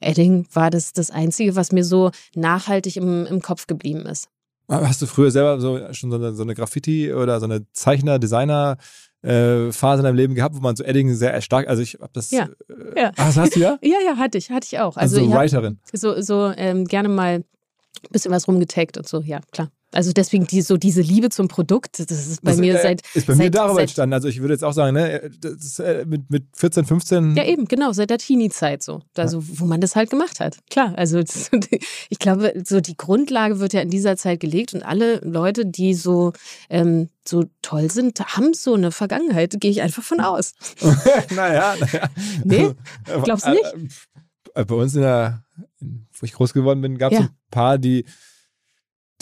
Edding 0.00 0.46
war 0.52 0.70
das 0.70 0.92
das 0.92 1.10
Einzige, 1.10 1.56
was 1.56 1.72
mir 1.72 1.84
so 1.84 2.10
nachhaltig 2.34 2.96
im, 2.96 3.26
im 3.26 3.40
Kopf 3.40 3.66
geblieben 3.66 4.06
ist. 4.06 4.28
Hast 4.68 5.02
du 5.02 5.06
früher 5.06 5.30
selber 5.30 5.60
so 5.60 5.92
schon 5.92 6.10
so 6.10 6.16
eine, 6.16 6.34
so 6.34 6.42
eine 6.42 6.54
Graffiti 6.54 7.12
oder 7.12 7.40
so 7.40 7.46
eine 7.46 7.66
Zeichner, 7.72 8.18
Designer 8.18 8.78
äh, 9.22 9.70
Phase 9.72 10.00
in 10.00 10.04
deinem 10.04 10.16
Leben 10.16 10.34
gehabt, 10.34 10.54
wo 10.56 10.60
man 10.60 10.74
so 10.76 10.84
Edding 10.84 11.14
sehr 11.14 11.40
stark, 11.40 11.68
also 11.68 11.82
ich 11.82 11.94
habe 12.00 12.10
das. 12.12 12.30
Ja, 12.30 12.48
Äh, 12.68 13.00
ja. 13.00 13.12
Ach, 13.16 13.26
das 13.26 13.36
hast 13.36 13.56
du 13.56 13.60
ja? 13.60 13.78
Ja, 13.82 13.96
ja, 14.04 14.16
hatte 14.16 14.38
ich, 14.38 14.50
hatte 14.50 14.66
ich 14.70 14.78
auch. 14.80 14.96
Also, 14.96 15.18
Also, 15.18 15.30
so 15.30 15.36
Writerin. 15.36 15.78
so, 15.92 16.20
so 16.20 16.52
ähm, 16.56 16.84
gerne 16.86 17.08
mal 17.08 17.34
ein 17.36 17.44
bisschen 18.10 18.32
was 18.32 18.48
rumgetaggt 18.48 18.96
und 18.98 19.06
so, 19.08 19.20
ja, 19.20 19.40
klar. 19.52 19.70
Also 19.92 20.12
deswegen 20.12 20.46
die, 20.46 20.62
so 20.62 20.76
diese 20.76 21.00
Liebe 21.02 21.28
zum 21.28 21.48
Produkt, 21.48 21.98
das 21.98 22.10
ist 22.26 22.42
bei 22.42 22.52
Das, 22.52 22.60
mir 22.60 22.78
äh, 22.78 22.82
seit. 22.82 23.02
Ist 23.14 23.26
bei 23.26 23.34
mir 23.34 23.44
seit, 23.44 23.54
darüber 23.54 23.74
seit, 23.74 23.82
entstanden. 23.84 24.14
Also 24.14 24.28
ich 24.28 24.40
würde 24.40 24.54
jetzt 24.54 24.64
auch 24.64 24.72
sagen, 24.72 24.94
ne, 24.94 25.30
das 25.40 25.78
äh, 25.78 26.04
mit, 26.06 26.30
mit 26.30 26.44
14, 26.56 26.84
15. 26.84 27.36
Ja, 27.36 27.44
eben, 27.44 27.66
genau, 27.66 27.92
seit 27.92 28.10
der 28.10 28.18
Teenie-Zeit 28.18 28.82
so. 28.82 29.02
Also, 29.16 29.42
wo 29.60 29.66
man 29.66 29.80
das 29.80 29.94
halt 29.96 30.10
gemacht 30.10 30.40
hat. 30.40 30.58
Klar, 30.70 30.94
also 30.96 31.20
das- 31.20 31.50
ich 32.08 32.18
glaube, 32.18 32.54
so 32.64 32.80
die 32.80 32.96
Grundlage 32.96 33.60
wird 33.60 33.72
ja 33.72 33.80
in 33.80 33.90
dieser 33.90 34.16
Zeit 34.16 34.40
gelegt 34.40 34.74
und 34.74 34.82
alle 34.82 35.18
Leute, 35.20 35.66
die 35.66 35.94
so, 35.94 36.32
ähm, 36.70 37.08
so 37.26 37.44
toll 37.62 37.90
sind, 37.90 38.18
haben 38.20 38.54
so 38.54 38.74
eine 38.74 38.90
Vergangenheit, 38.92 39.54
gehe 39.60 39.70
ich 39.70 39.82
einfach 39.82 40.02
von 40.02 40.20
aus. 40.20 40.54
naja, 41.34 41.74
naja. 41.78 42.08
Nee? 42.44 42.70
Glaubst 43.24 43.46
du 43.46 43.50
nicht? 43.50 43.74
äh, 44.54 44.64
Bei 44.64 44.74
uns 44.74 44.94
in 44.94 45.02
der, 45.02 45.44
wo 45.80 46.24
ich 46.24 46.32
groß 46.32 46.52
geworden 46.52 46.80
bin, 46.80 46.98
gab 46.98 47.12
es 47.12 47.18
Ja. 47.18 47.24
ein 47.26 47.30
paar, 47.50 47.78
die, 47.78 48.04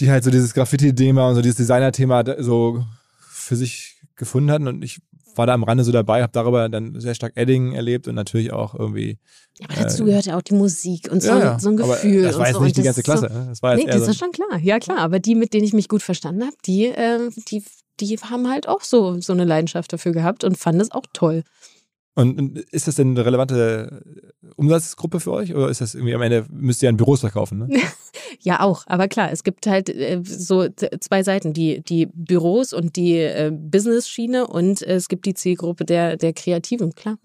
die 0.00 0.10
halt 0.10 0.24
so 0.24 0.30
dieses 0.30 0.54
Graffiti-Thema 0.54 1.28
und 1.28 1.34
so 1.34 1.42
dieses 1.42 1.56
Designer-Thema 1.56 2.24
so 2.42 2.84
für 3.20 3.56
sich 3.56 3.96
gefunden 4.16 4.50
hatten 4.50 4.66
und 4.68 4.82
ich 4.82 5.00
war 5.36 5.46
da 5.46 5.54
am 5.54 5.62
Rande 5.62 5.84
so 5.84 5.92
dabei, 5.92 6.22
habe 6.22 6.32
darüber 6.32 6.68
dann 6.68 6.98
sehr 7.00 7.14
stark 7.14 7.36
Edding 7.36 7.72
erlebt 7.72 8.08
und 8.08 8.16
natürlich 8.16 8.52
auch 8.52 8.74
irgendwie. 8.74 9.18
Aber 9.64 9.74
dazu 9.74 10.04
gehört 10.04 10.26
ja 10.26 10.36
auch 10.36 10.42
die 10.42 10.54
Musik 10.54 11.08
und 11.10 11.22
so, 11.22 11.30
ein- 11.30 11.58
so 11.60 11.68
ein 11.70 11.74
Äh, 11.74 11.82
Gefühl. 11.82 12.22
Das 12.24 12.36
war 12.36 12.46
jetzt 12.48 12.56
so. 12.56 12.62
nicht 12.64 12.76
die 12.76 12.82
ganze 12.82 13.00
ist 13.00 13.06
so- 13.06 13.12
Klasse. 13.12 13.32
ne? 13.32 13.46
Das 13.48 13.62
war 13.62 13.76
jetzt 13.76 13.86
Nee, 13.86 13.92
das 13.92 14.04
so 14.04 14.10
ist 14.10 14.18
schon 14.18 14.32
klar. 14.32 14.58
Ja, 14.60 14.80
klar. 14.80 14.98
Aber 14.98 15.20
die, 15.20 15.36
mit 15.36 15.54
denen 15.54 15.64
ich 15.64 15.72
mich 15.72 15.88
gut 15.88 16.02
verstanden 16.02 16.42
habe, 16.42 16.56
die, 16.66 16.86
äh, 16.86 17.30
die, 17.48 17.62
die 18.00 18.16
haben 18.18 18.48
halt 18.50 18.66
auch 18.68 18.80
so, 18.82 19.20
so 19.20 19.32
eine 19.32 19.44
Leidenschaft 19.44 19.92
dafür 19.92 20.12
gehabt 20.12 20.42
und 20.42 20.58
fanden 20.58 20.80
es 20.80 20.90
auch 20.90 21.04
toll. 21.12 21.44
Und, 22.16 22.38
und 22.38 22.58
ist 22.58 22.88
das 22.88 22.96
denn 22.96 23.10
eine 23.10 23.24
relevante 23.24 24.02
Umsatzgruppe 24.56 25.20
für 25.20 25.30
euch? 25.32 25.54
Oder 25.54 25.68
ist 25.68 25.80
das 25.80 25.94
irgendwie 25.94 26.14
am 26.14 26.22
Ende, 26.22 26.44
müsst 26.50 26.82
ihr 26.82 26.88
an 26.88 26.96
Büros 26.96 27.20
verkaufen, 27.20 27.58
ne? 27.58 27.68
Ja, 28.40 28.60
auch. 28.60 28.84
Aber 28.86 29.08
klar, 29.08 29.30
es 29.32 29.42
gibt 29.44 29.66
halt 29.66 29.88
äh, 29.88 30.20
so 30.24 30.68
zwei 31.00 31.22
Seiten. 31.22 31.52
Die, 31.52 31.82
die 31.82 32.06
Büros 32.12 32.72
und 32.72 32.96
die 32.96 33.16
äh, 33.16 33.50
Business-Schiene 33.52 34.46
und 34.46 34.82
äh, 34.82 34.94
es 34.94 35.08
gibt 35.08 35.26
die 35.26 35.34
Zielgruppe 35.34 35.84
der, 35.84 36.16
der 36.16 36.32
Kreativen, 36.32 36.94
klar. 36.94 37.16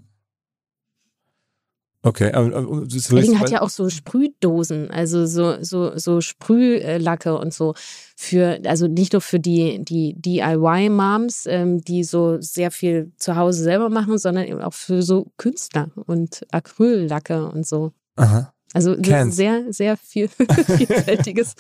Okay. 2.06 2.32
Aber, 2.34 2.56
aber, 2.56 2.82
das 2.86 2.94
ist 2.94 3.12
Edding 3.12 3.32
wirklich- 3.32 3.40
hat 3.40 3.50
ja 3.50 3.62
auch 3.62 3.70
so 3.70 3.90
Sprühdosen, 3.90 4.92
also 4.92 5.26
so, 5.26 5.56
so, 5.64 5.98
so 5.98 6.22
Sprühlacke 6.22 7.36
und 7.36 7.52
so 7.52 7.74
für, 8.16 8.60
also 8.66 8.88
nicht 8.88 9.14
nur 9.14 9.22
für 9.22 9.40
die, 9.40 9.84
die 9.84 10.14
DIY-Moms, 10.16 11.48
ähm, 11.48 11.82
die 11.82 12.04
so 12.04 12.40
sehr 12.40 12.70
viel 12.70 13.12
zu 13.18 13.36
Hause 13.36 13.64
selber 13.64 13.90
machen, 13.90 14.20
sondern 14.20 14.46
eben 14.46 14.62
auch 14.62 14.74
für 14.74 15.02
so 15.02 15.32
Künstler 15.38 15.90
und 16.06 16.46
Acryllacke 16.52 17.48
und 17.48 17.66
so. 17.66 17.92
Aha. 18.18 18.54
Also 18.76 18.94
sehr, 19.02 19.72
sehr 19.72 19.96
viel, 19.96 20.28
vielfältiges 20.78 21.56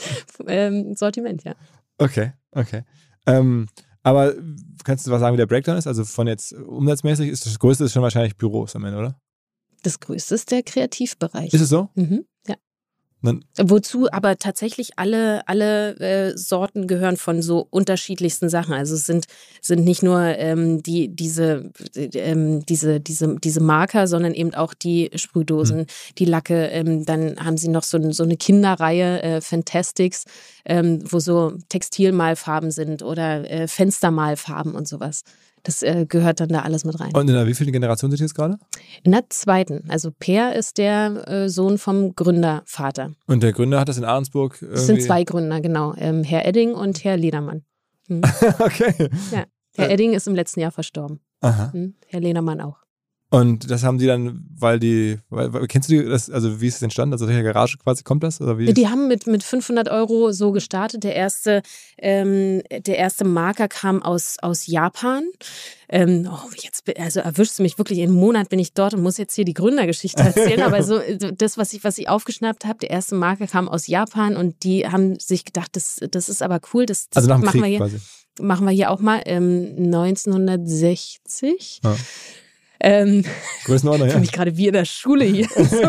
ähm, 0.47 0.95
Sortiment, 0.95 1.45
ja. 1.45 1.55
Okay, 1.97 2.33
okay. 2.51 2.83
Ähm, 3.25 3.67
aber 4.03 4.33
kannst 4.83 5.07
du 5.07 5.11
was 5.11 5.21
sagen, 5.21 5.33
wie 5.33 5.37
der 5.37 5.45
Breakdown 5.45 5.77
ist? 5.77 5.87
Also 5.87 6.03
von 6.03 6.27
jetzt 6.27 6.51
umsatzmäßig 6.51 7.29
ist 7.29 7.45
das 7.45 7.57
Größte 7.57 7.85
ist 7.85 7.93
schon 7.93 8.03
wahrscheinlich 8.03 8.35
Büros 8.35 8.75
am 8.75 8.83
Ende, 8.83 8.99
oder? 8.99 9.17
Das 9.81 10.01
größte 10.01 10.35
ist 10.35 10.51
der 10.51 10.61
Kreativbereich. 10.61 11.53
Ist 11.53 11.61
es 11.61 11.69
so? 11.69 11.87
Mhm, 11.95 12.25
ja. 12.47 12.55
Wozu 13.57 14.11
aber 14.11 14.37
tatsächlich 14.37 14.97
alle, 14.97 15.47
alle 15.47 15.97
äh, 15.99 16.37
Sorten 16.37 16.87
gehören 16.87 17.17
von 17.17 17.41
so 17.41 17.67
unterschiedlichsten 17.69 18.49
Sachen. 18.49 18.73
Also 18.73 18.95
es 18.95 19.05
sind, 19.05 19.25
sind 19.61 19.83
nicht 19.83 20.03
nur 20.03 20.21
ähm, 20.21 20.83
die, 20.83 21.07
diese, 21.07 21.71
ähm, 21.95 22.65
diese, 22.65 22.99
diese, 22.99 23.35
diese 23.35 23.61
Marker, 23.61 24.07
sondern 24.07 24.33
eben 24.33 24.53
auch 24.53 24.73
die 24.73 25.11
Sprühdosen, 25.15 25.87
die 26.17 26.25
Lacke. 26.25 26.67
Ähm, 26.67 27.05
dann 27.05 27.37
haben 27.43 27.57
sie 27.57 27.69
noch 27.69 27.83
so, 27.83 28.11
so 28.11 28.23
eine 28.23 28.37
Kinderreihe, 28.37 29.21
äh, 29.21 29.41
Fantastics, 29.41 30.25
ähm, 30.65 31.03
wo 31.09 31.19
so 31.19 31.53
Textilmalfarben 31.69 32.71
sind 32.71 33.03
oder 33.03 33.49
äh, 33.49 33.67
Fenstermalfarben 33.67 34.75
und 34.75 34.87
sowas. 34.87 35.23
Das 35.65 35.83
äh, 35.83 36.05
gehört 36.07 36.39
dann 36.39 36.49
da 36.49 36.61
alles 36.61 36.85
mit 36.85 36.99
rein. 36.99 37.11
und 37.13 37.27
in 37.27 37.33
der 37.35 37.45
wievielten 37.47 37.73
Generation 37.73 38.09
sind 38.11 38.19
die 38.19 38.23
jetzt 38.23 38.35
gerade? 38.35 38.57
In 39.03 39.11
der 39.11 39.23
zweiten, 39.29 39.83
also 39.89 40.11
Per 40.17 40.55
ist 40.55 40.77
der 40.77 41.27
äh, 41.27 41.49
Sohn 41.49 41.77
vom 41.77 42.15
Gründervater. 42.15 43.11
Und 43.27 43.43
der 43.43 43.51
Gründer 43.51 43.79
hat 43.79 43.89
das 43.89 43.97
in 43.97 44.05
Ahrensburg. 44.05 44.61
Es 44.61 44.85
sind 44.85 44.95
irgendwie- 44.97 45.07
zwei 45.07 45.23
Gründer, 45.23 45.59
genau. 45.61 45.93
Ähm, 45.97 46.23
Herr 46.23 46.45
Edding 46.45 46.73
und 46.73 47.03
Herr 47.03 47.17
Ledermann. 47.17 47.63
Hm. 48.07 48.21
okay. 48.59 49.09
Herr 49.31 49.89
Äh. 49.89 49.93
Edding 49.93 50.13
ist 50.13 50.27
im 50.27 50.35
letzten 50.35 50.59
Jahr 50.61 50.71
verstorben. 50.71 51.19
Aha. 51.41 51.73
Hm. 51.73 51.95
Herr 52.07 52.19
Ledermann 52.21 52.61
auch. 52.61 52.77
Und 53.35 53.69
das 53.69 53.83
haben 53.83 53.99
sie 53.99 54.07
dann, 54.07 54.45
weil 54.57 54.79
die, 54.79 55.17
weil, 55.29 55.67
kennst 55.67 55.89
du 55.89 55.93
die, 55.93 56.05
das, 56.07 56.29
also 56.29 56.61
wie 56.61 56.67
ist 56.67 56.75
es 56.75 56.81
entstanden? 56.81 57.11
Also 57.11 57.25
aus 57.25 57.29
welcher 57.29 57.43
Garage 57.43 57.77
quasi 57.77 58.01
kommt 58.01 58.23
das? 58.23 58.39
Oder 58.39 58.57
wie? 58.57 58.73
Die 58.73 58.87
haben 58.87 59.09
mit, 59.09 59.27
mit 59.27 59.43
500 59.43 59.89
Euro 59.89 60.31
so 60.31 60.53
gestartet. 60.53 61.03
Der 61.03 61.17
erste, 61.17 61.61
ähm, 61.97 62.61
der 62.71 62.97
erste 62.97 63.25
Marker 63.25 63.67
kam 63.67 64.01
aus, 64.01 64.37
aus 64.41 64.67
Japan. 64.67 65.25
Ähm, 65.89 66.29
oh, 66.31 66.49
jetzt, 66.55 66.85
also 66.97 67.19
erwischst 67.19 67.59
du 67.59 67.63
mich 67.63 67.77
wirklich, 67.77 67.99
in 67.99 68.09
einem 68.09 68.17
Monat 68.17 68.47
bin 68.47 68.59
ich 68.59 68.73
dort 68.73 68.93
und 68.93 69.03
muss 69.03 69.17
jetzt 69.17 69.35
hier 69.35 69.43
die 69.43 69.53
Gründergeschichte 69.53 70.23
erzählen. 70.23 70.61
aber 70.61 70.81
so, 70.81 71.01
das, 71.37 71.57
was 71.57 71.73
ich, 71.73 71.83
was 71.83 71.97
ich 71.97 72.07
aufgeschnappt 72.07 72.63
habe, 72.63 72.79
der 72.79 72.91
erste 72.91 73.15
Marker 73.15 73.47
kam 73.47 73.67
aus 73.67 73.87
Japan 73.87 74.37
und 74.37 74.63
die 74.63 74.87
haben 74.87 75.19
sich 75.19 75.43
gedacht, 75.43 75.75
das, 75.75 75.97
das 76.09 76.29
ist 76.29 76.41
aber 76.41 76.61
cool, 76.73 76.85
das, 76.85 77.09
das 77.09 77.17
also 77.17 77.27
nach 77.27 77.41
dem 77.41 77.47
machen, 77.47 77.55
wir 77.55 77.63
Krieg 77.63 77.71
hier, 77.71 77.79
quasi. 77.79 77.97
machen 78.39 78.65
wir 78.65 78.71
hier 78.71 78.91
auch 78.91 79.01
mal. 79.01 79.21
Ähm, 79.25 79.73
1960. 79.77 81.81
Ja. 81.83 81.97
Ähm, 82.85 83.23
Größenordnung, 83.65 84.07
Ich 84.07 84.13
ja. 84.13 84.19
fühle 84.19 84.21
mich 84.21 84.31
gerade 84.31 84.57
wie 84.57 84.67
in 84.67 84.73
der 84.73 84.85
Schule 84.85 85.25
hier. 85.25 85.47
So, 85.55 85.81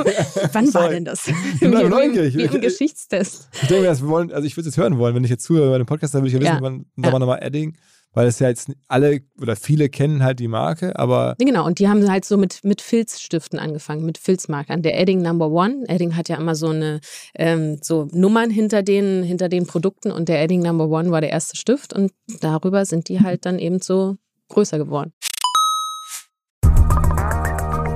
wann 0.52 0.72
war 0.74 0.88
denn 0.88 1.04
das? 1.04 1.26
wie, 1.60 1.60
wie, 1.60 2.34
wie 2.38 2.42
im 2.56 2.60
Geschichtstest. 2.60 3.48
Ich 3.62 3.68
denke 3.68 3.84
wir 3.84 4.08
wollen, 4.08 4.32
also 4.32 4.46
ich 4.46 4.56
würde 4.56 4.68
es 4.68 4.74
jetzt 4.76 4.82
hören 4.82 4.96
wollen, 4.98 5.14
wenn 5.14 5.22
ich 5.24 5.30
jetzt 5.30 5.44
zuhöre 5.44 5.70
bei 5.70 5.78
dem 5.78 5.86
Podcast, 5.86 6.14
dann 6.14 6.22
würde 6.22 6.28
ich 6.28 6.34
ja 6.34 6.40
wissen, 6.40 6.54
Ja. 6.54 6.62
wann, 6.62 6.86
Ja. 6.96 7.12
wann 7.12 7.20
nochmal 7.20 7.42
Edding, 7.42 7.76
weil 8.14 8.26
es 8.28 8.38
ja 8.38 8.48
jetzt 8.48 8.70
alle 8.88 9.20
oder 9.40 9.56
viele 9.56 9.90
kennen 9.90 10.22
halt 10.24 10.40
die 10.40 10.48
Marke, 10.48 10.98
aber. 10.98 11.34
Genau, 11.38 11.66
und 11.66 11.78
die 11.80 11.88
haben 11.88 12.10
halt 12.10 12.24
so 12.24 12.38
mit, 12.38 12.64
mit 12.64 12.80
Filzstiften 12.80 13.58
angefangen, 13.58 14.06
mit 14.06 14.16
Filzmarkern. 14.16 14.80
Der 14.80 14.98
Edding 14.98 15.20
Number 15.20 15.50
One, 15.50 15.84
Edding 15.88 16.16
hat 16.16 16.30
ja 16.30 16.36
immer 16.38 16.54
so 16.54 16.68
eine 16.70 17.00
ähm, 17.34 17.78
so 17.82 18.08
Nummern 18.12 18.48
hinter 18.48 18.82
den, 18.82 19.22
hinter 19.22 19.50
den 19.50 19.66
Produkten 19.66 20.10
und 20.10 20.30
der 20.30 20.40
Edding 20.42 20.62
Number 20.62 20.88
One 20.88 21.10
war 21.10 21.20
der 21.20 21.30
erste 21.30 21.56
Stift 21.58 21.92
und 21.92 22.12
darüber 22.40 22.86
sind 22.86 23.10
die 23.10 23.20
halt 23.20 23.44
dann 23.44 23.58
eben 23.58 23.80
so 23.82 24.16
größer 24.48 24.78
geworden. 24.78 25.12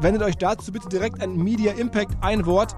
Wendet 0.00 0.22
euch 0.22 0.36
dazu 0.36 0.72
bitte 0.72 0.88
direkt 0.88 1.22
an 1.22 1.36
Media 1.36 1.72
Impact 1.72 2.16
ein 2.20 2.44
Wort 2.46 2.74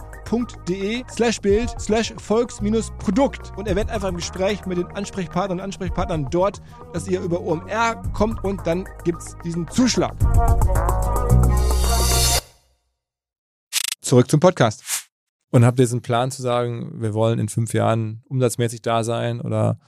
de 0.69 1.05
slash 1.09 1.41
Bild 1.41 1.71
slash 1.81 2.13
Volks-Produkt 2.17 3.53
und 3.57 3.69
erwähnt 3.69 3.91
einfach 3.91 4.09
im 4.09 4.17
Gespräch 4.17 4.67
mit 4.67 4.79
den 4.79 4.87
Ansprechpartnern 4.87 5.59
und 5.59 5.65
Ansprechpartnern 5.65 6.29
dort, 6.31 6.61
dass 6.93 7.07
ihr 7.07 7.21
über 7.21 7.41
OMR 7.41 8.03
kommt 8.13 8.43
und 8.45 8.67
dann 8.67 8.89
gibt 9.05 9.23
es 9.23 9.37
diesen 9.45 9.69
Zuschlag. 9.69 10.15
Zurück 14.01 14.31
zum 14.31 14.41
Podcast. 14.41 14.83
Und 15.51 15.65
habt 15.65 15.79
ihr 15.79 15.85
diesen 15.85 16.03
Plan 16.03 16.31
zu 16.31 16.43
sagen, 16.43 17.01
wir 17.01 17.15
wollen 17.15 17.39
in 17.39 17.49
fünf 17.49 17.73
Jahren 17.73 18.23
umsatzmäßig 18.29 18.83
da 18.83 19.05
sein 19.05 19.41
oder 19.41 19.79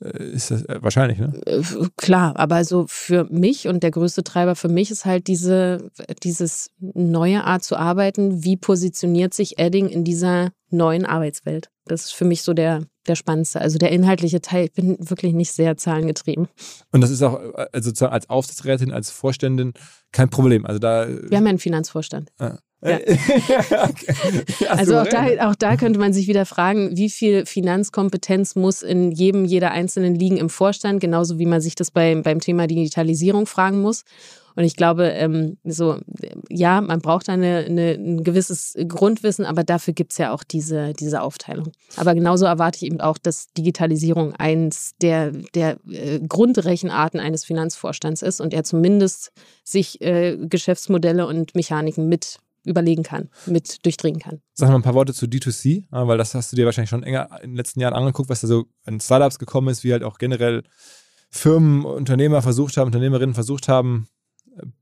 ist 0.00 0.50
das 0.50 0.62
äh, 0.66 0.78
wahrscheinlich, 0.82 1.18
ne? 1.18 1.32
Äh, 1.46 1.62
klar, 1.96 2.36
aber 2.36 2.64
so 2.64 2.84
für 2.86 3.24
mich 3.30 3.66
und 3.66 3.82
der 3.82 3.90
größte 3.90 4.24
Treiber 4.24 4.54
für 4.54 4.68
mich 4.68 4.90
ist 4.90 5.06
halt 5.06 5.26
diese, 5.26 5.90
dieses 6.22 6.70
neue 6.80 7.44
Art 7.44 7.64
zu 7.64 7.76
arbeiten. 7.76 8.44
Wie 8.44 8.56
positioniert 8.56 9.32
sich 9.32 9.58
Edding 9.58 9.88
in 9.88 10.04
dieser 10.04 10.50
neuen 10.70 11.06
Arbeitswelt? 11.06 11.70
Das 11.86 12.06
ist 12.06 12.12
für 12.12 12.26
mich 12.26 12.42
so 12.42 12.52
der, 12.52 12.82
der 13.06 13.14
spannendste. 13.14 13.60
Also 13.60 13.78
der 13.78 13.90
inhaltliche 13.90 14.42
Teil, 14.42 14.66
ich 14.66 14.72
bin 14.72 14.96
wirklich 14.98 15.32
nicht 15.32 15.52
sehr 15.52 15.76
zahlengetrieben. 15.76 16.48
Und 16.92 17.00
das 17.00 17.10
ist 17.10 17.22
auch 17.22 17.40
also 17.72 18.06
als 18.06 18.28
Aufsichtsrätin, 18.28 18.92
als 18.92 19.10
Vorständin 19.10 19.72
kein 20.12 20.28
Problem. 20.28 20.66
Also 20.66 20.78
da. 20.78 21.08
Wir 21.08 21.38
haben 21.38 21.44
ja 21.44 21.50
einen 21.50 21.58
Finanzvorstand. 21.58 22.32
Ah. 22.38 22.58
Ja. 22.82 22.98
also 24.68 24.98
auch 24.98 25.06
da, 25.06 25.48
auch 25.48 25.54
da 25.54 25.76
könnte 25.76 25.98
man 25.98 26.12
sich 26.12 26.28
wieder 26.28 26.44
fragen, 26.44 26.96
wie 26.96 27.10
viel 27.10 27.46
Finanzkompetenz 27.46 28.54
muss 28.54 28.82
in 28.82 29.12
jedem 29.12 29.44
jeder 29.44 29.70
einzelnen 29.70 30.14
liegen 30.14 30.36
im 30.36 30.50
Vorstand, 30.50 31.00
genauso 31.00 31.38
wie 31.38 31.46
man 31.46 31.60
sich 31.60 31.74
das 31.74 31.90
beim, 31.90 32.22
beim 32.22 32.40
Thema 32.40 32.66
Digitalisierung 32.66 33.46
fragen 33.46 33.80
muss. 33.80 34.04
Und 34.56 34.64
ich 34.64 34.74
glaube, 34.74 35.08
ähm, 35.08 35.58
so, 35.64 35.98
ja, 36.48 36.80
man 36.80 37.00
braucht 37.00 37.28
eine, 37.28 37.66
eine, 37.68 37.90
ein 37.92 38.24
gewisses 38.24 38.74
Grundwissen, 38.88 39.44
aber 39.44 39.64
dafür 39.64 39.92
gibt 39.92 40.12
es 40.12 40.18
ja 40.18 40.32
auch 40.32 40.42
diese, 40.42 40.94
diese 40.94 41.20
Aufteilung. 41.20 41.72
Aber 41.96 42.14
genauso 42.14 42.46
erwarte 42.46 42.78
ich 42.78 42.86
eben 42.90 43.02
auch, 43.02 43.18
dass 43.18 43.52
Digitalisierung 43.52 44.34
eins 44.34 44.94
der, 45.02 45.32
der 45.54 45.76
äh, 45.90 46.20
Grundrechenarten 46.26 47.20
eines 47.20 47.44
Finanzvorstands 47.44 48.22
ist 48.22 48.40
und 48.40 48.54
er 48.54 48.64
zumindest 48.64 49.30
sich 49.62 50.00
äh, 50.00 50.38
Geschäftsmodelle 50.40 51.26
und 51.26 51.54
Mechaniken 51.54 52.08
mit 52.08 52.38
überlegen 52.66 53.02
kann, 53.02 53.30
mit 53.46 53.84
durchdringen 53.84 54.20
kann. 54.20 54.40
Sag 54.54 54.68
mal 54.68 54.76
ein 54.76 54.82
paar 54.82 54.94
Worte 54.94 55.14
zu 55.14 55.26
D2C, 55.26 55.84
weil 55.90 56.18
das 56.18 56.34
hast 56.34 56.52
du 56.52 56.56
dir 56.56 56.66
wahrscheinlich 56.66 56.90
schon 56.90 57.02
enger 57.02 57.28
in 57.42 57.50
den 57.50 57.56
letzten 57.56 57.80
Jahren 57.80 57.94
angeguckt, 57.94 58.28
was 58.28 58.40
da 58.40 58.46
so 58.46 58.66
an 58.84 59.00
Startups 59.00 59.38
gekommen 59.38 59.68
ist, 59.68 59.84
wie 59.84 59.92
halt 59.92 60.02
auch 60.02 60.18
generell 60.18 60.62
Firmen, 61.30 61.84
Unternehmer 61.84 62.42
versucht 62.42 62.76
haben, 62.76 62.86
Unternehmerinnen 62.86 63.34
versucht 63.34 63.68
haben, 63.68 64.08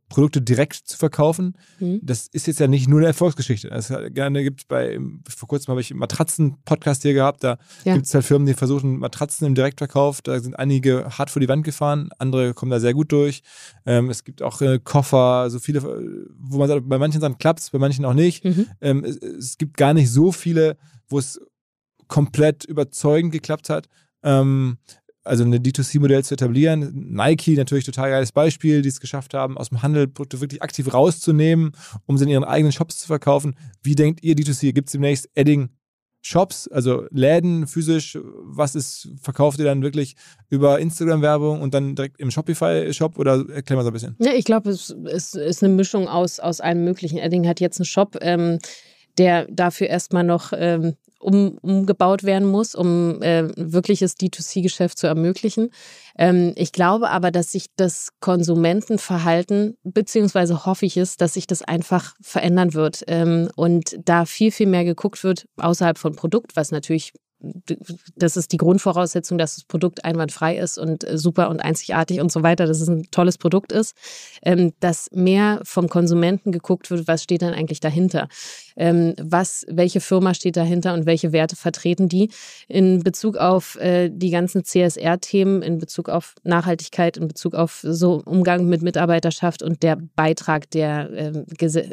Produkte 0.09 0.43
direkt 0.43 0.75
zu 0.75 0.97
verkaufen. 0.97 1.55
Mhm. 1.81 2.01
Das 2.03 2.29
ist 2.29 2.47
jetzt 2.47 2.61
ja 2.61 2.67
nicht 2.67 2.89
nur 2.89 3.01
eine 3.01 3.09
Erfolgsgeschichte. 3.09 3.71
Es 3.71 3.93
gerne 4.11 4.43
gibt 4.43 4.69
bei, 4.69 4.99
vor 5.29 5.49
kurzem 5.49 5.73
habe 5.73 5.81
ich 5.81 5.91
einen 5.91 6.01
Matratzen-Podcast 6.01 7.03
hier 7.03 7.15
gehabt, 7.15 7.43
da 7.43 7.59
ja. 7.85 7.95
gibt 7.95 8.07
es 8.07 8.15
halt 8.15 8.25
Firmen, 8.25 8.47
die 8.47 8.55
versuchen 8.55 8.99
Matratzen 8.99 9.47
im 9.47 9.55
Direktverkauf. 9.55 10.23
Da 10.23 10.39
sind 10.41 10.59
einige 10.59 11.07
hart 11.19 11.31
vor 11.31 11.41
die 11.41 11.49
Wand 11.49 11.65
gefahren, 11.65 12.11
andere 12.19 12.55
kommen 12.55 12.71
da 12.71 12.81
sehr 12.81 12.95
gut 12.95 13.13
durch. 13.13 13.43
Ähm, 13.87 14.11
es 14.11 14.25
gibt 14.25 14.43
auch 14.43 14.61
äh, 14.61 14.79
Koffer, 14.79 15.51
so 15.51 15.59
viele, 15.59 15.83
wo 16.39 16.59
man 16.59 16.69
sagt, 16.69 16.89
bei 16.89 16.99
manchen 16.99 17.21
Sachen 17.21 17.39
klappt 17.39 17.61
es, 17.61 17.71
bei 17.71 17.79
manchen 17.79 18.05
auch 18.05 18.15
nicht. 18.15 18.45
Mhm. 18.45 18.67
Ähm, 18.81 19.05
es, 19.05 19.17
es, 19.17 19.59
gibt 19.59 19.77
gar 19.77 19.95
nicht 19.95 20.11
so 20.11 20.33
viele, 20.33 20.77
wo 21.09 21.19
es 21.19 21.41
komplett 22.09 22.65
überzeugend 22.65 23.33
geklappt 23.33 23.71
hat. 23.71 23.89
Ähm, 24.23 24.79
also 25.25 25.45
ein 25.45 25.55
D2C-Modell 25.55 26.22
zu 26.22 26.35
etablieren. 26.35 26.93
Nike 27.11 27.57
natürlich 27.57 27.85
total 27.85 28.11
geiles 28.11 28.33
Beispiel, 28.33 28.83
die 28.83 28.89
es 28.89 29.01
geschafft 29.01 29.35
haben, 29.35 29.57
aus 29.59 29.70
dem 29.70 29.83
Handel 29.83 30.07
Produkte 30.07 30.41
wirklich 30.41 30.62
aktiv 30.62 30.93
rauszunehmen, 30.93 31.72
um 32.07 32.18
sie 32.18 32.25
in 32.25 32.31
ihren 32.31 32.45
eigenen 32.45 32.72
Shops 32.72 32.99
zu 32.99 33.07
verkaufen. 33.07 33.57
Wie 33.83 33.95
denkt 33.95 34.22
ihr 34.22 34.35
D2C? 34.35 34.72
Gibt 34.72 34.89
es 34.89 34.93
demnächst 34.93 35.29
Adding 35.37 35.70
Shops, 36.20 36.68
also 36.68 37.07
Läden 37.11 37.66
physisch? 37.66 38.18
Was 38.22 38.75
ist, 38.75 39.09
verkauft 39.20 39.59
ihr 39.59 39.66
dann 39.66 39.83
wirklich 39.83 40.16
über 40.49 40.79
Instagram-Werbung 40.79 41.61
und 41.61 41.75
dann 41.75 41.95
direkt 41.95 42.18
im 42.18 42.31
Shopify-Shop 42.31 43.18
oder 43.18 43.45
erklär 43.51 43.77
mal 43.77 43.83
so 43.83 43.91
ein 43.91 43.93
bisschen? 43.93 44.16
Ja, 44.18 44.33
ich 44.33 44.45
glaube, 44.45 44.70
es, 44.70 44.95
es, 45.07 45.35
ist 45.35 45.62
eine 45.62 45.75
Mischung 45.75 46.09
aus, 46.09 46.41
aus 46.41 46.61
allem 46.61 46.85
Möglichen. 46.85 47.18
Adding 47.18 47.47
hat 47.47 47.61
jetzt 47.61 47.79
einen 47.79 47.87
Shop, 47.87 48.16
ähm, 48.22 48.59
der 49.19 49.47
dafür 49.51 49.89
erstmal 49.89 50.25
noch 50.25 50.53
ähm, 50.55 50.95
um, 51.25 51.59
umgebaut 51.62 52.23
werden 52.23 52.47
muss, 52.47 52.75
um 52.75 53.23
äh, 53.23 53.49
wirkliches 53.57 54.17
D2C-Geschäft 54.17 54.99
zu 54.99 55.07
ermöglichen. 55.07 55.71
Ähm, 56.19 56.53
ich 56.57 56.71
glaube 56.71 57.09
aber, 57.11 57.31
dass 57.31 57.53
sich 57.53 57.67
das 57.77 58.11
Konsumentenverhalten, 58.21 59.77
beziehungsweise 59.83 60.67
hoffe 60.67 60.85
ich 60.85 60.97
es, 60.97 61.17
dass 61.17 61.35
sich 61.35 61.47
das 61.47 61.62
einfach 61.62 62.15
verändern 62.21 62.75
wird 62.75 63.05
ähm, 63.07 63.49
und 63.57 63.97
da 64.05 64.27
viel, 64.27 64.53
viel 64.53 64.67
mehr 64.67 64.85
geguckt 64.85 65.25
wird 65.25 65.47
außerhalb 65.57 65.97
von 65.97 66.15
Produkt, 66.15 66.57
was 66.57 66.71
natürlich 66.71 67.12
das 68.16 68.36
ist 68.36 68.53
die 68.53 68.57
Grundvoraussetzung, 68.57 69.38
dass 69.38 69.57
das 69.57 69.64
Produkt 69.64 70.05
einwandfrei 70.05 70.57
ist 70.57 70.78
und 70.78 71.05
äh, 71.05 71.18
super 71.18 71.51
und 71.51 71.61
einzigartig 71.61 72.20
und 72.20 72.30
so 72.30 72.42
weiter, 72.42 72.66
dass 72.66 72.80
es 72.80 72.88
ein 72.88 73.09
tolles 73.11 73.38
Produkt 73.38 73.72
ist, 73.72 73.97
ähm, 74.42 74.72
dass 74.80 75.11
mehr 75.12 75.61
vom 75.64 75.88
Konsumenten 75.88 76.53
geguckt 76.53 76.90
wird, 76.90 77.09
was 77.09 77.22
steht 77.22 77.42
dann 77.42 77.55
eigentlich 77.55 77.80
dahinter, 77.80 78.28
ähm, 78.76 79.14
was, 79.20 79.66
welche 79.68 80.01
Firma 80.01 80.34
steht 80.34 80.57
dahinter 80.57 80.95
und 80.95 81.07
welche 81.07 81.32
Werte 81.32 81.57
vertreten 81.57 82.09
die? 82.09 82.30
In 82.68 83.03
Bezug 83.03 83.36
auf 83.36 83.76
äh, 83.76 84.11
die 84.11 84.30
ganzen 84.30 84.64
CSR-Themen, 84.64 85.62
in 85.62 85.78
Bezug 85.78 86.09
auf 86.09 86.34
Nachhaltigkeit, 86.45 87.16
in 87.16 87.28
Bezug 87.28 87.55
auf 87.55 87.80
so 87.82 88.22
Umgang 88.24 88.66
mit 88.66 88.82
Mitarbeiterschaft 88.82 89.62
und 89.62 89.82
der 89.82 89.99
Beitrag 90.16 90.70
der 90.70 91.11
ähm, 91.12 91.45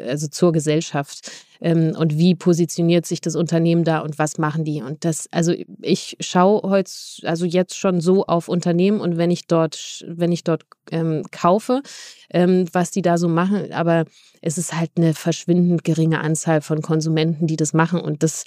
also 0.06 0.28
zur 0.28 0.52
Gesellschaft 0.52 1.30
und 1.64 2.18
wie 2.18 2.34
positioniert 2.34 3.06
sich 3.06 3.20
das 3.20 3.36
Unternehmen 3.36 3.84
da 3.84 4.00
und 4.00 4.18
was 4.18 4.36
machen 4.36 4.64
die? 4.64 4.82
Und 4.82 5.04
das 5.04 5.28
also 5.30 5.41
also 5.42 5.54
ich 5.80 6.16
schaue 6.20 6.62
heute, 6.62 6.90
also 7.24 7.44
jetzt 7.44 7.76
schon 7.76 8.00
so 8.00 8.26
auf 8.26 8.46
Unternehmen 8.46 9.00
und 9.00 9.16
wenn 9.16 9.32
ich 9.32 9.48
dort, 9.48 10.04
wenn 10.06 10.30
ich 10.30 10.44
dort 10.44 10.62
ähm, 10.92 11.24
kaufe, 11.32 11.82
ähm, 12.30 12.66
was 12.72 12.92
die 12.92 13.02
da 13.02 13.18
so 13.18 13.28
machen, 13.28 13.72
aber 13.72 14.04
es 14.40 14.56
ist 14.56 14.72
halt 14.72 14.92
eine 14.96 15.14
verschwindend 15.14 15.82
geringe 15.82 16.20
Anzahl 16.20 16.60
von 16.60 16.80
Konsumenten, 16.80 17.48
die 17.48 17.56
das 17.56 17.72
machen 17.72 18.00
und 18.00 18.22
das 18.22 18.44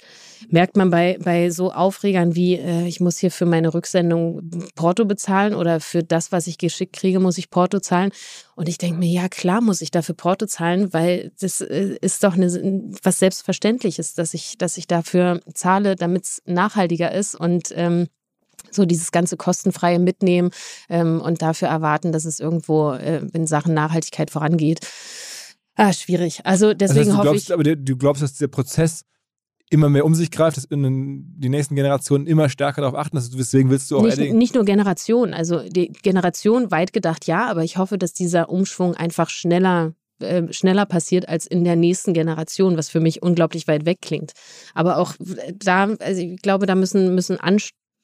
merkt 0.48 0.76
man 0.76 0.90
bei, 0.90 1.18
bei 1.22 1.50
so 1.50 1.72
Aufregern 1.72 2.34
wie, 2.34 2.54
äh, 2.54 2.86
ich 2.86 3.00
muss 3.00 3.18
hier 3.18 3.30
für 3.30 3.46
meine 3.46 3.74
Rücksendung 3.74 4.50
Porto 4.74 5.04
bezahlen 5.04 5.54
oder 5.54 5.80
für 5.80 6.02
das, 6.02 6.32
was 6.32 6.46
ich 6.46 6.56
geschickt 6.56 6.96
kriege, 6.96 7.20
muss 7.20 7.38
ich 7.38 7.50
Porto 7.50 7.80
zahlen. 7.80 8.10
Und 8.54 8.70
ich 8.70 8.78
denke 8.78 8.98
mir, 8.98 9.10
ja 9.10 9.28
klar 9.28 9.60
muss 9.60 9.82
ich 9.82 9.90
dafür 9.90 10.14
Porto 10.14 10.46
zahlen, 10.46 10.92
weil 10.92 11.32
das 11.40 11.60
äh, 11.60 11.96
ist 12.00 12.24
doch 12.24 12.34
eine, 12.34 12.48
was 13.02 13.18
Selbstverständliches, 13.18 14.14
dass 14.14 14.34
ich, 14.34 14.56
dass 14.58 14.78
ich 14.78 14.86
dafür 14.86 15.40
zahle, 15.52 15.96
damit 15.96 16.24
es 16.24 16.42
nachhaltiger 16.86 17.12
ist 17.12 17.34
und 17.34 17.72
ähm, 17.74 18.06
so 18.70 18.84
dieses 18.84 19.12
ganze 19.12 19.36
kostenfreie 19.36 19.98
Mitnehmen 19.98 20.50
ähm, 20.88 21.20
und 21.20 21.42
dafür 21.42 21.68
erwarten, 21.68 22.12
dass 22.12 22.24
es 22.24 22.40
irgendwo 22.40 22.92
äh, 22.92 23.22
in 23.32 23.46
Sachen 23.46 23.74
Nachhaltigkeit 23.74 24.30
vorangeht. 24.30 24.80
Ah, 25.76 25.92
schwierig. 25.92 26.40
Also 26.44 26.74
deswegen 26.74 26.98
das 27.00 27.08
heißt, 27.08 27.16
hoffe 27.18 27.28
glaubst, 27.28 27.44
ich. 27.44 27.52
Aber 27.52 27.62
du 27.62 27.96
glaubst, 27.96 28.22
dass 28.22 28.32
dieser 28.32 28.48
Prozess 28.48 29.02
immer 29.68 29.88
mehr 29.88 30.04
um 30.04 30.14
sich 30.14 30.30
greift, 30.30 30.56
dass 30.56 30.64
in 30.64 31.24
die 31.38 31.48
nächsten 31.48 31.74
Generationen 31.74 32.26
immer 32.26 32.48
stärker 32.48 32.82
darauf 32.82 32.96
achten, 32.96 33.16
dass 33.16 33.30
du, 33.30 33.36
deswegen 33.36 33.68
willst 33.68 33.90
du 33.90 33.98
auch 33.98 34.02
Nicht, 34.02 34.32
nicht 34.32 34.54
nur 34.54 34.64
Generation, 34.64 35.34
also 35.34 35.68
die 35.68 35.88
Generation 35.88 36.70
weit 36.70 36.92
gedacht 36.92 37.26
ja, 37.26 37.50
aber 37.50 37.64
ich 37.64 37.76
hoffe, 37.76 37.98
dass 37.98 38.12
dieser 38.12 38.48
Umschwung 38.48 38.94
einfach 38.94 39.28
schneller 39.28 39.92
äh, 40.20 40.52
schneller 40.52 40.86
passiert 40.86 41.28
als 41.28 41.46
in 41.46 41.64
der 41.64 41.76
nächsten 41.76 42.14
Generation, 42.14 42.76
was 42.76 42.88
für 42.88 43.00
mich 43.00 43.22
unglaublich 43.22 43.68
weit 43.68 43.86
weg 43.86 43.98
klingt. 44.00 44.32
Aber 44.74 44.98
auch 44.98 45.14
da, 45.54 45.94
also 46.00 46.20
ich 46.20 46.40
glaube, 46.42 46.66
da 46.66 46.74
müssen, 46.74 47.14
müssen 47.14 47.38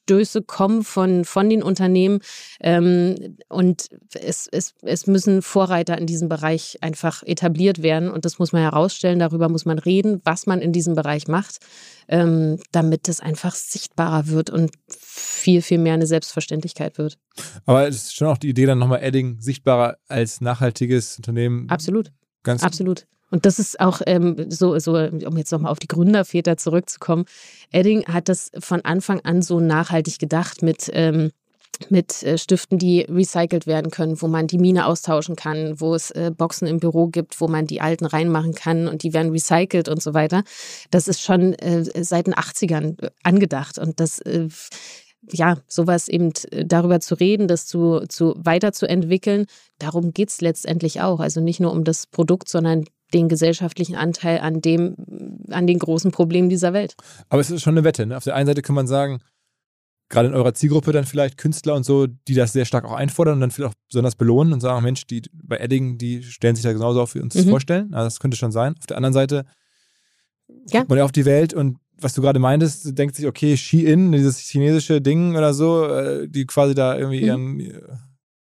Anstöße 0.03 0.42
kommen 0.42 0.82
von, 0.82 1.24
von 1.24 1.48
den 1.48 1.62
Unternehmen 1.62 2.20
ähm, 2.61 3.36
und 3.48 3.88
es, 4.14 4.48
es, 4.50 4.74
es 4.82 5.07
müssen 5.07 5.42
Vorreiter 5.42 5.96
in 5.98 6.07
diesem 6.07 6.28
Bereich 6.28 6.78
einfach 6.80 7.22
etabliert 7.22 7.82
werden 7.82 8.11
und 8.11 8.24
das 8.24 8.38
muss 8.38 8.53
man 8.53 8.62
herausstellen, 8.62 9.18
darüber 9.18 9.48
muss 9.48 9.64
man 9.64 9.78
reden, 9.78 10.20
was 10.24 10.46
man 10.46 10.61
in 10.61 10.72
diesem 10.72 10.94
Bereich 10.94 11.28
macht, 11.28 11.59
ähm, 12.09 12.59
damit 12.72 13.09
es 13.09 13.20
einfach 13.20 13.55
sichtbarer 13.55 14.28
wird 14.28 14.50
und 14.50 14.72
viel, 14.88 15.62
viel 15.62 15.78
mehr 15.78 15.94
eine 15.94 16.07
Selbstverständlichkeit 16.07 16.98
wird. 16.98 17.18
Aber 17.64 17.86
es 17.86 17.96
ist 17.96 18.16
schon 18.16 18.28
auch 18.28 18.38
die 18.38 18.48
Idee, 18.48 18.66
dann 18.66 18.78
nochmal 18.78 19.03
Edding 19.03 19.40
sichtbarer 19.40 19.98
als 20.09 20.40
nachhaltiges 20.40 21.16
Unternehmen. 21.16 21.68
Absolut. 21.70 22.12
Ganz 22.42 22.64
Absolut. 22.64 23.07
Und 23.33 23.47
das 23.47 23.59
ist 23.59 23.80
auch 23.80 24.03
ähm, 24.07 24.51
so, 24.51 24.78
so, 24.78 24.93
um 24.95 25.37
jetzt 25.39 25.51
nochmal 25.53 25.72
auf 25.72 25.78
die 25.78 25.89
Gründerväter 25.89 26.59
zurückzukommen. 26.59 27.24
Edding 27.70 28.05
hat 28.05 28.28
das 28.28 28.53
von 28.59 28.83
Anfang 28.83 29.20
an 29.20 29.41
so 29.41 29.59
nachhaltig 29.59 30.18
gedacht 30.18 30.62
mit, 30.62 30.91
ähm, 30.93 31.30
mit 31.89 32.22
äh, 32.24 32.37
Stiften, 32.37 32.78
die 32.78 33.01
recycelt 33.01 33.66
werden 33.66 33.91
können, 33.91 34.20
wo 34.20 34.28
man 34.28 34.49
die 34.49 34.59
Mine 34.59 34.85
austauschen 34.85 35.35
kann, 35.35 35.80
wo 35.80 35.95
es 35.95 36.11
äh, 36.11 36.30
Boxen 36.37 36.68
im 36.68 36.78
Büro 36.78 37.07
gibt, 37.07 37.41
wo 37.41 37.49
man 37.49 37.66
die 37.66 37.80
alten 37.80 38.05
reinmachen 38.05 38.55
kann 38.55 38.87
und 38.87 39.03
die 39.03 39.14
werden 39.14 39.33
recycelt 39.33 39.89
und 39.89 40.03
so 40.03 40.12
weiter. 40.12 40.45
Das 40.91 41.09
ist 41.09 41.22
schon 41.22 41.55
äh, 41.55 41.85
seit 42.05 42.26
den 42.26 42.35
80ern 42.35 43.09
angedacht 43.22 43.78
und 43.78 43.99
das 43.99 44.18
äh, 44.18 44.49
ja, 45.30 45.57
sowas 45.68 46.09
eben 46.09 46.33
äh, 46.51 46.66
darüber 46.66 47.01
zu 47.01 47.14
reden, 47.14 47.49
das 47.49 47.64
zu, 47.64 48.05
zu 48.09 48.35
weiterzuentwickeln, 48.37 49.47
darum 49.78 50.12
geht 50.12 50.28
es 50.28 50.43
letztendlich 50.43 51.01
auch. 51.01 51.20
Also 51.20 51.41
nicht 51.41 51.61
nur 51.61 51.72
um 51.72 51.85
das 51.85 52.07
Produkt, 52.07 52.51
sondern 52.51 52.85
den 53.15 53.29
gesellschaftlichen 53.29 53.95
Anteil 53.97 54.41
an 54.41 54.61
dem, 54.61 54.97
an 55.51 55.67
den 55.67 55.79
großen 55.79 56.11
Problemen 56.11 56.49
dieser 56.49 56.73
Welt. 56.73 56.95
Aber 57.29 57.41
es 57.41 57.51
ist 57.51 57.63
schon 57.63 57.75
eine 57.75 57.85
Wette. 57.85 58.07
Ne? 58.07 58.17
Auf 58.17 58.25
der 58.25 58.35
einen 58.35 58.47
Seite 58.47 58.63
kann 58.63 58.75
man 58.75 58.87
sagen, 58.87 59.21
gerade 60.09 60.29
in 60.29 60.35
eurer 60.35 60.53
Zielgruppe 60.55 60.93
dann 60.93 61.05
vielleicht 61.07 61.39
Künstler 61.39 61.75
und 61.75 61.85
so, 61.85 62.07
die 62.07 62.35
das 62.35 62.53
sehr 62.53 62.65
stark 62.67 62.85
auch 62.85 62.93
einfordern 62.93 63.35
und 63.35 63.41
dann 63.41 63.51
vielleicht 63.51 63.73
auch 63.75 63.79
besonders 63.89 64.15
belohnen 64.15 64.53
und 64.53 64.61
sagen, 64.61 64.83
Mensch, 64.85 65.07
die 65.07 65.23
bei 65.33 65.57
Edding, 65.57 65.97
die 65.99 66.23
stellen 66.23 66.55
sich 66.55 66.63
da 66.65 66.73
genauso 66.73 67.01
auf, 67.01 67.15
wie 67.15 67.21
uns 67.21 67.35
das 67.35 67.47
Mhm. 67.47 67.51
vorstellen. 67.51 67.95
Also 67.95 68.07
das 68.07 68.21
könnte 68.21 68.37
schon 68.37 68.53
sein. 68.53 68.75
Auf 68.79 68.87
der 68.87 68.97
anderen 68.99 69.15
Seite 69.15 69.45
Ja. 70.71 70.81
guckt 70.81 70.91
man 70.91 70.99
ja 70.99 71.05
auf 71.05 71.13
die 71.13 71.25
Welt 71.25 71.55
und 71.55 71.79
was 71.99 72.15
du 72.15 72.21
gerade 72.23 72.41
meintest, 72.41 72.99
denkt 72.99 73.15
sich, 73.15 73.27
okay, 73.27 73.57
Shein, 73.57 74.11
dieses 74.13 74.39
chinesische 74.41 75.01
Ding 75.01 75.37
oder 75.37 75.55
so, 75.55 75.87
äh, 75.87 76.29
die 76.29 76.47
quasi 76.47 76.75
da 76.75 76.99
irgendwie 76.99 77.21
Mhm. 77.31 77.61
ihren 77.61 77.99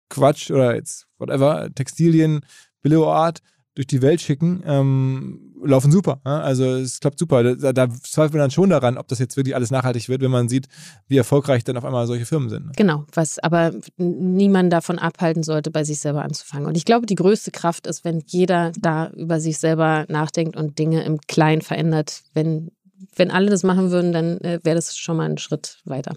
Quatsch 0.08 0.50
oder 0.50 0.74
jetzt 0.74 1.06
whatever, 1.18 1.68
Textilien, 1.74 2.40
Billo-Art 2.82 3.40
durch 3.74 3.86
die 3.86 4.02
Welt 4.02 4.20
schicken, 4.20 4.62
ähm, 4.66 5.52
laufen 5.64 5.90
super. 5.90 6.20
Ja? 6.24 6.40
Also 6.40 6.64
es 6.64 7.00
klappt 7.00 7.18
super. 7.18 7.54
Da, 7.56 7.72
da 7.72 7.88
zweifelt 7.88 8.34
man 8.34 8.40
dann 8.40 8.50
schon 8.50 8.70
daran, 8.70 8.98
ob 8.98 9.08
das 9.08 9.18
jetzt 9.18 9.36
wirklich 9.36 9.54
alles 9.54 9.70
nachhaltig 9.70 10.08
wird, 10.08 10.20
wenn 10.20 10.30
man 10.30 10.48
sieht, 10.48 10.66
wie 11.08 11.16
erfolgreich 11.16 11.64
dann 11.64 11.76
auf 11.76 11.84
einmal 11.84 12.06
solche 12.06 12.26
Firmen 12.26 12.50
sind. 12.50 12.66
ne? 12.66 12.72
Genau, 12.76 13.04
was 13.12 13.38
aber 13.38 13.72
niemand 13.96 14.72
davon 14.72 14.98
abhalten 14.98 15.42
sollte, 15.42 15.70
bei 15.70 15.84
sich 15.84 16.00
selber 16.00 16.22
anzufangen. 16.22 16.66
Und 16.66 16.76
ich 16.76 16.84
glaube, 16.84 17.06
die 17.06 17.14
größte 17.14 17.50
Kraft 17.50 17.86
ist, 17.86 18.04
wenn 18.04 18.22
jeder 18.26 18.72
da 18.78 19.10
über 19.10 19.40
sich 19.40 19.58
selber 19.58 20.04
nachdenkt 20.08 20.56
und 20.56 20.78
Dinge 20.78 21.04
im 21.04 21.18
Kleinen 21.20 21.62
verändert. 21.62 22.22
Wenn, 22.34 22.72
wenn 23.16 23.30
alle 23.30 23.50
das 23.50 23.62
machen 23.62 23.90
würden, 23.90 24.12
dann 24.12 24.38
äh, 24.38 24.60
wäre 24.62 24.76
das 24.76 24.96
schon 24.96 25.16
mal 25.16 25.28
ein 25.28 25.38
Schritt 25.38 25.78
weiter. 25.84 26.14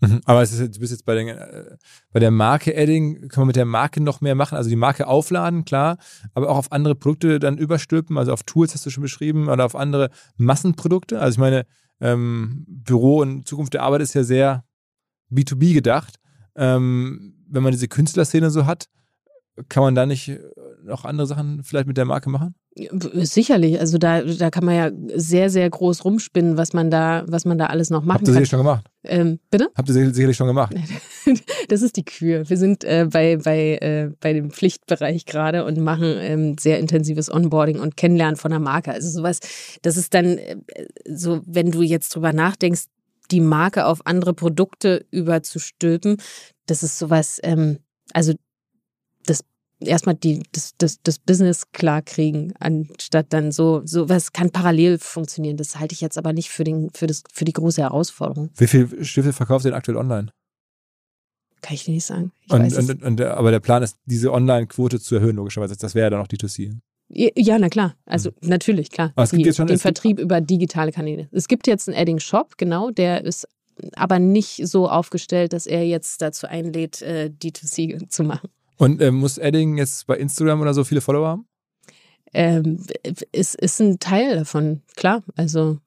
Mhm. 0.00 0.20
Aber 0.24 0.42
es 0.42 0.52
ist, 0.52 0.76
du 0.76 0.80
bist 0.80 0.92
jetzt 0.92 1.04
bei, 1.04 1.14
den, 1.14 1.28
äh, 1.28 1.76
bei 2.12 2.20
der 2.20 2.30
Marke 2.30 2.74
Edding, 2.74 3.28
kann 3.28 3.42
man 3.42 3.48
mit 3.48 3.56
der 3.56 3.64
Marke 3.64 4.00
noch 4.00 4.20
mehr 4.20 4.34
machen? 4.34 4.56
Also 4.56 4.70
die 4.70 4.76
Marke 4.76 5.06
aufladen, 5.06 5.64
klar, 5.64 5.98
aber 6.34 6.48
auch 6.50 6.56
auf 6.56 6.72
andere 6.72 6.94
Produkte 6.94 7.38
dann 7.38 7.58
überstülpen, 7.58 8.16
also 8.16 8.32
auf 8.32 8.44
Tools 8.44 8.74
hast 8.74 8.86
du 8.86 8.90
schon 8.90 9.02
beschrieben, 9.02 9.48
oder 9.48 9.64
auf 9.64 9.74
andere 9.74 10.10
Massenprodukte. 10.36 11.20
Also 11.20 11.36
ich 11.36 11.40
meine, 11.40 11.66
ähm, 12.00 12.64
Büro 12.68 13.20
und 13.20 13.46
Zukunft 13.48 13.74
der 13.74 13.82
Arbeit 13.82 14.02
ist 14.02 14.14
ja 14.14 14.22
sehr 14.22 14.64
B2B 15.32 15.74
gedacht. 15.74 16.16
Ähm, 16.54 17.34
wenn 17.48 17.62
man 17.62 17.72
diese 17.72 17.88
Künstlerszene 17.88 18.50
so 18.50 18.66
hat, 18.66 18.88
kann 19.68 19.82
man 19.82 19.94
da 19.94 20.06
nicht 20.06 20.28
äh, 20.28 20.40
noch 20.84 21.04
andere 21.04 21.26
Sachen 21.26 21.62
vielleicht 21.62 21.86
mit 21.86 21.96
der 21.96 22.04
Marke 22.04 22.30
machen? 22.30 22.54
Sicherlich, 23.14 23.80
also 23.80 23.98
da, 23.98 24.22
da 24.22 24.50
kann 24.50 24.64
man 24.64 24.74
ja 24.76 24.90
sehr, 25.16 25.50
sehr 25.50 25.68
groß 25.68 26.04
rumspinnen, 26.04 26.56
was 26.56 26.72
man 26.72 26.90
da, 26.90 27.24
was 27.26 27.44
man 27.44 27.58
da 27.58 27.66
alles 27.66 27.90
noch 27.90 28.02
machen 28.02 28.18
Habt 28.18 28.22
ihr 28.22 28.26
kann. 28.26 28.32
sicherlich 28.34 28.48
schon 28.50 28.58
gemacht. 28.60 28.86
Ähm, 29.04 29.40
bitte? 29.50 29.68
Habt 29.76 29.88
ihr 29.88 29.94
sicher- 29.94 30.14
sicherlich 30.14 30.36
schon 30.36 30.46
gemacht. 30.46 30.74
Das 31.68 31.82
ist 31.82 31.96
die 31.96 32.04
Kühe. 32.06 32.48
Wir 32.48 32.56
sind 32.56 32.84
äh, 32.84 33.06
bei, 33.10 33.36
bei, 33.36 33.74
äh, 33.82 34.10
bei 34.20 34.32
dem 34.32 34.50
Pflichtbereich 34.50 35.26
gerade 35.26 35.66
und 35.66 35.76
machen 35.78 36.14
ähm, 36.18 36.56
sehr 36.58 36.78
intensives 36.78 37.30
Onboarding 37.30 37.80
und 37.80 37.98
Kennenlernen 37.98 38.36
von 38.36 38.50
der 38.50 38.60
Marke. 38.60 38.92
Also 38.92 39.10
sowas, 39.10 39.40
das 39.82 39.98
ist 39.98 40.14
dann 40.14 40.38
äh, 40.38 40.56
so, 41.06 41.42
wenn 41.44 41.70
du 41.70 41.82
jetzt 41.82 42.14
drüber 42.14 42.32
nachdenkst, 42.32 42.84
die 43.30 43.40
Marke 43.42 43.84
auf 43.84 44.06
andere 44.06 44.32
Produkte 44.32 45.04
überzustülpen, 45.10 46.16
das 46.64 46.82
ist 46.82 46.98
sowas, 46.98 47.38
ähm, 47.42 47.78
also 48.14 48.32
erstmal 49.80 50.14
die, 50.14 50.42
das, 50.52 50.74
das, 50.78 51.00
das 51.02 51.18
Business 51.18 51.70
klar 51.72 52.02
kriegen, 52.02 52.52
anstatt 52.58 53.26
dann 53.32 53.52
so, 53.52 53.82
sowas 53.84 54.32
kann 54.32 54.50
parallel 54.50 54.98
funktionieren. 54.98 55.56
Das 55.56 55.78
halte 55.78 55.92
ich 55.92 56.00
jetzt 56.00 56.18
aber 56.18 56.32
nicht 56.32 56.50
für, 56.50 56.64
den, 56.64 56.90
für, 56.94 57.06
das, 57.06 57.22
für 57.32 57.44
die 57.44 57.52
große 57.52 57.82
Herausforderung. 57.82 58.50
Wie 58.56 58.66
viele 58.66 59.04
Stifte 59.04 59.32
verkauft 59.32 59.64
ihr 59.64 59.70
denn 59.70 59.78
aktuell 59.78 59.96
online? 59.98 60.30
Kann 61.60 61.74
ich 61.74 61.84
dir 61.84 61.92
nicht 61.92 62.04
sagen. 62.06 62.30
Und, 62.50 62.72
und, 62.76 63.02
und 63.02 63.20
aber 63.20 63.50
der 63.50 63.60
Plan 63.60 63.82
ist, 63.82 63.96
diese 64.06 64.32
Online-Quote 64.32 65.00
zu 65.00 65.16
erhöhen, 65.16 65.36
logischerweise. 65.36 65.76
Das 65.76 65.94
wäre 65.94 66.06
ja 66.06 66.10
dann 66.10 66.20
auch 66.20 66.28
D2C. 66.28 66.76
Ja, 67.08 67.30
Ja, 67.36 67.58
na 67.58 67.68
klar. 67.68 67.96
Also 68.06 68.30
natürlich, 68.42 68.90
klar. 68.90 69.08
Mhm. 69.08 69.12
Aber 69.16 69.24
es 69.24 69.30
gibt 69.30 69.42
Die, 69.42 69.46
jetzt 69.46 69.56
schon- 69.56 69.66
den 69.66 69.78
Vertrieb 69.78 70.18
über 70.20 70.40
digitale 70.40 70.92
Kanäle. 70.92 71.28
Es 71.32 71.48
gibt 71.48 71.66
jetzt 71.66 71.88
einen 71.88 71.98
Adding 71.98 72.20
Shop, 72.20 72.58
genau, 72.58 72.90
der 72.90 73.24
ist 73.24 73.48
aber 73.94 74.18
nicht 74.18 74.60
so 74.68 74.88
aufgestellt, 74.88 75.52
dass 75.52 75.66
er 75.66 75.84
jetzt 75.86 76.20
dazu 76.22 76.46
einlädt, 76.48 77.00
äh, 77.02 77.30
D2C 77.30 78.08
zu 78.08 78.24
machen. 78.24 78.50
Und 78.78 79.00
äh, 79.00 79.10
muss 79.10 79.38
Edding 79.38 79.76
jetzt 79.76 80.06
bei 80.06 80.16
Instagram 80.16 80.60
oder 80.60 80.72
so 80.72 80.84
viele 80.84 81.00
Follower 81.00 81.28
haben? 81.28 81.46
Ähm, 82.32 82.84
es 83.32 83.54
ist 83.54 83.80
ein 83.80 83.98
Teil 83.98 84.36
davon, 84.36 84.82
klar. 84.96 85.22
Also 85.36 85.78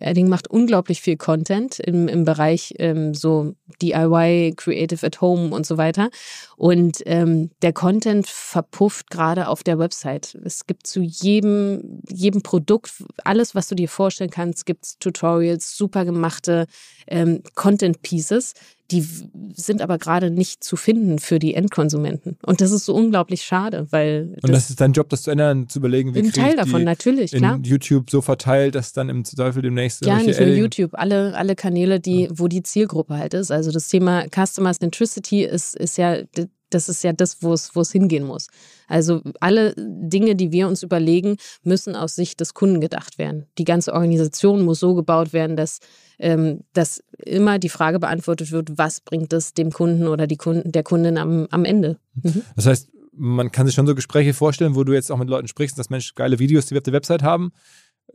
Edding 0.00 0.28
macht 0.28 0.48
unglaublich 0.48 1.00
viel 1.00 1.16
Content 1.16 1.80
im, 1.80 2.08
im 2.08 2.24
Bereich 2.24 2.74
ähm, 2.78 3.14
so 3.14 3.54
DIY, 3.82 4.54
Creative 4.56 5.04
at 5.04 5.20
Home 5.20 5.54
und 5.54 5.66
so 5.66 5.76
weiter. 5.76 6.10
Und 6.56 7.02
ähm, 7.06 7.50
der 7.62 7.72
Content 7.72 8.26
verpufft 8.26 9.10
gerade 9.10 9.48
auf 9.48 9.62
der 9.62 9.78
Website. 9.78 10.36
Es 10.44 10.66
gibt 10.66 10.86
zu 10.86 11.00
jedem, 11.00 12.00
jedem 12.08 12.42
Produkt, 12.42 12.92
alles, 13.24 13.54
was 13.54 13.68
du 13.68 13.74
dir 13.74 13.88
vorstellen 13.88 14.30
kannst, 14.30 14.66
gibt 14.66 14.84
es 14.84 14.98
Tutorials, 14.98 15.76
super 15.76 16.04
gemachte 16.04 16.66
ähm, 17.06 17.42
Content-Pieces. 17.54 18.54
Die 18.90 19.06
sind 19.54 19.82
aber 19.82 19.98
gerade 19.98 20.30
nicht 20.30 20.64
zu 20.64 20.76
finden 20.76 21.18
für 21.18 21.38
die 21.38 21.54
Endkonsumenten. 21.54 22.38
Und 22.44 22.60
das 22.62 22.70
ist 22.70 22.86
so 22.86 22.94
unglaublich 22.94 23.42
schade, 23.42 23.86
weil 23.90 24.36
Und 24.42 24.52
das 24.52 24.70
ist 24.70 24.80
dein 24.80 24.92
Job, 24.92 25.10
das 25.10 25.22
zu 25.22 25.30
ändern, 25.30 25.68
zu 25.68 25.78
überlegen, 25.78 26.14
wie 26.14 26.20
ein 26.20 26.32
Teil 26.32 26.56
davon, 26.56 26.84
natürlich, 26.84 27.32
in 27.34 27.40
klar. 27.40 27.60
YouTube 27.62 28.10
so 28.10 28.22
verteilt, 28.22 28.74
dass 28.74 28.94
dann 28.94 29.08
im 29.10 29.24
Zweifel 29.24 29.62
demnächst 29.62 30.04
Ja, 30.06 30.22
nicht 30.22 30.40
nur 30.40 30.48
YouTube, 30.48 30.92
alle, 30.94 31.36
alle 31.36 31.54
Kanäle, 31.54 32.00
die, 32.00 32.28
wo 32.32 32.48
die 32.48 32.62
Zielgruppe 32.62 33.18
halt 33.18 33.34
ist. 33.34 33.50
Also 33.50 33.70
das 33.70 33.88
Thema 33.88 34.24
Customer 34.28 34.72
Centricity 34.72 35.44
ist, 35.44 35.76
ist 35.76 35.98
ja, 35.98 36.22
das 36.70 36.88
ist 36.88 37.04
ja 37.04 37.12
das, 37.12 37.42
wo 37.42 37.52
es, 37.52 37.74
wo 37.74 37.80
es 37.80 37.92
hingehen 37.92 38.24
muss. 38.24 38.48
Also 38.86 39.22
alle 39.40 39.74
Dinge, 39.76 40.34
die 40.34 40.52
wir 40.52 40.68
uns 40.68 40.82
überlegen, 40.82 41.36
müssen 41.62 41.96
aus 41.96 42.14
Sicht 42.14 42.40
des 42.40 42.54
Kunden 42.54 42.80
gedacht 42.80 43.18
werden. 43.18 43.46
Die 43.58 43.64
ganze 43.64 43.92
Organisation 43.92 44.64
muss 44.64 44.80
so 44.80 44.94
gebaut 44.94 45.32
werden, 45.32 45.56
dass, 45.56 45.80
ähm, 46.18 46.60
dass 46.72 47.02
immer 47.18 47.58
die 47.58 47.68
Frage 47.68 47.98
beantwortet 47.98 48.52
wird, 48.52 48.78
was 48.78 49.00
bringt 49.00 49.32
es 49.32 49.54
dem 49.54 49.72
Kunden 49.72 50.06
oder 50.06 50.26
die 50.26 50.36
Kunden, 50.36 50.72
der 50.72 50.82
Kundin 50.82 51.18
am, 51.18 51.46
am 51.50 51.64
Ende. 51.64 51.98
Mhm. 52.22 52.42
Das 52.56 52.66
heißt, 52.66 52.88
man 53.12 53.50
kann 53.50 53.66
sich 53.66 53.74
schon 53.74 53.86
so 53.86 53.94
Gespräche 53.94 54.32
vorstellen, 54.32 54.76
wo 54.76 54.84
du 54.84 54.92
jetzt 54.92 55.10
auch 55.10 55.18
mit 55.18 55.28
Leuten 55.28 55.48
sprichst, 55.48 55.78
dass 55.78 55.90
Mensch 55.90 56.14
geile 56.14 56.38
Videos, 56.38 56.66
die 56.66 56.74
wir 56.74 56.78
auf 56.78 56.84
der 56.84 56.92
Website 56.92 57.22
haben. 57.22 57.52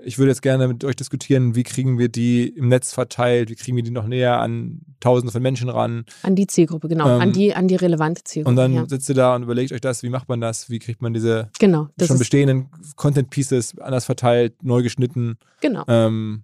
Ich 0.04 0.18
würde 0.18 0.32
jetzt 0.32 0.42
gerne 0.42 0.68
mit 0.68 0.84
euch 0.84 0.96
diskutieren, 0.96 1.56
wie 1.56 1.64
kriegen 1.64 2.00
wir 2.00 2.10
die 2.10 2.48
im 2.48 2.68
Netz 2.68 2.94
verteilt, 2.94 3.50
wie 3.50 3.56
kriegen 3.56 3.78
wir 3.78 3.84
die 3.84 3.92
noch 3.92 4.08
näher 4.08 4.40
an 4.40 4.82
tausende 5.00 5.32
von 5.32 5.42
Menschen 5.42 5.70
ran. 5.70 6.06
An 6.24 6.36
die 6.36 6.48
Zielgruppe, 6.48 6.88
genau, 6.88 7.08
ähm, 7.08 7.22
an, 7.22 7.32
die, 7.34 7.54
an 7.54 7.68
die 7.68 7.76
relevante 7.76 8.24
Zielgruppe. 8.24 8.50
Und 8.50 8.56
dann 8.56 8.74
ja. 8.74 8.86
sitzt 8.88 9.10
ihr 9.10 9.16
da 9.16 9.36
und 9.36 9.44
überlegt 9.44 9.72
euch 9.72 9.82
das, 9.82 10.02
wie 10.02 10.10
macht 10.10 10.30
man 10.30 10.42
das, 10.42 10.70
wie 10.70 10.80
kriegt 10.80 11.02
man 11.02 11.14
diese 11.14 11.50
genau, 11.60 11.90
schon 12.02 12.18
bestehenden 12.18 12.70
Content-Pieces 12.96 13.78
anders 13.80 14.06
verteilt, 14.06 14.64
neu 14.64 14.82
geschnitten. 14.82 15.38
Genau. 15.62 15.84
Ähm, 15.88 16.44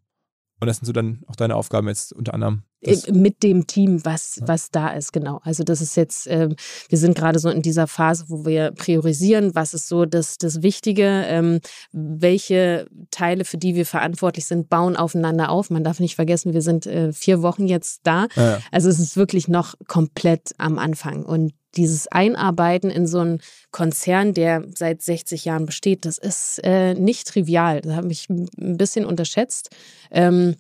und 0.60 0.68
das 0.68 0.78
sind 0.78 0.86
so 0.86 0.92
dann 0.92 1.24
auch 1.28 1.36
deine 1.36 1.56
Aufgaben 1.56 1.88
jetzt 1.88 2.14
unter 2.14 2.34
anderem. 2.34 2.64
Mit 3.12 3.44
dem 3.44 3.68
Team, 3.68 4.06
was, 4.06 4.40
was 4.46 4.72
da 4.72 4.90
ist, 4.90 5.12
genau. 5.12 5.42
Also 5.44 5.64
das 5.64 5.82
ist 5.82 5.98
jetzt, 5.98 6.28
äh, 6.28 6.50
wir 6.88 6.98
sind 6.98 7.18
gerade 7.18 7.40
so 7.40 7.50
in 7.50 7.62
dieser 7.62 7.88
Phase, 7.88 8.26
wo 8.30 8.46
wir 8.46 8.72
priorisieren, 8.72 9.54
was 9.54 9.74
ist 9.74 9.90
so 9.90 10.06
das, 10.06 10.38
das 10.38 10.62
Wichtige, 10.62 11.04
ähm, 11.28 11.60
welche 11.92 12.88
Teile, 13.12 13.44
für 13.44 13.58
die 13.58 13.76
wir 13.76 13.86
verantwortlich 13.86 14.46
sind, 14.46 14.70
bauen 14.70 14.96
aufeinander 14.96 15.50
auf. 15.50 15.70
Man 15.70 15.84
darf 15.84 16.00
nicht 16.00 16.16
vergessen, 16.16 16.54
wir 16.54 16.62
sind 16.62 16.86
äh, 16.86 17.12
vier 17.12 17.42
Wochen 17.42 17.68
jetzt 17.68 18.02
da. 18.04 18.28
Ja. 18.36 18.60
Also 18.72 18.90
es 18.90 19.00
ist 19.00 19.18
wirklich 19.18 19.50
noch 19.50 19.76
komplett 19.88 20.54
am 20.58 20.80
Anfang. 20.80 21.26
Und 21.26 21.54
dieses 21.76 22.08
Einarbeiten 22.08 22.90
in 22.90 23.08
so 23.08 23.20
einen 23.20 23.42
Konzern, 23.72 24.34
der 24.34 24.66
seit 24.74 25.02
60 25.02 25.46
Jahren 25.46 25.66
besteht, 25.66 26.06
das 26.06 26.18
ist 26.18 26.62
äh, 26.64 26.94
nicht 26.94 27.28
trivial. 27.28 27.82
Das 27.82 27.94
habe 27.94 28.12
ich 28.12 28.28
ein 28.30 28.78
bisschen 28.78 29.06
unterschätzt. 29.06 29.70
Ähm, 30.12 30.56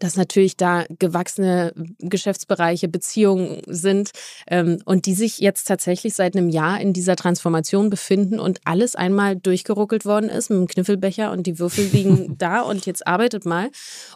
dass 0.00 0.16
natürlich 0.16 0.56
da 0.56 0.84
gewachsene 0.98 1.72
Geschäftsbereiche, 1.98 2.88
Beziehungen 2.88 3.62
sind 3.66 4.10
ähm, 4.46 4.78
und 4.84 5.06
die 5.06 5.14
sich 5.14 5.38
jetzt 5.38 5.64
tatsächlich 5.64 6.14
seit 6.14 6.36
einem 6.36 6.48
Jahr 6.48 6.80
in 6.80 6.92
dieser 6.92 7.16
Transformation 7.16 7.90
befinden 7.90 8.38
und 8.40 8.60
alles 8.64 8.94
einmal 8.96 9.36
durchgeruckelt 9.36 10.04
worden 10.04 10.30
ist 10.30 10.50
mit 10.50 10.58
dem 10.58 10.68
Kniffelbecher 10.68 11.32
und 11.32 11.46
die 11.46 11.58
Würfel 11.58 11.84
liegen 11.92 12.36
da 12.38 12.60
und 12.60 12.86
jetzt 12.86 13.06
arbeitet 13.06 13.44
mal. 13.46 13.70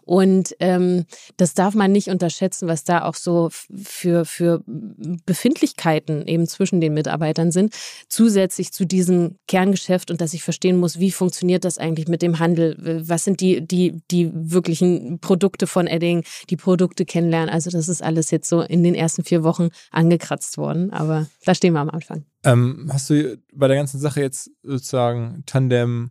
Und 0.04 0.54
ähm, 0.60 1.04
das 1.36 1.54
darf 1.54 1.74
man 1.74 1.92
nicht 1.92 2.09
unterschätzen, 2.09 2.68
was 2.68 2.84
da 2.84 3.04
auch 3.04 3.14
so 3.14 3.48
für, 3.50 4.24
für 4.24 4.62
Befindlichkeiten 4.66 6.26
eben 6.26 6.46
zwischen 6.46 6.80
den 6.80 6.94
Mitarbeitern 6.94 7.50
sind, 7.50 7.74
zusätzlich 8.09 8.72
zu 8.72 8.84
diesem 8.84 9.36
Kerngeschäft 9.48 10.10
und 10.10 10.20
dass 10.20 10.34
ich 10.34 10.42
verstehen 10.42 10.76
muss, 10.76 10.98
wie 10.98 11.10
funktioniert 11.10 11.64
das 11.64 11.78
eigentlich 11.78 12.09
mit 12.09 12.22
dem 12.22 12.38
Handel? 12.38 12.76
Was 13.06 13.24
sind 13.24 13.40
die, 13.40 13.66
die, 13.66 14.00
die 14.10 14.30
wirklichen 14.32 15.18
Produkte 15.20 15.66
von 15.73 15.86
Edding, 15.86 16.24
die 16.51 16.57
Produkte 16.57 17.05
kennenlernen. 17.05 17.51
Also 17.51 17.70
das 17.70 17.89
ist 17.89 18.03
alles 18.03 18.31
jetzt 18.31 18.49
so 18.49 18.61
in 18.61 18.85
den 18.85 18.94
ersten 18.94 19.24
vier 19.24 19.43
Wochen 19.43 19.70
angekratzt 19.90 20.59
worden. 20.59 20.93
Aber 20.93 21.27
da 21.44 21.55
stehen 21.55 21.73
wir 21.73 21.81
am 21.81 21.90
Anfang. 21.90 22.24
Ähm, 22.44 22.89
hast 22.93 23.11
du 23.11 23.39
bei 23.53 23.69
der 23.69 23.77
ganzen 23.77 23.99
Sache 23.99 24.20
jetzt 24.20 24.51
sozusagen 24.62 25.43
Tandem 25.47 26.11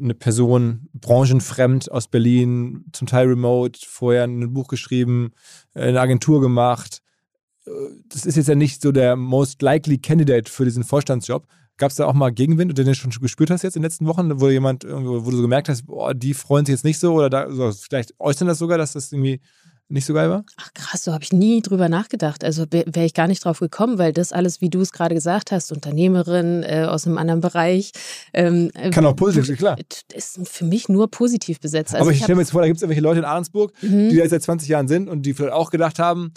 eine 0.00 0.14
Person 0.14 0.88
branchenfremd 0.94 1.90
aus 1.90 2.08
Berlin, 2.08 2.84
zum 2.92 3.06
Teil 3.06 3.26
remote, 3.26 3.80
vorher 3.84 4.24
ein 4.24 4.52
Buch 4.52 4.68
geschrieben, 4.68 5.32
eine 5.74 6.00
Agentur 6.00 6.40
gemacht. 6.40 7.02
Äh, 7.66 7.70
das 8.08 8.26
ist 8.26 8.36
jetzt 8.36 8.48
ja 8.48 8.54
nicht 8.54 8.80
so 8.80 8.92
der 8.92 9.16
most 9.16 9.62
likely 9.62 9.98
candidate 9.98 10.50
für 10.50 10.64
diesen 10.64 10.84
Vorstandsjob. 10.84 11.46
Gab 11.78 11.90
es 11.90 11.96
da 11.96 12.06
auch 12.06 12.12
mal 12.12 12.30
Gegenwind, 12.30 12.76
den 12.76 12.86
du 12.86 12.94
schon 12.94 13.10
gespürt 13.10 13.50
hast 13.50 13.62
jetzt 13.62 13.76
in 13.76 13.82
den 13.82 13.86
letzten 13.86 14.06
Wochen, 14.06 14.40
wo 14.40 14.48
jemand, 14.48 14.84
wo 14.84 15.30
du 15.30 15.36
so 15.36 15.42
gemerkt 15.42 15.68
hast, 15.68 15.86
boah, 15.86 16.12
die 16.12 16.34
freuen 16.34 16.66
sich 16.66 16.74
jetzt 16.74 16.84
nicht 16.84 16.98
so 16.98 17.14
oder 17.14 17.30
da, 17.30 17.44
also 17.44 17.72
vielleicht 17.72 18.14
äußern 18.18 18.48
das 18.48 18.58
sogar, 18.58 18.78
dass 18.78 18.92
das 18.92 19.12
irgendwie 19.12 19.40
nicht 19.88 20.04
so 20.04 20.12
geil 20.12 20.28
war? 20.28 20.44
Ach 20.56 20.72
krass, 20.74 21.04
so 21.04 21.12
habe 21.12 21.24
ich 21.24 21.32
nie 21.32 21.62
drüber 21.62 21.88
nachgedacht. 21.88 22.44
Also 22.44 22.66
wäre 22.70 23.04
ich 23.06 23.14
gar 23.14 23.26
nicht 23.26 23.44
drauf 23.44 23.58
gekommen, 23.58 23.98
weil 23.98 24.12
das 24.12 24.32
alles, 24.32 24.60
wie 24.60 24.68
du 24.68 24.80
es 24.80 24.92
gerade 24.92 25.14
gesagt 25.14 25.50
hast, 25.50 25.72
Unternehmerin 25.72 26.62
äh, 26.62 26.86
aus 26.88 27.06
einem 27.06 27.16
anderen 27.16 27.40
Bereich. 27.40 27.92
Ähm, 28.34 28.70
äh, 28.74 28.90
Kann 28.90 29.06
auch 29.06 29.16
positiv, 29.16 29.56
klar. 29.56 29.78
Ist 30.12 30.40
für 30.46 30.64
mich 30.64 30.88
nur 30.88 31.10
positiv 31.10 31.60
besetzt. 31.60 31.94
Also 31.94 32.02
Aber 32.02 32.10
ich, 32.10 32.18
ich 32.18 32.24
stelle 32.24 32.36
mir 32.36 32.42
jetzt 32.42 32.50
vor, 32.50 32.60
da 32.60 32.66
gibt 32.66 32.76
es 32.76 32.82
irgendwelche 32.82 33.02
Leute 33.02 33.20
in 33.20 33.24
Ahrensburg, 33.24 33.72
mhm. 33.80 34.10
die 34.10 34.16
da 34.16 34.28
seit 34.28 34.42
20 34.42 34.68
Jahren 34.68 34.88
sind 34.88 35.08
und 35.08 35.22
die 35.22 35.32
vielleicht 35.32 35.54
auch 35.54 35.70
gedacht 35.70 35.98
haben, 35.98 36.32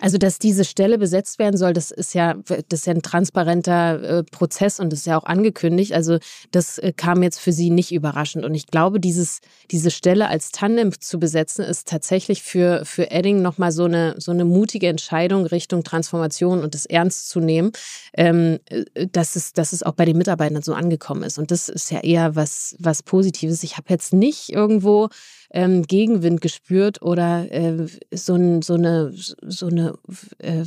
also, 0.00 0.18
dass 0.18 0.38
diese 0.38 0.64
Stelle 0.64 0.98
besetzt 0.98 1.38
werden 1.38 1.56
soll, 1.56 1.72
das 1.72 1.90
ist 1.90 2.14
ja, 2.14 2.34
das 2.34 2.80
ist 2.80 2.86
ja 2.86 2.94
ein 2.94 3.02
transparenter 3.02 4.02
äh, 4.02 4.22
Prozess 4.24 4.80
und 4.80 4.92
das 4.92 5.00
ist 5.00 5.06
ja 5.06 5.18
auch 5.18 5.24
angekündigt. 5.24 5.92
Also, 5.92 6.18
das 6.50 6.78
äh, 6.78 6.92
kam 6.96 7.22
jetzt 7.22 7.40
für 7.40 7.52
Sie 7.52 7.70
nicht 7.70 7.92
überraschend. 7.92 8.44
Und 8.44 8.54
ich 8.54 8.66
glaube, 8.66 9.00
dieses, 9.00 9.40
diese 9.70 9.90
Stelle 9.90 10.28
als 10.28 10.52
Tandem 10.52 10.98
zu 10.98 11.18
besetzen, 11.18 11.64
ist 11.64 11.88
tatsächlich 11.88 12.42
für, 12.42 12.84
für 12.84 13.10
Edding 13.10 13.42
nochmal 13.42 13.72
so 13.72 13.84
eine, 13.84 14.14
so 14.18 14.32
eine 14.32 14.44
mutige 14.44 14.88
Entscheidung 14.88 15.46
Richtung 15.46 15.84
Transformation 15.84 16.62
und 16.62 16.74
das 16.74 16.86
ernst 16.86 17.28
zu 17.28 17.40
nehmen, 17.40 17.72
ähm, 18.14 18.58
äh, 18.66 19.06
dass, 19.06 19.36
es, 19.36 19.52
dass 19.52 19.72
es 19.72 19.82
auch 19.82 19.94
bei 19.94 20.04
den 20.04 20.18
Mitarbeitern 20.18 20.62
so 20.62 20.74
angekommen 20.74 21.22
ist. 21.22 21.38
Und 21.38 21.50
das 21.50 21.68
ist 21.68 21.90
ja 21.90 22.00
eher 22.00 22.36
was, 22.36 22.76
was 22.78 23.02
Positives. 23.02 23.62
Ich 23.62 23.76
habe 23.76 23.86
jetzt 23.88 24.12
nicht 24.12 24.50
irgendwo 24.50 25.08
ähm, 25.52 25.82
Gegenwind 25.82 26.40
gespürt 26.40 27.02
oder 27.02 27.50
äh, 27.50 27.86
so, 28.12 28.34
ein, 28.34 28.62
so 28.62 28.74
eine, 28.74 29.12
so 29.14 29.66
eine 29.66 29.94
äh, 30.38 30.64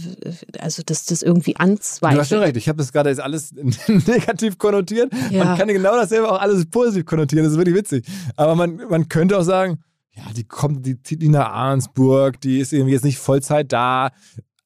also 0.59 0.83
dass 0.85 1.05
das 1.05 1.21
irgendwie 1.21 1.55
anzweifelt. 1.55 2.17
Du 2.17 2.21
hast 2.21 2.29
schon 2.29 2.39
recht, 2.39 2.57
ich 2.57 2.67
habe 2.67 2.77
das 2.77 2.91
gerade 2.91 3.09
jetzt 3.09 3.21
alles 3.21 3.53
negativ 3.87 4.57
konnotiert. 4.57 5.11
Ja. 5.29 5.45
Man 5.45 5.57
kann 5.57 5.67
genau 5.69 5.95
dasselbe 5.95 6.29
auch 6.29 6.39
alles 6.39 6.65
positiv 6.69 7.05
konnotieren, 7.05 7.45
das 7.45 7.53
ist 7.53 7.57
wirklich 7.57 7.75
witzig. 7.75 8.05
Aber 8.35 8.55
man, 8.55 8.75
man 8.89 9.07
könnte 9.07 9.37
auch 9.37 9.43
sagen, 9.43 9.79
ja, 10.15 10.23
die 10.35 10.43
kommt, 10.43 10.85
die 10.85 11.01
zieht 11.01 11.21
die 11.21 11.29
nach 11.29 11.49
Arnsburg, 11.49 12.39
die 12.41 12.59
ist 12.59 12.73
irgendwie 12.73 12.93
jetzt 12.93 13.05
nicht 13.05 13.17
Vollzeit 13.17 13.71
da. 13.71 14.11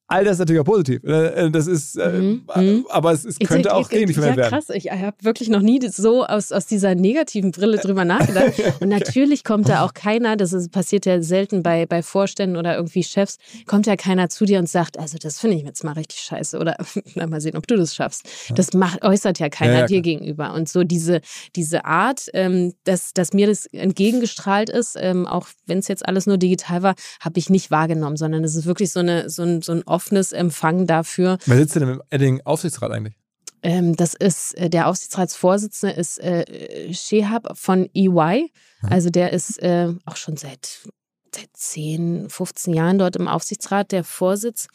All 0.09 0.23
das 0.23 0.33
ist 0.33 0.39
natürlich 0.39 0.61
auch 0.61 0.65
positiv. 0.65 1.03
Äh, 1.03 1.51
das 1.51 1.67
ist, 1.67 1.97
äh, 1.97 2.09
mhm. 2.09 2.43
mhm. 2.55 2.85
aber 2.89 3.11
es, 3.11 3.25
es 3.25 3.37
könnte 3.39 3.67
ich, 3.67 3.73
auch 3.73 3.89
gegen 3.89 4.07
dich 4.07 4.15
verwendet 4.15 4.37
werden. 4.37 4.51
Ja, 4.53 4.57
krass. 4.57 4.69
Ich 4.73 4.89
habe 4.89 5.17
wirklich 5.21 5.49
noch 5.49 5.59
nie 5.59 5.85
so 5.89 6.25
aus, 6.25 6.53
aus 6.53 6.65
dieser 6.65 6.95
negativen 6.95 7.51
Brille 7.51 7.77
drüber 7.81 8.05
nachgedacht. 8.05 8.53
Und 8.79 8.87
natürlich 8.87 9.43
kommt 9.43 9.67
da 9.67 9.83
auch 9.83 9.93
keiner, 9.93 10.37
das 10.37 10.53
ist, 10.53 10.71
passiert 10.71 11.05
ja 11.05 11.21
selten 11.21 11.61
bei, 11.61 11.85
bei 11.85 12.01
Vorständen 12.01 12.55
oder 12.55 12.77
irgendwie 12.77 13.03
Chefs, 13.03 13.37
kommt 13.65 13.85
ja 13.85 13.97
keiner 13.97 14.29
zu 14.29 14.45
dir 14.45 14.59
und 14.59 14.69
sagt, 14.69 14.97
also 14.97 15.17
das 15.17 15.39
finde 15.39 15.57
ich 15.57 15.63
jetzt 15.63 15.83
mal 15.83 15.91
richtig 15.91 16.19
scheiße. 16.19 16.57
Oder 16.57 16.77
na, 17.15 17.27
mal 17.27 17.41
sehen, 17.41 17.57
ob 17.57 17.67
du 17.67 17.75
das 17.75 17.93
schaffst. 17.93 18.29
Das 18.55 18.71
macht, 18.71 19.03
äußert 19.03 19.39
ja 19.39 19.49
keiner 19.49 19.73
ja, 19.73 19.79
ja, 19.79 19.85
dir 19.87 20.01
gegenüber. 20.01 20.53
Und 20.53 20.69
so 20.69 20.85
diese, 20.85 21.19
diese 21.57 21.83
Art, 21.83 22.27
ähm, 22.33 22.73
dass, 22.85 23.11
dass 23.13 23.33
mir 23.33 23.47
das 23.47 23.65
entgegengestrahlt 23.65 24.69
ist, 24.69 24.95
ähm, 24.97 25.27
auch 25.27 25.49
wenn 25.65 25.79
es 25.79 25.89
jetzt 25.89 26.07
alles 26.07 26.27
nur 26.27 26.37
digital 26.37 26.81
war, 26.81 26.95
habe 27.19 27.39
ich 27.39 27.49
nicht 27.49 27.71
wahrgenommen, 27.71 28.15
sondern 28.15 28.45
es 28.45 28.55
ist 28.55 28.65
wirklich 28.65 28.93
so, 28.93 29.01
eine, 29.01 29.29
so 29.29 29.43
ein, 29.43 29.61
so 29.61 29.73
ein 29.73 29.83
offenes 29.97 30.31
Empfang 30.31 30.85
dafür. 30.85 31.39
Wer 31.47 31.57
sitzt 31.57 31.75
denn 31.75 31.81
im 31.81 32.03
Edding 32.11 32.41
Aufsichtsrat 32.45 32.91
eigentlich? 32.91 33.15
Ähm, 33.63 33.95
das 33.95 34.13
ist 34.13 34.55
äh, 34.55 34.69
der 34.69 34.87
Aufsichtsratsvorsitzende 34.87 35.95
ist 35.95 36.19
äh, 36.19 36.93
Shehab 36.93 37.57
von 37.57 37.89
EY. 37.95 38.51
Also 38.83 39.09
der 39.09 39.33
ist 39.33 39.57
äh, 39.63 39.91
auch 40.05 40.17
schon 40.17 40.37
seit, 40.37 40.87
seit 41.33 41.49
10, 41.51 42.29
15 42.29 42.75
Jahren 42.75 42.99
dort 42.99 43.15
im 43.15 43.27
Aufsichtsrat 43.27 43.91
der 43.91 44.03
Vorsitz. 44.03 44.67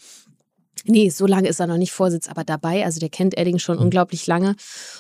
Nee, 0.84 1.10
so 1.10 1.26
lange 1.26 1.48
ist 1.48 1.60
er 1.60 1.66
noch 1.66 1.76
nicht 1.76 1.92
Vorsitz, 1.92 2.28
aber 2.28 2.44
dabei. 2.44 2.84
Also 2.84 3.00
der 3.00 3.09
kennt 3.09 3.36
Edding 3.36 3.59
schon 3.59 3.76
mhm. 3.76 3.84
unglaublich 3.84 4.26
lange. 4.26 4.56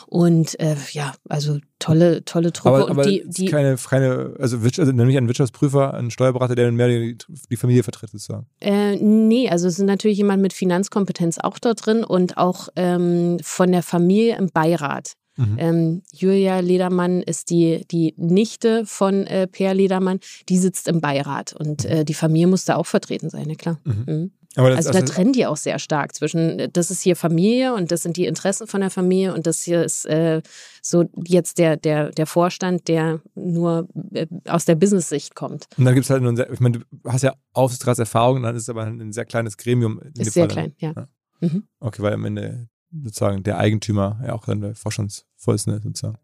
Und 0.06 0.58
äh, 0.60 0.76
ja, 0.92 1.12
also 1.28 1.58
tolle, 1.78 2.24
tolle 2.24 2.52
Truppe. 2.52 2.82
Aber, 2.82 2.90
aber 2.90 3.02
die, 3.02 3.24
die 3.26 3.46
keine, 3.46 3.76
keine, 3.76 4.34
also, 4.38 4.58
also 4.58 4.92
nämlich 4.92 5.16
ein 5.16 5.26
Wirtschaftsprüfer, 5.26 5.94
ein 5.94 6.10
Steuerberater, 6.10 6.54
der 6.54 6.70
mehr 6.72 6.88
die, 6.88 7.18
die 7.50 7.56
Familie 7.56 7.82
vertritt, 7.82 8.10
sozusagen. 8.10 8.46
Äh, 8.60 8.96
nee, 8.96 9.48
also 9.48 9.66
es 9.66 9.78
ist 9.78 9.84
natürlich 9.84 10.18
jemand 10.18 10.42
mit 10.42 10.52
Finanzkompetenz 10.52 11.38
auch 11.38 11.58
da 11.58 11.74
drin 11.74 12.04
und 12.04 12.36
auch 12.36 12.68
ähm, 12.76 13.38
von 13.42 13.72
der 13.72 13.82
Familie 13.82 14.36
im 14.36 14.48
Beirat. 14.52 15.14
Mhm. 15.36 15.56
Ähm, 15.58 16.02
Julia 16.12 16.60
Ledermann 16.60 17.22
ist 17.22 17.50
die, 17.50 17.86
die 17.90 18.14
Nichte 18.18 18.84
von 18.84 19.26
äh, 19.26 19.46
Per 19.46 19.72
Ledermann, 19.74 20.20
die 20.48 20.58
sitzt 20.58 20.88
im 20.88 21.00
Beirat 21.00 21.54
und 21.54 21.84
äh, 21.84 22.04
die 22.04 22.14
Familie 22.14 22.48
muss 22.48 22.64
da 22.64 22.76
auch 22.76 22.86
vertreten 22.86 23.30
sein, 23.30 23.48
ja 23.48 23.54
klar. 23.54 23.78
Mhm. 23.84 24.04
Mhm. 24.06 24.30
Das, 24.54 24.64
also 24.64 24.92
da 24.92 24.98
also, 25.00 25.12
trennen 25.12 25.32
die 25.32 25.46
auch 25.46 25.56
sehr 25.56 25.78
stark 25.78 26.14
zwischen, 26.14 26.70
das 26.72 26.90
ist 26.90 27.00
hier 27.00 27.16
Familie 27.16 27.74
und 27.74 27.90
das 27.90 28.02
sind 28.02 28.18
die 28.18 28.26
Interessen 28.26 28.66
von 28.66 28.82
der 28.82 28.90
Familie 28.90 29.32
und 29.32 29.46
das 29.46 29.62
hier 29.62 29.82
ist 29.82 30.04
äh, 30.04 30.42
so 30.82 31.08
jetzt 31.26 31.58
der, 31.58 31.78
der, 31.78 32.10
der 32.10 32.26
Vorstand, 32.26 32.88
der 32.88 33.20
nur 33.34 33.88
äh, 34.12 34.26
aus 34.46 34.66
der 34.66 34.74
Business-Sicht 34.74 35.34
kommt. 35.34 35.68
Und 35.78 35.86
dann 35.86 35.94
gibt 35.94 36.04
es 36.04 36.10
halt 36.10 36.22
nur, 36.22 36.36
sehr, 36.36 36.50
ich 36.50 36.60
meine, 36.60 36.80
du 36.80 37.10
hast 37.10 37.22
ja 37.22 37.34
Aufsichtsratserfahrung, 37.54 38.42
dann 38.42 38.54
ist 38.54 38.62
es 38.62 38.68
aber 38.68 38.84
ein 38.84 39.12
sehr 39.12 39.24
kleines 39.24 39.56
Gremium. 39.56 40.00
Ist 40.18 40.34
sehr 40.34 40.44
Fall. 40.44 40.48
klein, 40.48 40.74
ja. 40.78 40.92
ja. 40.94 41.08
Mhm. 41.40 41.66
Okay, 41.80 42.02
weil 42.02 42.12
am 42.12 42.24
Ende 42.26 42.68
sozusagen 42.90 43.42
der 43.42 43.58
Eigentümer 43.58 44.20
ja 44.26 44.34
auch 44.34 44.44
dann 44.44 44.60
der 44.60 44.74
Vorstandsvorsitzende 44.74 45.80
sozusagen. 45.82 46.18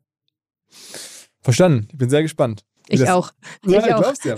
Verstanden. 1.40 1.88
Ich 1.90 1.98
bin 1.98 2.10
sehr 2.10 2.22
gespannt. 2.22 2.64
Ich 2.88 3.00
das, 3.00 3.08
auch. 3.08 3.32
Ja, 3.64 3.78
ich 3.86 3.94
auch. 3.94 4.02
Glaubst 4.02 4.24
ja. 4.24 4.36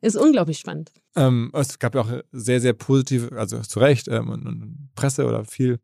Ist 0.00 0.16
unglaublich 0.16 0.58
spannend. 0.58 0.92
Ähm, 1.16 1.50
es 1.54 1.78
gab 1.78 1.94
ja 1.94 2.02
auch 2.02 2.10
sehr, 2.32 2.60
sehr 2.60 2.72
positive, 2.74 3.36
also 3.36 3.60
zu 3.60 3.78
Recht, 3.80 4.08
ähm, 4.08 4.90
Presse 4.94 5.26
oder 5.26 5.44
viel 5.44 5.78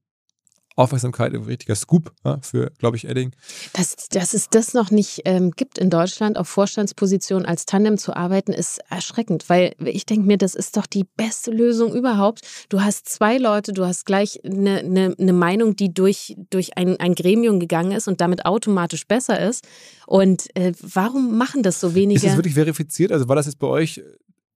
Aufmerksamkeit, 0.76 1.34
ein 1.34 1.42
richtiger 1.42 1.74
Scoop 1.74 2.12
ja, 2.24 2.38
für, 2.42 2.70
glaube 2.78 2.96
ich, 2.96 3.06
Edding. 3.06 3.32
Dass, 3.74 3.96
dass 4.08 4.34
es 4.34 4.48
das 4.48 4.74
noch 4.74 4.90
nicht 4.90 5.22
ähm, 5.24 5.50
gibt 5.52 5.78
in 5.78 5.90
Deutschland, 5.90 6.38
auf 6.38 6.48
Vorstandspositionen 6.48 7.46
als 7.46 7.66
Tandem 7.66 7.98
zu 7.98 8.14
arbeiten, 8.16 8.52
ist 8.52 8.80
erschreckend, 8.88 9.48
weil 9.48 9.74
ich 9.84 10.06
denke 10.06 10.26
mir, 10.26 10.38
das 10.38 10.54
ist 10.54 10.76
doch 10.76 10.86
die 10.86 11.04
beste 11.16 11.50
Lösung 11.50 11.94
überhaupt. 11.94 12.40
Du 12.68 12.80
hast 12.80 13.08
zwei 13.08 13.38
Leute, 13.38 13.72
du 13.72 13.84
hast 13.84 14.06
gleich 14.06 14.40
eine, 14.44 14.78
eine, 14.78 15.14
eine 15.18 15.32
Meinung, 15.32 15.76
die 15.76 15.92
durch, 15.92 16.36
durch 16.50 16.76
ein, 16.76 16.98
ein 16.98 17.14
Gremium 17.14 17.60
gegangen 17.60 17.92
ist 17.92 18.08
und 18.08 18.20
damit 18.20 18.44
automatisch 18.46 19.06
besser 19.06 19.40
ist. 19.40 19.66
Und 20.06 20.54
äh, 20.56 20.72
warum 20.80 21.36
machen 21.36 21.62
das 21.62 21.80
so 21.80 21.94
wenige? 21.94 22.18
Ist 22.18 22.26
das 22.26 22.36
wirklich 22.36 22.54
verifiziert? 22.54 23.12
Also 23.12 23.28
war 23.28 23.36
das 23.36 23.46
jetzt 23.46 23.58
bei 23.58 23.66
euch 23.66 24.02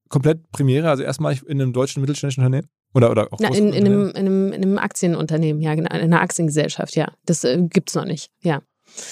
komplett 0.09 0.51
Premiere, 0.53 0.89
also 0.89 1.03
erstmal 1.03 1.37
in 1.47 1.61
einem 1.61 1.73
deutschen 1.73 2.01
mittelständischen 2.01 2.45
Unternehmen? 2.45 2.69
Oder, 2.97 3.11
oder 3.11 3.31
auch 3.31 3.39
Na, 3.41 3.49
in, 3.49 3.75
in, 3.75 3.85
einem, 3.85 4.09
in, 4.09 4.17
einem, 4.17 4.53
in 4.53 4.63
einem 4.63 4.79
Aktienunternehmen, 4.79 5.61
ja, 5.61 5.75
genau, 5.75 5.95
in 5.95 6.01
einer 6.01 6.23
Aktiengesellschaft, 6.23 6.97
ja. 6.97 7.13
Das 7.27 7.45
äh, 7.45 7.59
gibt 7.61 7.91
es 7.91 7.95
noch 7.95 8.07
nicht, 8.07 8.31
ja. 8.41 8.63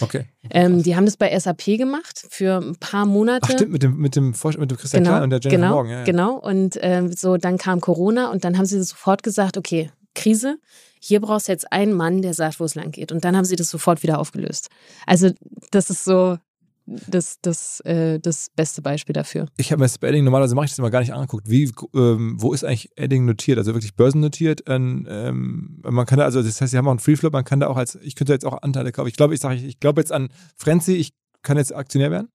Okay. 0.00 0.24
Ähm, 0.48 0.82
die 0.82 0.96
haben 0.96 1.04
das 1.04 1.18
bei 1.18 1.38
SAP 1.38 1.76
gemacht 1.76 2.24
für 2.30 2.62
ein 2.62 2.76
paar 2.76 3.04
Monate. 3.04 3.40
Ach 3.42 3.50
stimmt, 3.50 3.72
mit 3.72 3.82
dem, 3.82 3.98
mit 3.98 4.16
dem, 4.16 4.30
mit 4.30 4.70
dem 4.70 4.78
Christian 4.78 5.02
genau, 5.02 5.16
Klein 5.16 5.22
und 5.24 5.30
der 5.30 5.40
Jennifer 5.40 5.60
genau, 5.60 5.74
Morgan. 5.74 5.92
Ja, 5.92 5.98
ja. 5.98 6.04
Genau, 6.04 6.36
und 6.38 6.78
ähm, 6.80 7.12
so 7.12 7.36
dann 7.36 7.58
kam 7.58 7.82
Corona 7.82 8.30
und 8.30 8.44
dann 8.44 8.56
haben 8.56 8.64
sie 8.64 8.82
sofort 8.82 9.22
gesagt, 9.22 9.58
okay, 9.58 9.90
Krise, 10.14 10.56
hier 11.00 11.20
brauchst 11.20 11.48
du 11.48 11.52
jetzt 11.52 11.70
einen 11.70 11.92
Mann, 11.92 12.22
der 12.22 12.32
sagt, 12.32 12.60
wo 12.60 12.64
es 12.64 12.74
lang 12.74 12.90
geht. 12.90 13.12
Und 13.12 13.24
dann 13.26 13.36
haben 13.36 13.44
sie 13.44 13.56
das 13.56 13.68
sofort 13.68 14.02
wieder 14.02 14.18
aufgelöst. 14.18 14.70
Also 15.06 15.30
das 15.70 15.90
ist 15.90 16.04
so 16.04 16.38
das, 16.86 17.38
das, 17.40 17.80
äh, 17.80 18.18
das 18.20 18.50
beste 18.54 18.82
Beispiel 18.82 19.14
dafür. 19.14 19.46
Ich 19.56 19.72
habe 19.72 19.80
mir 19.80 19.86
das 19.86 19.96
bei 19.98 20.08
Edding, 20.08 20.24
normalerweise 20.24 20.54
mache 20.54 20.66
ich 20.66 20.70
das 20.72 20.78
immer 20.78 20.90
gar 20.90 21.00
nicht 21.00 21.14
angeguckt. 21.14 21.48
Wie, 21.48 21.72
ähm, 21.94 22.36
wo 22.38 22.52
ist 22.52 22.62
eigentlich 22.64 22.90
Edding 22.96 23.24
notiert? 23.24 23.56
Also 23.58 23.72
wirklich 23.74 23.94
börsennotiert? 23.96 24.64
Ähm, 24.66 25.06
ähm, 25.08 25.80
man 25.82 26.04
kann 26.06 26.18
da, 26.18 26.24
also 26.24 26.42
das 26.42 26.60
heißt, 26.60 26.70
sie 26.72 26.76
haben 26.78 26.86
auch 26.86 26.90
einen 26.92 26.98
Free 27.00 27.16
Float, 27.16 27.32
man 27.32 27.44
kann 27.44 27.60
da 27.60 27.68
auch 27.68 27.76
als, 27.76 27.94
ich 28.02 28.14
könnte 28.16 28.32
jetzt 28.34 28.44
auch 28.44 28.60
Anteile 28.62 28.92
kaufen. 28.92 29.08
Ich 29.08 29.16
glaube, 29.16 29.34
ich 29.34 29.40
sage, 29.40 29.56
ich, 29.56 29.64
ich 29.64 29.80
glaube 29.80 30.00
jetzt 30.00 30.12
an 30.12 30.28
Frenzy, 30.56 30.92
ich 30.94 31.12
kann 31.42 31.56
jetzt 31.56 31.74
Aktionär 31.74 32.10
werden? 32.10 32.28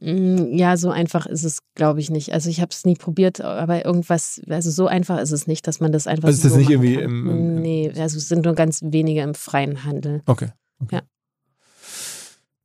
Mm, 0.00 0.56
Ja, 0.56 0.76
so 0.76 0.90
einfach 0.90 1.26
ist 1.26 1.44
es, 1.44 1.58
glaube 1.76 2.00
ich, 2.00 2.10
nicht. 2.10 2.32
Also 2.32 2.48
ich 2.50 2.60
habe 2.60 2.70
es 2.72 2.84
nie 2.84 2.94
probiert, 2.94 3.40
aber 3.40 3.84
irgendwas, 3.84 4.40
also 4.48 4.70
so 4.70 4.86
einfach 4.88 5.18
ist 5.20 5.30
es 5.32 5.46
nicht, 5.46 5.66
dass 5.68 5.78
man 5.80 5.92
das 5.92 6.06
einfach 6.08 6.28
Also 6.28 6.36
ist 6.38 6.44
das 6.44 6.52
so 6.52 6.58
nicht 6.58 6.70
irgendwie 6.70 6.94
im- 6.94 7.28
im- 7.28 7.56
im- 7.56 7.62
Nee, 7.62 7.92
also 7.96 8.16
es 8.18 8.28
sind 8.28 8.44
nur 8.44 8.54
ganz 8.54 8.80
wenige 8.82 9.20
im 9.20 9.34
freien 9.34 9.84
Handel. 9.84 10.22
Okay. 10.26 10.48
okay. 10.80 10.96
Ja. 10.96 11.02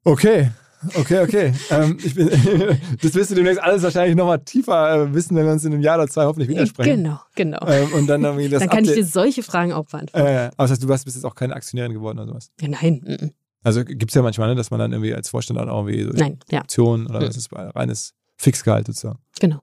Okay. 0.03 0.51
Okay, 0.95 1.21
okay. 1.21 1.53
ähm, 1.71 1.97
bin, 1.97 2.29
das 3.01 3.13
wirst 3.15 3.31
du 3.31 3.35
demnächst 3.35 3.61
alles 3.61 3.81
wahrscheinlich 3.81 4.15
nochmal 4.15 4.39
tiefer 4.39 4.93
äh, 5.03 5.13
wissen, 5.13 5.35
wenn 5.35 5.45
wir 5.45 5.51
uns 5.53 5.65
in 5.65 5.73
einem 5.73 5.81
Jahr 5.81 5.97
oder 5.97 6.07
zwei 6.07 6.25
hoffentlich 6.25 6.49
wieder 6.49 6.65
sprechen. 6.67 7.03
Genau, 7.03 7.19
genau. 7.35 7.59
Ähm, 7.67 7.91
und 7.93 8.07
dann 8.07 8.21
Dann 8.21 8.35
kann 8.37 8.49
ich 8.83 8.91
dir 8.91 8.97
Update- 9.01 9.07
solche 9.07 9.41
Fragen 9.43 9.73
auch 9.73 9.85
beantworten. 9.85 10.25
äh, 10.27 10.45
aber 10.47 10.53
das 10.57 10.71
heißt, 10.71 10.83
du 10.83 10.87
bist 10.87 11.05
jetzt 11.07 11.25
auch 11.25 11.35
keine 11.35 11.55
Aktionärin 11.55 11.93
geworden 11.93 12.19
oder 12.19 12.27
sowas. 12.27 12.51
Ja, 12.61 12.67
nein, 12.67 13.01
mm. 13.03 13.31
Also 13.63 13.83
gibt 13.83 14.11
es 14.11 14.13
ja 14.15 14.21
manchmal, 14.21 14.49
ne, 14.49 14.55
dass 14.55 14.69
man 14.69 14.79
dann 14.79 14.91
irgendwie 14.93 15.13
als 15.15 15.29
Vorstand 15.29 15.59
auch 15.59 15.65
irgendwie 15.87 16.03
so 16.03 16.09
nein, 16.11 16.37
ja, 16.51 16.61
Optionen 16.61 17.07
oder 17.07 17.19
Mhm. 17.21 17.25
das 17.25 17.37
ist 17.37 17.49
reines 17.53 18.13
Fixgehalt 18.37 18.85
sozusagen. 18.87 19.19
genau. 19.39 19.61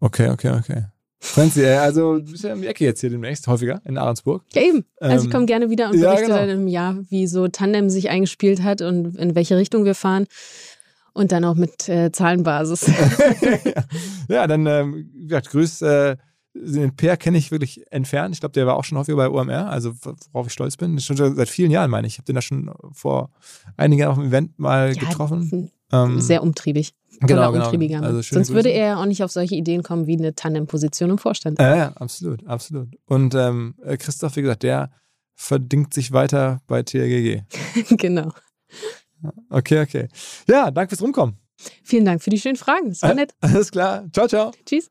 Okay, 0.00 0.30
okay, 0.30 0.50
okay. 0.58 0.84
Franzi, 1.24 1.62
ey, 1.62 1.76
also 1.76 2.18
du 2.18 2.32
bist 2.32 2.42
ja 2.42 2.52
um 2.52 2.60
die 2.60 2.66
Ecke 2.66 2.84
jetzt 2.84 3.00
hier 3.00 3.08
demnächst, 3.08 3.46
häufiger 3.46 3.80
in 3.84 3.96
Ahrensburg. 3.96 4.42
Ja, 4.54 4.62
eben. 4.62 4.84
Also 4.98 5.16
Ähm, 5.16 5.22
ich 5.24 5.30
komme 5.30 5.46
gerne 5.46 5.70
wieder 5.70 5.88
und 5.90 5.98
ja, 5.98 6.10
berichte 6.10 6.26
genau. 6.26 6.36
dann 6.36 6.48
im 6.50 6.66
Jahr, 6.66 6.98
wie 7.10 7.28
so 7.28 7.46
Tandem 7.46 7.90
sich 7.90 8.10
eingespielt 8.10 8.62
hat 8.62 8.82
und 8.82 9.16
in 9.16 9.36
welche 9.36 9.56
Richtung 9.56 9.84
wir 9.84 9.94
fahren. 9.94 10.26
Und 11.14 11.30
dann 11.30 11.44
auch 11.44 11.54
mit 11.54 11.88
äh, 11.88 12.10
Zahlenbasis. 12.10 12.90
ja, 14.28 14.46
dann, 14.46 14.66
ähm, 14.66 15.10
wie 15.14 15.26
gesagt, 15.28 15.50
grüß, 15.50 15.82
äh, 15.82 16.16
den 16.54 16.96
Per 16.96 17.16
kenne 17.16 17.38
ich 17.38 17.50
wirklich 17.50 17.84
entfernt. 17.92 18.34
Ich 18.34 18.40
glaube, 18.40 18.54
der 18.54 18.66
war 18.66 18.76
auch 18.76 18.84
schon 18.84 18.98
häufiger 18.98 19.16
bei 19.16 19.28
OMR, 19.28 19.70
also 19.70 19.92
worauf 20.32 20.48
ich 20.48 20.52
stolz 20.52 20.76
bin. 20.76 20.98
Schon 21.00 21.16
seit 21.16 21.48
vielen 21.48 21.70
Jahren, 21.70 21.90
meine 21.90 22.06
ich. 22.06 22.14
Ich 22.14 22.18
habe 22.18 22.26
den 22.26 22.34
da 22.34 22.42
schon 22.42 22.72
vor 22.92 23.30
einigen 23.76 24.00
Jahren 24.00 24.12
auf 24.12 24.18
dem 24.18 24.28
Event 24.28 24.58
mal 24.58 24.94
getroffen. 24.94 25.70
Ähm, 25.92 26.20
Sehr 26.20 26.42
umtriebig. 26.42 26.94
Genau, 27.26 27.42
Toller, 27.42 27.52
genau. 27.52 27.64
umtriebiger 27.66 27.96
Mann. 28.00 28.04
Also 28.04 28.22
Sonst 28.22 28.50
würde 28.50 28.68
Grüße. 28.68 28.78
er 28.80 28.86
ja 28.86 28.96
auch 29.00 29.06
nicht 29.06 29.22
auf 29.22 29.30
solche 29.32 29.54
Ideen 29.54 29.82
kommen 29.82 30.06
wie 30.06 30.16
eine 30.16 30.34
Tandem-Position 30.34 31.10
im 31.10 31.18
Vorstand. 31.18 31.58
Ja, 31.60 31.76
ja, 31.76 31.88
absolut, 31.92 32.46
absolut. 32.46 32.88
Und 33.06 33.34
ähm, 33.34 33.74
äh, 33.84 33.96
Christoph, 33.96 34.36
wie 34.36 34.42
gesagt, 34.42 34.62
der 34.62 34.90
verdingt 35.34 35.92
sich 35.94 36.12
weiter 36.12 36.60
bei 36.66 36.82
TRGG. 36.82 37.42
genau. 37.96 38.30
Okay, 39.50 39.80
okay. 39.82 40.08
Ja, 40.48 40.70
danke 40.70 40.90
fürs 40.90 41.02
Rumkommen. 41.02 41.36
Vielen 41.84 42.04
Dank 42.04 42.22
für 42.22 42.30
die 42.30 42.40
schönen 42.40 42.56
Fragen. 42.56 42.88
Das 42.90 43.02
war 43.02 43.10
Äh, 43.12 43.14
nett. 43.14 43.34
Alles 43.40 43.70
klar. 43.70 44.04
Ciao, 44.12 44.26
ciao. 44.26 44.50
Tschüss. 44.66 44.90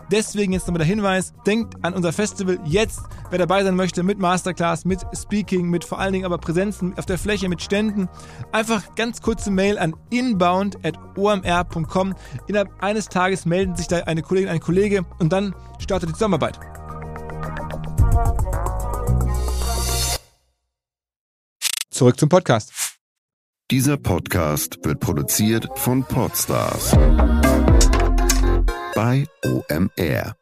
Deswegen 0.11 0.51
jetzt 0.51 0.67
nochmal 0.67 0.79
der 0.79 0.87
Hinweis, 0.87 1.31
denkt 1.45 1.75
an 1.83 1.93
unser 1.93 2.11
Festival 2.11 2.59
jetzt, 2.65 2.99
wer 3.29 3.39
dabei 3.39 3.63
sein 3.63 3.75
möchte 3.75 4.03
mit 4.03 4.19
Masterclass, 4.19 4.83
mit 4.83 4.99
Speaking, 5.15 5.69
mit 5.69 5.85
vor 5.85 5.99
allen 5.99 6.11
Dingen 6.11 6.25
aber 6.25 6.37
Präsenzen 6.37 6.97
auf 6.97 7.05
der 7.05 7.17
Fläche, 7.17 7.47
mit 7.47 7.61
Ständen. 7.61 8.09
Einfach 8.51 8.93
ganz 8.95 9.21
kurze 9.21 9.51
Mail 9.51 9.79
an 9.79 9.95
inbound.omr.com. 10.09 12.15
Innerhalb 12.47 12.83
eines 12.83 13.07
Tages 13.07 13.45
melden 13.45 13.77
sich 13.77 13.87
da 13.87 13.99
eine 13.99 14.21
Kollegin, 14.21 14.49
ein 14.49 14.59
Kollege 14.59 15.05
und 15.19 15.31
dann 15.31 15.55
startet 15.79 16.09
die 16.09 16.13
Zusammenarbeit. 16.13 16.59
Zurück 21.89 22.19
zum 22.19 22.27
Podcast. 22.27 22.97
Dieser 23.69 23.95
Podcast 23.95 24.79
wird 24.83 24.99
produziert 24.99 25.69
von 25.75 26.03
Podstars 26.03 26.97
bei 28.93 29.25
OMR. 29.43 30.40